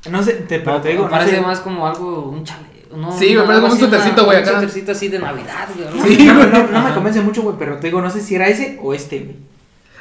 No 0.10 0.22
sé, 0.22 0.34
te, 0.34 0.60
pero 0.60 0.74
No, 0.74 0.82
te 0.82 0.90
digo, 0.90 1.04
me 1.04 1.10
no 1.10 1.12
parece 1.18 1.36
sé. 1.38 1.42
más 1.42 1.60
como 1.62 1.88
algo, 1.88 2.30
un 2.30 2.44
chale. 2.44 2.66
No, 2.96 3.18
Sí, 3.18 3.30
me 3.30 3.36
no, 3.36 3.46
parece 3.46 3.62
como 3.62 3.74
un 3.74 3.80
suétercito, 3.80 4.26
güey, 4.26 4.38
Un 4.38 4.44
acá. 4.44 4.52
suétercito 4.52 4.92
así 4.92 5.08
de 5.08 5.20
Navidad, 5.20 5.70
güey. 5.76 6.16
Sí, 6.18 6.26
no, 6.26 6.36
güey. 6.36 6.50
no, 6.52 6.68
no 6.68 6.82
me 6.84 6.94
convence 6.94 7.22
mucho, 7.22 7.42
güey, 7.44 7.56
pero 7.58 7.78
te 7.80 7.88
digo, 7.88 8.02
no 8.02 8.10
sé 8.10 8.20
si 8.22 8.36
era 8.36 8.48
ese 8.48 8.78
o 8.82 8.94
este, 8.94 9.20
güey. 9.20 9.36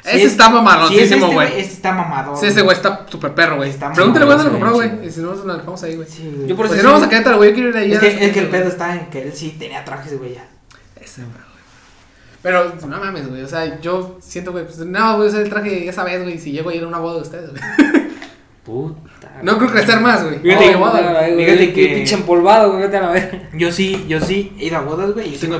Ese 0.05 0.17
es- 0.23 0.31
está 0.31 0.43
Si 0.45 0.49
es 0.49 0.53
mamalosísimo, 0.53 1.23
este, 1.25 1.33
güey. 1.35 1.47
Este 1.59 1.73
está 1.73 1.91
mamador. 1.93 2.37
Sí, 2.37 2.45
ese 2.47 2.61
güey 2.61 2.75
está 2.77 3.05
súper 3.09 3.33
perro, 3.33 3.55
güey. 3.57 3.71
Pregúntale 3.73 4.25
muy 4.25 4.35
cuándo 4.35 4.43
lo 4.43 4.51
compró, 4.51 4.73
güey. 4.73 5.07
Y 5.07 5.11
si 5.11 5.19
no, 5.21 5.31
nos 5.35 5.45
la 5.45 5.55
dejamos 5.55 5.81
ahí, 5.83 5.95
güey. 5.95 6.07
Sí, 6.07 6.31
güey. 6.35 6.47
Yo 6.47 6.55
por 6.55 6.67
Pues 6.67 6.79
eso 6.79 6.81
si 6.81 6.85
no 6.85 6.91
vamos 6.93 7.01
a 7.01 7.05
sí- 7.05 7.09
Querétaro, 7.11 7.37
güey, 7.37 7.49
yo 7.49 7.55
quiero 7.55 7.69
ir 7.69 7.77
ahí. 7.77 7.91
Es 7.93 7.99
que, 7.99 8.25
es 8.25 8.31
que 8.33 8.39
el 8.39 8.47
pedo 8.49 8.67
está 8.69 8.95
en 8.95 9.05
que 9.09 9.21
él 9.23 9.33
sí 9.33 9.55
tenía 9.59 9.83
trajes, 9.83 10.17
güey, 10.17 10.35
ya. 10.35 10.45
Ese, 11.01 11.21
güey. 11.21 11.33
Pero 12.41 12.71
no 12.87 12.99
mames, 12.99 13.27
güey. 13.27 13.41
O 13.41 13.47
sea, 13.47 13.81
yo 13.81 14.17
siento, 14.21 14.51
güey, 14.51 14.65
pues 14.65 14.77
no, 14.77 15.17
voy 15.17 15.25
a 15.25 15.29
usar 15.29 15.41
el 15.41 15.49
traje 15.49 15.87
esa 15.89 16.03
vez, 16.03 16.21
güey. 16.21 16.37
Si 16.37 16.51
llego 16.51 16.69
a 16.69 16.75
ir 16.75 16.83
a 16.83 16.87
una 16.87 16.99
boda 16.99 17.15
de 17.15 17.21
ustedes, 17.21 17.49
güey. 17.49 17.61
Puta. 18.63 19.31
No 19.43 19.57
creo 19.57 19.69
crecer 19.71 19.99
más, 19.99 20.23
güey. 20.23 20.39
Fíjate, 20.39 20.71
No, 20.73 20.79
boda, 20.79 21.01
güey. 21.01 21.35
fíjate 21.45 21.73
que- 21.73 21.87
Pinche 21.95 22.15
empolvado, 22.15 22.69
güey, 22.71 22.83
vete 22.83 22.97
a 22.97 23.01
la 23.01 23.11
ver. 23.11 23.49
Yo 23.53 23.71
sí, 23.71 24.05
yo 24.07 24.19
sí 24.19 24.55
he 24.59 24.65
ido 24.65 24.77
a 24.77 24.81
bodas, 24.81 25.11
güey. 25.13 25.31
Yo 25.31 25.37
sí 25.37 25.47
tengo, 25.47 25.57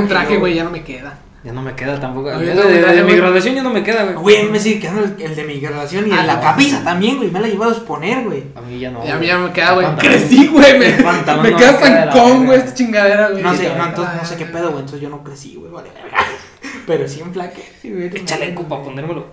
un 0.00 0.08
traje, 0.08 0.36
güey, 0.36 0.54
ya 0.54 0.64
no 0.64 0.70
me 0.70 0.84
queda. 0.84 1.18
Ya 1.44 1.52
no 1.52 1.60
me 1.60 1.74
queda 1.76 2.00
tampoco. 2.00 2.30
De, 2.30 3.02
mi 3.04 3.16
graduación 3.16 3.54
ya 3.54 3.62
no 3.62 3.68
me 3.68 3.82
queda, 3.82 4.04
güey. 4.04 4.14
Güey, 4.16 4.36
a 4.38 4.42
mí 4.44 4.48
me 4.50 4.58
sigue 4.58 4.80
quedando 4.80 5.04
el, 5.04 5.14
el 5.20 5.36
de 5.36 5.44
mi 5.44 5.60
graduación 5.60 6.08
y 6.08 6.10
Ah, 6.10 6.24
la 6.24 6.36
no. 6.36 6.40
camisa 6.40 6.82
también, 6.82 7.18
güey. 7.18 7.30
Me 7.30 7.38
la 7.38 7.48
he 7.48 7.50
llevado 7.50 7.72
a 7.72 7.74
exponer, 7.74 8.24
güey. 8.24 8.44
A 8.54 8.62
mí 8.62 8.78
ya 8.80 8.90
no. 8.90 9.04
Y 9.04 9.08
a 9.10 9.12
mí 9.16 9.18
güey. 9.18 9.28
ya 9.28 9.38
me 9.38 9.52
queda, 9.52 9.72
güey. 9.74 9.86
Crecí, 9.96 10.46
güey. 10.48 10.78
Me, 10.78 10.88
me 10.96 11.50
no 11.50 11.56
queda 11.58 11.72
zancón, 11.74 12.30
verga. 12.30 12.44
güey, 12.46 12.58
esta 12.60 12.74
chingadera, 12.74 13.28
güey. 13.28 13.42
No 13.42 13.54
sé, 13.54 13.64
Sí, 13.64 13.68
no, 13.76 13.84
entonces 13.86 14.14
no 14.16 14.24
sé 14.26 14.36
qué 14.36 14.46
pedo, 14.46 14.68
güey. 14.70 14.80
Entonces 14.80 15.00
yo 15.02 15.10
no 15.10 15.22
crecí, 15.22 15.56
güey, 15.56 15.70
vale. 15.70 15.90
Pero 16.86 17.06
sí 17.06 17.20
en 17.20 17.32
flaque, 17.34 17.62
güey. 17.84 18.04
El 18.06 18.24
chaleco 18.24 18.62
para 18.62 18.82
ponérmelo. 18.82 19.26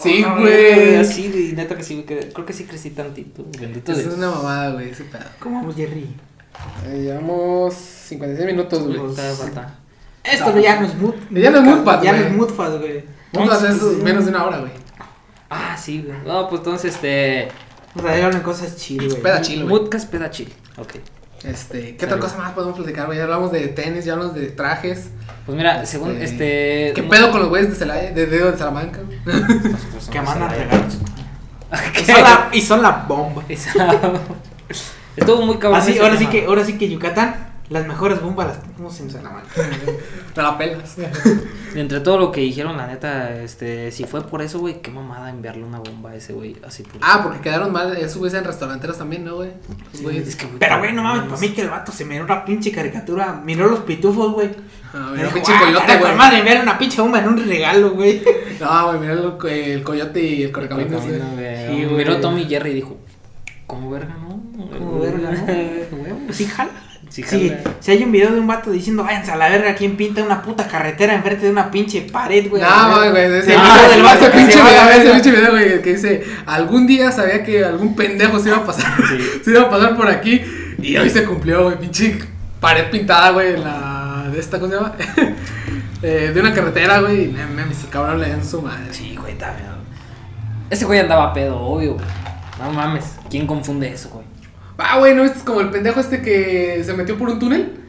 Sí, 0.00 0.24
güey. 0.38 0.96
Así, 0.96 1.28
güey, 1.30 1.52
neta 1.52 1.76
que 1.76 1.82
sí, 1.82 2.02
que- 2.02 2.30
creo 2.32 2.46
que 2.46 2.52
sí 2.54 2.64
crecí 2.64 2.90
tantito. 2.90 3.44
Bendito 3.60 3.92
es 3.92 4.06
una 4.06 4.30
mamada, 4.30 4.70
güey, 4.72 4.90
ese 4.90 5.04
pedo. 5.04 5.24
¿Cómo 5.38 5.56
vamos, 5.60 5.74
Jerry? 5.76 6.06
Eh, 6.86 7.00
llevamos 7.02 7.74
56 7.74 8.46
minutos, 8.46 8.82
güey. 8.86 8.98
Esto 10.32 10.58
ya 10.58 10.80
no 10.80 10.86
es 10.86 10.94
mood. 10.94 11.14
Ya 11.30 11.50
no 11.50 11.58
es 11.58 12.02
Ya 12.02 12.12
no 12.12 12.18
es 12.18 12.32
moodpad, 12.32 12.78
güey. 12.78 13.04
Hacer 13.50 13.72
Sí. 13.74 14.00
menos 14.02 14.24
de 14.24 14.30
una 14.30 14.44
hora, 14.44 14.58
güey. 14.58 14.72
Ah, 15.50 15.76
sí, 15.76 16.02
güey. 16.06 16.18
No, 16.26 16.48
pues 16.48 16.60
entonces, 16.60 16.94
este. 16.94 17.48
O 17.94 18.02
sea, 18.02 18.14
díganme 18.14 18.42
cosas 18.42 18.76
chill, 18.76 19.08
güey. 19.08 19.22
Peda 19.22 19.40
chill, 19.40 19.64
güey. 19.64 19.68
Moodcast 19.68 20.10
peda 20.10 20.30
chill. 20.30 20.52
Ok. 20.76 20.96
Este, 21.44 21.96
¿qué 21.96 22.06
otra 22.06 22.18
cosa 22.18 22.38
más 22.38 22.52
podemos 22.52 22.76
platicar, 22.76 23.06
güey? 23.06 23.18
Ya 23.18 23.24
hablamos 23.24 23.52
de 23.52 23.68
tenis, 23.68 24.04
ya 24.04 24.14
hablamos 24.14 24.34
de 24.34 24.46
trajes. 24.48 25.10
Pues 25.44 25.56
mira, 25.56 25.84
según 25.86 26.20
este. 26.20 26.92
¿Qué 26.94 27.02
pedo 27.08 27.30
con 27.30 27.40
los 27.40 27.48
güeyes 27.50 27.70
de 27.70 27.76
Celaya, 27.76 28.10
de 28.10 28.26
dedo 28.26 28.50
de 28.50 28.58
Salamanca? 28.58 29.00
Que 30.10 30.20
mandan 30.20 30.50
regalos. 30.50 30.94
¿Qué? 31.92 32.02
Y 32.02 32.04
son 32.04 32.22
la, 32.22 32.48
y 32.52 32.60
son 32.60 32.82
la 32.82 32.90
bomba. 33.08 33.44
Estuvo 35.16 35.42
muy 35.42 35.56
cabrón. 35.58 35.80
Así, 35.80 35.98
ahora 35.98 36.16
sí 36.16 36.26
que, 36.26 36.46
ahora 36.46 36.64
sí 36.64 36.78
que 36.78 36.88
Yucatán, 36.88 37.34
las 37.68 37.86
mejores 37.86 38.22
bombas 38.22 38.46
las 38.46 38.62
tenemos 38.62 39.00
en 39.00 39.10
Salamanca. 39.10 39.48
Te 40.34 40.42
la 40.42 40.56
pelas. 40.56 40.96
Entre 41.74 42.00
todo 42.00 42.16
lo 42.18 42.30
que 42.32 42.40
dijeron, 42.40 42.76
la 42.76 42.86
neta, 42.86 43.34
este, 43.42 43.90
si 43.90 44.04
fue 44.04 44.22
por 44.22 44.40
eso, 44.42 44.60
güey, 44.60 44.80
qué 44.80 44.90
mamada 44.90 45.30
enviarle 45.30 45.64
una 45.64 45.78
bomba 45.78 46.10
a 46.10 46.14
ese 46.14 46.32
güey, 46.32 46.56
así 46.66 46.84
por 46.84 47.00
Ah, 47.02 47.20
porque 47.22 47.40
quedaron 47.40 47.72
mal 47.72 47.96
esos 47.96 48.18
güeyes 48.18 48.38
en 48.38 48.44
restauranteros 48.44 48.96
también, 48.98 49.24
¿no, 49.24 49.36
güey? 49.36 49.50
Esos 49.92 50.02
güeyes. 50.02 50.28
es 50.28 50.36
que, 50.36 50.46
güey, 50.46 50.58
Pero, 50.58 50.78
güey, 50.78 50.92
no 50.92 51.02
mames, 51.02 51.24
para 51.24 51.40
mí 51.40 51.48
que 51.50 51.62
el 51.62 51.68
vato 51.70 51.90
se 51.92 52.04
miró 52.04 52.24
una 52.24 52.44
pinche 52.44 52.70
caricatura. 52.72 53.40
Miró 53.44 53.66
los 53.68 53.80
pitufos, 53.80 54.32
güey. 54.32 54.50
Ah, 54.94 55.12
dijo, 55.16 55.30
pinche 55.34 55.52
"Ah, 55.54 55.60
coyote, 55.64 55.98
güey. 55.98 56.14
madre, 56.14 56.38
enviarle 56.38 56.62
una 56.62 56.78
pinche 56.78 57.00
bomba 57.02 57.18
en 57.18 57.28
un 57.28 57.46
regalo, 57.46 57.90
güey. 57.90 58.22
No, 58.60 58.86
güey, 58.88 59.00
mira 59.00 59.12
el, 59.12 59.36
el 59.50 59.82
coyote 59.82 60.22
y 60.22 60.42
el 60.44 60.50
correcaminos, 60.52 61.02
güey. 61.02 61.20
Sí. 61.20 61.86
Miró 61.94 62.18
Tommy 62.20 62.46
Jerry 62.46 62.70
y 62.70 62.74
dijo, 62.74 62.96
¿cómo 63.66 63.90
verga, 63.90 64.16
no? 64.18 64.40
Como 64.78 65.00
verga, 65.00 65.30
¿no? 65.32 66.32
Sí, 66.32 66.46
jala. 66.46 66.70
Sí, 67.08 67.22
Sí, 67.22 67.52
si 67.80 67.90
hay 67.92 68.02
un 68.02 68.12
video 68.12 68.32
de 68.32 68.40
un 68.40 68.46
vato 68.46 68.70
diciendo, 68.70 69.04
váyanse 69.04 69.30
a 69.32 69.36
la 69.36 69.48
verga, 69.48 69.74
¿quién 69.74 69.96
pinta 69.96 70.22
una 70.22 70.42
puta 70.42 70.66
carretera 70.66 71.14
enfrente 71.14 71.46
de 71.46 71.52
una 71.52 71.70
pinche 71.70 72.02
pared, 72.02 72.48
güey? 72.50 72.60
No, 72.62 73.10
güey, 73.10 73.24
ese, 73.24 73.42
Se 73.42 73.52
ese- 73.52 73.56
bajó 73.56 73.88
del 73.88 74.02
vato 74.02 74.30
pinche 74.32 74.60
video, 74.60 74.90
ese 74.90 75.10
pinche 75.12 75.30
video, 75.30 75.50
güey, 75.52 75.82
que 75.82 75.92
dice, 75.94 76.24
algún 76.46 76.86
día 76.86 77.10
sabía 77.12 77.42
que 77.44 77.64
algún 77.64 77.94
pendejo 77.96 78.38
se 78.40 78.48
iba 78.48 78.58
a 78.58 78.64
pasar, 78.66 78.92
Sí. 79.08 79.40
se 79.44 79.50
iba 79.52 79.62
a 79.62 79.70
pasar 79.70 79.96
por 79.96 80.08
aquí, 80.08 80.42
y 80.78 80.96
hoy 80.96 81.08
se 81.08 81.24
cumplió, 81.24 81.62
güey, 81.64 81.78
pinche 81.78 82.18
pared 82.60 82.90
pintada, 82.90 83.30
güey, 83.30 83.54
en 83.54 83.64
la, 83.64 84.28
de 84.32 84.38
esta, 84.40 84.58
¿cómo 84.58 84.70
se 84.72 84.76
llama? 84.78 84.94
Eh, 86.02 86.30
de 86.32 86.40
una 86.40 86.52
carretera, 86.52 87.00
güey, 87.00 87.24
y 87.24 87.28
me, 87.28 87.46
me, 87.46 87.64
cabrón 87.90 88.20
le 88.20 88.28
dan 88.28 88.44
su 88.44 88.60
madre. 88.60 88.84
Sí, 88.92 89.16
güey, 89.18 89.36
también. 89.38 89.66
Ese 90.68 90.84
güey 90.84 91.00
andaba 91.00 91.32
pedo, 91.32 91.58
obvio, 91.58 91.94
güey. 91.94 92.04
No 92.60 92.70
mames, 92.70 93.14
¿quién 93.30 93.46
confunde 93.46 93.88
eso, 93.90 94.10
güey? 94.10 94.25
Ah, 94.78 94.98
güey, 94.98 95.14
¿no 95.14 95.22
viste 95.22 95.44
como 95.44 95.60
el 95.60 95.70
pendejo 95.70 96.00
este 96.00 96.22
que 96.22 96.82
se 96.84 96.94
metió 96.94 97.16
por 97.16 97.28
un 97.28 97.38
túnel? 97.38 97.80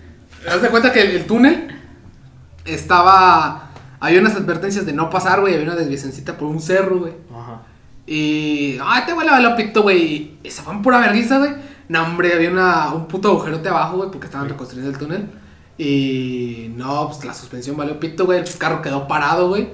¿Te 0.41 0.49
das 0.49 0.61
de 0.61 0.69
cuenta 0.69 0.91
que 0.91 1.01
el, 1.01 1.11
el 1.11 1.25
túnel 1.25 1.75
estaba... 2.65 3.71
Había 3.99 4.19
unas 4.19 4.35
advertencias 4.35 4.85
de 4.85 4.93
no 4.93 5.09
pasar, 5.09 5.41
güey, 5.41 5.53
había 5.55 5.65
una 5.65 5.75
desviacioncita 5.75 6.37
por 6.37 6.47
un 6.47 6.61
cerro, 6.61 6.99
güey. 6.99 7.13
Ajá. 7.35 7.61
Y. 8.07 8.79
¡Ay, 8.81 9.03
te 9.05 9.13
huele 9.13 9.29
a 9.29 9.39
lo 9.41 9.55
pito, 9.55 9.83
güey! 9.83 10.37
Y 10.41 10.49
se 10.49 10.61
fue 10.61 10.73
en 10.73 10.81
pura 10.81 10.99
vergüenza, 10.99 11.37
güey. 11.39 11.51
No, 11.89 12.03
hombre, 12.03 12.33
había 12.33 12.49
una, 12.49 12.93
un 12.93 13.07
puto 13.07 13.27
agujerote 13.29 13.67
abajo, 13.67 13.97
güey, 13.97 14.09
porque 14.09 14.27
estaban 14.27 14.47
reconstruyendo 14.47 14.91
el 14.91 14.97
túnel. 14.97 15.29
Y. 15.77 16.71
No, 16.75 17.09
pues 17.09 17.23
la 17.25 17.33
suspensión 17.33 17.75
valió 17.75 17.99
pito, 17.99 18.25
güey. 18.25 18.39
El 18.39 18.57
carro 18.57 18.81
quedó 18.81 19.07
parado, 19.07 19.49
güey. 19.49 19.69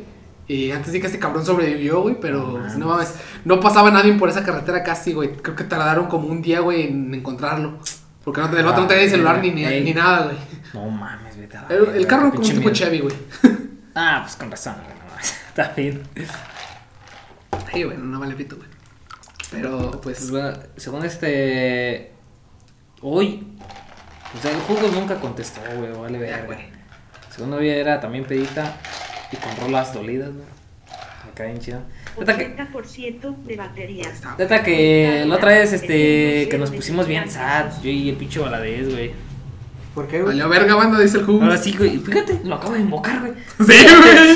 Y 0.48 0.72
antes 0.72 0.92
sí 0.92 1.00
que 1.00 1.08
este 1.08 1.20
cabrón 1.20 1.46
sobrevivió, 1.46 2.02
güey, 2.02 2.20
pero 2.20 2.60
pues, 2.60 2.76
no 2.78 2.88
mames. 2.88 3.14
No 3.46 3.60
pasaba 3.60 3.92
nadie 3.92 4.14
por 4.14 4.30
esa 4.30 4.44
carretera 4.44 4.84
casi, 4.84 5.14
güey. 5.14 5.34
Creo 5.38 5.56
que 5.56 5.64
tardaron 5.64 6.08
como 6.08 6.28
un 6.28 6.42
día, 6.42 6.60
güey, 6.60 6.88
en 6.88 7.14
encontrarlo. 7.14 7.80
Porque 8.24 8.42
no, 8.42 8.48
el 8.58 8.66
vato 8.66 8.82
no 8.82 8.88
tenía 8.88 9.04
ni 9.04 9.10
celular 9.10 9.40
ni, 9.42 9.52
ni, 9.52 9.66
ni 9.82 9.94
nada, 9.94 10.26
güey. 10.26 10.38
No 10.74 10.90
mames, 10.90 11.38
vete 11.38 11.58
a 11.58 11.66
El, 11.70 11.96
el 11.96 12.08
carro 12.08 12.32
como 12.32 12.44
un 12.44 12.50
tipo. 12.56 12.70
Chevy, 12.72 13.00
güey. 13.00 13.16
Ah, 13.96 14.20
pues 14.24 14.36
con 14.36 14.50
razón, 14.52 14.76
güey, 14.84 14.98
no 14.98 15.06
mames. 15.12 15.34
Está 15.50 15.74
bien. 15.76 16.02
Sí, 17.74 17.84
güey, 17.84 17.98
no 17.98 18.20
vale 18.20 18.36
pito, 18.36 18.56
güey. 18.58 18.68
Pero, 19.52 19.92
Pues 20.02 20.18
pues. 20.20 20.32
bueno, 20.32 20.54
según 20.78 21.06
este. 21.06 22.12
Hoy. 23.02 23.48
O 24.38 24.42
sea, 24.42 24.52
el 24.52 24.62
juego 24.62 24.88
nunca 24.94 25.16
contestó, 25.20 25.62
güey, 25.78 25.92
vale 25.94 26.18
verga. 26.18 26.46
güey. 26.46 26.60
Según 27.30 27.54
hoy 27.54 27.70
era 27.70 28.00
también 28.00 28.26
pedita 28.26 28.78
y 29.34 29.36
con 29.36 29.56
rolas 29.66 29.94
dolidas, 29.94 30.32
güey. 30.34 30.46
Acá 31.32 31.46
bien 31.46 31.60
chido. 31.60 31.82
Neta 32.20 32.38
que, 32.38 32.56
80% 32.56 33.36
de 33.44 33.56
batería. 33.58 34.06
neta 34.38 34.64
que 34.64 35.24
la 35.26 35.36
otra 35.36 35.50
vez, 35.50 35.74
este, 35.74 36.48
que 36.50 36.58
nos 36.60 36.70
pusimos 36.70 37.08
bien 37.08 37.30
sad, 37.30 37.72
yo 37.82 37.90
y 37.90 38.10
el 38.10 38.16
pinche 38.16 38.40
baladez, 38.40 38.90
güey. 38.92 39.12
¿Por 39.96 40.08
qué, 40.08 40.18
güey? 40.22 40.30
Valió 40.30 40.50
verga, 40.50 40.76
banda, 40.76 41.00
dice 41.00 41.18
el 41.20 41.26
jugo. 41.26 41.44
Ahora 41.44 41.58
sí, 41.58 41.76
güey, 41.78 41.98
fíjate, 42.00 42.42
lo 42.44 42.56
acabo 42.56 42.74
de 42.74 42.82
invocar, 42.82 43.20
güey. 43.20 43.34
Sí, 43.60 43.86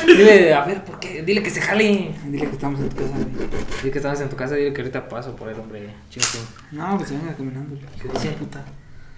güey. 0.05 0.17
Dile, 0.17 0.53
a 0.53 0.63
ver, 0.65 0.83
¿por 0.83 0.99
qué? 0.99 1.23
Dile 1.23 1.41
que 1.41 1.49
se 1.49 1.61
jale. 1.61 2.11
Dile 2.25 2.45
que 2.47 2.53
estamos 2.53 2.79
en 2.79 2.89
tu 2.89 2.95
casa, 2.95 3.09
güey. 3.13 3.49
Dile 3.81 3.91
que 3.91 3.97
estamos 3.97 4.21
en 4.21 4.29
tu 4.29 4.35
casa, 4.35 4.55
dile 4.55 4.71
que 4.73 4.81
ahorita 4.81 5.09
paso 5.09 5.35
por 5.35 5.49
el 5.49 5.59
hombre. 5.59 5.89
Ching, 6.09 6.21
ching. 6.23 6.41
No, 6.77 6.97
que 6.99 7.05
se 7.05 7.17
venga 7.17 7.33
caminando. 7.35 7.75
Hijo 7.75 8.07
de 8.13 8.19
Sí. 8.19 8.27
puta. 8.39 8.63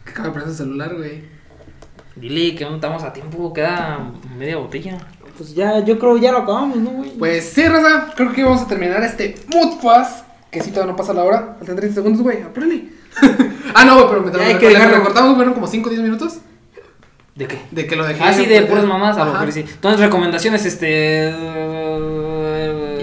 Que 0.05 0.11
acaba 0.11 0.27
de 0.29 0.33
prender 0.33 0.53
su 0.55 0.63
celular, 0.63 0.95
güey. 0.95 1.23
Dile 2.15 2.55
que 2.55 2.65
no 2.65 2.75
estamos 2.75 3.03
a 3.03 3.11
tiempo, 3.13 3.53
queda 3.53 4.11
media 4.37 4.57
botella. 4.57 4.97
Pues 5.39 5.55
ya, 5.55 5.79
yo 5.85 5.97
creo 5.97 6.17
ya 6.17 6.33
lo 6.33 6.39
acabamos, 6.39 6.75
¿no, 6.79 6.89
güey? 6.89 7.11
Pues 7.11 7.45
sí, 7.45 7.65
Raza, 7.65 8.09
creo 8.13 8.33
que 8.33 8.43
vamos 8.43 8.61
a 8.61 8.67
terminar 8.67 9.01
este 9.03 9.35
Mood 9.47 9.79
Pass. 9.81 10.25
Que 10.51 10.61
si 10.61 10.71
todavía 10.71 10.91
no 10.91 10.97
pasa 10.97 11.13
la 11.13 11.23
hora. 11.23 11.55
Faltan 11.59 11.77
30 11.77 11.95
segundos, 11.95 12.21
güey. 12.21 12.41
Apúrale. 12.41 12.89
ah, 13.73 13.85
no, 13.85 14.05
güey, 14.05 14.21
pero 14.25 14.37
Ya 14.37 14.47
hay 14.47 14.57
que 14.57 14.67
dejarlo. 14.67 14.97
recortamos, 14.97 15.37
fueron 15.37 15.53
como 15.53 15.65
5 15.65 15.87
o 15.87 15.89
10 15.91 16.03
minutos. 16.03 16.39
¿De 17.35 17.47
qué? 17.47 17.57
De 17.71 17.87
que 17.87 17.95
lo 17.95 18.05
dejé. 18.05 18.21
Ah, 18.21 18.33
sí, 18.33 18.45
de 18.47 18.63
puras 18.63 18.83
mamás, 18.83 19.17
a 19.17 19.23
lo 19.23 19.31
mejor 19.31 19.49
sí. 19.53 19.61
Entonces, 19.61 20.01
recomendaciones, 20.01 20.65
este. 20.65 21.33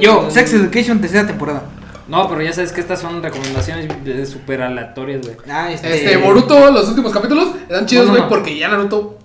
Yo, 0.03 0.31
Sex 0.31 0.53
Education, 0.53 1.01
tercera 1.01 1.27
temporada. 1.27 1.63
No, 2.07 2.29
pero 2.29 2.43
ya 2.43 2.53
sabes 2.53 2.71
que 2.71 2.83
estas 2.83 3.01
son 3.01 3.23
recomendaciones 3.23 3.89
súper 4.29 4.61
aleatorias, 4.61 5.23
güey. 5.23 5.37
Ah, 5.49 5.73
este. 5.73 5.95
Este, 5.95 6.19
Boruto, 6.19 6.71
los 6.71 6.87
últimos 6.87 7.13
capítulos, 7.13 7.55
eran 7.67 7.87
chidos, 7.87 8.09
No, 8.09 8.13
no, 8.13 8.19
güey, 8.19 8.23
no. 8.25 8.29
porque 8.29 8.59
ya 8.59 8.69
Naruto 8.69 9.19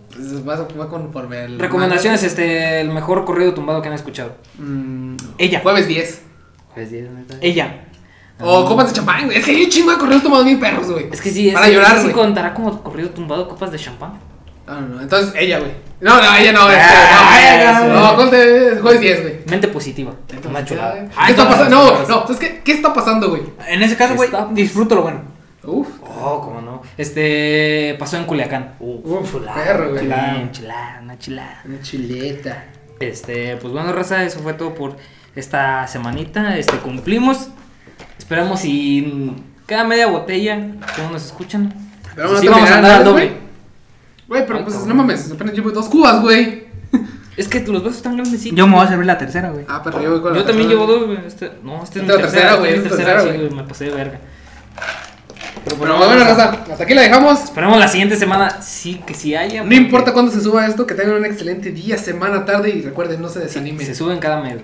Va, 0.47 0.55
va 0.79 0.87
conforme 0.89 1.37
al. 1.39 1.59
Recomendaciones, 1.59 2.23
este, 2.23 2.81
el 2.81 2.89
mejor 2.89 3.25
corrido 3.25 3.53
tumbado 3.53 3.81
que 3.81 3.87
han 3.89 3.93
escuchado. 3.95 4.35
Mm, 4.57 5.15
Ella. 5.37 5.59
Jueves 5.61 5.87
10. 5.87 6.21
Pues, 6.73 6.89
diez, 6.91 7.09
neta. 7.11 7.35
Ella. 7.41 7.85
O 8.39 8.65
copas 8.65 8.87
de 8.87 8.93
champán, 8.93 9.25
güey. 9.25 9.37
Es 9.37 9.45
que 9.45 9.51
hay 9.51 9.63
un 9.63 9.69
chingo 9.69 9.91
de 9.91 9.97
correos 9.97 10.23
tomados 10.23 10.45
bien 10.45 10.59
perros, 10.59 10.89
güey. 10.91 11.07
Es 11.11 11.21
que 11.21 11.29
sí, 11.29 11.49
es 11.49 11.53
Para 11.53 11.67
que 11.67 11.73
llorar, 11.73 11.97
sí 11.97 12.03
güey. 12.03 12.13
contará 12.13 12.53
como 12.53 12.81
corrido 12.81 13.09
tumbado 13.11 13.47
copas 13.47 13.71
de 13.71 13.77
champán. 13.77 14.13
Ah, 14.67 14.79
no, 14.81 14.95
no. 14.95 15.01
Entonces, 15.01 15.33
ella, 15.37 15.59
güey. 15.59 15.71
No, 15.99 16.15
no, 16.19 16.35
ella 16.35 16.51
no. 16.51 16.69
este, 16.69 16.81
Ah, 16.83 17.29
no, 17.29 17.37
ella, 17.37 17.93
no, 17.93 18.01
no, 18.11 18.15
conte 18.15 18.79
jueves 18.81 19.01
10, 19.01 19.21
güey. 19.21 19.35
Mente 19.47 19.67
positiva. 19.67 20.11
Una 20.49 20.65
chulada. 20.65 20.93
¿Qué 21.05 21.09
Ay, 21.17 21.31
está 21.31 21.43
no, 21.43 21.49
pasando? 21.51 21.75
no, 21.75 21.85
No, 21.91 22.01
no. 22.01 22.07
no. 22.07 22.21
¿Sabes 22.21 22.37
qué? 22.39 22.61
¿Qué 22.63 22.71
está 22.71 22.93
pasando, 22.93 23.29
güey? 23.29 23.43
En 23.67 23.83
ese 23.83 23.95
caso, 23.95 24.15
güey, 24.15 24.29
disfruto 24.53 24.95
lo 24.95 25.01
bueno. 25.03 25.21
Uf. 25.63 25.87
Oh, 26.03 26.41
cómo 26.41 26.61
no. 26.61 26.81
Este 26.97 27.95
pasó 27.99 28.17
en 28.17 28.25
Culiacán. 28.25 28.75
Uf, 28.79 29.31
chulada, 29.31 29.63
perro, 29.63 29.89
güey. 29.91 30.01
chulada, 30.01 30.35
una 30.39 30.51
chulada, 30.51 30.99
una 31.03 31.19
chulada. 31.19 31.61
Una 31.65 31.81
chuleta. 31.81 32.63
Este, 32.99 33.57
pues 33.57 33.71
bueno, 33.73 33.91
raza, 33.93 34.23
eso 34.23 34.39
fue 34.39 34.53
todo 34.53 34.73
por 34.73 34.95
esta 35.35 35.87
semanita. 35.87 36.57
Este, 36.57 36.77
cumplimos. 36.77 37.49
Esperamos 38.17 38.63
y 38.65 39.35
cada 39.65 39.83
media 39.83 40.07
botella 40.07 40.57
no 40.57 41.11
nos 41.11 41.25
escuchan. 41.25 41.73
Pero 42.15 42.29
pues 42.29 42.33
no 42.33 42.39
sí 42.41 42.47
vamos 42.47 42.69
a 42.69 42.77
andar 42.77 42.91
al 42.91 43.03
doble. 43.03 43.31
güey. 44.27 44.45
Pero 44.45 44.57
Ay, 44.59 44.63
pues 44.63 44.75
cabrón. 44.75 44.89
no 44.89 44.95
mames, 45.03 45.31
apenas 45.31 45.53
llevo 45.53 45.71
dos 45.71 45.87
cubas, 45.89 46.21
güey. 46.21 46.65
Es 47.37 47.47
que 47.47 47.61
los 47.61 47.81
vasos 47.81 47.97
están 47.97 48.17
grandecitos. 48.17 48.57
Yo 48.57 48.67
me 48.67 48.75
voy 48.75 48.85
a 48.85 48.89
servir 48.89 49.05
la 49.05 49.17
tercera, 49.17 49.49
güey. 49.51 49.65
Ah, 49.67 49.81
pero 49.83 50.01
yo 50.01 50.11
voy 50.11 50.21
con 50.21 50.33
la 50.33 50.39
Yo 50.39 50.45
también 50.45 50.67
llevo 50.69 50.85
dos, 50.85 51.05
güey. 51.07 51.25
Este, 51.25 51.49
no, 51.63 51.81
este 51.83 51.99
es 51.99 52.05
mi 52.05 52.11
Esta 52.11 52.13
es 52.13 52.21
la 52.21 52.29
tercera, 52.29 52.55
güey, 52.55 52.73
esta 52.73 52.77
es 52.77 52.83
mi 52.83 52.89
esta 52.89 53.01
es 53.01 53.05
tercera, 53.05 53.13
la 53.13 53.21
sí, 53.21 53.27
tercera, 53.27 53.47
güey, 53.49 53.55
me 53.61 53.67
pasé 53.67 53.85
de 53.85 53.91
verga. 53.91 54.19
Pero, 55.63 55.77
Pero 55.77 55.97
bueno, 55.97 56.23
raza, 56.23 56.63
hasta 56.71 56.83
aquí 56.83 56.93
la 56.93 57.01
dejamos. 57.01 57.43
Esperemos 57.43 57.77
la 57.79 57.87
siguiente 57.87 58.15
semana 58.15 58.61
sí 58.61 59.01
que 59.05 59.13
sí 59.13 59.35
haya. 59.35 59.59
No 59.61 59.65
porque 59.65 59.75
importa 59.75 60.13
cuándo 60.13 60.31
se 60.31 60.41
suba 60.41 60.65
esto, 60.65 60.87
que 60.87 60.95
tengan 60.95 61.15
un 61.17 61.25
excelente 61.25 61.71
día, 61.71 61.97
semana, 61.97 62.45
tarde 62.45 62.69
y 62.69 62.81
recuerden, 62.81 63.21
no 63.21 63.29
se 63.29 63.39
desanimen. 63.39 63.85
Se 63.85 63.93
suben 63.93 64.19
cada 64.19 64.41
mes. 64.41 64.57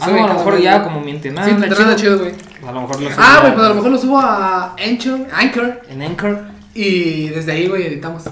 Ah, 0.00 0.08
no, 0.08 0.24
a 0.24 0.28
lo 0.28 0.34
mejor 0.34 0.60
ya 0.60 0.82
como 0.82 1.00
mi 1.00 1.10
internet. 1.10 1.44
Sí, 1.44 1.54
te 1.54 1.82
anda 1.82 1.96
chido, 1.96 2.18
güey. 2.18 2.32
A 2.66 2.72
lo 2.72 2.82
mejor 2.82 3.00
lo 3.00 3.10
subo 3.10 3.20
Ah, 3.22 3.38
güey, 3.40 3.54
pues 3.54 3.64
a 3.64 3.68
lo 3.68 3.74
mejor 3.74 3.90
lo 3.90 3.98
subo 3.98 4.18
a 4.20 4.76
Anchor, 4.76 5.20
Anchor 5.32 5.82
En 5.88 6.02
Anchor. 6.02 6.38
y 6.74 7.28
desde 7.28 7.52
ahí, 7.52 7.66
güey, 7.68 7.86
editamos. 7.86 8.24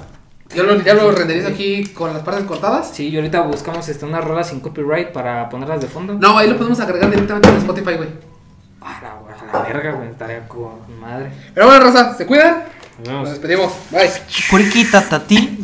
Yo 0.55 0.63
lo, 0.63 0.81
ya 0.81 0.95
lo 0.95 1.11
renderizo 1.13 1.49
aquí 1.49 1.85
con 1.89 2.15
las 2.15 2.23
partes 2.23 2.45
cortadas. 2.45 2.91
Sí, 2.93 3.09
y 3.09 3.17
ahorita 3.17 3.43
buscamos 3.43 3.89
este, 3.89 4.05
unas 4.07 4.25
rolas 4.25 4.49
sin 4.49 4.61
copyright 4.61 5.13
para 5.13 5.49
ponerlas 5.49 5.81
de 5.81 5.89
fondo. 5.89 6.15
No, 6.15 6.39
ahí 6.39 6.49
lo 6.49 6.57
podemos 6.57 6.81
agregar 6.81 7.11
directamente 7.11 7.49
en 7.49 7.57
Spotify, 7.57 7.95
güey. 7.97 8.09
Ah, 8.81 9.01
la, 9.03 9.59
la 9.59 9.65
verga, 9.65 9.93
güey. 9.93 10.09
Estaría 10.11 10.47
con 10.49 11.01
madre. 11.01 11.31
Pero 11.55 11.67
bueno, 11.67 11.85
Rosa, 11.85 12.15
se 12.17 12.27
cuidan. 12.27 12.65
Nos 13.07 13.31
despedimos. 13.31 13.73
Bye. 13.91 14.11
Puriquita, 14.51 15.09
tati. 15.09 15.57